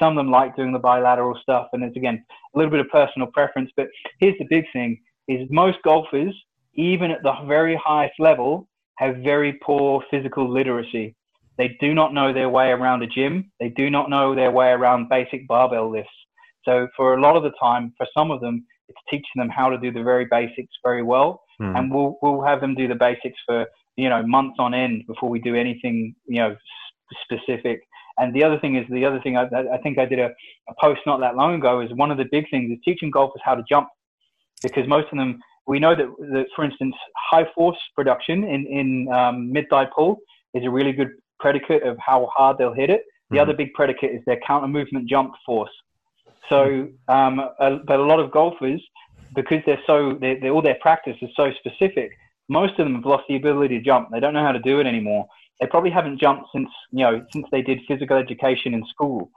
Some 0.00 0.16
of 0.16 0.16
them 0.16 0.30
like 0.30 0.56
doing 0.56 0.72
the 0.72 0.78
bilateral 0.78 1.38
stuff. 1.42 1.66
And 1.74 1.84
it's 1.84 1.98
again, 1.98 2.24
a 2.54 2.58
little 2.58 2.70
bit 2.70 2.80
of 2.80 2.88
personal 2.88 3.28
preference. 3.28 3.70
But 3.76 3.88
here's 4.20 4.38
the 4.38 4.46
big 4.48 4.64
thing 4.72 4.98
is 5.28 5.46
most 5.50 5.76
golfers, 5.84 6.34
even 6.74 7.10
at 7.10 7.22
the 7.22 7.32
very 7.46 7.80
highest 7.82 8.14
level, 8.18 8.68
have 8.98 9.16
very 9.16 9.58
poor 9.64 10.02
physical 10.10 10.50
literacy. 10.50 11.14
They 11.58 11.76
do 11.80 11.94
not 11.94 12.14
know 12.14 12.32
their 12.32 12.48
way 12.48 12.68
around 12.70 13.02
a 13.02 13.06
gym. 13.06 13.50
They 13.60 13.70
do 13.70 13.90
not 13.90 14.08
know 14.08 14.34
their 14.34 14.50
way 14.50 14.68
around 14.68 15.08
basic 15.08 15.46
barbell 15.46 15.90
lifts. 15.90 16.10
So 16.64 16.88
for 16.96 17.14
a 17.14 17.20
lot 17.20 17.36
of 17.36 17.42
the 17.42 17.52
time, 17.60 17.92
for 17.96 18.06
some 18.16 18.30
of 18.30 18.40
them, 18.40 18.64
it's 18.88 18.98
teaching 19.08 19.36
them 19.36 19.48
how 19.48 19.68
to 19.70 19.78
do 19.78 19.92
the 19.92 20.02
very 20.02 20.26
basics 20.30 20.74
very 20.84 21.02
well. 21.02 21.42
Mm. 21.60 21.78
And 21.78 21.94
we'll, 21.94 22.18
we'll 22.22 22.42
have 22.42 22.60
them 22.60 22.74
do 22.74 22.88
the 22.88 22.94
basics 22.94 23.38
for, 23.46 23.66
you 23.96 24.08
know, 24.08 24.22
months 24.26 24.56
on 24.58 24.74
end 24.74 25.04
before 25.06 25.28
we 25.28 25.38
do 25.40 25.54
anything, 25.54 26.14
you 26.26 26.40
know, 26.40 26.56
specific. 27.24 27.80
And 28.18 28.34
the 28.34 28.44
other 28.44 28.58
thing 28.58 28.76
is 28.76 28.84
the 28.90 29.04
other 29.04 29.20
thing 29.20 29.36
I, 29.36 29.44
I 29.72 29.78
think 29.82 29.98
I 29.98 30.04
did 30.04 30.18
a, 30.18 30.26
a 30.68 30.74
post 30.80 31.00
not 31.06 31.20
that 31.20 31.36
long 31.36 31.54
ago 31.54 31.80
is 31.80 31.90
one 31.94 32.10
of 32.10 32.18
the 32.18 32.26
big 32.30 32.44
things 32.50 32.70
is 32.70 32.78
teaching 32.84 33.10
golfers 33.10 33.40
how 33.44 33.54
to 33.54 33.64
jump 33.68 33.88
because 34.62 34.86
most 34.86 35.06
of 35.12 35.18
them, 35.18 35.40
we 35.70 35.78
know 35.78 35.94
that, 35.94 36.08
that 36.34 36.46
for 36.56 36.64
instance, 36.64 36.96
high 37.30 37.46
force 37.54 37.78
production 37.94 38.42
in, 38.42 38.66
in 38.66 39.08
um, 39.12 39.52
mid 39.52 39.66
thigh 39.70 39.86
pull 39.94 40.18
is 40.52 40.64
a 40.64 40.70
really 40.70 40.92
good 40.92 41.12
predicate 41.38 41.84
of 41.84 41.96
how 42.04 42.28
hard 42.34 42.58
they'll 42.58 42.74
hit 42.74 42.90
it. 42.90 43.02
The 43.30 43.36
mm-hmm. 43.36 43.42
other 43.42 43.54
big 43.54 43.72
predicate 43.74 44.10
is 44.10 44.20
their 44.26 44.40
counter 44.44 44.66
movement 44.66 45.08
jump 45.08 45.32
force. 45.46 45.70
So, 46.48 46.88
um, 47.06 47.38
a, 47.38 47.76
but 47.86 48.00
a 48.00 48.02
lot 48.02 48.18
of 48.18 48.32
golfers, 48.32 48.82
because 49.36 49.60
they're 49.64 49.84
so, 49.86 50.18
they're, 50.20 50.40
they're, 50.40 50.50
all 50.50 50.60
their 50.60 50.78
practice 50.80 51.16
is 51.22 51.30
so 51.36 51.52
specific, 51.60 52.10
most 52.48 52.72
of 52.80 52.84
them 52.86 52.96
have 52.96 53.06
lost 53.06 53.22
the 53.28 53.36
ability 53.36 53.78
to 53.78 53.84
jump. 53.84 54.08
They 54.10 54.18
don't 54.18 54.34
know 54.34 54.42
how 54.42 54.50
to 54.50 54.58
do 54.58 54.80
it 54.80 54.88
anymore. 54.88 55.28
They 55.60 55.68
probably 55.68 55.90
haven't 55.90 56.18
jumped 56.18 56.46
since, 56.52 56.68
you 56.90 57.04
know, 57.04 57.24
since 57.32 57.46
they 57.52 57.62
did 57.62 57.78
physical 57.86 58.16
education 58.16 58.74
in 58.74 58.84
school. 58.86 59.30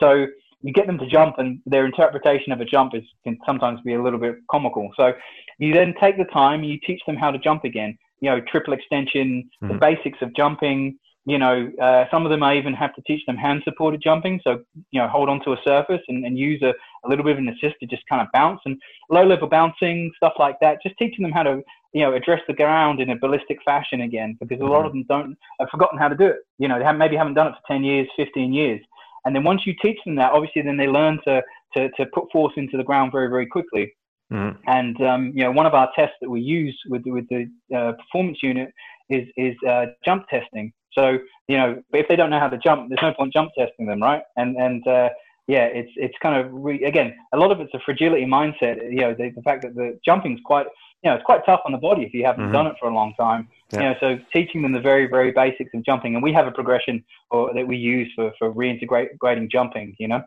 So 0.00 0.28
you 0.64 0.72
get 0.72 0.86
them 0.86 0.98
to 0.98 1.06
jump 1.06 1.36
and 1.38 1.60
their 1.66 1.84
interpretation 1.84 2.50
of 2.50 2.60
a 2.60 2.64
jump 2.64 2.94
is, 2.94 3.02
can 3.22 3.36
sometimes 3.44 3.80
be 3.82 3.92
a 3.92 4.02
little 4.02 4.18
bit 4.18 4.36
comical. 4.50 4.90
So 4.96 5.12
you 5.58 5.74
then 5.74 5.94
take 6.00 6.16
the 6.16 6.24
time, 6.24 6.64
you 6.64 6.78
teach 6.86 7.02
them 7.06 7.16
how 7.16 7.30
to 7.30 7.38
jump 7.38 7.64
again, 7.64 7.98
you 8.20 8.30
know, 8.30 8.40
triple 8.40 8.72
extension, 8.72 9.48
mm-hmm. 9.62 9.74
the 9.74 9.78
basics 9.78 10.18
of 10.22 10.34
jumping, 10.34 10.98
you 11.26 11.36
know, 11.38 11.70
uh, 11.80 12.06
some 12.10 12.24
of 12.24 12.30
them 12.30 12.42
I 12.42 12.56
even 12.56 12.72
have 12.72 12.94
to 12.94 13.02
teach 13.06 13.24
them 13.26 13.36
hand 13.36 13.60
supported 13.64 14.02
jumping. 14.02 14.40
So, 14.42 14.62
you 14.90 15.00
know, 15.00 15.06
hold 15.06 15.28
onto 15.28 15.52
a 15.52 15.56
surface 15.66 16.00
and, 16.08 16.24
and 16.24 16.38
use 16.38 16.62
a, 16.62 16.72
a 17.04 17.08
little 17.08 17.24
bit 17.24 17.32
of 17.32 17.38
an 17.38 17.48
assist 17.48 17.76
to 17.80 17.86
just 17.86 18.02
kind 18.08 18.22
of 18.22 18.28
bounce 18.32 18.60
and 18.64 18.80
low 19.10 19.24
level 19.24 19.48
bouncing, 19.48 20.12
stuff 20.16 20.32
like 20.38 20.56
that. 20.60 20.78
Just 20.82 20.96
teaching 20.98 21.22
them 21.22 21.32
how 21.32 21.42
to, 21.42 21.62
you 21.92 22.02
know, 22.02 22.14
address 22.14 22.40
the 22.46 22.54
ground 22.54 23.00
in 23.00 23.10
a 23.10 23.16
ballistic 23.16 23.58
fashion 23.66 24.00
again, 24.00 24.36
because 24.40 24.60
a 24.60 24.64
lot 24.64 24.86
of 24.86 24.92
them 24.92 25.04
don't, 25.10 25.36
have 25.60 25.68
forgotten 25.70 25.98
how 25.98 26.08
to 26.08 26.16
do 26.16 26.26
it. 26.26 26.38
You 26.58 26.68
know, 26.68 26.78
they 26.78 26.84
have, 26.84 26.96
maybe 26.96 27.16
haven't 27.16 27.34
done 27.34 27.48
it 27.48 27.54
for 27.54 27.74
10 27.74 27.84
years, 27.84 28.08
15 28.16 28.52
years. 28.52 28.80
And 29.24 29.34
then 29.34 29.44
once 29.44 29.62
you 29.66 29.74
teach 29.82 29.98
them 30.04 30.16
that, 30.16 30.32
obviously 30.32 30.62
then 30.62 30.76
they 30.76 30.86
learn 30.86 31.18
to, 31.26 31.42
to, 31.74 31.90
to 31.90 32.06
put 32.14 32.30
force 32.32 32.52
into 32.56 32.76
the 32.76 32.84
ground 32.84 33.12
very, 33.12 33.28
very 33.28 33.46
quickly. 33.46 33.92
Mm-hmm. 34.32 34.58
And 34.66 35.00
um, 35.02 35.32
you 35.34 35.44
know, 35.44 35.52
one 35.52 35.66
of 35.66 35.74
our 35.74 35.90
tests 35.96 36.16
that 36.20 36.30
we 36.30 36.40
use 36.40 36.78
with 36.88 37.02
with 37.04 37.28
the 37.28 37.46
uh, 37.76 37.92
performance 37.92 38.38
unit 38.42 38.70
is 39.10 39.28
is 39.36 39.54
uh, 39.68 39.86
jump 40.04 40.26
testing. 40.28 40.72
So 40.92 41.18
you 41.46 41.56
know, 41.56 41.82
if 41.92 42.08
they 42.08 42.16
don't 42.16 42.30
know 42.30 42.40
how 42.40 42.48
to 42.48 42.58
jump, 42.58 42.88
there's 42.88 43.02
no 43.02 43.12
point 43.12 43.32
jump 43.32 43.50
testing 43.56 43.86
them, 43.86 44.02
right? 44.02 44.22
And 44.36 44.56
and 44.56 44.86
uh, 44.88 45.10
yeah, 45.46 45.64
it's 45.66 45.90
it's 45.96 46.14
kind 46.22 46.40
of 46.40 46.52
re- 46.52 46.84
again 46.84 47.14
a 47.34 47.36
lot 47.36 47.52
of 47.52 47.60
it's 47.60 47.74
a 47.74 47.80
fragility 47.84 48.24
mindset. 48.24 48.76
You 48.90 49.02
know, 49.02 49.14
the, 49.14 49.30
the 49.36 49.42
fact 49.42 49.62
that 49.62 49.74
the 49.74 49.98
jumping's 50.04 50.40
quite 50.44 50.66
you 51.04 51.10
know 51.10 51.16
it's 51.16 51.24
quite 51.24 51.44
tough 51.44 51.60
on 51.66 51.72
the 51.72 51.78
body 51.78 52.02
if 52.02 52.14
you 52.14 52.24
haven't 52.24 52.44
mm-hmm. 52.44 52.52
done 52.52 52.66
it 52.66 52.76
for 52.80 52.88
a 52.88 52.94
long 52.94 53.14
time. 53.14 53.48
Yeah. 53.72 53.80
You 53.80 53.84
know, 53.86 53.94
so 54.00 54.24
teaching 54.32 54.62
them 54.62 54.72
the 54.72 54.80
very 54.80 55.06
very 55.06 55.32
basics 55.32 55.70
of 55.74 55.84
jumping, 55.84 56.14
and 56.14 56.22
we 56.22 56.32
have 56.32 56.46
a 56.46 56.52
progression 56.52 57.04
or 57.30 57.52
that 57.54 57.66
we 57.66 57.76
use 57.76 58.10
for 58.16 58.32
for 58.38 58.52
reintegrating 58.52 59.50
jumping. 59.50 59.94
You 59.98 60.08
know. 60.08 60.24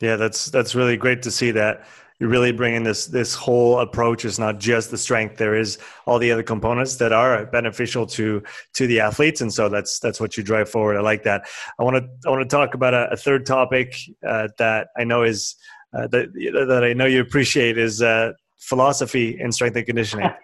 Yeah, 0.00 0.16
that's 0.16 0.46
that's 0.46 0.74
really 0.74 0.96
great 0.96 1.22
to 1.22 1.30
see 1.30 1.50
that 1.52 1.84
you're 2.18 2.28
really 2.28 2.52
bringing 2.52 2.82
this 2.82 3.06
this 3.06 3.34
whole 3.34 3.78
approach 3.80 4.24
is 4.24 4.38
not 4.38 4.58
just 4.58 4.90
the 4.90 4.98
strength 4.98 5.36
there 5.36 5.54
is 5.54 5.78
all 6.06 6.18
the 6.18 6.32
other 6.32 6.42
components 6.42 6.96
that 6.96 7.12
are 7.12 7.46
beneficial 7.46 8.06
to 8.06 8.42
to 8.74 8.86
the 8.86 9.00
athletes 9.00 9.40
and 9.40 9.52
so 9.52 9.68
that's 9.68 10.00
that's 10.00 10.20
what 10.20 10.36
you 10.36 10.42
drive 10.42 10.68
forward 10.68 10.96
i 10.96 11.00
like 11.00 11.22
that 11.22 11.42
i 11.78 11.84
want 11.84 11.96
to 11.96 12.08
i 12.26 12.30
want 12.30 12.42
to 12.42 12.56
talk 12.56 12.74
about 12.74 12.92
a, 12.92 13.08
a 13.12 13.16
third 13.16 13.46
topic 13.46 13.94
uh, 14.26 14.48
that 14.58 14.88
i 14.96 15.04
know 15.04 15.22
is 15.22 15.54
uh, 15.96 16.06
that 16.08 16.32
that 16.68 16.82
i 16.82 16.92
know 16.92 17.06
you 17.06 17.20
appreciate 17.20 17.78
is 17.78 18.02
uh, 18.02 18.32
philosophy 18.58 19.38
in 19.40 19.52
strength 19.52 19.76
and 19.76 19.86
conditioning. 19.86 20.30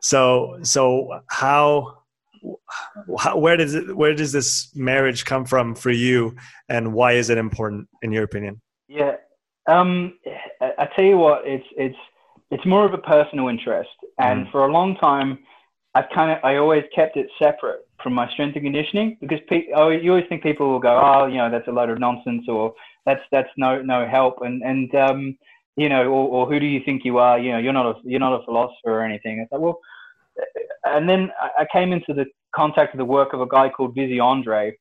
So 0.00 0.58
so 0.60 1.20
how 1.30 2.02
how, 3.18 3.38
where 3.38 3.56
does 3.56 3.72
it 3.72 3.96
where 3.96 4.12
does 4.12 4.32
this 4.32 4.70
marriage 4.74 5.24
come 5.24 5.46
from 5.46 5.74
for 5.74 5.90
you 5.90 6.36
and 6.68 6.92
why 6.92 7.12
is 7.12 7.30
it 7.30 7.38
important 7.38 7.88
in 8.02 8.12
your 8.12 8.22
opinion? 8.22 8.60
Yeah 8.86 9.14
um, 9.66 10.18
I 10.60 10.88
tell 10.94 11.04
you 11.04 11.16
what, 11.16 11.42
it's 11.44 11.66
it's 11.76 11.96
it's 12.50 12.64
more 12.66 12.84
of 12.84 12.92
a 12.92 12.98
personal 12.98 13.48
interest, 13.48 13.90
and 14.18 14.46
mm. 14.46 14.52
for 14.52 14.66
a 14.66 14.72
long 14.72 14.96
time, 14.96 15.38
I've 15.94 16.10
kind 16.14 16.30
of 16.30 16.38
I 16.44 16.56
always 16.56 16.84
kept 16.94 17.16
it 17.16 17.26
separate 17.38 17.86
from 18.02 18.12
my 18.12 18.30
strength 18.32 18.56
and 18.56 18.64
conditioning 18.64 19.16
because 19.20 19.38
pe- 19.48 19.68
oh, 19.74 19.88
you 19.88 20.10
always 20.10 20.26
think 20.28 20.42
people 20.42 20.70
will 20.70 20.80
go, 20.80 21.00
oh, 21.02 21.26
you 21.26 21.38
know, 21.38 21.50
that's 21.50 21.68
a 21.68 21.70
load 21.70 21.88
of 21.88 21.98
nonsense, 21.98 22.44
or 22.48 22.74
that's 23.06 23.22
that's 23.32 23.48
no 23.56 23.80
no 23.80 24.06
help, 24.06 24.38
and 24.42 24.62
and 24.62 24.94
um, 24.94 25.38
you 25.76 25.88
know, 25.88 26.04
or, 26.04 26.28
or 26.28 26.46
who 26.46 26.60
do 26.60 26.66
you 26.66 26.80
think 26.84 27.04
you 27.04 27.18
are? 27.18 27.38
You 27.38 27.52
know, 27.52 27.58
you're 27.58 27.72
not 27.72 27.86
a 27.86 27.94
you're 28.04 28.20
not 28.20 28.40
a 28.40 28.44
philosopher 28.44 28.90
or 28.90 29.02
anything. 29.02 29.38
It's 29.40 29.50
like, 29.52 29.60
well, 29.60 29.80
and 30.84 31.08
then 31.08 31.30
I 31.58 31.66
came 31.72 31.92
into 31.92 32.14
the 32.14 32.26
contact 32.54 32.92
with 32.92 32.98
the 32.98 33.04
work 33.04 33.32
of 33.32 33.40
a 33.40 33.46
guy 33.46 33.68
called 33.68 33.94
Vizzy 33.94 34.20
Andre, 34.20 34.76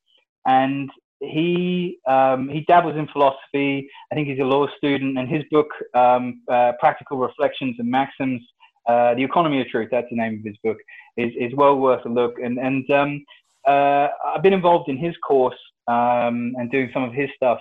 and 0.46 0.90
he 1.20 1.98
um, 2.08 2.50
he 2.50 2.62
dabbles 2.62 2.98
in 2.98 3.08
philosophy. 3.08 3.90
I 4.12 4.16
think 4.16 4.28
he's 4.28 4.40
a 4.40 4.44
law 4.44 4.68
student, 4.78 5.18
and 5.18 5.28
his 5.28 5.44
book, 5.52 5.68
um, 5.94 6.42
uh, 6.50 6.74
Practical 6.80 7.18
Reflections 7.18 7.76
and 7.80 7.90
Maxims, 7.90 8.42
uh, 8.88 9.16
The 9.16 9.24
Economy 9.24 9.62
of 9.62 9.68
Truth, 9.68 9.90
that's 9.92 10.08
the 10.10 10.18
name 10.18 10.40
of 10.40 10.46
his 10.46 10.58
book, 10.64 10.78
is, 11.18 11.32
is 11.40 11.56
well 11.56 11.78
worth 11.78 12.06
a 12.06 12.10
look. 12.10 12.36
And, 12.44 12.60
and 12.60 12.90
um, 12.92 13.26
uh, 13.68 14.08
I've 14.26 14.44
been 14.44 14.54
involved 14.54 14.90
in 14.90 14.98
his 14.98 15.16
course 15.26 15.58
um, 15.88 16.54
and 16.58 16.70
doing 16.72 16.90
some 16.94 17.04
of 17.04 17.14
his 17.14 17.30
stuff. 17.36 17.60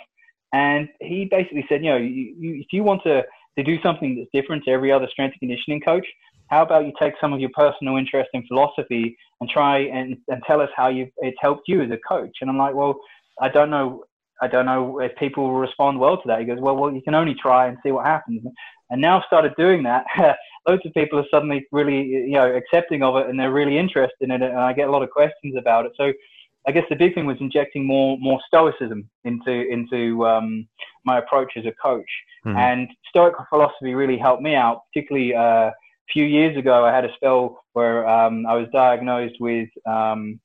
And 0.52 0.88
he 1.00 1.26
basically 1.30 1.64
said, 1.68 1.82
you 1.82 1.90
know, 1.90 1.96
you, 1.96 2.34
you, 2.38 2.54
if 2.56 2.66
you 2.72 2.82
want 2.82 3.02
to, 3.04 3.22
to 3.58 3.64
do 3.64 3.80
something 3.82 4.16
that's 4.16 4.28
different 4.32 4.64
to 4.64 4.70
every 4.70 4.92
other 4.92 5.08
strength 5.10 5.32
and 5.32 5.48
conditioning 5.48 5.80
coach, 5.80 6.06
how 6.48 6.62
about 6.62 6.84
you 6.84 6.92
take 7.00 7.14
some 7.20 7.32
of 7.32 7.40
your 7.40 7.50
personal 7.54 7.96
interest 7.96 8.28
in 8.34 8.46
philosophy 8.46 9.16
and 9.40 9.48
try 9.48 9.78
and, 9.78 10.18
and 10.28 10.42
tell 10.46 10.60
us 10.60 10.68
how 10.76 10.88
you 10.88 11.10
it's 11.18 11.36
helped 11.40 11.62
you 11.66 11.82
as 11.82 11.90
a 11.90 11.98
coach? 12.06 12.36
And 12.42 12.50
I'm 12.50 12.58
like, 12.58 12.74
well, 12.74 13.00
I 13.40 13.48
don't 13.48 13.70
know. 13.70 14.04
I 14.42 14.48
don't 14.48 14.66
know 14.66 14.98
if 14.98 15.14
people 15.16 15.44
will 15.44 15.54
respond 15.54 15.98
well 15.98 16.16
to 16.16 16.22
that. 16.26 16.40
He 16.40 16.44
goes, 16.44 16.58
well, 16.60 16.76
well, 16.76 16.92
you 16.92 17.00
can 17.00 17.14
only 17.14 17.34
try 17.34 17.68
and 17.68 17.78
see 17.82 17.92
what 17.92 18.04
happens. 18.04 18.42
And 18.90 19.00
now 19.00 19.18
I've 19.18 19.26
started 19.26 19.54
doing 19.56 19.84
that. 19.84 20.04
Loads 20.68 20.82
of 20.84 20.92
people 20.94 21.18
are 21.18 21.26
suddenly 21.30 21.64
really, 21.72 22.02
you 22.02 22.32
know, 22.32 22.54
accepting 22.54 23.02
of 23.02 23.16
it, 23.16 23.28
and 23.28 23.38
they're 23.38 23.52
really 23.52 23.78
interested 23.78 24.12
in 24.20 24.30
it. 24.32 24.42
And 24.42 24.58
I 24.58 24.72
get 24.72 24.88
a 24.88 24.90
lot 24.90 25.02
of 25.02 25.10
questions 25.10 25.54
about 25.56 25.86
it. 25.86 25.92
So, 25.96 26.12
I 26.66 26.72
guess 26.72 26.84
the 26.88 26.96
big 26.96 27.14
thing 27.14 27.26
was 27.26 27.36
injecting 27.40 27.86
more 27.86 28.16
more 28.20 28.40
stoicism 28.46 29.08
into 29.24 29.50
into 29.50 30.26
um, 30.26 30.68
my 31.04 31.18
approach 31.18 31.52
as 31.56 31.64
a 31.66 31.72
coach. 31.82 32.10
Mm-hmm. 32.46 32.58
And 32.58 32.88
Stoic 33.08 33.34
philosophy 33.48 33.94
really 33.94 34.18
helped 34.18 34.42
me 34.42 34.54
out, 34.54 34.82
particularly. 34.92 35.34
Uh, 35.34 35.70
a 36.10 36.12
few 36.12 36.24
years 36.24 36.56
ago, 36.58 36.84
I 36.84 36.92
had 36.92 37.04
a 37.04 37.14
spell 37.14 37.62
where 37.74 38.06
um, 38.08 38.44
I 38.44 38.54
was 38.54 38.66
diagnosed 38.72 39.36
with 39.40 39.68
um, 39.86 40.40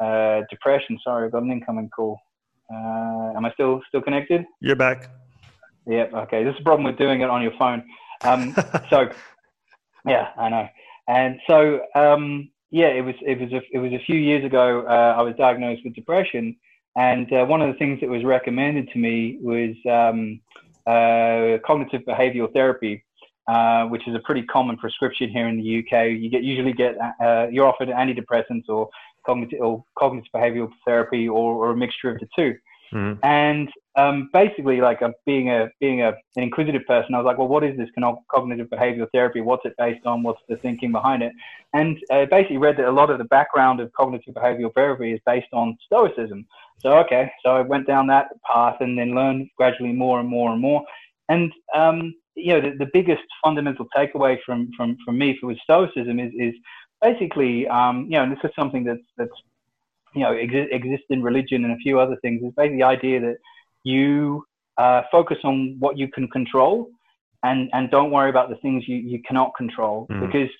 uh, 0.00 0.40
depression. 0.50 0.98
Sorry, 1.04 1.26
I've 1.26 1.32
got 1.32 1.42
an 1.42 1.52
incoming 1.52 1.90
call. 1.90 2.18
Uh, 2.72 3.32
am 3.36 3.44
I 3.44 3.52
still 3.52 3.80
still 3.88 4.02
connected? 4.02 4.44
You're 4.60 4.76
back. 4.76 5.10
Yep. 5.86 6.14
Okay. 6.14 6.44
This 6.44 6.54
is 6.54 6.60
a 6.60 6.64
problem 6.64 6.84
with 6.84 6.98
doing 6.98 7.20
it 7.20 7.30
on 7.30 7.42
your 7.42 7.52
phone. 7.58 7.84
Um, 8.22 8.54
so, 8.90 9.08
yeah, 10.04 10.28
I 10.36 10.48
know. 10.48 10.68
And 11.08 11.38
so, 11.48 11.80
um, 11.94 12.50
yeah, 12.76 12.88
it 12.88 13.00
was 13.00 13.14
it 13.22 13.40
was 13.40 13.50
a, 13.52 13.62
it 13.72 13.78
was 13.78 13.92
a 13.92 14.04
few 14.04 14.16
years 14.16 14.44
ago. 14.44 14.84
Uh, 14.86 15.14
I 15.18 15.22
was 15.22 15.34
diagnosed 15.36 15.80
with 15.82 15.94
depression, 15.94 16.54
and 16.94 17.26
uh, 17.32 17.46
one 17.46 17.62
of 17.62 17.72
the 17.72 17.78
things 17.78 18.00
that 18.00 18.10
was 18.10 18.22
recommended 18.22 18.90
to 18.92 18.98
me 18.98 19.38
was 19.40 19.74
um, 19.90 20.40
uh, 20.86 21.56
cognitive 21.66 22.02
behavioral 22.06 22.52
therapy. 22.52 23.02
Uh, 23.48 23.86
which 23.86 24.08
is 24.08 24.14
a 24.16 24.18
pretty 24.24 24.42
common 24.42 24.76
prescription 24.76 25.30
here 25.30 25.46
in 25.46 25.56
the 25.56 25.78
UK. 25.78 26.08
You 26.20 26.28
get 26.28 26.42
usually 26.42 26.72
get 26.72 26.96
uh, 27.20 27.46
you're 27.48 27.68
offered 27.68 27.88
antidepressants 27.88 28.68
or 28.68 28.90
cognitive 29.24 29.60
or 29.60 29.84
cognitive 29.96 30.32
behavioral 30.34 30.68
therapy 30.84 31.28
or, 31.28 31.54
or 31.54 31.70
a 31.70 31.76
mixture 31.76 32.10
of 32.10 32.18
the 32.18 32.26
2 32.34 32.54
mm-hmm. 32.92 33.24
And 33.24 33.68
um, 33.96 34.28
basically, 34.32 34.80
like 34.80 35.00
uh, 35.00 35.10
being 35.24 35.50
a 35.50 35.70
being 35.80 36.02
a, 36.02 36.08
an 36.36 36.42
inquisitive 36.42 36.86
person, 36.86 37.14
I 37.14 37.18
was 37.18 37.24
like, 37.24 37.38
well, 37.38 37.48
what 37.48 37.64
is 37.64 37.76
this 37.78 37.88
cognitive 38.30 38.68
behavioral 38.68 39.10
therapy? 39.10 39.40
What's 39.40 39.64
it 39.64 39.74
based 39.78 40.04
on? 40.04 40.22
What's 40.22 40.40
the 40.48 40.56
thinking 40.56 40.92
behind 40.92 41.22
it? 41.22 41.32
And 41.72 41.98
I 42.10 42.26
basically 42.26 42.58
read 42.58 42.76
that 42.76 42.88
a 42.88 42.92
lot 42.92 43.10
of 43.10 43.18
the 43.18 43.24
background 43.24 43.80
of 43.80 43.90
cognitive 43.94 44.34
behavioral 44.34 44.74
therapy 44.74 45.12
is 45.12 45.20
based 45.24 45.48
on 45.52 45.78
Stoicism. 45.86 46.46
So 46.78 46.98
okay, 46.98 47.32
so 47.42 47.56
I 47.56 47.62
went 47.62 47.86
down 47.86 48.06
that 48.08 48.28
path 48.44 48.76
and 48.80 48.98
then 48.98 49.14
learned 49.14 49.48
gradually 49.56 49.92
more 49.92 50.20
and 50.20 50.28
more 50.28 50.52
and 50.52 50.60
more. 50.60 50.84
And 51.30 51.50
um, 51.74 52.14
you 52.34 52.52
know, 52.52 52.60
the, 52.60 52.76
the 52.76 52.90
biggest 52.92 53.22
fundamental 53.42 53.86
takeaway 53.96 54.36
from 54.44 54.70
from 54.76 54.98
from 55.04 55.16
me 55.16 55.38
for 55.40 55.54
Stoicism 55.64 56.20
is 56.20 56.32
is 56.38 56.54
basically, 57.00 57.66
um, 57.68 58.04
you 58.04 58.10
know, 58.10 58.24
and 58.24 58.32
this 58.32 58.44
is 58.44 58.50
something 58.58 58.84
that's 58.84 59.06
that's 59.16 59.32
you 60.14 60.20
know 60.22 60.32
exi- 60.32 60.68
exists 60.70 61.06
in 61.08 61.22
religion 61.22 61.64
and 61.64 61.72
a 61.72 61.76
few 61.78 61.98
other 61.98 62.16
things. 62.16 62.42
Is 62.42 62.52
basically 62.54 62.78
the 62.78 62.84
idea 62.84 63.20
that 63.20 63.36
you 63.86 64.44
uh, 64.78 65.02
focus 65.10 65.38
on 65.44 65.76
what 65.78 65.96
you 65.96 66.08
can 66.08 66.26
control 66.28 66.88
and 67.42 67.70
and 67.72 67.90
don't 67.90 68.10
worry 68.10 68.30
about 68.30 68.48
the 68.48 68.56
things 68.56 68.84
you, 68.86 68.96
you 68.96 69.20
cannot 69.26 69.52
control 69.56 70.06
mm. 70.10 70.20
because 70.26 70.50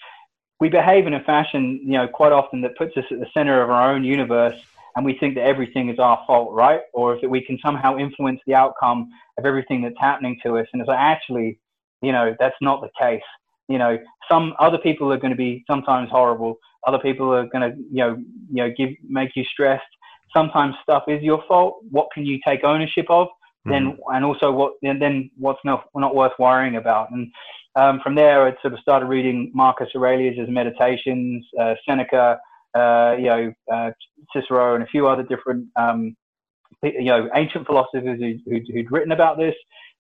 we 0.61 0.69
behave 0.69 1.07
in 1.07 1.15
a 1.15 1.23
fashion, 1.25 1.81
you 1.83 1.93
know, 1.99 2.09
quite 2.09 2.33
often 2.33 2.63
that 2.63 2.77
puts 2.79 2.97
us 2.97 3.05
at 3.11 3.21
the 3.21 3.27
center 3.35 3.63
of 3.63 3.69
our 3.69 3.93
own 3.93 4.03
universe 4.05 4.59
and 4.95 5.05
we 5.05 5.19
think 5.19 5.35
that 5.35 5.43
everything 5.43 5.91
is 5.91 5.99
our 5.99 6.19
fault, 6.27 6.55
right? 6.55 6.81
Or 6.95 7.17
if 7.17 7.23
we 7.29 7.43
can 7.43 7.59
somehow 7.65 7.99
influence 7.99 8.41
the 8.47 8.55
outcome 8.55 9.11
of 9.39 9.45
everything 9.45 9.83
that's 9.83 10.01
happening 10.01 10.39
to 10.45 10.57
us. 10.57 10.67
And 10.73 10.81
it's 10.81 10.89
like, 10.89 10.99
actually, 10.99 11.59
you 12.01 12.13
know, 12.13 12.35
that's 12.41 12.57
not 12.63 12.81
the 12.81 12.89
case 12.99 13.21
you 13.69 13.79
know, 13.79 13.99
some 14.31 14.55
other 14.59 14.79
people 14.79 15.13
are 15.13 15.17
going 15.17 15.31
to 15.31 15.37
be 15.37 15.65
sometimes 15.69 16.11
horrible. 16.11 16.57
Other 16.87 16.99
people 16.99 17.33
are 17.33 17.47
going 17.47 17.71
to, 17.71 17.77
you 17.91 17.99
know, 17.99 18.17
you 18.51 18.63
know, 18.63 18.71
give 18.77 18.91
make 19.09 19.31
you 19.35 19.45
stressed. 19.45 19.85
Sometimes 20.37 20.75
stuff 20.83 21.05
is 21.09 21.23
your 21.23 21.43
fault. 21.49 21.79
What 21.91 22.09
can 22.13 22.27
you 22.27 22.39
take 22.47 22.65
ownership 22.65 23.07
of? 23.09 23.29
Mm-hmm. 23.29 23.71
Then 23.71 23.99
and 24.13 24.25
also 24.25 24.53
what 24.53 24.73
and 24.83 25.01
then 25.01 25.31
what's 25.39 25.61
not 25.65 25.85
not 25.95 26.15
worth 26.15 26.33
worrying 26.39 26.77
about. 26.77 27.11
And 27.11 27.33
um, 27.77 28.01
from 28.03 28.15
there, 28.15 28.47
I 28.47 28.51
sort 28.63 28.75
of 28.75 28.81
started 28.81 29.07
reading 29.07 29.51
Marcus 29.55 29.89
Aurelius' 29.95 30.49
Meditations, 30.49 31.47
uh, 31.61 31.75
Seneca, 31.87 32.39
uh, 32.75 33.15
you 33.19 33.27
know, 33.27 33.53
uh, 33.73 33.91
Cicero 34.35 34.75
and 34.75 34.83
a 34.83 34.87
few 34.87 35.07
other 35.07 35.23
different, 35.23 35.67
um, 35.77 36.17
you 36.83 37.05
know, 37.05 37.29
ancient 37.35 37.67
philosophers 37.67 38.19
who, 38.19 38.35
who'd, 38.47 38.67
who'd, 38.73 38.91
written 38.91 39.13
about 39.13 39.37
this. 39.37 39.55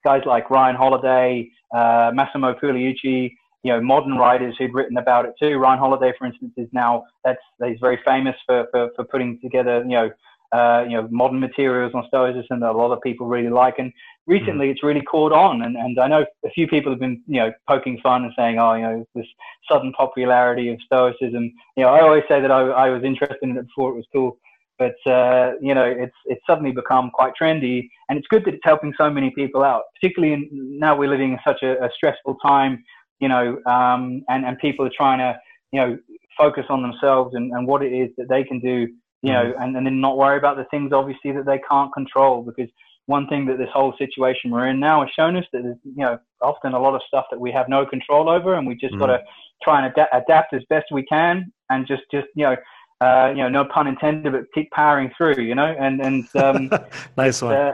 Guys 0.04 0.22
like 0.24 0.50
Ryan 0.50 0.76
Holiday, 0.76 1.50
uh, 1.74 2.10
Massimo 2.14 2.54
Pigliucci, 2.54 3.32
you 3.66 3.72
know, 3.72 3.80
modern 3.80 4.16
writers 4.16 4.54
who'd 4.56 4.72
written 4.72 4.96
about 4.96 5.24
it 5.24 5.34
too. 5.40 5.58
Ryan 5.58 5.80
Holiday, 5.80 6.12
for 6.16 6.26
instance, 6.26 6.52
is 6.56 6.68
now 6.72 7.04
that's 7.24 7.40
he's 7.64 7.80
very 7.80 7.98
famous 8.04 8.36
for 8.46 8.68
for, 8.70 8.90
for 8.94 9.04
putting 9.04 9.40
together, 9.40 9.78
you 9.82 9.96
know, 9.98 10.10
uh, 10.52 10.84
you 10.88 10.96
know, 10.96 11.08
modern 11.10 11.40
materials 11.40 11.92
on 11.92 12.04
Stoicism 12.06 12.60
that 12.60 12.70
a 12.70 12.78
lot 12.78 12.92
of 12.92 13.00
people 13.02 13.26
really 13.26 13.50
like. 13.50 13.80
And 13.80 13.92
recently, 14.28 14.68
mm. 14.68 14.70
it's 14.70 14.84
really 14.84 15.02
caught 15.02 15.32
on. 15.32 15.62
And, 15.62 15.76
and 15.76 15.98
I 15.98 16.06
know 16.06 16.24
a 16.44 16.50
few 16.50 16.68
people 16.68 16.92
have 16.92 17.00
been, 17.00 17.20
you 17.26 17.40
know, 17.40 17.52
poking 17.68 17.98
fun 18.02 18.22
and 18.22 18.32
saying, 18.38 18.60
oh, 18.60 18.74
you 18.74 18.82
know, 18.82 19.04
this 19.16 19.26
sudden 19.68 19.92
popularity 19.92 20.68
of 20.70 20.78
Stoicism. 20.86 21.52
You 21.76 21.82
know, 21.82 21.88
I 21.88 22.02
always 22.02 22.22
say 22.28 22.40
that 22.40 22.52
I, 22.52 22.60
I 22.60 22.90
was 22.90 23.02
interested 23.02 23.42
in 23.42 23.56
it 23.56 23.66
before 23.66 23.90
it 23.90 23.96
was 23.96 24.06
cool. 24.12 24.38
But 24.78 24.96
uh, 25.10 25.52
you 25.60 25.74
know, 25.74 25.86
it's 25.86 26.16
it's 26.26 26.42
suddenly 26.46 26.70
become 26.70 27.10
quite 27.10 27.32
trendy, 27.40 27.88
and 28.08 28.18
it's 28.18 28.28
good 28.28 28.44
that 28.44 28.52
it's 28.52 28.62
helping 28.62 28.92
so 28.98 29.08
many 29.08 29.30
people 29.30 29.64
out. 29.64 29.84
Particularly 29.98 30.34
in, 30.34 30.78
now 30.78 30.94
we're 30.94 31.08
living 31.08 31.32
in 31.32 31.38
such 31.46 31.62
a, 31.62 31.82
a 31.82 31.88
stressful 31.96 32.36
time, 32.44 32.84
you 33.20 33.28
know, 33.28 33.58
um, 33.66 34.24
and 34.28 34.44
and 34.44 34.58
people 34.58 34.86
are 34.86 34.92
trying 34.96 35.18
to, 35.18 35.38
you 35.72 35.80
know, 35.80 35.98
focus 36.36 36.64
on 36.68 36.82
themselves 36.82 37.34
and, 37.34 37.52
and 37.52 37.66
what 37.66 37.82
it 37.82 37.92
is 37.92 38.10
that 38.16 38.28
they 38.28 38.44
can 38.44 38.60
do 38.60 38.88
you 39.22 39.32
know, 39.32 39.44
mm-hmm. 39.44 39.62
and, 39.62 39.76
and 39.76 39.86
then 39.86 40.00
not 40.00 40.16
worry 40.16 40.38
about 40.38 40.56
the 40.56 40.64
things 40.70 40.92
obviously 40.92 41.32
that 41.32 41.46
they 41.46 41.60
can't 41.68 41.92
control 41.92 42.42
because 42.42 42.70
one 43.06 43.26
thing 43.28 43.46
that 43.46 43.58
this 43.58 43.68
whole 43.72 43.94
situation 43.98 44.50
we're 44.50 44.68
in 44.68 44.78
now 44.78 45.00
has 45.00 45.10
shown 45.16 45.36
us 45.36 45.44
that 45.52 45.62
there's, 45.62 45.76
you 45.84 46.04
know, 46.04 46.18
often 46.42 46.74
a 46.74 46.80
lot 46.80 46.94
of 46.94 47.00
stuff 47.06 47.24
that 47.30 47.40
we 47.40 47.50
have 47.50 47.68
no 47.68 47.86
control 47.86 48.28
over 48.28 48.54
and 48.54 48.66
we 48.66 48.74
just 48.74 48.94
mm. 48.94 48.98
got 48.98 49.06
to 49.06 49.22
try 49.62 49.84
and 49.84 49.92
ad- 49.96 50.08
adapt 50.12 50.52
as 50.52 50.62
best 50.68 50.86
we 50.92 51.04
can 51.06 51.52
and 51.70 51.86
just, 51.86 52.02
just, 52.12 52.26
you 52.34 52.44
know, 52.44 52.56
uh, 53.00 53.30
you 53.30 53.42
know, 53.42 53.48
no 53.48 53.64
pun 53.64 53.86
intended, 53.86 54.32
but 54.32 54.44
keep 54.54 54.70
powering 54.70 55.10
through, 55.16 55.40
you 55.40 55.54
know, 55.54 55.74
and, 55.78 56.00
and, 56.00 56.36
um, 56.36 56.70
nice 57.16 57.42
one. 57.42 57.54
Uh, 57.54 57.72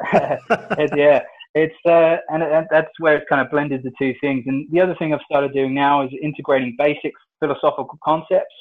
yeah, 0.96 1.22
it's, 1.54 1.74
uh, 1.86 2.16
and, 2.28 2.42
and 2.42 2.66
that's 2.70 2.90
where 2.98 3.16
it's 3.16 3.28
kind 3.28 3.40
of 3.40 3.50
blended 3.50 3.82
the 3.82 3.92
two 3.98 4.14
things. 4.20 4.44
And 4.46 4.66
the 4.70 4.80
other 4.80 4.94
thing 4.96 5.12
I've 5.12 5.20
started 5.30 5.52
doing 5.52 5.74
now 5.74 6.02
is 6.04 6.10
integrating 6.22 6.74
basic 6.78 7.12
philosophical 7.40 7.98
concepts 8.02 8.54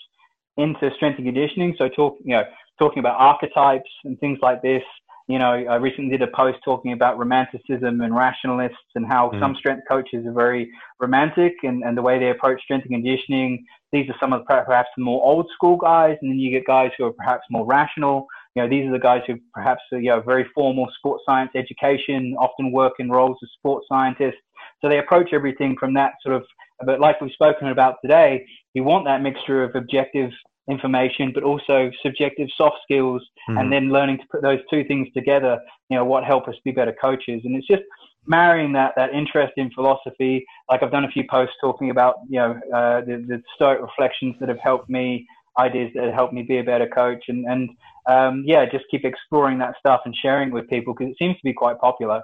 into 0.57 0.91
strength 0.95 1.17
and 1.17 1.25
conditioning. 1.25 1.75
So 1.77 1.87
talk, 1.87 2.17
you 2.23 2.35
know, 2.35 2.43
talking 2.79 2.99
about 2.99 3.19
archetypes 3.19 3.89
and 4.03 4.19
things 4.19 4.39
like 4.41 4.61
this. 4.61 4.83
You 5.27 5.39
know, 5.39 5.51
I 5.51 5.75
recently 5.75 6.11
did 6.17 6.27
a 6.27 6.31
post 6.35 6.57
talking 6.65 6.91
about 6.91 7.17
romanticism 7.17 8.01
and 8.01 8.13
rationalists 8.13 8.75
and 8.95 9.05
how 9.07 9.29
mm. 9.29 9.39
some 9.39 9.55
strength 9.55 9.83
coaches 9.87 10.25
are 10.25 10.33
very 10.33 10.69
romantic 10.99 11.53
and, 11.63 11.83
and 11.83 11.97
the 11.97 12.01
way 12.01 12.19
they 12.19 12.31
approach 12.31 12.61
strength 12.61 12.85
and 12.85 12.93
conditioning. 12.93 13.63
These 13.93 14.09
are 14.09 14.15
some 14.19 14.33
of 14.33 14.41
the, 14.41 14.63
perhaps 14.65 14.89
the 14.97 15.03
more 15.03 15.23
old 15.23 15.49
school 15.53 15.77
guys, 15.77 16.17
and 16.21 16.29
then 16.29 16.39
you 16.39 16.51
get 16.51 16.65
guys 16.65 16.91
who 16.97 17.05
are 17.05 17.13
perhaps 17.13 17.43
more 17.49 17.65
rational. 17.65 18.27
You 18.55 18.63
know, 18.63 18.69
these 18.69 18.87
are 18.87 18.91
the 18.91 18.99
guys 18.99 19.21
who 19.27 19.35
perhaps 19.53 19.81
you 19.91 20.09
know, 20.09 20.21
very 20.21 20.45
formal 20.53 20.89
sports 20.97 21.23
science 21.25 21.51
education, 21.55 22.35
often 22.39 22.71
work 22.71 22.93
in 22.99 23.09
roles 23.09 23.37
as 23.43 23.49
sports 23.57 23.85
scientists. 23.89 24.41
So 24.81 24.89
they 24.89 24.99
approach 24.99 25.29
everything 25.31 25.77
from 25.79 25.93
that 25.93 26.13
sort 26.23 26.35
of, 26.35 26.43
but 26.85 26.99
like 26.99 27.21
we've 27.21 27.31
spoken 27.31 27.67
about 27.67 27.97
today, 28.01 28.45
you 28.73 28.83
want 28.83 29.05
that 29.05 29.21
mixture 29.21 29.63
of 29.63 29.75
objective 29.75 30.31
information, 30.69 31.31
but 31.33 31.43
also 31.43 31.91
subjective 32.03 32.47
soft 32.57 32.77
skills, 32.83 33.21
mm-hmm. 33.49 33.57
and 33.57 33.71
then 33.71 33.89
learning 33.89 34.17
to 34.17 34.23
put 34.31 34.41
those 34.41 34.59
two 34.69 34.83
things 34.85 35.07
together. 35.13 35.59
You 35.89 35.97
know, 35.97 36.05
what 36.05 36.23
help 36.23 36.47
us 36.47 36.55
be 36.63 36.71
better 36.71 36.95
coaches, 36.99 37.41
and 37.43 37.55
it's 37.55 37.67
just 37.67 37.83
marrying 38.27 38.71
that 38.73 38.93
that 38.95 39.13
interest 39.13 39.53
in 39.57 39.71
philosophy. 39.71 40.45
Like 40.69 40.83
I've 40.83 40.91
done 40.91 41.05
a 41.05 41.11
few 41.11 41.23
posts 41.29 41.55
talking 41.61 41.89
about 41.89 42.15
you 42.29 42.39
know 42.39 42.59
uh, 42.73 43.01
the, 43.01 43.23
the 43.27 43.41
Stoic 43.55 43.81
reflections 43.81 44.35
that 44.39 44.49
have 44.49 44.59
helped 44.59 44.89
me, 44.89 45.27
ideas 45.59 45.91
that 45.95 46.05
have 46.05 46.13
helped 46.13 46.33
me 46.33 46.43
be 46.43 46.57
a 46.57 46.63
better 46.63 46.87
coach, 46.87 47.23
and 47.27 47.45
and 47.45 47.69
um, 48.07 48.43
yeah, 48.45 48.65
just 48.65 48.85
keep 48.89 49.05
exploring 49.05 49.59
that 49.59 49.75
stuff 49.79 50.01
and 50.05 50.15
sharing 50.15 50.49
it 50.49 50.53
with 50.53 50.67
people 50.67 50.93
because 50.93 51.11
it 51.11 51.17
seems 51.17 51.35
to 51.35 51.43
be 51.43 51.53
quite 51.53 51.79
popular. 51.79 52.21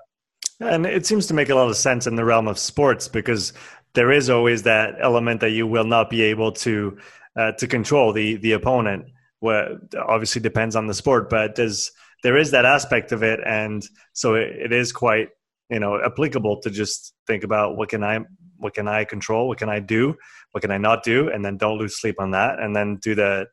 And 0.59 0.85
it 0.85 1.05
seems 1.05 1.27
to 1.27 1.33
make 1.33 1.49
a 1.49 1.55
lot 1.55 1.69
of 1.69 1.77
sense 1.77 2.07
in 2.07 2.15
the 2.15 2.25
realm 2.25 2.47
of 2.47 2.57
sports 2.57 3.07
because 3.07 3.53
there 3.93 4.11
is 4.11 4.29
always 4.29 4.63
that 4.63 4.95
element 5.01 5.41
that 5.41 5.51
you 5.51 5.67
will 5.67 5.85
not 5.85 6.09
be 6.09 6.23
able 6.23 6.51
to 6.53 6.97
uh, 7.35 7.51
to 7.53 7.67
control 7.67 8.11
the 8.11 8.37
the 8.37 8.53
opponent. 8.53 9.05
Where 9.39 9.77
obviously 10.07 10.41
depends 10.41 10.75
on 10.75 10.87
the 10.87 10.95
sport, 10.95 11.29
but 11.29 11.55
there's 11.55 11.91
there 12.23 12.37
is 12.37 12.51
that 12.51 12.65
aspect 12.65 13.11
of 13.11 13.21
it, 13.21 13.39
and 13.45 13.85
so 14.13 14.33
it, 14.33 14.49
it 14.49 14.73
is 14.73 14.91
quite 14.91 15.29
you 15.69 15.79
know 15.79 16.01
applicable 16.03 16.61
to 16.61 16.71
just 16.71 17.13
think 17.27 17.43
about 17.43 17.77
what 17.77 17.89
can 17.89 18.03
I 18.03 18.19
what 18.57 18.73
can 18.73 18.87
I 18.87 19.05
control, 19.05 19.47
what 19.47 19.57
can 19.57 19.69
I 19.69 19.79
do, 19.79 20.15
what 20.51 20.61
can 20.61 20.71
I 20.71 20.77
not 20.77 21.03
do, 21.03 21.29
and 21.29 21.43
then 21.43 21.57
don't 21.57 21.77
lose 21.77 21.99
sleep 21.99 22.15
on 22.19 22.31
that, 22.31 22.59
and 22.59 22.75
then 22.75 22.97
do 22.97 23.15
the 23.15 23.47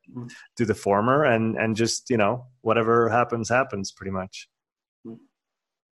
do 0.56 0.64
the 0.64 0.74
former, 0.74 1.24
and 1.24 1.56
and 1.56 1.76
just 1.76 2.10
you 2.10 2.16
know 2.16 2.46
whatever 2.62 3.08
happens 3.08 3.48
happens 3.48 3.92
pretty 3.92 4.10
much. 4.10 4.48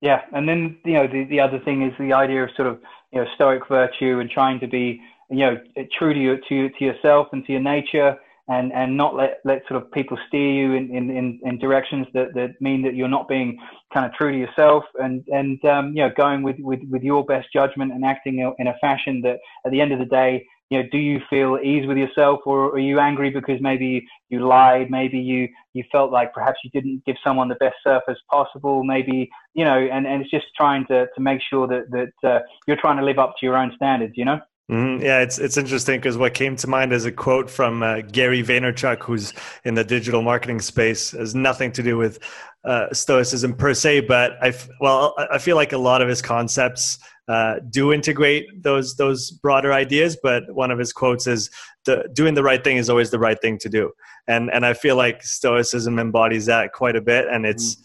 Yeah, 0.01 0.22
and 0.34 0.47
then 0.47 0.78
you 0.86 0.93
know 0.93 1.07
the 1.07 1.26
the 1.26 1.39
other 1.39 1.60
thing 1.60 1.84
is 1.84 1.93
the 1.99 2.14
idea 2.14 2.43
of 2.43 2.49
sort 2.55 2.68
of 2.68 2.80
you 3.12 3.22
know 3.22 3.28
stoic 3.36 3.68
virtue 3.68 4.20
and 4.20 4.30
trying 4.30 4.60
to 4.60 4.68
be 4.68 5.01
you 5.30 5.39
know 5.39 5.57
true 5.97 6.14
to 6.14 6.41
to, 6.47 6.70
to 6.70 6.86
yourself 6.86 7.28
and 7.34 7.45
to 7.45 7.53
your 7.53 7.62
nature 7.62 8.18
and 8.50 8.74
and 8.74 8.97
not 8.97 9.16
let 9.16 9.39
let 9.45 9.62
sort 9.68 9.82
of 9.82 9.91
people 9.91 10.18
steer 10.28 10.52
you 10.52 10.74
in 10.74 10.93
in, 10.93 11.39
in, 11.43 11.60
directions 11.60 12.08
that, 12.14 12.34
that 12.34 12.60
mean 12.60 12.82
that 12.82 12.95
you're 12.95 13.08
not 13.08 13.28
being 13.28 13.58
kind 13.93 14.06
of 14.06 14.14
true 14.14 14.32
to 14.32 14.38
yourself 14.38 14.84
and 14.95 15.24
and 15.28 15.64
um, 15.66 15.89
you 15.95 16.02
know 16.02 16.12
going 16.18 16.43
with, 16.43 16.58
with 16.60 16.80
with 16.89 17.04
your 17.04 17.24
best 17.24 17.47
judgment 17.54 17.93
and 17.93 18.04
acting 18.04 18.39
in 18.58 18.68
a 18.68 18.78
fashion 18.82 19.22
that 19.22 19.39
at 19.66 19.72
the 19.72 19.80
end 19.80 19.91
of 19.91 20.00
the 20.00 20.06
day 20.06 20.45
you 20.70 20.82
know 20.82 20.89
do 20.91 20.97
you 20.97 21.22
feel 21.30 21.60
ease 21.64 21.88
with 21.88 21.97
yourself 21.97 22.39
or 22.45 22.70
are 22.70 22.80
you 22.80 23.00
angry 23.00 23.30
because 23.30 23.60
maybe 23.62 24.06
you 24.30 24.45
lied 24.45 24.89
maybe 24.89 25.20
you 25.20 25.47
you 25.74 25.84
felt 25.91 26.12
like 26.12 26.34
perhaps 26.34 26.60
you 26.64 26.70
didn't 26.72 27.04
give 27.06 27.16
someone 27.24 27.47
the 27.47 27.56
best 27.56 27.76
surface 27.84 28.18
possible 28.30 28.84
maybe 28.84 29.30
you 29.54 29.66
know 29.66 29.78
and 29.78 30.08
and 30.08 30.22
it's 30.22 30.32
just 30.32 30.47
trying 30.56 30.86
to 30.88 31.08
to 31.14 31.22
make 31.22 31.41
sure 31.41 31.68
that 31.68 31.89
that 31.91 32.30
uh, 32.30 32.39
you're 32.68 32.78
trying 32.78 32.97
to 32.97 33.06
live 33.06 33.20
up 33.20 33.36
to 33.39 33.45
your 33.45 33.58
own 33.58 33.72
standards 33.76 34.14
you 34.16 34.26
know 34.26 34.39
Mm, 34.70 35.02
yeah, 35.02 35.22
it's 35.22 35.40
it's 35.40 35.58
interesting 35.58 35.98
because 36.00 36.16
what 36.16 36.36
came 36.36 36.56
to 36.58 36.68
mind 36.68 36.94
is 36.94 37.06
a 37.06 37.12
quote 37.12 37.50
from 37.50 37.82
uh, 37.82 38.02
Gary 38.02 38.44
Vaynerchuk, 38.44 39.02
who's 39.02 39.34
in 39.64 39.74
the 39.74 39.84
digital 39.84 40.22
marketing 40.22 40.62
space, 40.62 41.10
has 41.12 41.34
nothing 41.34 41.72
to 41.72 41.82
do 41.82 41.98
with 41.98 42.20
uh, 42.66 42.94
stoicism 42.94 43.56
per 43.56 43.74
se, 43.74 44.02
but 44.02 44.34
I 44.44 44.54
well, 44.80 45.16
I 45.32 45.40
feel 45.40 45.56
like 45.56 45.74
a 45.74 45.78
lot 45.80 46.04
of 46.04 46.08
his 46.08 46.22
concepts 46.22 47.00
uh, 47.28 47.56
do 47.72 47.92
integrate 47.92 48.62
those 48.62 48.96
those 48.96 49.32
broader 49.32 49.74
ideas. 49.74 50.16
But 50.22 50.44
one 50.54 50.70
of 50.70 50.78
his 50.78 50.94
quotes 50.94 51.26
is, 51.26 51.50
"the 51.86 52.08
doing 52.14 52.36
the 52.36 52.44
right 52.44 52.64
thing 52.64 52.78
is 52.78 52.92
always 52.92 53.10
the 53.10 53.20
right 53.20 53.42
thing 53.42 53.58
to 53.60 53.70
do," 53.70 53.92
and 54.28 54.52
and 54.52 54.68
I 54.68 54.74
feel 54.74 54.96
like 54.96 55.24
stoicism 55.24 55.98
embodies 55.98 56.46
that 56.46 56.74
quite 56.74 56.96
a 56.96 57.02
bit, 57.02 57.28
and 57.28 57.44
it's 57.44 57.76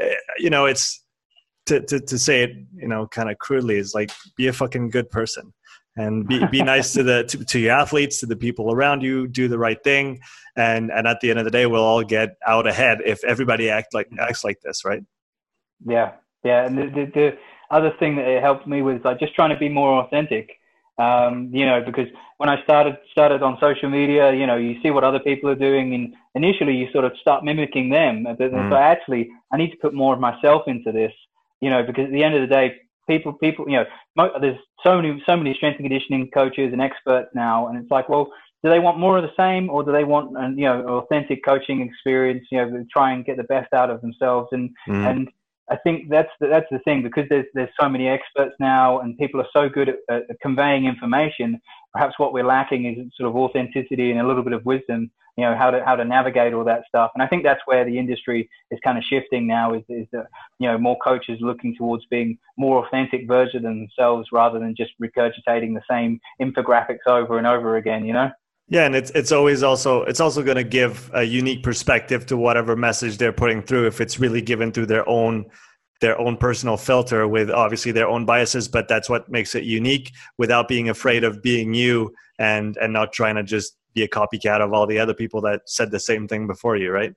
mm. 0.00 0.14
you 0.38 0.48
know 0.48 0.64
it's 0.64 1.04
to, 1.66 1.80
to 1.80 2.00
to 2.00 2.18
say 2.18 2.44
it 2.44 2.50
you 2.74 2.88
know 2.88 3.06
kind 3.08 3.30
of 3.30 3.38
crudely 3.38 3.76
is 3.76 3.94
like 3.94 4.10
be 4.36 4.46
a 4.46 4.52
fucking 4.52 4.88
good 4.90 5.10
person 5.10 5.52
and 6.00 6.26
be, 6.26 6.44
be 6.46 6.62
nice 6.62 6.92
to 6.94 7.02
the 7.02 7.24
to, 7.24 7.44
to, 7.44 7.58
your 7.58 7.72
athletes 7.72 8.20
to 8.20 8.26
the 8.26 8.36
people 8.36 8.72
around 8.72 9.02
you 9.02 9.28
do 9.28 9.48
the 9.48 9.58
right 9.58 9.82
thing. 9.82 10.20
And 10.56 10.90
and 10.90 11.06
at 11.06 11.20
the 11.20 11.30
end 11.30 11.38
of 11.38 11.44
the 11.44 11.50
day 11.50 11.66
we'll 11.66 11.84
all 11.84 12.02
get 12.02 12.36
out 12.46 12.66
ahead 12.66 12.98
if 13.04 13.22
everybody 13.24 13.70
act 13.70 13.94
like 13.94 14.08
acts 14.18 14.44
like 14.44 14.60
this 14.60 14.84
right? 14.84 15.04
Yeah. 15.86 16.12
Yeah. 16.44 16.66
And 16.66 16.78
the, 16.78 16.86
the, 16.86 17.10
the 17.14 17.38
other 17.70 17.92
thing 17.98 18.16
that 18.16 18.26
it 18.26 18.42
helped 18.42 18.66
me 18.66 18.82
was 18.82 19.00
like 19.04 19.20
just 19.20 19.34
trying 19.34 19.50
to 19.50 19.58
be 19.58 19.68
more 19.68 20.02
authentic. 20.02 20.50
Um, 20.98 21.48
you 21.50 21.64
know 21.64 21.80
because 21.80 22.08
when 22.36 22.50
i 22.50 22.62
started 22.62 22.98
started 23.10 23.42
on 23.42 23.56
social 23.58 23.88
media 23.88 24.34
you 24.34 24.46
know 24.46 24.56
you 24.56 24.82
see 24.82 24.90
what 24.90 25.02
other 25.02 25.18
people 25.18 25.48
are 25.48 25.54
doing 25.54 25.94
and 25.94 26.14
initially 26.34 26.76
you 26.76 26.92
sort 26.92 27.06
of 27.06 27.12
start 27.18 27.42
mimicking 27.42 27.88
them. 27.88 28.24
But 28.24 28.38
mm. 28.38 28.70
so 28.70 28.76
actually 28.76 29.30
i 29.50 29.56
need 29.56 29.70
to 29.70 29.78
put 29.78 29.94
more 29.94 30.12
of 30.12 30.20
myself 30.20 30.62
into 30.66 30.92
this 30.92 31.12
you 31.62 31.70
know 31.70 31.82
because 31.82 32.04
at 32.04 32.12
the 32.12 32.22
end 32.22 32.34
of 32.34 32.42
the 32.42 32.54
day 32.54 32.76
people, 33.10 33.32
people, 33.32 33.68
you 33.68 33.76
know, 34.16 34.30
there's 34.40 34.58
so 34.84 34.96
many, 34.96 35.20
so 35.26 35.36
many 35.36 35.52
strength 35.54 35.78
and 35.80 35.88
conditioning 35.88 36.30
coaches 36.32 36.72
and 36.72 36.80
experts 36.80 37.28
now, 37.34 37.66
and 37.66 37.76
it's 37.76 37.90
like, 37.90 38.08
well, 38.08 38.30
do 38.62 38.70
they 38.70 38.78
want 38.78 38.98
more 38.98 39.16
of 39.18 39.24
the 39.24 39.32
same, 39.36 39.68
or 39.68 39.82
do 39.82 39.90
they 39.90 40.04
want, 40.04 40.36
uh, 40.36 40.48
you 40.50 40.64
know, 40.64 40.86
authentic 40.98 41.44
coaching 41.44 41.80
experience? 41.80 42.46
You 42.52 42.58
know, 42.58 42.84
try 42.92 43.12
and 43.12 43.24
get 43.24 43.36
the 43.36 43.44
best 43.44 43.72
out 43.72 43.90
of 43.90 44.00
themselves, 44.00 44.48
and 44.52 44.70
mm. 44.88 45.10
and 45.10 45.28
I 45.70 45.76
think 45.76 46.08
that's 46.08 46.30
the, 46.40 46.48
that's 46.48 46.66
the 46.70 46.80
thing 46.80 47.02
because 47.02 47.24
there's 47.28 47.46
there's 47.54 47.70
so 47.80 47.88
many 47.88 48.08
experts 48.08 48.54
now, 48.58 49.00
and 49.00 49.16
people 49.18 49.40
are 49.40 49.48
so 49.52 49.68
good 49.68 49.88
at, 49.88 49.96
at 50.08 50.40
conveying 50.42 50.86
information. 50.86 51.60
Perhaps 51.92 52.18
what 52.18 52.32
we're 52.32 52.44
lacking 52.44 52.86
is 52.86 53.12
sort 53.16 53.28
of 53.28 53.36
authenticity 53.36 54.10
and 54.10 54.20
a 54.20 54.26
little 54.26 54.42
bit 54.42 54.52
of 54.52 54.64
wisdom 54.64 55.10
you 55.36 55.44
know 55.44 55.56
how 55.56 55.70
to 55.70 55.82
how 55.84 55.96
to 55.96 56.04
navigate 56.04 56.52
all 56.52 56.64
that 56.64 56.82
stuff 56.86 57.10
and 57.14 57.22
i 57.22 57.26
think 57.26 57.42
that's 57.42 57.62
where 57.64 57.84
the 57.84 57.98
industry 57.98 58.48
is 58.70 58.78
kind 58.84 58.98
of 58.98 59.04
shifting 59.04 59.46
now 59.46 59.72
is, 59.72 59.82
is 59.88 60.06
that 60.12 60.26
you 60.58 60.68
know 60.68 60.76
more 60.76 60.98
coaches 61.02 61.38
looking 61.40 61.74
towards 61.76 62.04
being 62.06 62.38
more 62.58 62.84
authentic 62.84 63.26
version 63.26 63.64
of 63.64 63.74
themselves 63.74 64.28
rather 64.32 64.58
than 64.58 64.74
just 64.76 64.92
regurgitating 65.00 65.74
the 65.74 65.82
same 65.88 66.20
infographics 66.42 67.06
over 67.06 67.38
and 67.38 67.46
over 67.46 67.76
again 67.76 68.04
you 68.04 68.12
know 68.12 68.30
yeah, 68.70 68.86
and 68.86 68.94
it's 68.94 69.10
it's 69.10 69.32
always 69.32 69.64
also 69.64 70.02
it's 70.04 70.20
also 70.20 70.44
going 70.44 70.56
to 70.56 70.64
give 70.64 71.10
a 71.12 71.24
unique 71.24 71.64
perspective 71.64 72.24
to 72.26 72.36
whatever 72.36 72.76
message 72.76 73.18
they're 73.18 73.32
putting 73.32 73.62
through 73.62 73.88
if 73.88 74.00
it's 74.00 74.20
really 74.20 74.40
given 74.40 74.70
through 74.70 74.86
their 74.86 75.06
own 75.08 75.44
their 76.00 76.18
own 76.20 76.36
personal 76.36 76.76
filter 76.76 77.26
with 77.26 77.50
obviously 77.50 77.90
their 77.90 78.08
own 78.08 78.24
biases, 78.24 78.68
but 78.68 78.88
that's 78.88 79.10
what 79.10 79.28
makes 79.28 79.56
it 79.56 79.64
unique 79.64 80.12
without 80.38 80.68
being 80.68 80.88
afraid 80.88 81.24
of 81.24 81.42
being 81.42 81.74
you 81.74 82.14
and 82.38 82.76
and 82.76 82.92
not 82.92 83.12
trying 83.12 83.34
to 83.34 83.42
just 83.42 83.76
be 83.92 84.04
a 84.04 84.08
copycat 84.08 84.60
of 84.60 84.72
all 84.72 84.86
the 84.86 85.00
other 85.00 85.14
people 85.14 85.40
that 85.40 85.62
said 85.66 85.90
the 85.90 85.98
same 85.98 86.28
thing 86.28 86.46
before 86.46 86.76
you, 86.76 86.92
right? 86.92 87.12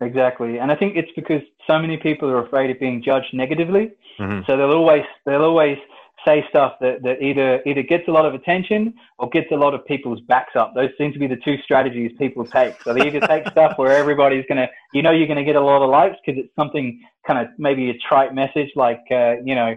Exactly, 0.00 0.58
and 0.58 0.70
I 0.70 0.76
think 0.76 0.96
it's 0.96 1.10
because 1.16 1.42
so 1.66 1.80
many 1.80 1.96
people 1.96 2.30
are 2.30 2.46
afraid 2.46 2.70
of 2.70 2.78
being 2.78 3.02
judged 3.02 3.34
negatively, 3.34 3.90
mm-hmm. 4.16 4.42
so 4.46 4.56
they'll 4.56 4.70
always 4.70 5.04
they'll 5.26 5.42
always 5.42 5.78
say 6.24 6.44
stuff 6.48 6.74
that, 6.80 7.02
that 7.02 7.22
either 7.22 7.62
either 7.66 7.82
gets 7.82 8.08
a 8.08 8.10
lot 8.10 8.26
of 8.26 8.34
attention 8.34 8.94
or 9.18 9.28
gets 9.30 9.50
a 9.52 9.56
lot 9.56 9.74
of 9.74 9.84
people's 9.86 10.20
backs 10.20 10.56
up. 10.56 10.74
Those 10.74 10.90
seem 10.98 11.12
to 11.12 11.18
be 11.18 11.26
the 11.26 11.36
two 11.44 11.56
strategies 11.64 12.12
people 12.18 12.44
take. 12.44 12.80
So 12.82 12.94
they 12.94 13.06
either 13.06 13.20
take 13.26 13.48
stuff 13.50 13.78
where 13.78 13.92
everybody's 13.92 14.44
gonna, 14.48 14.68
you 14.92 15.02
know, 15.02 15.10
you're 15.10 15.28
gonna 15.28 15.44
get 15.44 15.56
a 15.56 15.60
lot 15.60 15.82
of 15.82 15.90
likes 15.90 16.16
because 16.24 16.42
it's 16.42 16.54
something 16.56 17.00
kind 17.26 17.38
of 17.38 17.48
maybe 17.58 17.90
a 17.90 17.94
trite 18.08 18.34
message 18.34 18.70
like, 18.76 19.02
uh, 19.10 19.36
you 19.44 19.54
know, 19.54 19.76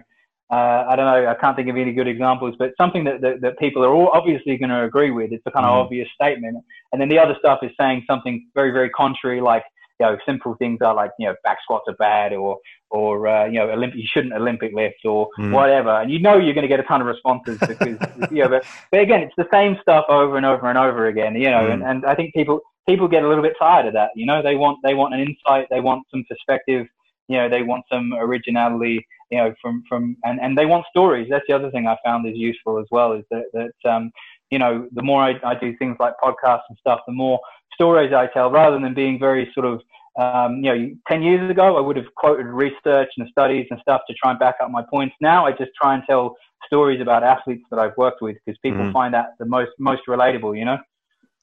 uh, 0.50 0.86
I 0.88 0.94
don't 0.94 1.06
know, 1.06 1.28
I 1.28 1.34
can't 1.34 1.56
think 1.56 1.68
of 1.68 1.76
any 1.76 1.92
good 1.92 2.06
examples, 2.06 2.54
but 2.58 2.70
something 2.80 3.02
that, 3.04 3.20
that, 3.20 3.40
that 3.40 3.58
people 3.58 3.84
are 3.84 3.92
all 3.92 4.10
obviously 4.12 4.56
going 4.56 4.70
to 4.70 4.84
agree 4.84 5.10
with. 5.10 5.32
It's 5.32 5.42
a 5.44 5.50
kind 5.50 5.66
of 5.66 5.70
mm-hmm. 5.70 5.80
obvious 5.80 6.08
statement. 6.14 6.58
And 6.92 7.00
then 7.00 7.08
the 7.08 7.18
other 7.18 7.34
stuff 7.40 7.60
is 7.62 7.72
saying 7.78 8.04
something 8.08 8.48
very, 8.54 8.70
very 8.70 8.88
contrary, 8.90 9.40
like, 9.40 9.64
you 9.98 10.06
know, 10.06 10.16
simple 10.24 10.54
things 10.54 10.78
are 10.82 10.94
like, 10.94 11.10
you 11.18 11.26
know, 11.26 11.34
back 11.42 11.58
squats 11.62 11.86
are 11.88 11.96
bad 11.96 12.32
or, 12.32 12.58
or, 12.90 13.26
uh, 13.26 13.46
you 13.46 13.58
know, 13.58 13.70
Olympic, 13.70 13.98
you 13.98 14.06
shouldn't 14.06 14.32
Olympic 14.32 14.72
lift 14.72 15.04
or 15.04 15.28
mm. 15.38 15.52
whatever. 15.52 15.90
And 15.90 16.10
you 16.10 16.18
know, 16.20 16.38
you're 16.38 16.54
going 16.54 16.62
to 16.62 16.68
get 16.68 16.80
a 16.80 16.84
ton 16.84 17.00
of 17.00 17.06
responses 17.06 17.58
because, 17.58 17.98
you 18.30 18.42
know, 18.42 18.48
but, 18.48 18.64
but 18.90 19.00
again, 19.00 19.22
it's 19.22 19.34
the 19.36 19.48
same 19.52 19.76
stuff 19.82 20.04
over 20.08 20.36
and 20.36 20.46
over 20.46 20.68
and 20.68 20.78
over 20.78 21.06
again, 21.06 21.34
you 21.34 21.50
know, 21.50 21.66
mm. 21.68 21.72
and, 21.72 21.82
and 21.82 22.06
I 22.06 22.14
think 22.14 22.34
people, 22.34 22.60
people 22.88 23.08
get 23.08 23.24
a 23.24 23.28
little 23.28 23.42
bit 23.42 23.54
tired 23.58 23.86
of 23.86 23.92
that. 23.94 24.10
You 24.14 24.26
know, 24.26 24.42
they 24.42 24.54
want, 24.54 24.78
they 24.84 24.94
want 24.94 25.14
an 25.14 25.20
insight. 25.20 25.66
They 25.70 25.80
want 25.80 26.06
some 26.10 26.24
perspective. 26.28 26.86
You 27.28 27.38
know, 27.38 27.48
they 27.48 27.62
want 27.62 27.84
some 27.90 28.12
originality, 28.14 29.04
you 29.30 29.38
know, 29.38 29.52
from, 29.60 29.82
from, 29.88 30.16
and, 30.24 30.40
and 30.40 30.56
they 30.56 30.66
want 30.66 30.86
stories. 30.88 31.26
That's 31.28 31.44
the 31.48 31.54
other 31.54 31.72
thing 31.72 31.88
I 31.88 31.96
found 32.04 32.26
is 32.28 32.36
useful 32.36 32.78
as 32.78 32.86
well 32.92 33.12
is 33.14 33.24
that, 33.32 33.46
that, 33.52 33.90
um, 33.90 34.12
you 34.50 34.60
know, 34.60 34.88
the 34.92 35.02
more 35.02 35.22
I, 35.22 35.34
I 35.44 35.56
do 35.56 35.76
things 35.76 35.96
like 35.98 36.14
podcasts 36.22 36.62
and 36.68 36.78
stuff, 36.78 37.00
the 37.06 37.12
more 37.12 37.40
stories 37.74 38.12
I 38.12 38.28
tell 38.28 38.50
rather 38.50 38.78
than 38.78 38.94
being 38.94 39.18
very 39.18 39.50
sort 39.54 39.66
of, 39.66 39.82
um, 40.18 40.64
you 40.64 40.74
know, 40.74 40.90
10 41.08 41.22
years 41.22 41.50
ago, 41.50 41.76
I 41.76 41.80
would 41.80 41.96
have 41.96 42.06
quoted 42.16 42.46
research 42.46 43.08
and 43.16 43.28
studies 43.30 43.66
and 43.70 43.78
stuff 43.80 44.02
to 44.08 44.14
try 44.14 44.30
and 44.30 44.38
back 44.38 44.56
up 44.62 44.70
my 44.70 44.82
points. 44.90 45.14
Now 45.20 45.46
I 45.46 45.52
just 45.52 45.70
try 45.80 45.94
and 45.94 46.02
tell 46.08 46.36
stories 46.66 47.00
about 47.00 47.22
athletes 47.22 47.64
that 47.70 47.78
I've 47.78 47.96
worked 47.96 48.22
with 48.22 48.36
because 48.44 48.58
people 48.62 48.80
mm-hmm. 48.80 48.92
find 48.92 49.14
that 49.14 49.34
the 49.38 49.46
most, 49.46 49.72
most 49.78 50.02
relatable, 50.08 50.58
you 50.58 50.64
know? 50.64 50.78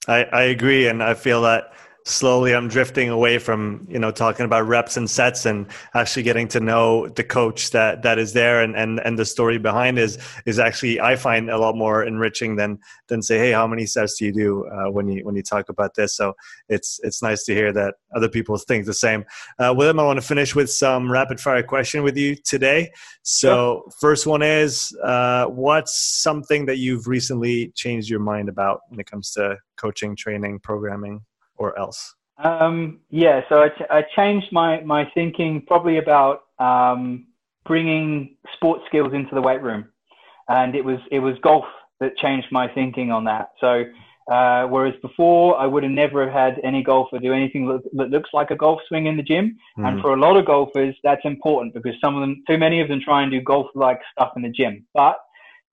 I, 0.07 0.23
I 0.25 0.43
agree. 0.43 0.87
And 0.87 1.03
I 1.03 1.13
feel 1.13 1.41
that 1.43 1.73
slowly 2.05 2.53
I'm 2.53 2.67
drifting 2.67 3.09
away 3.09 3.37
from 3.37 3.85
you 3.89 3.99
know 3.99 4.11
talking 4.11 4.45
about 4.45 4.67
reps 4.67 4.97
and 4.97 5.09
sets 5.09 5.45
and 5.45 5.67
actually 5.93 6.23
getting 6.23 6.47
to 6.49 6.59
know 6.59 7.07
the 7.07 7.23
coach 7.23 7.71
that 7.71 8.03
that 8.03 8.19
is 8.19 8.33
there 8.33 8.61
and 8.61 8.75
and 8.75 8.99
and 8.99 9.17
the 9.17 9.25
story 9.25 9.57
behind 9.57 9.97
is 9.97 10.17
is 10.45 10.59
actually 10.59 10.99
I 10.99 11.15
find 11.15 11.49
a 11.49 11.57
lot 11.57 11.75
more 11.75 12.03
enriching 12.03 12.55
than 12.55 12.79
than 13.07 13.21
say 13.21 13.37
hey 13.37 13.51
how 13.51 13.67
many 13.67 13.85
sets 13.85 14.17
do 14.17 14.25
you 14.25 14.33
do 14.33 14.65
uh, 14.67 14.91
when 14.91 15.07
you 15.07 15.23
when 15.23 15.35
you 15.35 15.43
talk 15.43 15.69
about 15.69 15.95
this? 15.95 16.15
So 16.15 16.33
it's 16.69 16.99
it's 17.03 17.21
nice 17.21 17.43
to 17.45 17.53
hear 17.53 17.71
that 17.73 17.95
other 18.15 18.29
people 18.29 18.57
think 18.57 18.85
the 18.85 18.93
same. 18.93 19.23
Uh, 19.59 19.73
William 19.75 19.99
I 19.99 20.03
want 20.03 20.19
to 20.19 20.25
finish 20.25 20.55
with 20.55 20.69
some 20.69 21.11
rapid 21.11 21.39
fire 21.39 21.63
question 21.63 22.03
with 22.03 22.17
you 22.17 22.35
today. 22.35 22.91
So 23.23 23.83
first 24.01 24.27
one 24.27 24.41
is 24.41 24.95
uh, 25.03 25.45
what's 25.45 26.21
something 26.21 26.65
that 26.65 26.77
you've 26.77 27.07
recently 27.07 27.71
changed 27.75 28.09
your 28.09 28.19
mind 28.19 28.49
about 28.49 28.81
when 28.89 28.99
it 28.99 29.09
comes 29.09 29.31
to 29.31 29.57
coaching 29.77 30.15
training 30.15 30.59
programming 30.59 31.21
or 31.63 31.79
else? 31.79 32.15
Um, 32.37 32.99
yeah, 33.09 33.41
so 33.49 33.61
I, 33.61 33.69
ch- 33.69 33.89
I 33.89 34.03
changed 34.15 34.47
my, 34.51 34.81
my 34.81 35.09
thinking 35.13 35.63
probably 35.65 35.97
about 35.97 36.43
um, 36.59 37.27
bringing 37.65 38.35
sports 38.53 38.83
skills 38.87 39.13
into 39.13 39.35
the 39.35 39.41
weight 39.41 39.61
room, 39.61 39.85
and 40.49 40.75
it 40.75 40.83
was 40.83 40.99
it 41.11 41.19
was 41.19 41.35
golf 41.41 41.65
that 41.99 42.17
changed 42.17 42.47
my 42.51 42.67
thinking 42.67 43.11
on 43.11 43.23
that. 43.25 43.49
So 43.61 43.85
uh, 44.31 44.65
whereas 44.67 44.93
before 45.01 45.57
I 45.59 45.65
would 45.65 45.83
have 45.83 45.91
never 45.91 46.23
have 46.23 46.33
had 46.33 46.61
any 46.63 46.81
golfer 46.81 47.19
do 47.19 47.33
anything 47.33 47.67
that 47.67 48.09
looks 48.09 48.29
like 48.33 48.51
a 48.51 48.55
golf 48.55 48.79
swing 48.87 49.05
in 49.05 49.17
the 49.17 49.23
gym, 49.23 49.57
mm. 49.77 49.87
and 49.87 50.01
for 50.01 50.13
a 50.13 50.19
lot 50.19 50.37
of 50.37 50.45
golfers 50.45 50.95
that's 51.03 51.25
important 51.25 51.73
because 51.73 51.93
some 52.03 52.15
of 52.15 52.21
them, 52.21 52.43
too 52.47 52.57
many 52.57 52.81
of 52.81 52.87
them, 52.87 53.01
try 53.03 53.21
and 53.21 53.31
do 53.31 53.41
golf-like 53.41 53.99
stuff 54.13 54.31
in 54.35 54.41
the 54.41 54.49
gym. 54.49 54.85
But 54.93 55.17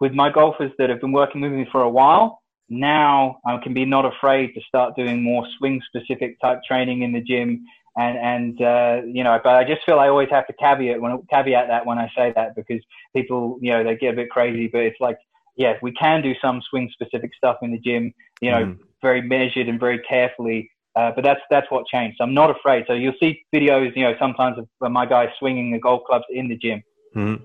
with 0.01 0.12
my 0.12 0.30
golfers 0.30 0.72
that 0.78 0.91
have 0.91 1.01
been 1.01 1.12
working 1.12 1.41
with 1.41 1.53
me 1.53 1.66
for 1.70 1.82
a 1.82 1.91
while, 1.91 2.39
now 2.70 3.40
I 3.44 3.58
can 3.58 3.74
be 3.74 3.84
not 3.84 4.06
afraid 4.06 4.54
to 4.54 4.60
start 4.66 4.96
doing 4.96 5.22
more 5.22 5.46
swing 5.58 5.82
specific 5.86 6.40
type 6.40 6.60
training 6.66 7.02
in 7.02 7.12
the 7.12 7.20
gym. 7.20 7.66
And, 7.96 8.16
and, 8.18 8.62
uh, 8.62 9.02
you 9.04 9.24
know, 9.24 9.38
but 9.42 9.56
I 9.56 9.64
just 9.64 9.84
feel 9.84 9.98
I 9.98 10.08
always 10.08 10.28
have 10.30 10.46
to 10.46 10.52
caveat 10.52 11.00
when, 11.00 11.20
caveat 11.28 11.66
that 11.66 11.84
when 11.84 11.98
I 11.98 12.08
say 12.16 12.32
that 12.36 12.54
because 12.54 12.80
people, 13.14 13.58
you 13.60 13.72
know, 13.72 13.82
they 13.82 13.96
get 13.96 14.14
a 14.14 14.16
bit 14.16 14.30
crazy, 14.30 14.68
but 14.68 14.82
it's 14.82 15.00
like, 15.00 15.18
yeah, 15.56 15.74
we 15.82 15.90
can 15.92 16.22
do 16.22 16.32
some 16.40 16.62
swing 16.70 16.88
specific 16.92 17.32
stuff 17.36 17.56
in 17.62 17.72
the 17.72 17.78
gym, 17.78 18.14
you 18.40 18.52
know, 18.52 18.64
mm. 18.64 18.78
very 19.02 19.20
measured 19.20 19.68
and 19.68 19.80
very 19.80 19.98
carefully. 20.08 20.70
Uh, 20.94 21.10
but 21.14 21.24
that's, 21.24 21.40
that's 21.50 21.68
what 21.70 21.84
changed. 21.86 22.18
So 22.18 22.24
I'm 22.24 22.32
not 22.32 22.50
afraid. 22.50 22.84
So 22.86 22.94
you'll 22.94 23.14
see 23.20 23.42
videos, 23.52 23.94
you 23.96 24.04
know, 24.04 24.14
sometimes 24.20 24.58
of 24.58 24.92
my 24.92 25.04
guys 25.04 25.28
swinging 25.40 25.72
the 25.72 25.80
golf 25.80 26.02
clubs 26.06 26.24
in 26.30 26.48
the 26.48 26.56
gym. 26.56 26.82
Mm. 27.16 27.42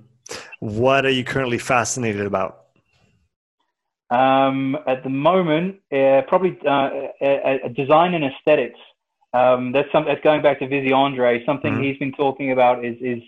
What 0.60 1.06
are 1.06 1.12
you 1.12 1.24
currently 1.24 1.58
fascinated 1.58 2.26
about? 2.26 2.65
Um, 4.10 4.78
at 4.88 5.04
the 5.04 5.10
moment, 5.10 5.78
uh, 5.92 6.22
probably 6.28 6.58
uh, 6.68 6.90
a, 7.22 7.60
a 7.66 7.70
design 7.70 8.14
and 8.14 8.24
aesthetics. 8.26 8.80
Um, 9.34 9.72
that's 9.72 9.92
something 9.92 10.14
that's 10.14 10.24
going 10.24 10.42
back 10.42 10.60
to 10.60 10.68
Vizzy 10.68 10.94
Andre. 10.94 11.44
Something 11.46 11.74
mm-hmm. 11.74 11.84
he's 11.84 11.98
been 11.98 12.14
talking 12.14 12.52
about 12.52 12.86
is 12.86 12.96
is, 13.02 13.22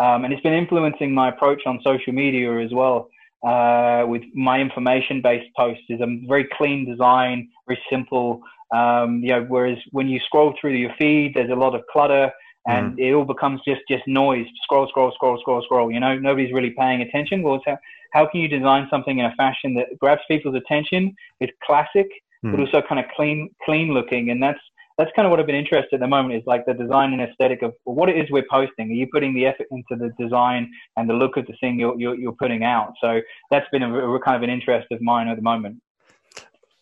um, 0.00 0.24
and 0.24 0.32
it's 0.32 0.42
been 0.42 0.54
influencing 0.54 1.12
my 1.12 1.28
approach 1.28 1.62
on 1.66 1.80
social 1.84 2.12
media 2.12 2.58
as 2.58 2.72
well. 2.72 3.08
Uh, 3.46 4.06
with 4.08 4.22
my 4.34 4.58
information-based 4.58 5.54
posts, 5.54 5.84
is 5.90 6.00
a 6.00 6.06
very 6.26 6.48
clean 6.56 6.88
design, 6.90 7.46
very 7.68 7.78
simple. 7.90 8.40
Um, 8.74 9.20
you 9.22 9.28
know, 9.28 9.44
whereas 9.46 9.76
when 9.90 10.08
you 10.08 10.18
scroll 10.20 10.54
through 10.58 10.72
your 10.76 10.94
feed, 10.98 11.34
there's 11.34 11.50
a 11.50 11.54
lot 11.54 11.74
of 11.74 11.82
clutter 11.92 12.32
and 12.66 12.96
mm. 12.96 13.08
it 13.08 13.12
all 13.12 13.24
becomes 13.24 13.60
just 13.66 13.82
just 13.88 14.06
noise. 14.06 14.46
Scroll, 14.62 14.88
scroll, 14.88 15.12
scroll, 15.12 15.38
scroll, 15.40 15.62
scroll. 15.62 15.90
You 15.92 16.00
know, 16.00 16.18
nobody's 16.18 16.52
really 16.52 16.70
paying 16.70 17.02
attention. 17.02 17.42
Well, 17.42 17.60
how, 17.66 17.78
how 18.14 18.26
can 18.26 18.40
you 18.40 18.48
design 18.48 18.86
something 18.88 19.18
in 19.18 19.26
a 19.26 19.34
fashion 19.34 19.74
that 19.74 19.98
grabs 19.98 20.22
people's 20.28 20.54
attention? 20.54 21.14
It's 21.40 21.52
classic, 21.64 22.06
mm. 22.44 22.52
but 22.52 22.60
also 22.60 22.80
kind 22.88 23.00
of 23.00 23.06
clean, 23.14 23.50
clean 23.64 23.92
looking, 23.92 24.30
and 24.30 24.42
that's 24.42 24.60
that's 24.96 25.10
kind 25.16 25.26
of 25.26 25.30
what 25.30 25.40
I've 25.40 25.46
been 25.46 25.56
interested 25.56 25.94
in 25.94 26.02
at 26.02 26.06
the 26.06 26.08
moment 26.08 26.36
is 26.36 26.44
like 26.46 26.64
the 26.66 26.72
design 26.72 27.12
and 27.12 27.20
aesthetic 27.20 27.62
of 27.62 27.74
what 27.82 28.08
it 28.08 28.16
is 28.16 28.30
we're 28.30 28.46
posting. 28.48 28.90
Are 28.90 28.94
you 28.94 29.08
putting 29.12 29.34
the 29.34 29.44
effort 29.44 29.66
into 29.72 29.96
the 29.96 30.12
design 30.22 30.70
and 30.96 31.10
the 31.10 31.14
look 31.14 31.36
of 31.36 31.46
the 31.46 31.54
thing 31.60 31.80
you're 31.80 31.98
you're, 31.98 32.14
you're 32.14 32.36
putting 32.38 32.62
out? 32.62 32.94
So 33.00 33.20
that's 33.50 33.68
been 33.70 33.82
a, 33.82 33.92
a 33.92 34.20
kind 34.20 34.36
of 34.36 34.42
an 34.42 34.50
interest 34.50 34.86
of 34.92 35.02
mine 35.02 35.28
at 35.28 35.36
the 35.36 35.42
moment. 35.42 35.82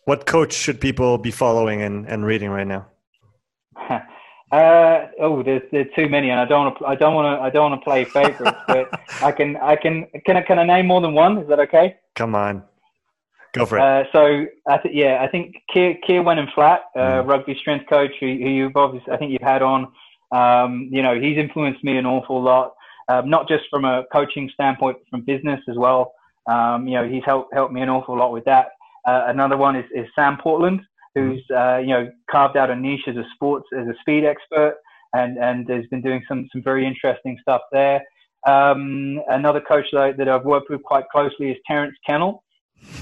What 0.04 0.26
coach 0.26 0.52
should 0.52 0.80
people 0.80 1.16
be 1.16 1.30
following 1.30 1.80
and, 1.80 2.06
and 2.06 2.26
reading 2.26 2.50
right 2.50 2.66
now? 2.66 2.86
Uh, 4.52 5.06
oh, 5.18 5.42
there's 5.42 5.62
there's 5.72 5.86
too 5.96 6.10
many, 6.10 6.28
and 6.28 6.38
I 6.38 6.44
don't 6.44 6.66
want 6.66 6.78
to 6.78 6.86
I 6.86 6.94
don't 6.94 7.14
want 7.14 7.38
to 7.38 7.42
I 7.42 7.48
don't 7.48 7.70
want 7.70 7.80
to 7.80 7.84
play 7.84 8.04
favorites, 8.04 8.58
but 8.68 9.00
I 9.22 9.32
can 9.32 9.56
I 9.56 9.76
can 9.76 10.06
can 10.26 10.36
I 10.36 10.42
can 10.42 10.58
I 10.58 10.64
name 10.64 10.86
more 10.86 11.00
than 11.00 11.14
one? 11.14 11.38
Is 11.38 11.48
that 11.48 11.58
okay? 11.60 11.96
Come 12.16 12.34
on, 12.34 12.62
go 13.54 13.64
for 13.64 13.78
it. 13.78 13.80
Uh, 13.80 14.04
so 14.12 14.44
I 14.68 14.76
th- 14.76 14.94
yeah, 14.94 15.22
I 15.22 15.28
think 15.28 15.56
Keir, 15.72 15.96
Keir 16.06 16.22
Wenham-Flatt, 16.22 16.82
uh, 16.94 16.98
mm. 16.98 17.26
rugby 17.26 17.56
strength 17.58 17.88
coach, 17.88 18.10
who, 18.20 18.26
who, 18.26 18.50
you've 18.50 18.76
obviously 18.76 19.10
I 19.10 19.16
think 19.16 19.32
you've 19.32 19.40
had 19.40 19.62
on. 19.62 19.90
Um, 20.32 20.88
you 20.92 21.00
know, 21.00 21.18
he's 21.18 21.38
influenced 21.38 21.82
me 21.82 21.96
an 21.96 22.04
awful 22.04 22.42
lot, 22.42 22.74
um, 23.08 23.30
not 23.30 23.48
just 23.48 23.64
from 23.70 23.86
a 23.86 24.04
coaching 24.12 24.50
standpoint, 24.52 24.98
but 24.98 25.08
from 25.08 25.24
business 25.24 25.60
as 25.66 25.78
well. 25.78 26.12
Um, 26.46 26.86
you 26.86 26.94
know, 26.94 27.08
he's 27.08 27.24
helped 27.24 27.54
helped 27.54 27.72
me 27.72 27.80
an 27.80 27.88
awful 27.88 28.18
lot 28.18 28.32
with 28.32 28.44
that. 28.44 28.72
Uh, 29.06 29.24
another 29.28 29.56
one 29.56 29.76
is, 29.76 29.86
is 29.94 30.06
Sam 30.14 30.36
Portland 30.36 30.82
who's 31.14 31.44
uh, 31.54 31.78
you 31.78 31.88
know 31.88 32.10
carved 32.30 32.56
out 32.56 32.70
a 32.70 32.76
niche 32.76 33.06
as 33.06 33.16
a 33.16 33.24
sports 33.34 33.66
as 33.76 33.86
a 33.86 33.94
speed 34.00 34.24
expert 34.24 34.76
and 35.14 35.38
and 35.38 35.68
has 35.68 35.86
been 35.90 36.02
doing 36.02 36.22
some 36.28 36.48
some 36.52 36.62
very 36.62 36.86
interesting 36.86 37.38
stuff 37.40 37.62
there. 37.72 38.02
Um, 38.44 39.20
another 39.28 39.60
coach 39.60 39.86
that, 39.92 40.16
that, 40.18 40.28
I've 40.28 40.44
worked 40.44 40.68
with 40.68 40.82
quite 40.82 41.04
closely 41.12 41.52
is 41.52 41.56
Terence 41.64 41.94
Kennel, 42.04 42.42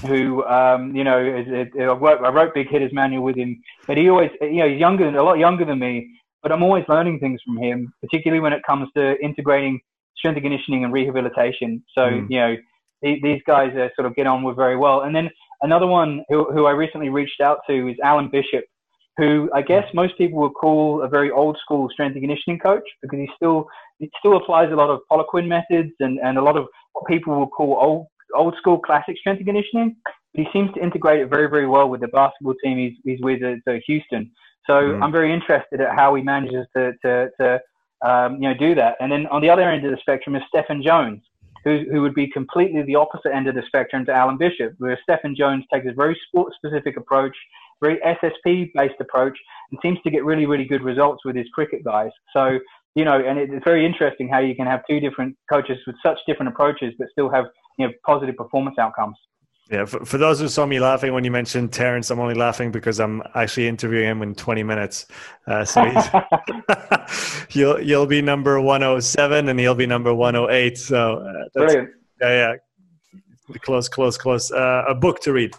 who 0.05 0.45
um, 0.45 0.95
you 0.95 1.03
know 1.03 1.19
is, 1.19 1.47
is, 1.47 1.67
I, 1.79 1.93
worked, 1.93 2.23
I 2.23 2.29
wrote 2.29 2.53
Big 2.53 2.69
Hitters 2.69 2.93
Manual 2.93 3.23
with 3.23 3.37
him, 3.37 3.59
but 3.87 3.97
he 3.97 4.09
always 4.09 4.29
you 4.41 4.57
know 4.57 4.69
he's 4.69 4.79
younger 4.79 5.07
a 5.07 5.23
lot 5.23 5.39
younger 5.39 5.65
than 5.65 5.79
me, 5.79 6.09
but 6.43 6.51
I'm 6.51 6.63
always 6.63 6.85
learning 6.87 7.19
things 7.19 7.41
from 7.45 7.57
him, 7.57 7.91
particularly 8.01 8.41
when 8.41 8.53
it 8.53 8.61
comes 8.67 8.89
to 8.95 9.19
integrating 9.19 9.79
strength 10.15 10.37
and 10.37 10.43
conditioning 10.43 10.83
and 10.83 10.93
rehabilitation. 10.93 11.83
So 11.95 12.01
mm. 12.01 12.27
you 12.29 12.39
know 12.39 12.55
these 13.01 13.41
guys 13.47 13.75
uh, 13.75 13.87
sort 13.95 14.05
of 14.05 14.15
get 14.15 14.27
on 14.27 14.43
with 14.43 14.55
very 14.55 14.77
well. 14.77 15.01
And 15.01 15.15
then 15.15 15.29
Another 15.61 15.87
one 15.87 16.23
who, 16.29 16.51
who 16.51 16.65
I 16.65 16.71
recently 16.71 17.09
reached 17.09 17.41
out 17.41 17.59
to 17.69 17.87
is 17.89 17.97
Alan 18.03 18.29
Bishop, 18.29 18.65
who 19.17 19.49
I 19.53 19.61
guess 19.61 19.85
most 19.93 20.17
people 20.17 20.39
would 20.39 20.53
call 20.53 21.03
a 21.03 21.07
very 21.07 21.31
old 21.31 21.57
school 21.61 21.89
strength 21.91 22.13
and 22.13 22.23
conditioning 22.23 22.59
coach 22.59 22.83
because 23.01 23.19
he 23.19 23.29
still 23.35 23.67
he 23.99 24.09
still 24.19 24.37
applies 24.37 24.71
a 24.71 24.75
lot 24.75 24.89
of 24.89 25.01
Poliquin 25.11 25.47
methods 25.47 25.91
and, 25.99 26.19
and 26.19 26.37
a 26.37 26.41
lot 26.41 26.57
of 26.57 26.65
what 26.93 27.07
people 27.07 27.39
would 27.39 27.51
call 27.51 27.77
old 27.79 28.07
old 28.33 28.55
school 28.57 28.79
classic 28.79 29.17
strength 29.17 29.39
and 29.39 29.47
conditioning. 29.47 29.95
But 30.33 30.45
he 30.45 30.47
seems 30.53 30.73
to 30.73 30.81
integrate 30.81 31.21
it 31.21 31.29
very 31.29 31.49
very 31.49 31.67
well 31.67 31.89
with 31.89 32.01
the 32.01 32.07
basketball 32.07 32.55
team 32.63 32.77
he's, 32.77 32.97
he's 33.03 33.21
with 33.21 33.43
at 33.43 33.59
uh, 33.67 33.79
Houston. 33.85 34.31
So 34.65 34.73
mm. 34.73 35.03
I'm 35.03 35.11
very 35.11 35.33
interested 35.33 35.81
at 35.81 35.95
how 35.95 36.15
he 36.15 36.23
manages 36.23 36.65
to 36.75 36.93
to, 37.03 37.29
to 37.39 37.61
um, 38.03 38.35
you 38.41 38.49
know 38.49 38.55
do 38.55 38.73
that. 38.75 38.95
And 38.99 39.11
then 39.11 39.27
on 39.27 39.41
the 39.41 39.49
other 39.49 39.69
end 39.69 39.85
of 39.85 39.91
the 39.91 39.97
spectrum 39.97 40.35
is 40.35 40.43
Stephen 40.47 40.81
Jones, 40.81 41.21
who, 41.63 41.85
who 41.91 42.01
would 42.01 42.15
be 42.15 42.27
completely 42.27 42.81
the 42.83 42.95
opposite 42.95 43.33
end 43.33 43.47
of 43.47 43.55
the 43.55 43.63
spectrum 43.67 44.05
to 44.05 44.13
Alan 44.13 44.37
Bishop, 44.37 44.73
where 44.77 44.99
Stephen 45.03 45.35
Jones 45.35 45.63
takes 45.71 45.87
a 45.87 45.93
very 45.93 46.19
sport 46.27 46.53
specific 46.55 46.97
approach 46.97 47.35
very 47.81 47.97
SSP 47.97 48.71
based 48.73 48.99
approach 48.99 49.37
and 49.71 49.79
seems 49.81 49.99
to 50.03 50.11
get 50.11 50.23
really, 50.23 50.45
really 50.45 50.65
good 50.65 50.83
results 50.83 51.25
with 51.25 51.35
his 51.35 51.47
cricket 51.53 51.83
guys. 51.83 52.11
So, 52.31 52.59
you 52.95 53.03
know, 53.03 53.19
and 53.19 53.39
it's 53.39 53.63
very 53.63 53.85
interesting 53.85 54.29
how 54.29 54.39
you 54.39 54.55
can 54.55 54.67
have 54.67 54.81
two 54.89 54.99
different 54.99 55.35
coaches 55.51 55.79
with 55.87 55.95
such 56.03 56.19
different 56.27 56.51
approaches, 56.51 56.93
but 56.97 57.07
still 57.11 57.29
have, 57.29 57.45
you 57.77 57.87
know, 57.87 57.93
positive 58.05 58.37
performance 58.37 58.77
outcomes. 58.77 59.17
Yeah, 59.71 59.85
for, 59.85 60.03
for 60.05 60.17
those 60.17 60.41
who 60.41 60.49
saw 60.49 60.65
me 60.65 60.81
laughing 60.81 61.13
when 61.13 61.23
you 61.23 61.31
mentioned 61.31 61.71
Terence, 61.71 62.11
I'm 62.11 62.19
only 62.19 62.33
laughing 62.33 62.71
because 62.71 62.99
I'm 62.99 63.23
actually 63.35 63.69
interviewing 63.69 64.05
him 64.05 64.21
in 64.21 64.35
20 64.35 64.63
minutes. 64.63 65.07
Uh, 65.47 65.63
so 65.63 65.81
you'll 67.51 67.81
you'll 67.81 68.05
be 68.05 68.21
number 68.21 68.59
107 68.59 69.47
and 69.47 69.57
he'll 69.57 69.73
be 69.73 69.85
number 69.85 70.13
108. 70.13 70.77
So 70.77 71.19
uh, 71.19 71.43
Brilliant. 71.53 71.89
Yeah, 72.19 72.53
yeah. 73.13 73.57
Close, 73.59 73.87
close, 73.87 74.17
close. 74.17 74.51
Uh, 74.51 74.83
a 74.89 74.93
book 74.93 75.21
to 75.21 75.31
read. 75.31 75.55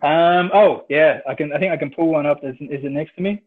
Um, 0.00 0.50
oh 0.54 0.84
yeah, 0.88 1.20
I 1.28 1.34
can. 1.34 1.52
I 1.52 1.58
think 1.58 1.72
I 1.72 1.76
can 1.76 1.90
pull 1.90 2.08
one 2.08 2.26
up. 2.26 2.44
Is, 2.44 2.54
is 2.60 2.84
it 2.84 2.92
next 2.92 3.16
to 3.16 3.22
me? 3.22 3.42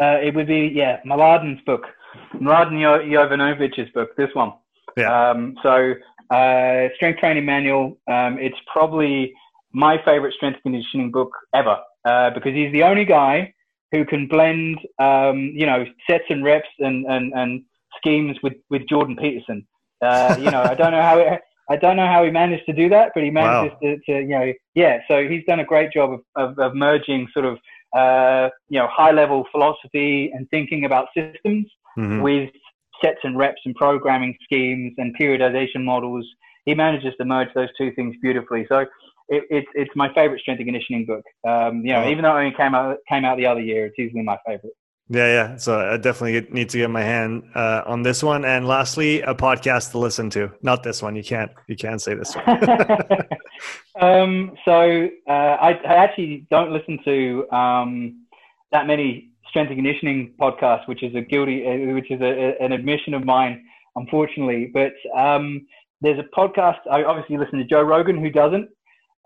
Uh, 0.00 0.18
it 0.22 0.34
would 0.34 0.46
be 0.46 0.70
yeah, 0.72 1.00
Mladen's 1.04 1.60
book, 1.62 1.86
Mladen 2.34 2.78
Jovanović's 2.78 3.90
book. 3.92 4.14
This 4.16 4.30
one. 4.34 4.52
Yeah. 4.96 5.30
Um, 5.30 5.56
so 5.62 5.94
uh, 6.30 6.88
strength 6.96 7.20
training 7.20 7.44
manual. 7.44 7.98
Um, 8.10 8.38
it's 8.38 8.58
probably 8.72 9.34
my 9.72 10.02
favorite 10.04 10.34
strength 10.34 10.60
conditioning 10.62 11.10
book 11.10 11.32
ever 11.54 11.78
uh, 12.04 12.30
because 12.30 12.54
he's 12.54 12.72
the 12.72 12.82
only 12.82 13.04
guy 13.04 13.52
who 13.92 14.04
can 14.04 14.26
blend, 14.26 14.78
um, 14.98 15.52
you 15.54 15.66
know, 15.66 15.84
sets 16.08 16.24
and 16.28 16.44
reps 16.44 16.68
and, 16.78 17.06
and, 17.06 17.32
and 17.34 17.62
schemes 17.96 18.36
with, 18.42 18.54
with 18.70 18.86
Jordan 18.88 19.16
Peterson. 19.16 19.66
Uh, 20.02 20.36
you 20.38 20.50
know, 20.50 20.62
I 20.62 20.74
don't 20.74 20.92
know 20.92 21.02
how 21.02 21.18
it, 21.18 21.40
I 21.70 21.76
don't 21.76 21.96
know 21.96 22.06
how 22.06 22.24
he 22.24 22.30
managed 22.30 22.66
to 22.66 22.72
do 22.72 22.88
that, 22.88 23.12
but 23.14 23.22
he 23.22 23.30
manages 23.30 23.76
wow. 23.82 23.90
to, 23.90 23.98
to, 24.06 24.20
you 24.20 24.28
know, 24.28 24.52
yeah. 24.74 25.00
So 25.08 25.26
he's 25.28 25.44
done 25.46 25.60
a 25.60 25.64
great 25.64 25.92
job 25.92 26.12
of, 26.12 26.20
of, 26.34 26.58
of 26.58 26.74
merging 26.74 27.28
sort 27.32 27.44
of, 27.44 27.58
uh, 27.96 28.48
you 28.68 28.78
know, 28.78 28.88
high 28.90 29.10
level 29.10 29.46
philosophy 29.50 30.30
and 30.34 30.48
thinking 30.50 30.84
about 30.84 31.08
systems 31.14 31.66
mm-hmm. 31.98 32.20
with 32.20 32.50
sets 33.02 33.18
and 33.22 33.36
reps 33.36 33.60
and 33.64 33.74
programming 33.74 34.36
schemes 34.44 34.94
and 34.98 35.16
periodization 35.18 35.84
models. 35.84 36.26
He 36.64 36.74
manages 36.74 37.14
to 37.18 37.24
merge 37.24 37.48
those 37.54 37.68
two 37.78 37.92
things 37.92 38.14
beautifully. 38.20 38.66
So 38.68 38.80
it, 39.28 39.44
it, 39.50 39.64
it's 39.74 39.90
my 39.94 40.12
favorite 40.14 40.40
strength 40.40 40.60
and 40.60 40.66
conditioning 40.66 41.06
book. 41.06 41.24
Um, 41.46 41.82
you 41.84 41.92
know, 41.92 42.04
oh. 42.04 42.10
even 42.10 42.22
though 42.22 42.36
it 42.36 42.40
only 42.40 42.56
came 42.56 42.74
out 42.74 42.98
came 43.08 43.24
out 43.24 43.36
the 43.36 43.46
other 43.46 43.60
year, 43.60 43.86
it's 43.86 43.98
easily 43.98 44.22
my 44.22 44.38
favorite. 44.46 44.72
Yeah, 45.10 45.26
yeah. 45.26 45.56
So 45.56 45.78
I 45.78 45.96
definitely 45.96 46.52
need 46.52 46.68
to 46.70 46.78
get 46.78 46.90
my 46.90 47.02
hand 47.02 47.44
uh, 47.54 47.82
on 47.86 48.02
this 48.02 48.22
one. 48.22 48.44
And 48.44 48.66
lastly, 48.66 49.22
a 49.22 49.34
podcast 49.34 49.92
to 49.92 49.98
listen 49.98 50.28
to. 50.30 50.52
Not 50.60 50.82
this 50.82 51.00
one. 51.00 51.16
You 51.16 51.24
can't. 51.24 51.50
You 51.66 51.76
can't 51.76 52.00
say 52.00 52.14
this 52.14 52.34
one. 52.34 52.46
um, 54.00 54.52
so 54.66 55.08
uh, 55.26 55.30
I, 55.30 55.70
I, 55.72 55.94
actually 55.94 56.46
don't 56.50 56.72
listen 56.72 56.98
to 57.04 57.50
um, 57.50 58.26
that 58.70 58.86
many 58.86 59.27
strength 59.48 59.70
and 59.70 59.78
conditioning 59.78 60.34
podcast, 60.40 60.86
which 60.88 61.02
is 61.02 61.14
a 61.14 61.20
guilty, 61.20 61.64
uh, 61.66 61.94
which 61.94 62.10
is 62.10 62.20
a, 62.20 62.24
a, 62.24 62.64
an 62.64 62.72
admission 62.72 63.14
of 63.14 63.24
mine, 63.24 63.64
unfortunately. 63.96 64.70
But 64.72 64.92
um, 65.16 65.66
there's 66.00 66.18
a 66.18 66.38
podcast. 66.38 66.78
I 66.90 67.04
obviously 67.04 67.38
listen 67.38 67.58
to 67.58 67.64
Joe 67.64 67.82
Rogan, 67.82 68.18
who 68.18 68.30
doesn't. 68.30 68.68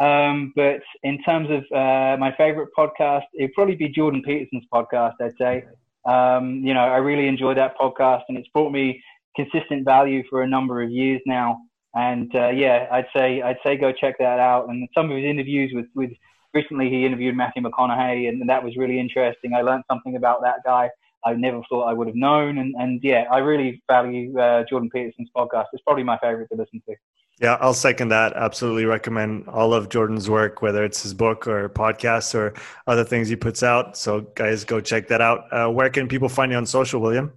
Um, 0.00 0.52
but 0.56 0.80
in 1.02 1.22
terms 1.22 1.48
of 1.50 1.60
uh, 1.76 2.16
my 2.18 2.34
favorite 2.36 2.70
podcast, 2.76 3.22
it'd 3.38 3.52
probably 3.54 3.76
be 3.76 3.88
Jordan 3.88 4.22
Peterson's 4.24 4.64
podcast. 4.72 5.14
I'd 5.20 5.36
say. 5.38 5.64
Um, 6.04 6.62
you 6.64 6.74
know, 6.74 6.80
I 6.80 6.96
really 6.96 7.28
enjoy 7.28 7.54
that 7.54 7.78
podcast, 7.78 8.22
and 8.28 8.36
it's 8.36 8.48
brought 8.48 8.72
me 8.72 9.00
consistent 9.36 9.84
value 9.84 10.22
for 10.28 10.42
a 10.42 10.48
number 10.48 10.82
of 10.82 10.90
years 10.90 11.20
now. 11.26 11.60
And 11.94 12.34
uh, 12.34 12.48
yeah, 12.48 12.86
I'd 12.90 13.06
say 13.14 13.42
I'd 13.42 13.58
say 13.64 13.76
go 13.76 13.92
check 13.92 14.16
that 14.18 14.40
out. 14.40 14.68
And 14.68 14.88
some 14.96 15.10
of 15.10 15.16
his 15.16 15.26
interviews 15.26 15.72
with 15.74 15.86
with 15.94 16.10
recently 16.54 16.90
he 16.90 17.04
interviewed 17.04 17.36
Matthew 17.36 17.62
McConaughey, 17.62 18.28
and 18.28 18.48
that 18.48 18.62
was 18.62 18.76
really 18.76 18.98
interesting. 18.98 19.54
I 19.54 19.62
learned 19.62 19.84
something 19.88 20.16
about 20.16 20.42
that 20.42 20.56
guy 20.64 20.90
I 21.24 21.34
never 21.34 21.62
thought 21.68 21.84
I 21.84 21.92
would 21.92 22.06
have 22.06 22.16
known. 22.16 22.58
And, 22.58 22.74
and 22.78 23.00
yeah, 23.02 23.24
I 23.30 23.38
really 23.38 23.82
value 23.88 24.38
uh, 24.38 24.64
Jordan 24.68 24.90
Peterson's 24.90 25.30
podcast. 25.36 25.66
It's 25.72 25.82
probably 25.82 26.04
my 26.04 26.18
favorite 26.18 26.48
to 26.50 26.56
listen 26.56 26.82
to. 26.88 26.94
Yeah, 27.40 27.56
I'll 27.60 27.74
second 27.74 28.08
that. 28.08 28.34
Absolutely 28.34 28.84
recommend 28.84 29.48
all 29.48 29.72
of 29.72 29.88
Jordan's 29.88 30.28
work, 30.28 30.62
whether 30.62 30.84
it's 30.84 31.02
his 31.02 31.14
book 31.14 31.46
or 31.46 31.68
podcasts 31.68 32.34
or 32.34 32.54
other 32.86 33.04
things 33.04 33.28
he 33.28 33.36
puts 33.36 33.62
out. 33.62 33.96
So, 33.96 34.22
guys, 34.34 34.64
go 34.64 34.80
check 34.80 35.08
that 35.08 35.20
out. 35.20 35.52
Uh, 35.52 35.70
where 35.70 35.90
can 35.90 36.08
people 36.08 36.28
find 36.28 36.52
you 36.52 36.58
on 36.58 36.66
social, 36.66 37.00
William? 37.00 37.32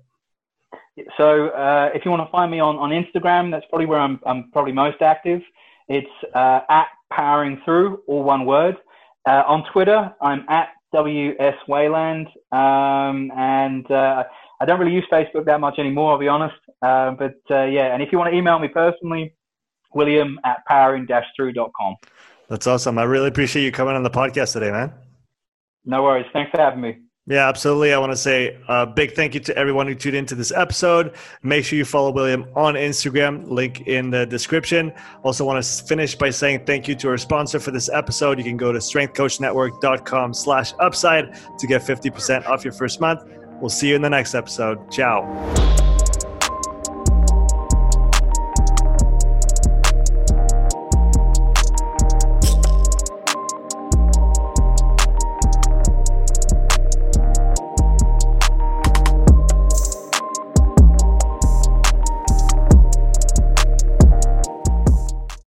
So, 1.17 1.49
uh, 1.49 1.91
if 1.93 2.05
you 2.05 2.11
want 2.11 2.27
to 2.27 2.31
find 2.31 2.51
me 2.51 2.59
on, 2.59 2.75
on 2.77 2.89
Instagram, 2.89 3.51
that's 3.51 3.65
probably 3.69 3.85
where 3.85 3.99
I'm, 3.99 4.19
I'm 4.25 4.51
probably 4.51 4.73
most 4.73 5.01
active. 5.01 5.41
It's 5.87 6.07
uh, 6.33 6.61
at 6.69 6.87
powering 7.11 7.61
through, 7.63 8.01
all 8.07 8.23
one 8.23 8.45
word. 8.45 8.77
Uh, 9.27 9.43
on 9.47 9.63
Twitter, 9.73 10.13
I'm 10.21 10.45
at 10.49 10.69
WS 10.93 11.55
Wayland, 11.67 12.27
um, 12.51 13.31
and 13.35 13.89
uh, 13.89 14.23
I 14.61 14.65
don't 14.65 14.79
really 14.79 14.93
use 14.93 15.05
Facebook 15.11 15.45
that 15.45 15.59
much 15.59 15.79
anymore, 15.79 16.13
I'll 16.13 16.19
be 16.19 16.27
honest. 16.27 16.55
Uh, 16.81 17.11
but 17.11 17.35
uh, 17.49 17.65
yeah, 17.65 17.93
and 17.93 18.03
if 18.03 18.11
you 18.11 18.17
want 18.17 18.31
to 18.31 18.37
email 18.37 18.59
me 18.59 18.67
personally, 18.67 19.33
William 19.93 20.39
at 20.45 20.63
powering-through.com. 20.67 21.95
That's 22.49 22.67
awesome. 22.67 22.97
I 22.97 23.03
really 23.03 23.27
appreciate 23.27 23.63
you 23.63 23.71
coming 23.71 23.95
on 23.95 24.03
the 24.03 24.09
podcast 24.09 24.53
today, 24.53 24.71
man. 24.71 24.93
No 25.85 26.03
worries. 26.03 26.27
Thanks 26.33 26.51
for 26.51 26.59
having 26.59 26.81
me. 26.81 26.97
Yeah, 27.27 27.49
absolutely. 27.49 27.91
I 27.91 27.97
want 27.97 28.11
to 28.11 28.17
say 28.17 28.55
a 28.67 28.85
big 28.85 29.13
thank 29.13 29.33
you 29.33 29.39
to 29.41 29.57
everyone 29.57 29.87
who 29.87 29.95
tuned 29.95 30.15
into 30.15 30.35
this 30.35 30.51
episode. 30.51 31.15
Make 31.41 31.65
sure 31.65 31.75
you 31.75 31.85
follow 31.85 32.11
William 32.11 32.45
on 32.55 32.75
Instagram, 32.75 33.49
link 33.49 33.87
in 33.87 34.11
the 34.11 34.27
description. 34.27 34.93
Also, 35.23 35.43
want 35.43 35.63
to 35.63 35.83
finish 35.85 36.13
by 36.13 36.29
saying 36.29 36.65
thank 36.67 36.87
you 36.87 36.93
to 36.95 37.09
our 37.09 37.17
sponsor 37.17 37.59
for 37.59 37.71
this 37.71 37.89
episode. 37.89 38.37
You 38.37 38.43
can 38.43 38.57
go 38.57 38.71
to 38.71 38.77
strengthcoachnetwork.com 38.77 40.35
slash 40.35 40.73
upside 40.79 41.33
to 41.57 41.65
get 41.65 41.81
50% 41.81 42.45
off 42.45 42.63
your 42.63 42.73
first 42.73 43.01
month. 43.01 43.23
We'll 43.59 43.69
see 43.69 43.89
you 43.89 43.95
in 43.95 44.03
the 44.03 44.09
next 44.09 44.35
episode. 44.35 44.91
Ciao. 44.91 45.94